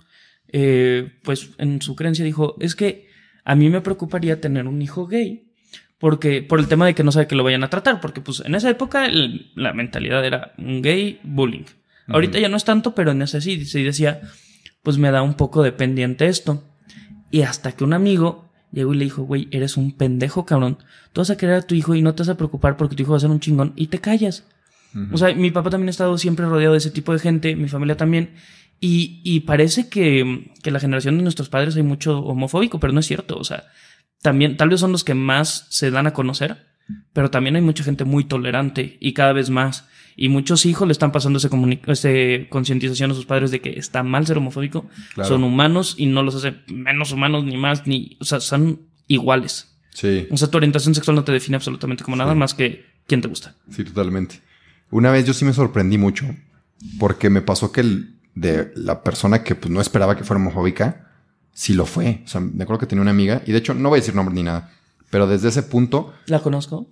eh, 0.53 1.19
pues 1.23 1.51
en 1.59 1.81
su 1.83 1.97
creencia 1.97 2.25
dijo, 2.25 2.57
es 2.61 2.75
que 2.75 3.09
a 3.45 3.55
mí 3.55 3.71
me 3.71 3.81
preocuparía 3.81 4.41
tener 4.41 4.67
un 4.67 4.83
hijo 4.83 5.07
gay, 5.07 5.53
porque 5.99 6.43
por 6.43 6.59
el 6.59 6.69
tema 6.69 6.85
de 6.87 6.95
que 6.95 7.05
no 7.05 7.13
sabe 7.13 7.27
que 7.27 7.37
lo 7.37 7.45
vayan 7.45 7.65
a 7.65 7.71
tratar, 7.71 8.01
porque 8.01 8.21
pues 8.21 8.43
en 8.45 8.55
esa 8.55 8.69
época 8.69 9.07
el- 9.07 9.51
la 9.55 9.73
mentalidad 9.73 10.25
era 10.27 10.53
un 10.59 10.83
gay 10.83 11.21
bullying. 11.23 11.65
Ahorita 12.09 12.39
ya 12.39 12.49
no 12.49 12.57
es 12.57 12.65
tanto, 12.65 12.95
pero 12.95 13.11
en 13.11 13.23
ese 13.23 13.41
sí, 13.41 13.65
sí 13.65 13.83
decía, 13.83 14.21
pues 14.83 14.99
me 14.99 15.11
da 15.11 15.23
un 15.23 15.35
poco 15.35 15.63
de 15.63 15.73
pendiente 15.73 16.27
esto. 16.27 16.63
Y 17.31 17.43
hasta 17.43 17.73
que 17.73 17.85
un 17.85 17.93
amigo 17.93 18.49
llegó 18.73 18.95
y 18.95 18.99
le 18.99 19.05
dijo, 19.05 19.23
güey, 19.23 19.49
eres 19.51 19.77
un 19.77 19.93
pendejo, 19.93 20.47
cabrón. 20.47 20.79
Tú 21.13 21.21
vas 21.21 21.31
a 21.31 21.37
querer 21.37 21.57
a 21.57 21.63
tu 21.63 21.75
hijo 21.75 21.95
y 21.95 22.03
no 22.03 22.15
te 22.15 22.23
vas 22.23 22.29
a 22.29 22.37
preocupar 22.37 22.77
porque 22.77 22.95
tu 22.95 23.03
hijo 23.03 23.13
va 23.13 23.19
a 23.19 23.21
ser 23.21 23.31
un 23.31 23.41
chingón 23.41 23.73
y 23.77 23.89
te 23.89 23.99
callas. 23.99 24.45
O 25.13 25.19
sea, 25.19 25.35
mi 25.35 25.51
papá 25.51 25.69
también 25.69 25.89
ha 25.89 25.91
estado 25.91 26.17
siempre 26.17 26.47
rodeado 26.47 26.73
de 26.73 26.79
ese 26.79 26.91
tipo 26.91 27.13
de 27.13 27.19
gente, 27.19 27.55
mi 27.55 27.69
familia 27.69 27.97
también. 27.99 28.31
Y, 28.81 29.21
y 29.25 29.41
parece 29.41 29.89
que, 29.89 30.53
que 30.63 30.71
la 30.71 30.81
generación 30.81 31.17
de 31.19 31.23
nuestros 31.23 31.51
padres 31.51 31.77
hay 31.77 31.83
mucho 31.83 32.21
homofóbico, 32.21 32.81
pero 32.81 32.95
no 32.95 33.01
es 33.01 33.07
cierto. 33.07 33.37
O 33.37 33.45
sea, 33.45 33.65
también, 34.23 34.57
tal 34.57 34.69
vez 34.69 34.81
son 34.81 34.93
los 34.93 35.05
que 35.05 35.15
más 35.15 35.67
se 35.71 35.91
dan 35.91 36.07
a 36.07 36.13
conocer, 36.13 36.67
pero 37.13 37.31
también 37.31 37.57
hay 37.57 37.63
mucha 37.63 37.85
gente 37.85 38.05
muy 38.05 38.25
tolerante 38.25 38.97
y 39.01 39.13
cada 39.13 39.33
vez 39.33 39.51
más. 39.51 39.89
Y 40.19 40.29
muchos 40.31 40.65
hijos 40.65 40.89
le 40.89 40.93
están 40.93 41.13
pasando 41.13 41.37
ese, 41.39 41.51
comuni- 41.51 41.81
ese 41.87 42.47
concientización 42.49 43.11
a 43.11 43.15
sus 43.15 43.27
padres 43.27 43.51
de 43.51 43.61
que 43.61 43.79
está 43.79 44.03
mal 44.03 44.27
ser 44.27 44.39
homofóbico. 44.39 44.87
Claro. 45.15 45.29
Son 45.29 45.45
humanos 45.45 45.95
y 45.99 46.07
no 46.07 46.23
los 46.23 46.35
hace 46.37 46.55
menos 46.69 47.13
humanos 47.13 47.45
ni 47.45 47.57
más, 47.59 47.87
ni, 47.87 48.17
o 48.21 48.25
sea, 48.25 48.41
son 48.41 48.81
iguales. 49.09 49.77
Sí. 49.91 50.27
O 50.31 50.37
sea, 50.37 50.49
tu 50.49 50.57
orientación 50.57 50.95
sexual 50.95 51.17
no 51.17 51.25
te 51.25 51.33
define 51.33 51.57
absolutamente 51.57 52.03
como 52.03 52.17
nada 52.17 52.33
Sí. 52.33 52.39
más 52.39 52.55
que 52.55 52.87
quién 53.07 53.21
te 53.21 53.29
gusta. 53.29 53.55
Sí, 53.71 53.85
totalmente. 53.85 54.41
Una 54.91 55.11
vez 55.11 55.27
yo 55.27 55.35
sí 55.35 55.45
me 55.45 55.53
sorprendí 55.53 55.99
mucho 55.99 56.25
porque 56.99 57.29
me 57.31 57.43
pasó 57.43 57.73
que 57.73 57.81
el, 57.83 58.15
de 58.35 58.73
la 58.75 59.03
persona 59.03 59.43
que 59.43 59.55
pues, 59.55 59.71
no 59.71 59.81
esperaba 59.81 60.17
que 60.17 60.25
fuera 60.25 60.41
homofóbica, 60.41 61.11
sí 61.53 61.75
lo 61.75 61.85
fue. 61.87 62.23
O 62.25 62.29
sea, 62.29 62.41
me 62.41 62.63
acuerdo 62.65 62.81
que 62.81 62.87
tenía 62.87 63.03
una 63.03 63.11
amiga 63.11 63.43
y 63.47 63.53
de 63.53 63.59
hecho 63.59 63.75
no 63.75 63.89
voy 63.91 63.99
a 63.99 64.01
decir 64.01 64.15
nombre 64.15 64.35
ni 64.35 64.43
nada, 64.43 64.71
pero 65.11 65.27
desde 65.27 65.49
ese 65.49 65.63
punto, 65.63 66.13
¿La 66.27 66.41
conozco? 66.41 66.89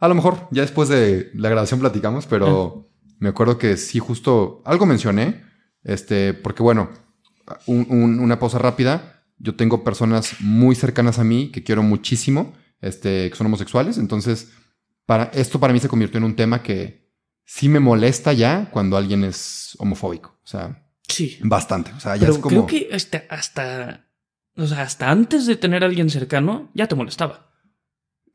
A 0.00 0.08
lo 0.08 0.14
mejor 0.14 0.48
ya 0.50 0.62
después 0.62 0.88
de 0.88 1.30
la 1.34 1.48
grabación 1.50 1.80
platicamos, 1.80 2.26
pero 2.26 2.88
me 3.18 3.28
acuerdo 3.28 3.58
que 3.58 3.76
sí 3.76 3.98
justo 3.98 4.62
algo 4.64 4.86
mencioné, 4.86 5.42
este, 5.84 6.34
porque 6.34 6.62
bueno, 6.62 6.90
un- 7.66 7.86
un- 7.90 8.18
una 8.20 8.38
pausa 8.38 8.58
rápida. 8.58 9.24
Yo 9.38 9.54
tengo 9.56 9.84
personas 9.84 10.36
muy 10.40 10.74
cercanas 10.74 11.18
a 11.18 11.24
mí 11.24 11.50
que 11.50 11.62
quiero 11.64 11.82
muchísimo, 11.82 12.54
este, 12.80 13.30
que 13.30 13.36
son 13.36 13.46
homosexuales. 13.46 13.98
Entonces, 13.98 14.52
para, 15.06 15.24
esto 15.34 15.58
para 15.60 15.72
mí 15.72 15.80
se 15.80 15.88
convirtió 15.88 16.18
en 16.18 16.24
un 16.24 16.36
tema 16.36 16.62
que 16.62 17.10
sí 17.44 17.68
me 17.68 17.80
molesta 17.80 18.32
ya 18.32 18.70
cuando 18.70 18.96
alguien 18.96 19.24
es 19.24 19.76
homofóbico. 19.78 20.38
O 20.44 20.46
sea, 20.46 20.86
Sí. 21.08 21.38
bastante. 21.42 21.92
O 21.92 22.00
sea, 22.00 22.14
ya 22.16 22.20
Pero 22.20 22.32
es 22.34 22.38
como. 22.38 22.66
creo 22.66 22.66
que 22.66 22.94
hasta, 22.94 23.24
hasta, 23.28 24.06
o 24.56 24.66
sea, 24.66 24.82
hasta 24.82 25.10
antes 25.10 25.46
de 25.46 25.56
tener 25.56 25.82
a 25.82 25.86
alguien 25.86 26.08
cercano, 26.10 26.70
ya 26.74 26.86
te 26.86 26.94
molestaba. 26.94 27.49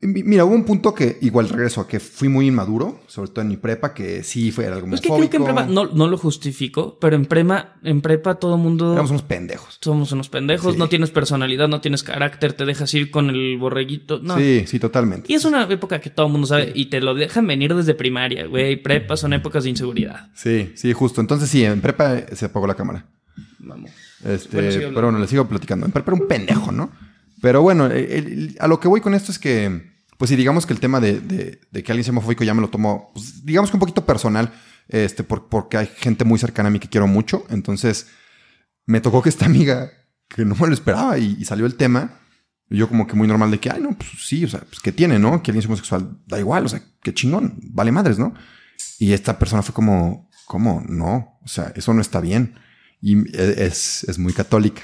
Mi- 0.02 0.22
Mira, 0.22 0.44
hubo 0.44 0.54
un 0.54 0.64
punto 0.64 0.94
que 0.94 1.18
igual 1.22 1.48
regreso 1.48 1.80
a 1.80 1.88
que 1.88 2.00
fui 2.00 2.28
muy 2.28 2.46
inmaduro, 2.48 3.00
sobre 3.06 3.30
todo 3.30 3.40
en 3.40 3.48
mi 3.48 3.56
prepa, 3.56 3.94
que 3.94 4.22
sí 4.22 4.50
fue 4.52 4.66
algo 4.66 4.94
Es 4.94 5.00
que 5.00 5.08
creo 5.08 5.30
que 5.30 5.38
en 5.38 5.44
prepa, 5.44 5.64
no, 5.66 5.86
no 5.86 6.06
lo 6.06 6.18
justifico, 6.18 6.98
pero 7.00 7.16
en 7.16 7.24
prepa, 7.24 7.76
en 7.82 8.02
prepa 8.02 8.34
todo 8.34 8.58
mundo 8.58 8.92
Éramos 8.92 9.10
unos 9.10 9.22
pendejos. 9.22 9.78
somos 9.80 10.12
unos 10.12 10.28
pendejos, 10.28 10.74
Sí. 10.74 10.78
no 10.78 10.88
tienes 10.88 11.10
personalidad, 11.10 11.66
no 11.68 11.80
tienes 11.80 12.02
carácter, 12.02 12.52
te 12.52 12.66
dejas 12.66 12.92
ir 12.92 13.10
con 13.10 13.30
el 13.30 13.56
borreguito. 13.56 14.18
No. 14.22 14.36
Sí, 14.36 14.64
sí, 14.66 14.78
totalmente. 14.78 15.32
Y 15.32 15.34
es 15.36 15.44
una 15.46 15.64
época 15.64 15.98
que 16.00 16.10
todo 16.10 16.26
el 16.26 16.32
mundo 16.32 16.46
sabe 16.46 16.66
Sí. 16.66 16.72
y 16.74 16.86
te 16.86 17.00
lo 17.00 17.14
dejan 17.14 17.46
venir 17.46 17.74
desde 17.74 17.94
primaria, 17.94 18.46
güey. 18.46 18.76
Prepa 18.76 19.16
son 19.16 19.32
épocas 19.32 19.64
de 19.64 19.70
inseguridad. 19.70 20.28
Sí, 20.34 20.72
sí, 20.76 20.92
justo. 20.92 21.20
Entonces 21.22 21.48
sí, 21.48 21.64
en 21.64 21.80
prepa 21.80 22.20
se 22.34 22.44
apagó 22.44 22.66
la 22.66 22.74
cámara. 22.74 23.06
Vamos. 23.60 23.90
Este, 24.24 24.56
Bueno, 24.60 24.90
pero 24.94 25.06
bueno, 25.08 25.18
le 25.18 25.26
sigo 25.26 25.46
platicando. 25.48 25.86
En 25.86 25.92
prepa 25.92 26.12
era 26.12 26.20
un 26.22 26.28
pendejo, 26.28 26.70
¿no? 26.70 26.90
Pero 27.42 27.62
bueno, 27.62 27.86
el- 27.86 28.56
a 28.60 28.66
lo 28.66 28.80
que 28.80 28.88
voy 28.88 29.00
con 29.00 29.14
esto 29.14 29.30
es 29.32 29.38
que, 29.38 29.92
pues 30.18 30.30
si 30.30 30.36
digamos 30.36 30.64
que 30.66 30.72
el 30.72 30.80
tema 30.80 31.00
de, 31.00 31.60
que 31.72 31.92
alguien 31.92 32.04
sea 32.04 32.12
homofóbico 32.12 32.44
ya 32.44 32.54
me 32.54 32.60
lo 32.62 32.70
tomo, 32.70 33.10
pues, 33.14 33.44
digamos 33.44 33.70
que 33.70 33.76
un 33.76 33.80
poquito 33.80 34.04
personal, 34.06 34.52
este, 34.88 35.22
por- 35.24 35.48
porque 35.48 35.76
hay 35.76 35.86
gente 35.96 36.24
muy 36.24 36.38
cercana 36.38 36.68
a 36.68 36.72
mí 36.72 36.78
que 36.78 36.88
quiero 36.88 37.06
mucho. 37.06 37.44
Entonces, 37.50 38.08
me 38.86 39.00
tocó 39.00 39.22
que 39.22 39.28
esta 39.28 39.46
amiga, 39.46 39.90
que 40.28 40.44
no 40.44 40.54
me 40.54 40.66
lo 40.68 40.74
esperaba 40.74 41.18
y, 41.18 41.44
salió 41.44 41.66
el 41.66 41.74
tema, 41.76 42.20
yo 42.68 42.88
como 42.88 43.06
que 43.06 43.14
muy 43.14 43.28
normal 43.28 43.50
de 43.50 43.60
que, 43.60 43.70
ay, 43.70 43.80
no, 43.80 43.96
pues 43.96 44.10
sí, 44.20 44.44
o 44.44 44.48
sea, 44.48 44.60
pues 44.60 44.80
que 44.80 44.92
tiene, 44.92 45.18
¿no? 45.18 45.42
Que 45.42 45.50
alguien 45.50 45.62
sea 45.62 45.68
homosexual, 45.68 46.18
da 46.26 46.38
igual, 46.38 46.66
o 46.66 46.68
sea, 46.68 46.82
qué 47.02 47.12
chingón, 47.14 47.58
vale 47.62 47.92
madres, 47.92 48.18
¿no? 48.18 48.34
Y 48.98 49.12
esta 49.12 49.38
persona 49.38 49.62
fue 49.62 49.74
como, 49.74 50.28
¿cómo? 50.46 50.82
No, 50.88 51.38
o 51.42 51.48
sea, 51.48 51.72
eso 51.76 51.92
no 51.94 52.00
está 52.00 52.20
bien. 52.20 52.54
Y 53.00 53.36
es, 53.36 54.04
es 54.04 54.18
muy 54.18 54.32
católica. 54.32 54.82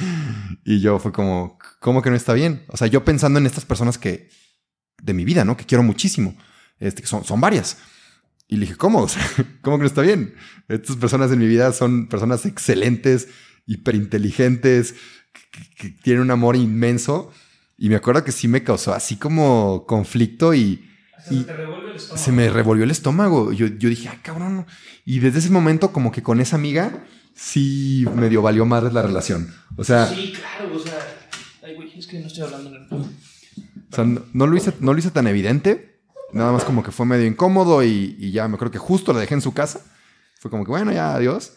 y 0.64 0.80
yo 0.80 0.98
fue 0.98 1.12
como, 1.12 1.58
¿cómo 1.80 2.02
que 2.02 2.10
no 2.10 2.16
está 2.16 2.32
bien? 2.32 2.64
O 2.68 2.76
sea, 2.76 2.86
yo 2.86 3.04
pensando 3.04 3.38
en 3.38 3.46
estas 3.46 3.64
personas 3.64 3.98
que 3.98 4.28
de 5.02 5.14
mi 5.14 5.24
vida, 5.24 5.44
¿no? 5.44 5.56
Que 5.56 5.66
quiero 5.66 5.82
muchísimo. 5.82 6.36
Este, 6.78 7.02
que 7.02 7.08
son, 7.08 7.24
son 7.24 7.40
varias. 7.40 7.78
Y 8.48 8.56
le 8.56 8.62
dije, 8.62 8.76
¿cómo? 8.76 9.02
O 9.02 9.08
sea, 9.08 9.22
¿cómo 9.62 9.76
que 9.76 9.82
no 9.82 9.86
está 9.86 10.02
bien? 10.02 10.34
Estas 10.68 10.96
personas 10.96 11.30
en 11.30 11.38
mi 11.38 11.46
vida 11.46 11.72
son 11.72 12.08
personas 12.08 12.46
excelentes, 12.46 13.28
hiperinteligentes, 13.66 14.94
que, 15.50 15.74
que 15.76 15.88
tienen 15.90 16.22
un 16.22 16.30
amor 16.30 16.56
inmenso. 16.56 17.32
Y 17.76 17.88
me 17.88 17.96
acuerdo 17.96 18.24
que 18.24 18.32
sí 18.32 18.48
me 18.48 18.62
causó 18.62 18.94
así 18.94 19.16
como 19.16 19.84
conflicto 19.86 20.54
y... 20.54 20.90
Se, 21.26 21.40
estómago. 21.40 21.98
se 21.98 22.32
me 22.32 22.50
revolvió 22.50 22.84
el 22.84 22.90
estómago. 22.90 23.52
Yo, 23.52 23.66
yo 23.66 23.88
dije, 23.88 24.08
ah, 24.08 24.18
cabrón. 24.22 24.66
Y 25.06 25.20
desde 25.20 25.38
ese 25.38 25.50
momento, 25.50 25.90
como 25.90 26.12
que 26.12 26.22
con 26.22 26.38
esa 26.38 26.56
amiga, 26.56 27.04
sí 27.34 28.06
medio 28.14 28.42
valió 28.42 28.64
madre 28.64 28.92
la 28.92 29.02
relación. 29.02 29.52
O 29.76 29.84
sea, 29.84 30.06
Sí, 30.06 30.32
claro, 30.32 30.74
o 30.74 30.78
sea. 30.78 30.98
Ay, 31.62 31.74
güey, 31.74 31.98
es 31.98 32.06
que 32.06 32.20
no 32.20 32.26
estoy 32.26 32.44
hablando 32.44 32.70
en 32.70 32.76
el. 32.76 32.92
o 32.92 33.06
sea, 33.94 34.04
no, 34.04 34.22
no 34.32 34.46
lo 34.46 34.56
hice, 34.56 34.72
no 34.80 34.92
lo 34.92 34.98
hice 34.98 35.10
tan 35.10 35.26
evidente. 35.26 36.00
Nada 36.32 36.52
más 36.52 36.64
como 36.64 36.82
que 36.82 36.90
fue 36.90 37.06
medio 37.06 37.26
incómodo 37.26 37.82
y, 37.84 38.16
y 38.18 38.32
ya 38.32 38.48
me 38.48 38.58
creo 38.58 38.70
que 38.70 38.78
justo 38.78 39.12
la 39.12 39.20
dejé 39.20 39.34
en 39.34 39.40
su 39.40 39.54
casa. 39.54 39.80
Fue 40.40 40.50
como 40.50 40.64
que, 40.64 40.70
bueno, 40.70 40.92
ya, 40.92 41.14
adiós. 41.14 41.52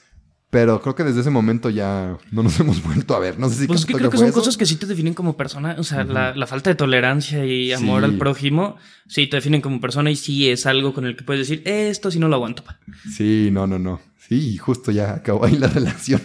Pero 0.50 0.82
creo 0.82 0.96
que 0.96 1.04
desde 1.04 1.20
ese 1.22 1.30
momento 1.30 1.70
ya 1.70 2.18
no 2.32 2.42
nos 2.44 2.58
hemos 2.62 2.82
vuelto 2.82 3.16
a 3.16 3.20
ver. 3.20 3.38
No 3.38 3.50
sé 3.50 3.56
si 3.62 3.68
Pues 3.68 3.82
es 3.82 3.86
que 3.86 3.94
creo 3.94 4.10
que 4.10 4.18
son 4.18 4.28
eso. 4.28 4.36
cosas 4.40 4.56
que 4.56 4.66
sí 4.66 4.78
te 4.78 4.86
definen 4.86 5.14
como 5.14 5.36
persona. 5.36 5.76
O 5.78 5.84
sea, 5.84 6.04
la, 6.06 6.34
la 6.36 6.48
falta 6.48 6.70
de 6.70 6.76
tolerancia 6.76 7.46
y 7.46 7.74
amor 7.74 8.02
Sí. 8.04 8.06
al 8.06 8.18
prójimo, 8.18 8.78
sí 9.08 9.28
te 9.28 9.38
definen 9.38 9.60
como 9.62 9.82
persona 9.82 10.10
y 10.10 10.16
sí 10.16 10.50
es 10.50 10.66
algo 10.66 10.94
con 10.94 11.06
el 11.06 11.16
que 11.18 11.24
puedes 11.26 11.48
decir, 11.48 11.64
esto 11.66 12.10
sí 12.12 12.20
no 12.20 12.28
lo 12.30 12.36
aguanto. 12.38 12.64
pa". 12.64 12.80
Sí, 13.14 13.50
no, 13.52 13.68
no, 13.68 13.78
no. 13.78 14.00
Sí, 14.28 14.58
justo 14.58 14.92
ya 14.92 15.16
acabó 15.16 15.46
ahí 15.46 15.58
la 15.58 15.68
relación. 15.80 16.22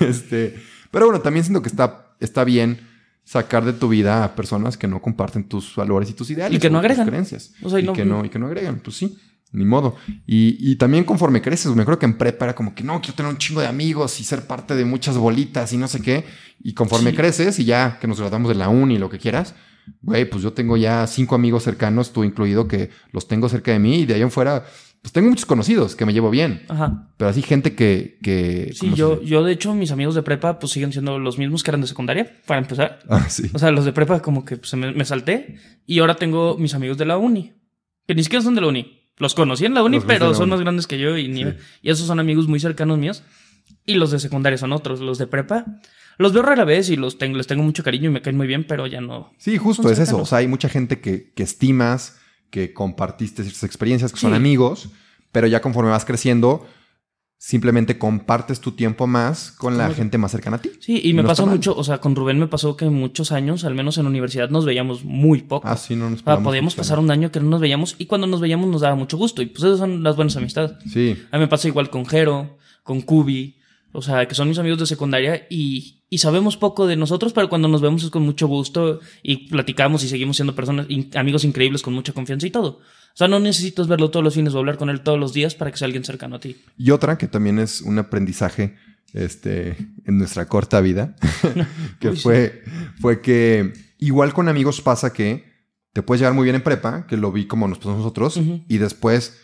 este, 0.00 0.56
pero 0.90 1.06
bueno, 1.06 1.20
también 1.20 1.44
siento 1.44 1.62
que 1.62 1.68
está, 1.68 2.14
está 2.20 2.44
bien 2.44 2.80
sacar 3.24 3.64
de 3.64 3.72
tu 3.72 3.88
vida 3.88 4.24
a 4.24 4.34
personas 4.36 4.76
que 4.78 4.86
no 4.88 5.02
comparten 5.02 5.44
tus 5.44 5.74
valores 5.76 6.08
y 6.10 6.12
tus 6.14 6.30
ideales. 6.30 6.56
Y 6.56 6.60
que 6.60 6.70
no 6.70 6.78
agregan. 6.78 7.06
creencias. 7.08 7.52
O 7.62 7.68
sea, 7.70 7.78
y 7.80 7.82
y, 7.82 7.86
no- 7.86 7.92
que 7.92 8.04
no, 8.04 8.24
y 8.24 8.28
que 8.28 8.38
no 8.38 8.46
agregan. 8.46 8.78
Pues 8.80 8.96
sí, 8.96 9.18
ni 9.56 9.64
modo. 9.64 9.96
Y, 10.26 10.56
y 10.60 10.76
también 10.76 11.04
conforme 11.04 11.42
creces, 11.42 11.74
me 11.74 11.82
acuerdo 11.82 11.98
que 11.98 12.06
en 12.06 12.18
prepa 12.18 12.44
era 12.44 12.54
como 12.54 12.74
que 12.74 12.84
no, 12.84 13.00
quiero 13.00 13.14
tener 13.14 13.30
un 13.32 13.38
chingo 13.38 13.60
de 13.60 13.66
amigos 13.66 14.20
y 14.20 14.24
ser 14.24 14.46
parte 14.46 14.74
de 14.76 14.84
muchas 14.84 15.16
bolitas 15.16 15.72
y 15.72 15.76
no 15.78 15.88
sé 15.88 16.00
qué. 16.02 16.24
Y 16.62 16.74
conforme 16.74 17.10
Sí. 17.10 17.16
creces 17.16 17.58
y 17.58 17.64
ya 17.64 17.98
que 18.00 18.06
nos 18.06 18.20
graduamos 18.20 18.48
de 18.48 18.54
la 18.54 18.68
uni 18.68 18.94
y 18.94 18.98
lo 18.98 19.08
que 19.10 19.18
quieras, 19.18 19.54
güey, 20.02 20.28
pues 20.28 20.42
yo 20.42 20.52
tengo 20.52 20.76
ya 20.76 21.06
cinco 21.06 21.34
amigos 21.34 21.62
cercanos, 21.64 22.12
tú 22.12 22.22
incluido, 22.24 22.68
que 22.68 22.90
los 23.12 23.26
tengo 23.28 23.48
cerca 23.48 23.72
de 23.72 23.78
mí 23.78 24.00
y 24.00 24.06
de 24.06 24.14
ahí 24.14 24.22
en 24.22 24.30
fuera, 24.30 24.64
pues 25.00 25.12
tengo 25.12 25.28
muchos 25.28 25.46
conocidos 25.46 25.94
que 25.94 26.04
me 26.04 26.12
llevo 26.12 26.30
bien. 26.30 26.62
Ajá. 26.68 27.12
Pero 27.16 27.30
así 27.30 27.40
gente 27.40 27.74
que... 27.76 28.18
que 28.22 28.70
Sí, 28.72 28.80
¿cómo 28.80 28.92
se 28.96 28.98
yo, 28.98 29.22
yo 29.22 29.44
de 29.44 29.52
hecho, 29.52 29.72
mis 29.74 29.92
amigos 29.92 30.16
de 30.16 30.22
prepa 30.22 30.58
pues 30.58 30.72
siguen 30.72 30.90
siendo 30.92 31.18
los 31.20 31.38
mismos 31.38 31.62
que 31.62 31.70
eran 31.70 31.80
de 31.80 31.86
secundaria, 31.86 32.30
para 32.46 32.60
empezar. 32.60 32.98
Ah, 33.08 33.28
sí. 33.28 33.48
O 33.54 33.58
sea, 33.60 33.70
los 33.70 33.84
de 33.84 33.92
prepa 33.92 34.20
como 34.20 34.44
que 34.44 34.56
pues, 34.56 34.74
me, 34.74 34.92
me 34.92 35.04
salté 35.04 35.56
y 35.86 36.00
ahora 36.00 36.16
tengo 36.16 36.58
mis 36.58 36.74
amigos 36.74 36.98
de 36.98 37.04
la 37.06 37.16
uni, 37.18 37.52
que 38.08 38.14
ni 38.16 38.24
siquiera 38.24 38.42
son 38.42 38.56
de 38.56 38.60
la 38.62 38.66
uni. 38.66 39.05
Los 39.18 39.34
conocí 39.34 39.64
en 39.64 39.74
la 39.74 39.82
uni, 39.82 39.96
Los 39.96 40.04
pero 40.04 40.28
la 40.28 40.34
son 40.34 40.44
uni. 40.44 40.50
más 40.50 40.60
grandes 40.60 40.86
que 40.86 40.98
yo 40.98 41.16
y, 41.16 41.28
ni- 41.28 41.44
Sí. 41.44 41.50
y 41.82 41.90
esos 41.90 42.06
son 42.06 42.20
amigos 42.20 42.48
muy 42.48 42.60
cercanos 42.60 42.98
míos. 42.98 43.22
Y 43.86 43.94
los 43.94 44.10
de 44.10 44.18
secundaria 44.18 44.58
son 44.58 44.72
otros. 44.72 45.00
Los 45.00 45.18
de 45.18 45.26
prepa 45.26 45.64
los 46.18 46.32
veo 46.32 46.42
rara 46.42 46.64
vez 46.64 46.88
y 46.90 46.96
los 46.96 47.18
tengo, 47.18 47.36
les 47.36 47.46
tengo 47.46 47.62
mucho 47.62 47.82
cariño 47.82 48.08
y 48.10 48.12
me 48.12 48.22
caen 48.22 48.36
muy 48.36 48.46
bien, 48.46 48.64
pero 48.66 48.86
ya 48.86 49.00
no. 49.00 49.32
Sí, 49.38 49.58
justo 49.58 49.90
es 49.90 49.98
eso. 49.98 50.18
O 50.18 50.26
sea, 50.26 50.38
hay 50.38 50.48
mucha 50.48 50.68
gente 50.68 51.00
que, 51.00 51.32
que 51.34 51.42
estimas, 51.42 52.18
que 52.50 52.72
compartiste 52.72 53.42
ciertas 53.42 53.64
experiencias, 53.64 54.12
que 54.12 54.20
son 54.20 54.32
amigos, 54.34 54.88
pero 55.32 55.46
ya 55.46 55.60
conforme 55.60 55.90
vas 55.90 56.04
creciendo, 56.04 56.66
simplemente 57.38 57.98
compartes 57.98 58.60
tu 58.60 58.72
tiempo 58.72 59.06
más 59.06 59.52
con 59.52 59.76
la 59.76 59.90
gente 59.90 60.18
más 60.18 60.32
cercana 60.32 60.56
a 60.56 60.60
ti. 60.60 60.70
Sí, 60.80 61.00
y 61.04 61.12
me 61.12 61.22
No 61.22 61.28
pasó 61.28 61.46
mucho, 61.46 61.76
o 61.76 61.84
sea, 61.84 61.98
con 61.98 62.16
Rubén 62.16 62.38
me 62.38 62.46
pasó 62.46 62.76
que 62.76 62.86
muchos 62.86 63.30
años, 63.30 63.64
al 63.64 63.74
menos 63.74 63.98
en 63.98 64.04
la 64.04 64.10
universidad, 64.10 64.48
nos 64.48 64.64
veíamos 64.64 65.04
muy 65.04 65.42
poco. 65.42 65.68
Ah, 65.68 65.76
sí, 65.76 65.96
no 65.96 66.10
nos 66.10 66.22
O 66.22 66.24
sea, 66.24 66.38
podíamos 66.40 66.74
pasar 66.74 66.98
un 66.98 67.10
año 67.10 67.30
que 67.30 67.40
no 67.40 67.48
nos 67.50 67.60
veíamos 67.60 67.94
y 67.98 68.06
cuando 68.06 68.26
nos 68.26 68.40
veíamos 68.40 68.68
nos 68.68 68.80
daba 68.80 68.94
mucho 68.94 69.16
gusto. 69.16 69.42
Y 69.42 69.46
pues 69.46 69.64
esas 69.64 69.78
son 69.78 70.02
las 70.02 70.16
buenas 70.16 70.36
amistades. 70.36 70.72
Sí, 70.90 71.16
A 71.30 71.36
mí 71.36 71.40
me 71.40 71.48
pasa 71.48 71.68
igual 71.68 71.90
con 71.90 72.06
Jero, 72.06 72.56
con 72.82 73.02
Kubi, 73.02 73.56
o 73.92 74.02
sea, 74.02 74.26
que 74.26 74.34
son 74.34 74.48
mis 74.48 74.58
amigos 74.58 74.78
de 74.78 74.86
secundaria 74.86 75.46
y, 75.48 76.02
y 76.10 76.18
sabemos 76.18 76.56
poco 76.56 76.86
de 76.86 76.96
nosotros, 76.96 77.32
pero 77.32 77.48
cuando 77.48 77.68
nos 77.68 77.80
vemos 77.80 78.02
es 78.02 78.10
con 78.10 78.22
mucho 78.22 78.46
gusto 78.46 79.00
y 79.22 79.48
platicamos 79.48 80.04
y 80.04 80.08
seguimos 80.08 80.36
siendo 80.36 80.54
personas, 80.54 80.86
amigos 81.14 81.44
increíbles 81.44 81.82
con 81.82 81.94
mucha 81.94 82.12
confianza 82.12 82.46
y 82.46 82.50
todo. 82.50 82.80
O 83.16 83.18
sea, 83.18 83.28
no 83.28 83.40
necesitas 83.40 83.88
verlo 83.88 84.10
todos 84.10 84.22
los 84.22 84.34
fines 84.34 84.52
o 84.54 84.58
hablar 84.58 84.76
con 84.76 84.90
él 84.90 85.00
todos 85.00 85.18
los 85.18 85.32
días 85.32 85.54
para 85.54 85.70
que 85.70 85.78
sea 85.78 85.86
alguien 85.86 86.04
cercano 86.04 86.36
a 86.36 86.40
ti. 86.40 86.54
Y 86.76 86.90
otra 86.90 87.16
que 87.16 87.26
también 87.28 87.58
es 87.58 87.80
un 87.80 87.98
aprendizaje 87.98 88.76
este, 89.14 89.74
en 90.04 90.18
nuestra 90.18 90.46
corta 90.48 90.82
vida, 90.82 91.16
que 91.98 92.10
Uy, 92.10 92.16
sí. 92.16 92.22
fue, 92.22 92.62
fue 93.00 93.22
que 93.22 93.72
igual 93.96 94.34
con 94.34 94.50
amigos 94.50 94.82
pasa 94.82 95.14
que 95.14 95.46
te 95.94 96.02
puedes 96.02 96.20
llevar 96.20 96.34
muy 96.34 96.44
bien 96.44 96.56
en 96.56 96.62
prepa, 96.62 97.06
que 97.06 97.16
lo 97.16 97.32
vi 97.32 97.46
como 97.46 97.66
nos 97.68 97.78
pasó 97.78 97.96
nosotros, 97.96 98.38
y 98.68 98.76
después 98.76 99.38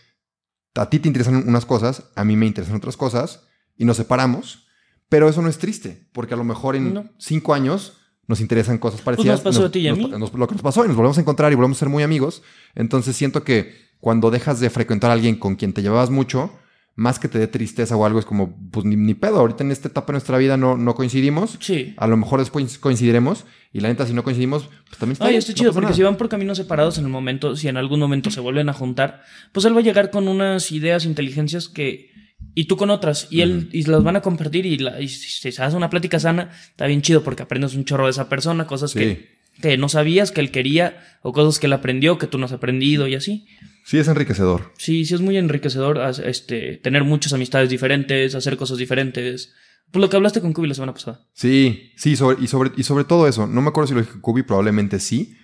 a 0.75 0.91
ti 0.91 0.99
te 0.99 1.09
interesan 1.09 1.37
unas 1.49 1.65
cosas, 1.65 2.11
a 2.15 2.25
mí 2.25 2.37
me 2.37 2.45
interesan 2.45 2.77
otras 2.77 2.99
cosas, 2.99 3.45
y 3.79 3.87
nos 3.87 3.97
separamos, 3.97 4.67
pero 5.09 5.31
eso 5.31 5.41
no 5.41 5.49
es 5.49 5.57
triste, 5.57 6.11
porque 6.13 6.35
a 6.35 6.37
lo 6.37 6.45
mejor 6.45 6.77
en 6.77 6.93
No. 6.93 7.11
cinco 7.19 7.55
años 7.55 7.95
nos 8.29 8.41
interesan 8.41 8.79
cosas 8.79 9.01
parecidas. 9.01 9.41
Pues 9.41 9.55
pasó 9.57 9.67
a 9.67 9.71
ti 9.71 9.81
y 9.81 9.89
a 9.89 9.95
mí. 9.95 10.07
nos- 10.07 10.33
lo 10.33 10.47
que 10.49 10.55
nos 10.55 10.63
pasó 10.63 10.85
y 10.85 10.89
nos 10.89 10.97
volvemos 10.97 11.19
a 11.19 11.21
encontrar 11.21 11.53
y 11.53 11.55
volvemos 11.55 11.79
a 11.79 11.81
ser 11.81 11.89
muy 11.89 12.03
amigos. 12.03 12.43
Entonces 12.75 13.17
siento 13.17 13.43
que 13.45 13.75
cuando 14.01 14.31
dejas 14.31 14.61
de 14.61 14.71
frecuentar 14.71 15.11
a 15.11 15.15
alguien 15.15 15.37
con 15.37 15.57
quien 15.57 15.73
te 15.73 15.83
llevabas 15.83 16.11
mucho, 16.11 16.53
más 16.95 17.19
que 17.19 17.27
te 17.29 17.39
dé 17.39 17.47
tristeza 17.47 17.97
o 17.97 18.05
algo, 18.05 18.19
es 18.19 18.27
como, 18.27 18.55
pues 18.71 18.85
ni, 18.85 18.97
ni 18.97 19.15
pedo, 19.15 19.39
ahorita 19.39 19.65
en 19.65 19.71
esta 19.71 19.89
etapa 19.89 20.09
de 20.09 20.13
nuestra 20.15 20.37
vida 20.39 20.57
no, 20.59 20.77
no 20.77 20.95
coincidimos. 20.95 21.57
Sí. 21.61 21.95
A 21.97 22.07
lo 22.07 22.17
mejor 22.19 22.39
después 22.41 22.79
coincidiremos 22.79 23.45
y 23.73 23.81
la 23.81 23.89
neta 23.89 24.07
si 24.07 24.13
no 24.13 24.23
coincidimos, 24.23 24.65
pues 24.87 24.99
también 24.99 25.13
está 25.15 25.25
Ay, 25.25 25.31
bien, 25.31 25.39
está 25.39 25.53
no 25.53 25.57
chido, 25.57 25.73
porque 25.73 25.87
nada. 25.87 25.97
si 25.97 26.03
van 26.03 26.17
por 26.17 26.29
caminos 26.29 26.59
separados 26.59 26.99
en 26.99 27.05
el 27.05 27.11
momento, 27.11 27.57
si 27.57 27.69
en 27.69 27.79
algún 27.79 27.99
momento 27.99 28.31
se 28.31 28.41
vuelven 28.41 28.69
a 28.69 28.75
juntar, 28.75 29.23
pues 29.53 29.65
él 29.65 29.75
va 29.75 29.81
a 29.81 29.83
llegar 29.83 30.11
con 30.11 30.29
unas 30.29 30.71
ideas, 30.71 31.05
inteligencias 31.07 31.69
que. 31.69 32.12
Y 32.55 32.65
tú 32.65 32.77
con 32.77 32.91
otras, 32.91 33.29
y 33.31 33.41
él 33.41 33.69
y 33.73 33.83
las 33.85 34.03
van 34.03 34.17
a 34.17 34.21
compartir, 34.21 34.67
y, 34.67 34.77
la- 34.79 35.01
y 35.01 35.09
si 35.09 35.51
se 35.53 35.63
hace 35.63 35.77
una 35.77 35.89
plática 35.91 36.21
sana, 36.21 36.51
está 36.71 36.87
bien 36.87 37.01
chido 37.03 37.23
porque 37.25 37.43
aprendes 37.43 37.75
un 37.75 37.85
chorro 37.85 38.05
de 38.05 38.11
esa 38.11 38.29
persona, 38.29 38.67
cosas 38.67 38.91
Sí. 38.91 38.99
que, 38.99 39.39
que 39.63 39.77
no 39.79 39.89
sabías 39.89 40.33
que 40.33 40.41
él 40.41 40.51
quería, 40.51 41.03
o 41.23 41.33
cosas 41.33 41.59
que 41.59 41.67
él 41.67 41.73
aprendió, 41.73 42.19
que 42.19 42.27
tú 42.27 42.37
no 42.39 42.47
has 42.47 42.53
aprendido, 42.53 43.07
y 43.09 43.15
así. 43.15 43.47
Sí, 43.85 43.99
es 43.99 44.07
enriquecedor. 44.09 44.73
Sí, 44.79 45.05
sí 45.07 45.15
es 45.15 45.21
muy 45.21 45.37
enriquecedor 45.39 46.01
este, 46.25 46.77
tener 46.77 47.05
muchas 47.05 47.33
amistades 47.33 47.69
diferentes, 47.71 48.35
hacer 48.35 48.57
cosas 48.57 48.79
diferentes. 48.79 49.53
Pues 49.91 50.01
lo 50.01 50.09
que 50.09 50.17
hablaste 50.17 50.41
con 50.41 50.53
Kubi 50.53 50.69
la 50.69 50.75
semana 50.75 50.95
pasada. 50.95 51.21
Sí, 51.35 51.93
sí, 51.97 52.17
sobre, 52.17 52.43
y, 52.43 52.47
sobre, 52.47 52.71
y 52.77 52.83
sobre 52.83 53.05
todo 53.05 53.27
eso. 53.29 53.47
No 53.47 53.61
me 53.61 53.69
acuerdo 53.69 53.89
si 53.89 53.95
lo 53.95 54.01
dije 54.01 54.13
con 54.13 54.21
Kubi, 54.21 54.43
probablemente 54.43 54.99
sí. 55.01 55.35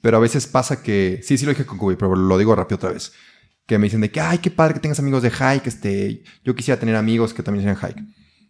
Pero 0.00 0.16
a 0.16 0.20
veces 0.20 0.46
pasa 0.46 0.82
que. 0.82 1.20
Sí, 1.22 1.36
sí 1.36 1.44
lo 1.44 1.50
dije 1.52 1.66
con 1.66 1.76
Kubi, 1.76 1.96
pero 1.96 2.14
lo 2.14 2.38
digo 2.38 2.54
rápido 2.54 2.76
otra 2.76 2.92
vez. 2.92 3.12
Que 3.68 3.78
me 3.78 3.84
dicen 3.84 4.00
de 4.00 4.10
que, 4.10 4.18
ay, 4.18 4.38
qué 4.38 4.50
padre 4.50 4.74
que 4.74 4.80
tengas 4.80 4.98
amigos 4.98 5.22
de 5.22 5.30
hike. 5.30 5.66
Este, 5.66 6.24
yo 6.42 6.56
quisiera 6.56 6.80
tener 6.80 6.96
amigos 6.96 7.34
que 7.34 7.42
también 7.42 7.64
sean 7.64 7.76
hike. 7.76 8.02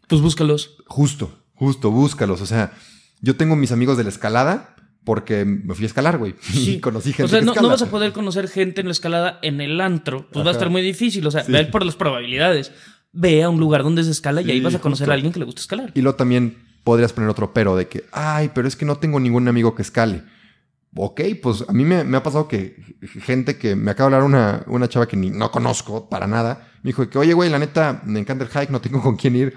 Pues 0.07 0.23
búscalos. 0.23 0.77
Justo, 0.87 1.45
justo, 1.55 1.91
búscalos. 1.91 2.41
O 2.41 2.47
sea, 2.47 2.73
yo 3.21 3.35
tengo 3.37 3.57
mis 3.57 3.73
amigos 3.73 3.99
de 3.99 4.05
la 4.05 4.11
escalada 4.11 4.77
porque 5.03 5.45
me 5.45 5.75
fui 5.75 5.85
a 5.85 5.89
escalar, 5.89 6.19
güey. 6.19 6.37
Sí. 6.41 6.75
Y 6.75 6.81
conocí 6.81 7.12
gente 7.12 7.25
O 7.25 7.29
sea, 7.29 7.41
no, 7.41 7.53
vas 7.69 7.83
a 7.83 7.91
poder 7.91 8.12
conocer 8.12 8.47
gente 8.47 8.81
en 8.81 8.87
la 8.87 8.93
escalada 8.93 9.41
en 9.43 9.61
el 9.61 9.81
antro. 9.81 10.29
Pues 10.31 10.47
va 10.47 10.51
a 10.51 10.53
estar 10.53 10.71
muy 10.71 10.83
difícil. 10.83 11.27
O 11.27 11.33
sea, 11.33 11.43
Sí. 11.43 11.51
ve 11.51 11.64
por 11.64 11.85
las 11.85 11.97
probabilidades. 11.97 12.71
Ve 13.12 13.43
a 13.43 13.51
un 13.51 13.59
lugar 13.59 13.83
donde 13.83 14.05
se 14.05 14.12
escala 14.12 14.41
y 14.41 14.51
ahí 14.53 14.61
vas 14.61 14.77
a 14.77 14.81
conocer 14.81 15.07
justo. 15.07 15.11
a 15.11 15.14
alguien 15.14 15.33
que 15.33 15.41
le 15.41 15.47
gusta 15.47 15.61
escalar. 15.61 15.91
Y 15.97 16.01
luego 16.01 16.16
también 16.16 16.59
podrías 16.85 17.12
poner 17.12 17.29
otro 17.29 17.53
pero 17.53 17.75
de 17.75 17.89
que, 17.89 18.05
ay, 18.12 18.51
pero 18.55 18.69
es 18.69 18.77
que 18.77 18.85
no 18.85 18.97
tengo 18.99 19.19
ningún 19.19 19.49
amigo 19.49 19.75
que 19.75 19.83
escale. 19.83 20.23
Ok, 20.95 21.20
pues 21.43 21.64
a 21.68 21.72
mí 21.72 21.84
me, 21.84 22.03
me 22.05 22.16
ha 22.16 22.22
pasado 22.22 22.49
que 22.49 22.76
gente 23.22 23.58
que 23.58 23.76
me 23.76 23.91
acaba 23.91 24.11
de 24.11 24.17
hablar 24.17 24.29
una, 24.29 24.64
una 24.67 24.88
chava 24.88 25.07
que 25.07 25.17
ni 25.17 25.30
no 25.30 25.50
conozco 25.50 26.08
para 26.08 26.26
nada, 26.26 26.68
me 26.83 26.88
dijo 26.88 27.08
que, 27.08 27.18
oye, 27.18 27.34
güey, 27.34 27.50
la 27.50 27.58
neta, 27.58 28.03
me 28.04 28.21
encanta 28.21 28.45
el 28.45 28.50
hike, 28.50 28.71
no 28.71 28.80
tengo 28.80 29.03
con 29.03 29.17
quién 29.17 29.37
ir. 29.37 29.54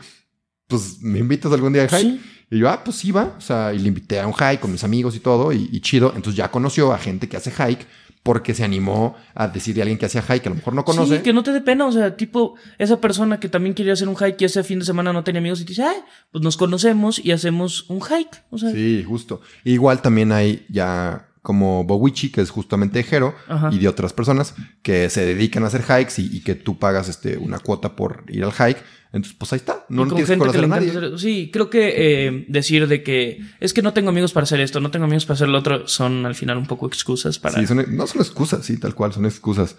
Pues 0.67 1.01
me 1.01 1.19
invitas 1.19 1.51
algún 1.51 1.73
día 1.73 1.83
al 1.83 1.89
hike. 1.89 2.19
Sí. 2.19 2.21
Y 2.51 2.59
yo, 2.59 2.69
ah, 2.69 2.83
pues 2.83 2.97
sí 2.97 3.11
va. 3.11 3.35
O 3.37 3.41
sea, 3.41 3.73
y 3.73 3.79
le 3.79 3.87
invité 3.87 4.19
a 4.19 4.27
un 4.27 4.33
hike 4.33 4.59
con 4.59 4.71
mis 4.71 4.83
amigos 4.83 5.15
y 5.15 5.19
todo, 5.19 5.51
y, 5.53 5.69
y 5.71 5.81
chido. 5.81 6.13
Entonces 6.15 6.35
ya 6.35 6.51
conoció 6.51 6.91
a 6.93 6.97
gente 6.97 7.29
que 7.29 7.37
hace 7.37 7.51
hike 7.51 7.87
porque 8.23 8.53
se 8.53 8.63
animó 8.63 9.15
a 9.33 9.47
decirle 9.47 9.81
a 9.81 9.83
alguien 9.83 9.97
que 9.97 10.05
hacía 10.05 10.21
hike 10.21 10.43
que 10.43 10.49
a 10.49 10.51
lo 10.51 10.57
mejor 10.57 10.73
no 10.75 10.85
conoce. 10.85 11.17
Sí, 11.17 11.23
que 11.23 11.33
no 11.33 11.41
te 11.43 11.51
dé 11.51 11.61
pena. 11.61 11.87
O 11.87 11.91
sea, 11.91 12.15
tipo, 12.15 12.55
esa 12.77 13.01
persona 13.01 13.39
que 13.39 13.49
también 13.49 13.73
quería 13.73 13.93
hacer 13.93 14.07
un 14.07 14.15
hike 14.15 14.41
y 14.41 14.45
ese 14.45 14.63
fin 14.63 14.79
de 14.79 14.85
semana 14.85 15.11
no 15.11 15.23
tenía 15.23 15.39
amigos 15.39 15.61
y 15.61 15.65
te 15.65 15.69
dice, 15.69 15.83
ay, 15.83 15.97
pues 16.31 16.43
nos 16.43 16.55
conocemos 16.57 17.17
y 17.23 17.31
hacemos 17.31 17.89
un 17.89 18.01
hike. 18.01 18.43
O 18.51 18.57
sea, 18.57 18.71
Sí, 18.71 19.03
justo. 19.07 19.41
Igual 19.63 20.01
también 20.01 20.31
hay 20.31 20.65
ya 20.69 21.27
como 21.41 21.83
Bowichi, 21.85 22.31
que 22.31 22.41
es 22.41 22.49
justamente 22.51 22.99
de 22.99 23.03
Jero, 23.03 23.33
Ajá. 23.47 23.69
y 23.71 23.79
de 23.79 23.87
otras 23.87 24.13
personas 24.13 24.53
que 24.83 25.09
se 25.09 25.25
dedican 25.25 25.63
a 25.63 25.67
hacer 25.67 25.81
hikes 25.83 26.21
y, 26.21 26.37
y 26.37 26.41
que 26.41 26.55
tú 26.55 26.77
pagas 26.77 27.09
este, 27.09 27.37
una 27.37 27.57
cuota 27.59 27.95
por 27.95 28.23
ir 28.29 28.43
al 28.43 28.51
hike. 28.53 28.83
Entonces, 29.13 29.35
pues 29.37 29.51
ahí 29.51 29.57
está. 29.57 29.85
No 29.89 30.03
con 30.03 30.09
tienes 30.15 30.29
que 30.29 30.37
conocer 30.37 30.59
a 30.59 30.61
le 30.61 30.67
nadie. 30.69 30.89
hacer- 30.89 31.19
Sí, 31.19 31.49
creo 31.51 31.69
que 31.69 32.27
eh, 32.27 32.45
decir 32.47 32.87
de 32.87 33.03
que 33.03 33.41
es 33.59 33.73
que 33.73 33.81
no 33.81 33.91
tengo 33.91 34.09
amigos 34.09 34.31
para 34.31 34.43
hacer 34.45 34.61
esto, 34.61 34.79
no 34.79 34.89
tengo 34.91 35.03
amigos 35.05 35.25
para 35.25 35.35
hacer 35.35 35.49
lo 35.49 35.57
otro, 35.57 35.85
son 35.87 36.25
al 36.25 36.35
final 36.35 36.57
un 36.57 36.65
poco 36.67 36.85
excusas 36.87 37.37
para. 37.39 37.59
Sí, 37.59 37.67
son- 37.67 37.85
no 37.95 38.07
son 38.07 38.21
excusas, 38.21 38.65
sí, 38.65 38.77
tal 38.77 38.95
cual, 38.95 39.11
son 39.11 39.25
excusas. 39.25 39.75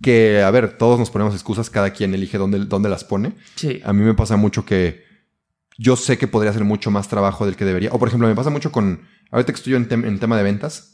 Que, 0.00 0.42
a 0.42 0.50
ver, 0.50 0.76
todos 0.78 0.98
nos 0.98 1.10
ponemos 1.10 1.32
excusas, 1.34 1.70
cada 1.70 1.90
quien 1.90 2.12
elige 2.12 2.38
dónde, 2.38 2.58
dónde 2.64 2.88
las 2.88 3.04
pone. 3.04 3.34
Sí. 3.54 3.80
A 3.84 3.92
mí 3.92 4.02
me 4.02 4.14
pasa 4.14 4.36
mucho 4.36 4.64
que 4.64 5.04
yo 5.82 5.96
sé 5.96 6.16
que 6.18 6.28
podría 6.28 6.50
hacer 6.50 6.64
mucho 6.64 6.90
más 6.90 7.08
trabajo 7.08 7.44
del 7.46 7.56
que 7.56 7.64
debería. 7.64 7.90
O, 7.92 7.98
por 7.98 8.08
ejemplo, 8.08 8.28
me 8.28 8.34
pasa 8.34 8.50
mucho 8.50 8.70
con, 8.70 9.02
ahorita 9.30 9.52
que 9.52 9.56
estoy 9.56 9.74
en, 9.74 9.88
tem- 9.88 10.06
en 10.06 10.18
tema 10.18 10.36
de 10.36 10.42
ventas, 10.42 10.90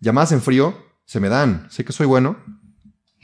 llamadas 0.00 0.32
en 0.32 0.40
frío, 0.40 0.76
se 1.04 1.20
me 1.20 1.28
dan, 1.28 1.66
sé 1.70 1.84
que 1.84 1.92
soy 1.92 2.06
bueno, 2.06 2.36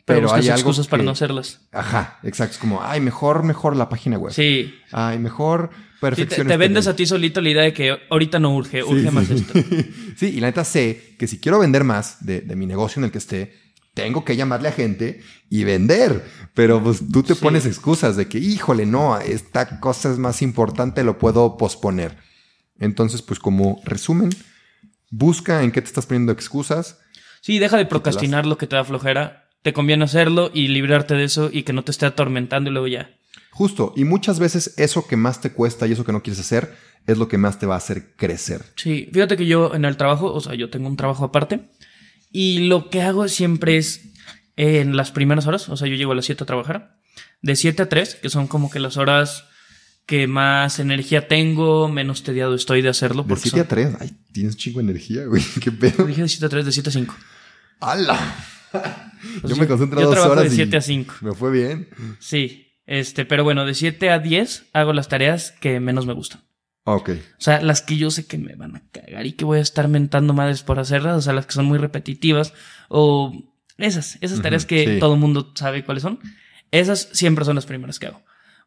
Pero, 0.04 0.32
hay 0.32 0.48
algo 0.48 0.54
excusas 0.70 0.86
para 0.88 1.02
que- 1.02 1.04
no 1.06 1.10
hacerlas. 1.12 1.68
Ajá, 1.72 2.18
exacto, 2.22 2.52
es 2.54 2.58
como, 2.58 2.82
ay, 2.82 3.00
mejor, 3.00 3.42
mejor 3.42 3.76
la 3.76 3.88
página 3.88 4.16
web. 4.18 4.32
Sí. 4.32 4.74
Ay, 4.92 5.18
mejor 5.18 5.70
Sí, 5.72 5.78
te, 6.00 6.00
perfección. 6.00 6.46
te 6.46 6.56
vendes 6.56 6.86
a 6.86 6.94
ti 6.96 7.06
solito 7.06 7.40
la 7.40 7.50
idea 7.50 7.62
de 7.64 7.72
que 7.72 7.96
ahorita 8.10 8.38
no 8.38 8.54
urge, 8.54 8.82
urge 8.84 9.08
Sí, 9.08 9.14
más 9.14 9.26
sí. 9.26 9.34
esto. 9.34 9.52
sí, 10.16 10.26
y 10.36 10.40
la 10.40 10.46
neta 10.48 10.64
sé 10.64 11.14
que 11.18 11.26
si 11.26 11.38
quiero 11.40 11.58
vender 11.58 11.84
más 11.84 12.24
de, 12.24 12.40
de 12.40 12.56
mi 12.56 12.66
negocio 12.66 13.00
en 13.00 13.04
el 13.04 13.10
que 13.10 13.18
esté, 13.18 13.52
tengo 14.02 14.24
que 14.24 14.36
llamarle 14.36 14.68
a 14.68 14.72
gente 14.72 15.20
y 15.50 15.64
vender. 15.64 16.24
Pero 16.54 16.82
pues 16.82 17.02
tú 17.12 17.22
te 17.22 17.34
Sí. 17.34 17.40
pones 17.42 17.66
excusas 17.66 18.16
de 18.16 18.28
que, 18.28 18.38
híjole, 18.38 18.86
no, 18.86 19.18
esta 19.18 19.80
cosa 19.80 20.10
es 20.12 20.18
más 20.18 20.40
importante, 20.42 21.02
lo 21.04 21.18
puedo 21.18 21.56
posponer. 21.56 22.16
Entonces, 22.78 23.22
pues 23.22 23.38
como 23.40 23.80
resumen, 23.84 24.30
busca 25.10 25.62
en 25.62 25.72
qué 25.72 25.80
te 25.82 25.88
estás 25.88 26.06
poniendo 26.06 26.32
excusas. 26.32 26.98
Sí, 27.40 27.58
deja 27.58 27.76
de 27.76 27.86
procrastinar 27.86 28.46
lo 28.46 28.56
que 28.58 28.66
te 28.66 28.76
da 28.76 28.84
flojera. 28.84 29.48
Te 29.62 29.72
conviene 29.72 30.04
hacerlo 30.04 30.50
y 30.54 30.68
librarte 30.68 31.14
de 31.14 31.24
eso 31.24 31.50
y 31.52 31.64
que 31.64 31.72
no 31.72 31.82
te 31.82 31.90
esté 31.90 32.06
atormentando 32.06 32.70
y 32.70 32.72
luego 32.72 32.86
ya. 32.88 33.10
Justo, 33.50 33.92
y 33.96 34.04
muchas 34.04 34.38
veces 34.38 34.74
eso 34.76 35.06
que 35.08 35.16
más 35.16 35.40
te 35.40 35.50
cuesta 35.50 35.86
y 35.86 35.92
eso 35.92 36.04
que 36.04 36.12
no 36.12 36.22
quieres 36.22 36.38
hacer 36.40 36.76
es 37.08 37.18
lo 37.18 37.26
que 37.26 37.38
más 37.38 37.58
te 37.58 37.66
va 37.66 37.74
a 37.74 37.78
hacer 37.78 38.14
crecer. 38.16 38.62
Sí, 38.76 39.08
fíjate 39.12 39.36
que 39.36 39.46
yo 39.46 39.74
en 39.74 39.84
el 39.84 39.96
trabajo, 39.96 40.32
o 40.32 40.40
sea, 40.40 40.54
yo 40.54 40.70
tengo 40.70 40.86
un 40.88 40.96
trabajo 40.96 41.24
aparte 41.24 41.62
y 42.30 42.66
lo 42.68 42.90
que 42.90 43.02
hago 43.02 43.28
siempre 43.28 43.76
es 43.76 44.02
eh, 44.56 44.80
en 44.80 44.96
las 44.96 45.10
primeras 45.12 45.46
horas, 45.46 45.68
o 45.68 45.76
sea, 45.76 45.88
yo 45.88 45.94
llego 45.96 46.12
a 46.12 46.14
las 46.14 46.24
7 46.26 46.44
a 46.44 46.46
trabajar, 46.46 46.98
de 47.42 47.56
7 47.56 47.82
a 47.82 47.88
3, 47.88 48.16
que 48.16 48.30
son 48.30 48.46
como 48.48 48.70
que 48.70 48.80
las 48.80 48.96
horas 48.96 49.44
que 50.06 50.26
más 50.26 50.78
energía 50.78 51.28
tengo, 51.28 51.88
menos 51.88 52.22
tediado 52.22 52.54
estoy 52.54 52.80
de 52.82 52.88
hacerlo. 52.88 53.22
De 53.22 53.28
porque 53.28 53.50
7 53.50 53.60
a 53.60 53.62
son- 53.64 53.68
3, 53.68 53.96
ay, 54.00 54.16
tienes 54.32 54.56
chingo 54.56 54.78
de 54.80 54.84
energía, 54.84 55.24
güey, 55.26 55.42
qué 55.62 55.70
pedo. 55.70 56.04
Dije 56.04 56.22
de 56.22 56.28
7 56.28 56.46
a 56.46 56.48
3, 56.48 56.64
de 56.66 56.72
7 56.72 56.88
a 56.88 56.92
5. 56.92 57.16
¡Hala! 57.80 58.36
Pues 59.40 59.52
yo 59.52 59.56
me 59.56 59.66
concentro 59.66 60.00
yo 60.00 60.06
dos 60.06 60.14
trabajo 60.14 60.32
horas 60.32 60.44
de 60.44 60.54
y 60.54 60.56
7 60.56 60.76
a 60.76 60.80
5. 60.82 61.14
Me 61.22 61.32
fue 61.32 61.50
bien. 61.50 61.88
Sí, 62.18 62.72
este, 62.86 63.24
pero 63.24 63.44
bueno, 63.44 63.64
de 63.64 63.74
7 63.74 64.10
a 64.10 64.18
10 64.18 64.66
hago 64.72 64.92
las 64.92 65.08
tareas 65.08 65.52
que 65.60 65.78
menos 65.80 66.06
me 66.06 66.12
gustan. 66.12 66.42
Ok. 66.90 67.10
O 67.10 67.40
sea, 67.40 67.60
las 67.60 67.82
que 67.82 67.98
yo 67.98 68.10
sé 68.10 68.26
que 68.26 68.38
me 68.38 68.54
van 68.54 68.76
a 68.76 68.82
cagar 68.90 69.26
y 69.26 69.32
que 69.32 69.44
voy 69.44 69.58
a 69.58 69.62
estar 69.62 69.88
mentando 69.88 70.32
madres 70.32 70.62
por 70.62 70.78
hacerlas, 70.78 71.18
o 71.18 71.20
sea, 71.20 71.34
las 71.34 71.44
que 71.44 71.52
son 71.52 71.66
muy 71.66 71.76
repetitivas, 71.76 72.54
o 72.88 73.32
esas, 73.76 74.16
esas 74.22 74.40
tareas 74.40 74.64
que 74.64 74.94
sí. 74.94 74.98
todo 74.98 75.12
el 75.12 75.20
mundo 75.20 75.52
sabe 75.54 75.84
cuáles 75.84 76.02
son, 76.02 76.18
esas 76.70 77.10
siempre 77.12 77.44
son 77.44 77.56
las 77.56 77.66
primeras 77.66 77.98
que 77.98 78.06
hago. 78.06 78.22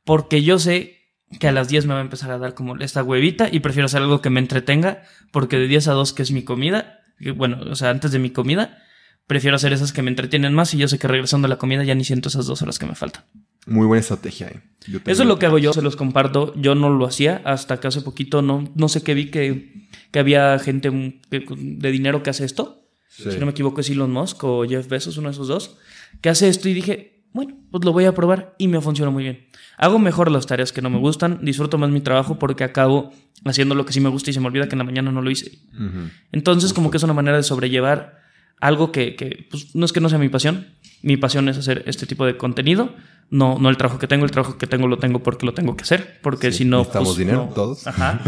Porque 0.05 0.43
yo 0.43 0.59
sé 0.59 0.99
que 1.39 1.47
a 1.47 1.51
las 1.51 1.67
10 1.67 1.87
me 1.87 1.95
va 1.95 1.99
a 1.99 2.03
empezar 2.03 2.29
a 2.29 2.37
dar 2.37 2.53
como 2.53 2.75
esta 2.77 3.01
huevita 3.01 3.49
y 3.51 3.59
prefiero 3.59 3.87
hacer 3.87 4.03
algo 4.03 4.21
que 4.21 4.29
me 4.29 4.39
entretenga, 4.39 5.01
porque 5.31 5.57
de 5.57 5.67
10 5.67 5.87
a 5.87 5.93
2, 5.93 6.13
que 6.13 6.21
es 6.21 6.31
mi 6.31 6.43
comida, 6.43 6.99
que, 7.17 7.31
bueno, 7.31 7.59
o 7.71 7.75
sea, 7.75 7.89
antes 7.89 8.11
de 8.11 8.19
mi 8.19 8.29
comida, 8.29 8.83
prefiero 9.25 9.55
hacer 9.55 9.73
esas 9.73 9.93
que 9.93 10.03
me 10.03 10.11
entretienen 10.11 10.53
más 10.53 10.75
y 10.75 10.77
yo 10.77 10.87
sé 10.87 10.99
que 10.99 11.07
regresando 11.07 11.47
a 11.47 11.49
la 11.49 11.57
comida 11.57 11.83
ya 11.83 11.95
ni 11.95 12.03
siento 12.03 12.29
esas 12.29 12.45
dos 12.45 12.61
horas 12.61 12.77
que 12.77 12.85
me 12.85 12.93
faltan. 12.93 13.23
Muy 13.67 13.85
buena 13.87 13.99
estrategia. 14.01 14.47
eh. 14.47 14.61
Eso 15.05 15.21
es 15.23 15.27
lo 15.27 15.37
que 15.37 15.45
hago 15.45 15.59
yo, 15.59 15.73
se 15.73 15.81
los 15.83 15.95
comparto. 15.95 16.53
Yo 16.55 16.73
no 16.73 16.89
lo 16.89 17.05
hacía 17.05 17.41
hasta 17.45 17.79
que 17.79 17.87
hace 17.87 18.01
poquito, 18.01 18.41
no, 18.41 18.71
no 18.73 18.89
sé 18.89 19.03
qué 19.03 19.13
vi 19.13 19.29
que, 19.29 19.87
que 20.09 20.19
había 20.19 20.57
gente 20.57 20.89
mm, 20.89 21.19
de 21.29 21.91
dinero 21.91 22.23
que 22.23 22.31
hace 22.31 22.45
esto. 22.45 22.87
Sí. 23.07 23.29
Si 23.31 23.37
no 23.37 23.45
me 23.45 23.51
equivoco 23.51 23.81
es 23.81 23.89
Elon 23.89 24.11
Musk 24.11 24.43
o 24.43 24.65
Jeff 24.67 24.87
Bezos, 24.87 25.17
uno 25.17 25.27
de 25.27 25.33
esos 25.33 25.47
dos, 25.47 25.77
que 26.21 26.29
hace 26.29 26.47
esto 26.47 26.67
y 26.69 26.73
dije, 26.73 27.25
bueno, 27.33 27.55
pues 27.69 27.85
lo 27.85 27.93
voy 27.93 28.05
a 28.05 28.13
probar 28.15 28.55
y 28.57 28.67
me 28.67 28.81
funciona 28.81 29.11
muy 29.11 29.23
bien. 29.23 29.47
Hago 29.77 29.99
mejor 29.99 30.31
las 30.31 30.47
tareas 30.47 30.71
que 30.71 30.81
no 30.81 30.89
me 30.89 30.97
gustan, 30.97 31.39
disfruto 31.43 31.77
más 31.77 31.89
mi 31.89 32.01
trabajo 32.01 32.39
porque 32.39 32.63
acabo 32.63 33.11
haciendo 33.45 33.75
lo 33.75 33.85
que 33.85 33.93
sí 33.93 33.99
me 33.99 34.09
gusta 34.09 34.31
y 34.31 34.33
se 34.33 34.39
me 34.39 34.47
olvida 34.47 34.67
que 34.67 34.73
en 34.75 34.79
la 34.79 34.83
mañana 34.85 35.11
no 35.11 35.21
lo 35.21 35.29
hice. 35.29 35.59
Ujú. 35.73 36.09
Entonces, 36.31 36.73
como 36.73 36.89
que 36.89 36.97
es 36.97 37.03
una 37.03 37.13
manera 37.13 37.37
de 37.37 37.43
sobrellevar 37.43 38.19
algo 38.59 38.91
que, 38.91 39.15
que, 39.15 39.47
pues, 39.49 39.75
no 39.75 39.85
es 39.85 39.91
que 39.91 39.99
no 40.01 40.09
sea 40.09 40.17
mi 40.19 40.29
pasión. 40.29 40.67
Mi 41.01 41.17
pasión 41.17 41.49
es 41.49 41.57
hacer 41.57 41.83
este 41.87 42.05
tipo 42.05 42.25
de 42.25 42.37
contenido. 42.37 42.95
No, 43.31 43.57
no 43.59 43.69
el 43.69 43.77
trabajo 43.77 43.97
que 43.97 44.07
tengo. 44.07 44.25
El 44.25 44.31
trabajo 44.31 44.57
que 44.57 44.67
tengo 44.67 44.87
lo 44.87 44.97
tengo 44.99 45.23
porque 45.23 45.45
lo 45.45 45.53
tengo 45.53 45.75
que 45.75 45.83
hacer. 45.83 46.19
Porque 46.21 46.51
Sí, 46.51 46.59
si 46.59 46.65
no. 46.65 46.79
necesitamos 46.79 47.09
pues, 47.09 47.17
dinero, 47.17 47.45
no. 47.47 47.53
todos. 47.53 47.87
Ajá. 47.87 48.21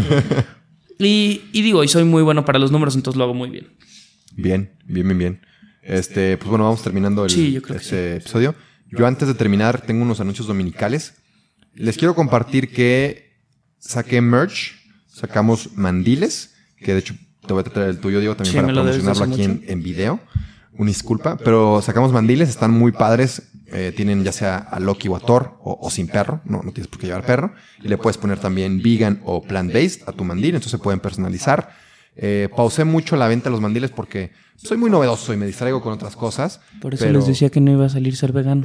y, 0.98 1.42
y 1.52 1.62
digo, 1.62 1.84
y 1.84 1.88
soy 1.88 2.04
muy 2.04 2.22
bueno 2.22 2.44
para 2.44 2.58
los 2.58 2.72
números, 2.72 2.96
entonces 2.96 3.16
lo 3.18 3.24
hago 3.24 3.34
muy 3.34 3.50
bien. 3.50 3.68
Bien, 4.36 4.72
bien, 4.86 5.06
bien, 5.06 5.18
bien. 5.18 5.40
Este, 5.82 6.38
pues 6.38 6.48
bueno, 6.48 6.64
vamos 6.64 6.82
terminando 6.82 7.24
el, 7.24 7.30
Sí, 7.30 7.52
yo 7.52 7.62
creo 7.62 7.76
que 7.76 7.82
este 7.82 8.16
episodio. 8.16 8.54
Yo 8.90 9.06
antes 9.06 9.28
de 9.28 9.34
terminar 9.34 9.82
tengo 9.82 10.02
unos 10.02 10.20
anuncios 10.20 10.46
dominicales. 10.46 11.14
Les 11.74 11.96
quiero 11.98 12.14
compartir 12.14 12.72
que 12.72 13.32
saqué 13.78 14.20
merch, 14.20 14.72
sacamos 15.08 15.72
mandiles, 15.76 16.54
que 16.78 16.92
de 16.94 17.00
hecho 17.00 17.14
te 17.46 17.52
voy 17.52 17.60
a 17.60 17.64
traer 17.64 17.90
el 17.90 17.98
tuyo, 17.98 18.20
Diego, 18.20 18.36
también 18.36 18.64
para 18.64 18.72
promocionarlo 18.72 19.24
aquí 19.24 19.42
en, 19.42 19.64
en 19.66 19.82
video. 19.82 20.20
Una 20.76 20.88
disculpa, 20.88 21.36
pero 21.36 21.82
sacamos 21.82 22.12
mandiles, 22.12 22.48
están 22.48 22.70
muy 22.70 22.92
padres. 22.92 23.42
Eh, 23.74 23.92
tienen 23.94 24.22
ya 24.22 24.30
sea 24.30 24.56
a 24.56 24.78
Loki 24.78 25.08
o 25.08 25.16
a 25.16 25.20
Thor 25.20 25.58
o, 25.60 25.76
o 25.80 25.90
sin 25.90 26.06
perro, 26.06 26.40
no, 26.44 26.62
no 26.62 26.72
tienes 26.72 26.86
por 26.86 27.00
qué 27.00 27.08
llevar 27.08 27.26
perro. 27.26 27.54
Y 27.82 27.88
le 27.88 27.98
puedes 27.98 28.16
poner 28.16 28.38
también 28.38 28.80
vegan 28.80 29.20
o 29.24 29.42
plant-based 29.42 30.08
a 30.08 30.12
tu 30.12 30.24
mandil, 30.24 30.54
entonces 30.54 30.70
se 30.70 30.78
pueden 30.78 31.00
personalizar. 31.00 31.74
Eh, 32.16 32.48
pausé 32.56 32.84
mucho 32.84 33.16
la 33.16 33.26
venta 33.26 33.46
de 33.46 33.50
los 33.50 33.60
mandiles 33.60 33.90
porque 33.90 34.30
soy 34.54 34.76
muy 34.76 34.88
novedoso 34.88 35.34
y 35.34 35.36
me 35.36 35.46
distraigo 35.46 35.82
con 35.82 35.92
otras 35.92 36.14
cosas. 36.14 36.60
Por 36.80 36.94
eso 36.94 37.04
pero 37.04 37.18
les 37.18 37.26
decía 37.26 37.50
que 37.50 37.60
no 37.60 37.72
iba 37.72 37.86
a 37.86 37.88
salir 37.88 38.14
ser 38.14 38.32
vegano. 38.32 38.64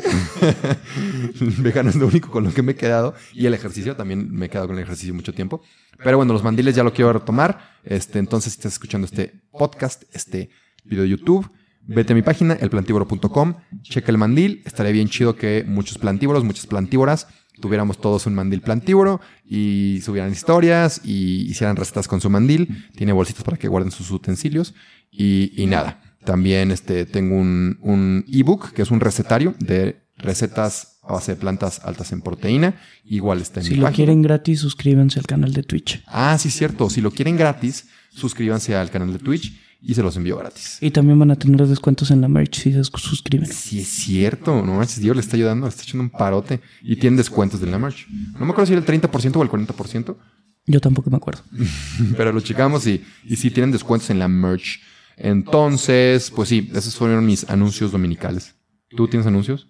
vegano 1.57 1.89
es 1.89 1.95
lo 1.95 2.05
único 2.05 2.29
con 2.29 2.43
lo 2.43 2.53
que 2.53 2.61
me 2.61 2.73
he 2.73 2.75
quedado. 2.75 3.15
Y 3.33 3.47
el 3.47 3.55
ejercicio, 3.55 3.95
también 3.95 4.31
me 4.31 4.45
he 4.45 4.49
quedado 4.49 4.67
con 4.67 4.77
el 4.77 4.83
ejercicio 4.83 5.15
mucho 5.15 5.33
tiempo. 5.33 5.63
Pero 6.03 6.17
bueno, 6.17 6.33
los 6.33 6.43
mandiles 6.43 6.75
ya 6.75 6.83
lo 6.83 6.93
quiero 6.93 7.11
retomar. 7.11 7.79
Este, 7.83 8.19
entonces, 8.19 8.53
si 8.53 8.59
estás 8.59 8.73
escuchando 8.73 9.05
este 9.05 9.41
podcast, 9.51 10.03
este 10.13 10.51
video 10.83 11.03
de 11.03 11.09
YouTube, 11.09 11.49
vete 11.95 12.13
a 12.13 12.15
mi 12.15 12.21
página, 12.21 12.53
elplantívoro.com, 12.53 13.55
checa 13.83 14.11
el 14.11 14.17
mandil. 14.17 14.61
Estaría 14.65 14.91
bien 14.91 15.09
chido 15.09 15.35
que 15.35 15.63
muchos 15.67 15.97
plantívoros, 15.97 16.43
muchas 16.43 16.67
plantívoras, 16.67 17.27
tuviéramos 17.59 17.99
todos 17.99 18.25
un 18.25 18.35
mandil 18.35 18.61
plantívoro 18.61 19.19
y 19.45 19.99
subieran 20.03 20.31
historias 20.31 21.01
y 21.03 21.49
hicieran 21.49 21.75
recetas 21.75 22.07
con 22.07 22.21
su 22.21 22.29
mandil. 22.29 22.87
Tiene 22.95 23.11
bolsitas 23.13 23.43
para 23.43 23.57
que 23.57 23.67
guarden 23.67 23.91
sus 23.91 24.09
utensilios 24.11 24.73
y, 25.11 25.51
y 25.61 25.65
nada. 25.65 26.01
También 26.23 26.71
este, 26.71 27.05
tengo 27.05 27.35
un, 27.37 27.77
un 27.81 28.25
ebook 28.31 28.71
que 28.73 28.81
es 28.81 28.91
un 28.91 28.99
recetario 28.99 29.55
de 29.59 30.01
recetas 30.17 30.99
a 31.01 31.13
base 31.13 31.33
de 31.33 31.37
plantas 31.41 31.81
altas 31.83 32.11
en 32.11 32.21
proteína. 32.21 32.75
Igual 33.05 33.41
está 33.41 33.61
en 33.61 33.65
Si 33.65 33.71
mi 33.71 33.77
lo 33.77 33.83
página. 33.83 33.95
quieren 33.95 34.21
gratis, 34.21 34.59
suscríbanse 34.59 35.19
al 35.19 35.25
canal 35.25 35.53
de 35.53 35.63
Twitch. 35.63 36.03
Ah, 36.07 36.37
sí, 36.37 36.51
cierto. 36.51 36.89
Si 36.89 37.01
lo 37.01 37.11
quieren 37.11 37.35
gratis, 37.37 37.87
suscríbanse 38.11 38.75
al 38.75 38.89
canal 38.91 39.13
de 39.13 39.19
Twitch 39.19 39.53
y 39.81 39.93
se 39.93 40.03
los 40.03 40.15
envío 40.17 40.37
gratis. 40.37 40.77
Y 40.81 40.91
también 40.91 41.17
van 41.17 41.31
a 41.31 41.35
tener 41.35 41.65
descuentos 41.65 42.11
en 42.11 42.21
la 42.21 42.27
merch 42.27 42.59
si 42.59 42.73
se 42.73 42.83
suscriben. 42.83 43.47
Sí, 43.47 43.79
es 43.79 43.87
cierto. 43.87 44.63
No 44.63 44.75
manches, 44.75 44.99
Dios 44.99 45.15
le 45.15 45.21
está 45.21 45.37
ayudando, 45.37 45.65
le 45.65 45.69
está 45.69 45.83
echando 45.83 46.03
un 46.03 46.09
parote 46.09 46.59
y 46.81 46.95
tienen 46.97 47.17
descuentos 47.17 47.61
de 47.61 47.67
la 47.67 47.79
merch. 47.79 48.07
No 48.33 48.45
me 48.45 48.51
acuerdo 48.51 48.65
si 48.67 48.73
era 48.73 48.81
el 48.81 49.01
30% 49.01 49.35
o 49.35 49.43
el 49.43 49.49
40%, 49.49 50.17
Yo 50.65 50.81
tampoco 50.81 51.09
me 51.09 51.17
acuerdo. 51.17 51.41
pero 52.17 52.31
lo 52.33 52.41
checamos 52.41 52.85
y, 52.87 53.03
y 53.23 53.35
sí 53.37 53.51
tienen 53.51 53.71
descuentos 53.71 54.09
en 54.09 54.19
la 54.19 54.27
merch. 54.27 54.81
Entonces, 55.15 56.31
pues 56.31 56.49
sí, 56.49 56.69
esos 56.73 56.95
fueron 56.95 57.25
mis 57.25 57.49
anuncios 57.49 57.91
dominicales. 57.91 58.55
¿Tú 58.89 59.07
tienes 59.07 59.27
anuncios? 59.27 59.67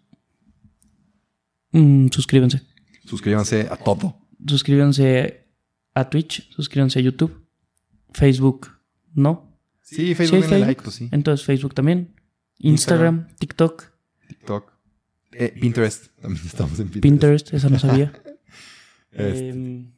Mm, 1.72 2.07
suscríbanse. 2.10 2.61
Suscríbanse 3.06 3.68
a 3.69 3.76
todo. 3.76 4.15
Suscríbanse 4.48 5.48
a 5.94 6.10
Twitch, 6.10 6.49
suscríbanse 6.52 6.99
a 6.99 7.02
YouTube, 7.02 7.45
Facebook, 8.14 8.69
¿no? 9.14 9.49
Sí, 9.95 10.16
Facebook 10.16 10.45
tiene 10.48 10.66
like, 10.66 10.82
pues 10.82 10.95
sí. 10.95 11.10
Entonces 11.11 11.45
Facebook 11.45 11.74
también, 11.74 12.14
Instagram, 12.60 13.28
TikTok, 13.40 13.86
TikTok. 14.28 14.72
Eh, 15.32 15.53
Pinterest. 15.60 16.07
También 16.22 16.45
estamos 16.45 16.80
en 16.80 16.90
Pinterest. 16.90 17.02
Pinterest, 17.03 17.53
esa 17.53 17.70
no 17.70 17.80
sabía. 17.80 18.11
Este, 19.11 19.49
Em, 19.49 19.91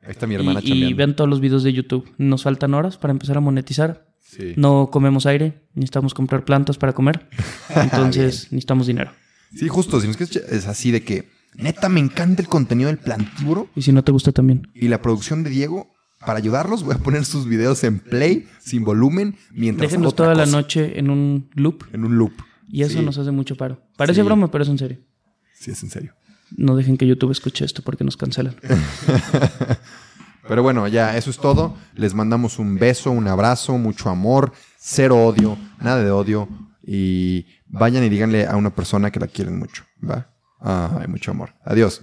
Ahí 0.00 0.10
está 0.10 0.26
mi 0.26 0.34
hermana 0.34 0.60
y, 0.62 0.84
y 0.84 0.92
vean 0.94 1.14
todos 1.16 1.28
los 1.28 1.40
videos 1.40 1.62
de 1.62 1.72
YouTube. 1.72 2.10
Nos 2.16 2.42
faltan 2.44 2.72
horas 2.74 2.96
para 2.96 3.12
empezar 3.12 3.36
a 3.36 3.40
monetizar. 3.40 4.06
Sí. 4.20 4.54
No 4.56 4.88
comemos 4.90 5.26
aire, 5.26 5.62
necesitamos 5.74 6.14
comprar 6.14 6.44
plantas 6.46 6.78
para 6.78 6.94
comer. 6.94 7.28
Entonces 7.76 8.44
necesitamos 8.52 8.86
dinero. 8.86 9.12
Sí, 9.54 9.68
justo. 9.68 10.00
Si 10.00 10.06
no 10.06 10.12
es 10.12 10.16
que 10.16 10.24
es 10.24 10.66
así 10.66 10.90
de 10.90 11.02
que 11.02 11.28
neta 11.56 11.88
me 11.88 12.00
encanta 12.00 12.42
el 12.42 12.48
contenido 12.48 12.88
del 12.88 12.98
plantívoro 12.98 13.68
Y 13.76 13.82
si 13.82 13.92
no 13.92 14.02
te 14.02 14.12
gusta 14.12 14.32
también. 14.32 14.66
y 14.74 14.88
la 14.88 15.00
producción 15.00 15.42
de 15.44 15.50
Diego. 15.50 15.93
Para 16.26 16.38
ayudarlos, 16.38 16.82
voy 16.84 16.94
a 16.94 16.98
poner 16.98 17.24
sus 17.24 17.46
videos 17.46 17.82
en 17.84 17.98
play, 17.98 18.48
sin 18.60 18.84
volumen, 18.84 19.36
mientras 19.52 19.92
otra 19.94 20.10
toda 20.12 20.34
la 20.34 20.44
cosa, 20.44 20.56
noche 20.56 20.98
en 20.98 21.10
un 21.10 21.48
loop 21.54 21.84
En 21.92 22.04
un 22.04 22.16
loop. 22.18 22.32
y 22.68 22.82
eso 22.82 22.98
Sí. 22.98 23.04
nos 23.04 23.18
hace 23.18 23.30
mucho 23.30 23.56
paro. 23.56 23.80
Parece 23.96 24.20
Sí. 24.20 24.24
broma, 24.26 24.50
pero 24.50 24.64
es 24.64 24.70
en 24.70 24.78
serio. 24.78 24.98
Sí, 25.54 25.70
es 25.70 25.82
en 25.82 25.90
serio. 25.90 26.14
No 26.56 26.76
dejen 26.76 26.96
que 26.96 27.06
YouTube 27.06 27.30
escuche 27.32 27.64
esto 27.64 27.82
porque 27.82 28.04
nos 28.04 28.16
cancelan. 28.16 28.54
Pero 30.46 30.62
bueno, 30.62 30.86
ya, 30.88 31.16
eso 31.16 31.30
es 31.30 31.38
todo. 31.38 31.74
Les 31.94 32.12
mandamos 32.14 32.58
un 32.58 32.76
beso, 32.78 33.10
un 33.10 33.26
abrazo, 33.28 33.78
mucho 33.78 34.10
amor, 34.10 34.52
cero 34.78 35.24
odio, 35.24 35.56
nada 35.80 36.04
de 36.04 36.10
odio. 36.10 36.48
Y 36.86 37.46
vayan 37.66 38.04
y 38.04 38.10
díganle 38.10 38.46
a 38.46 38.56
una 38.56 38.74
persona 38.74 39.10
que 39.10 39.20
la 39.20 39.26
quieren 39.26 39.58
mucho, 39.58 39.84
¿va? 40.06 40.30
Ah, 40.60 40.98
hay 41.00 41.06
mucho 41.08 41.30
amor. 41.30 41.54
Adiós. 41.64 42.02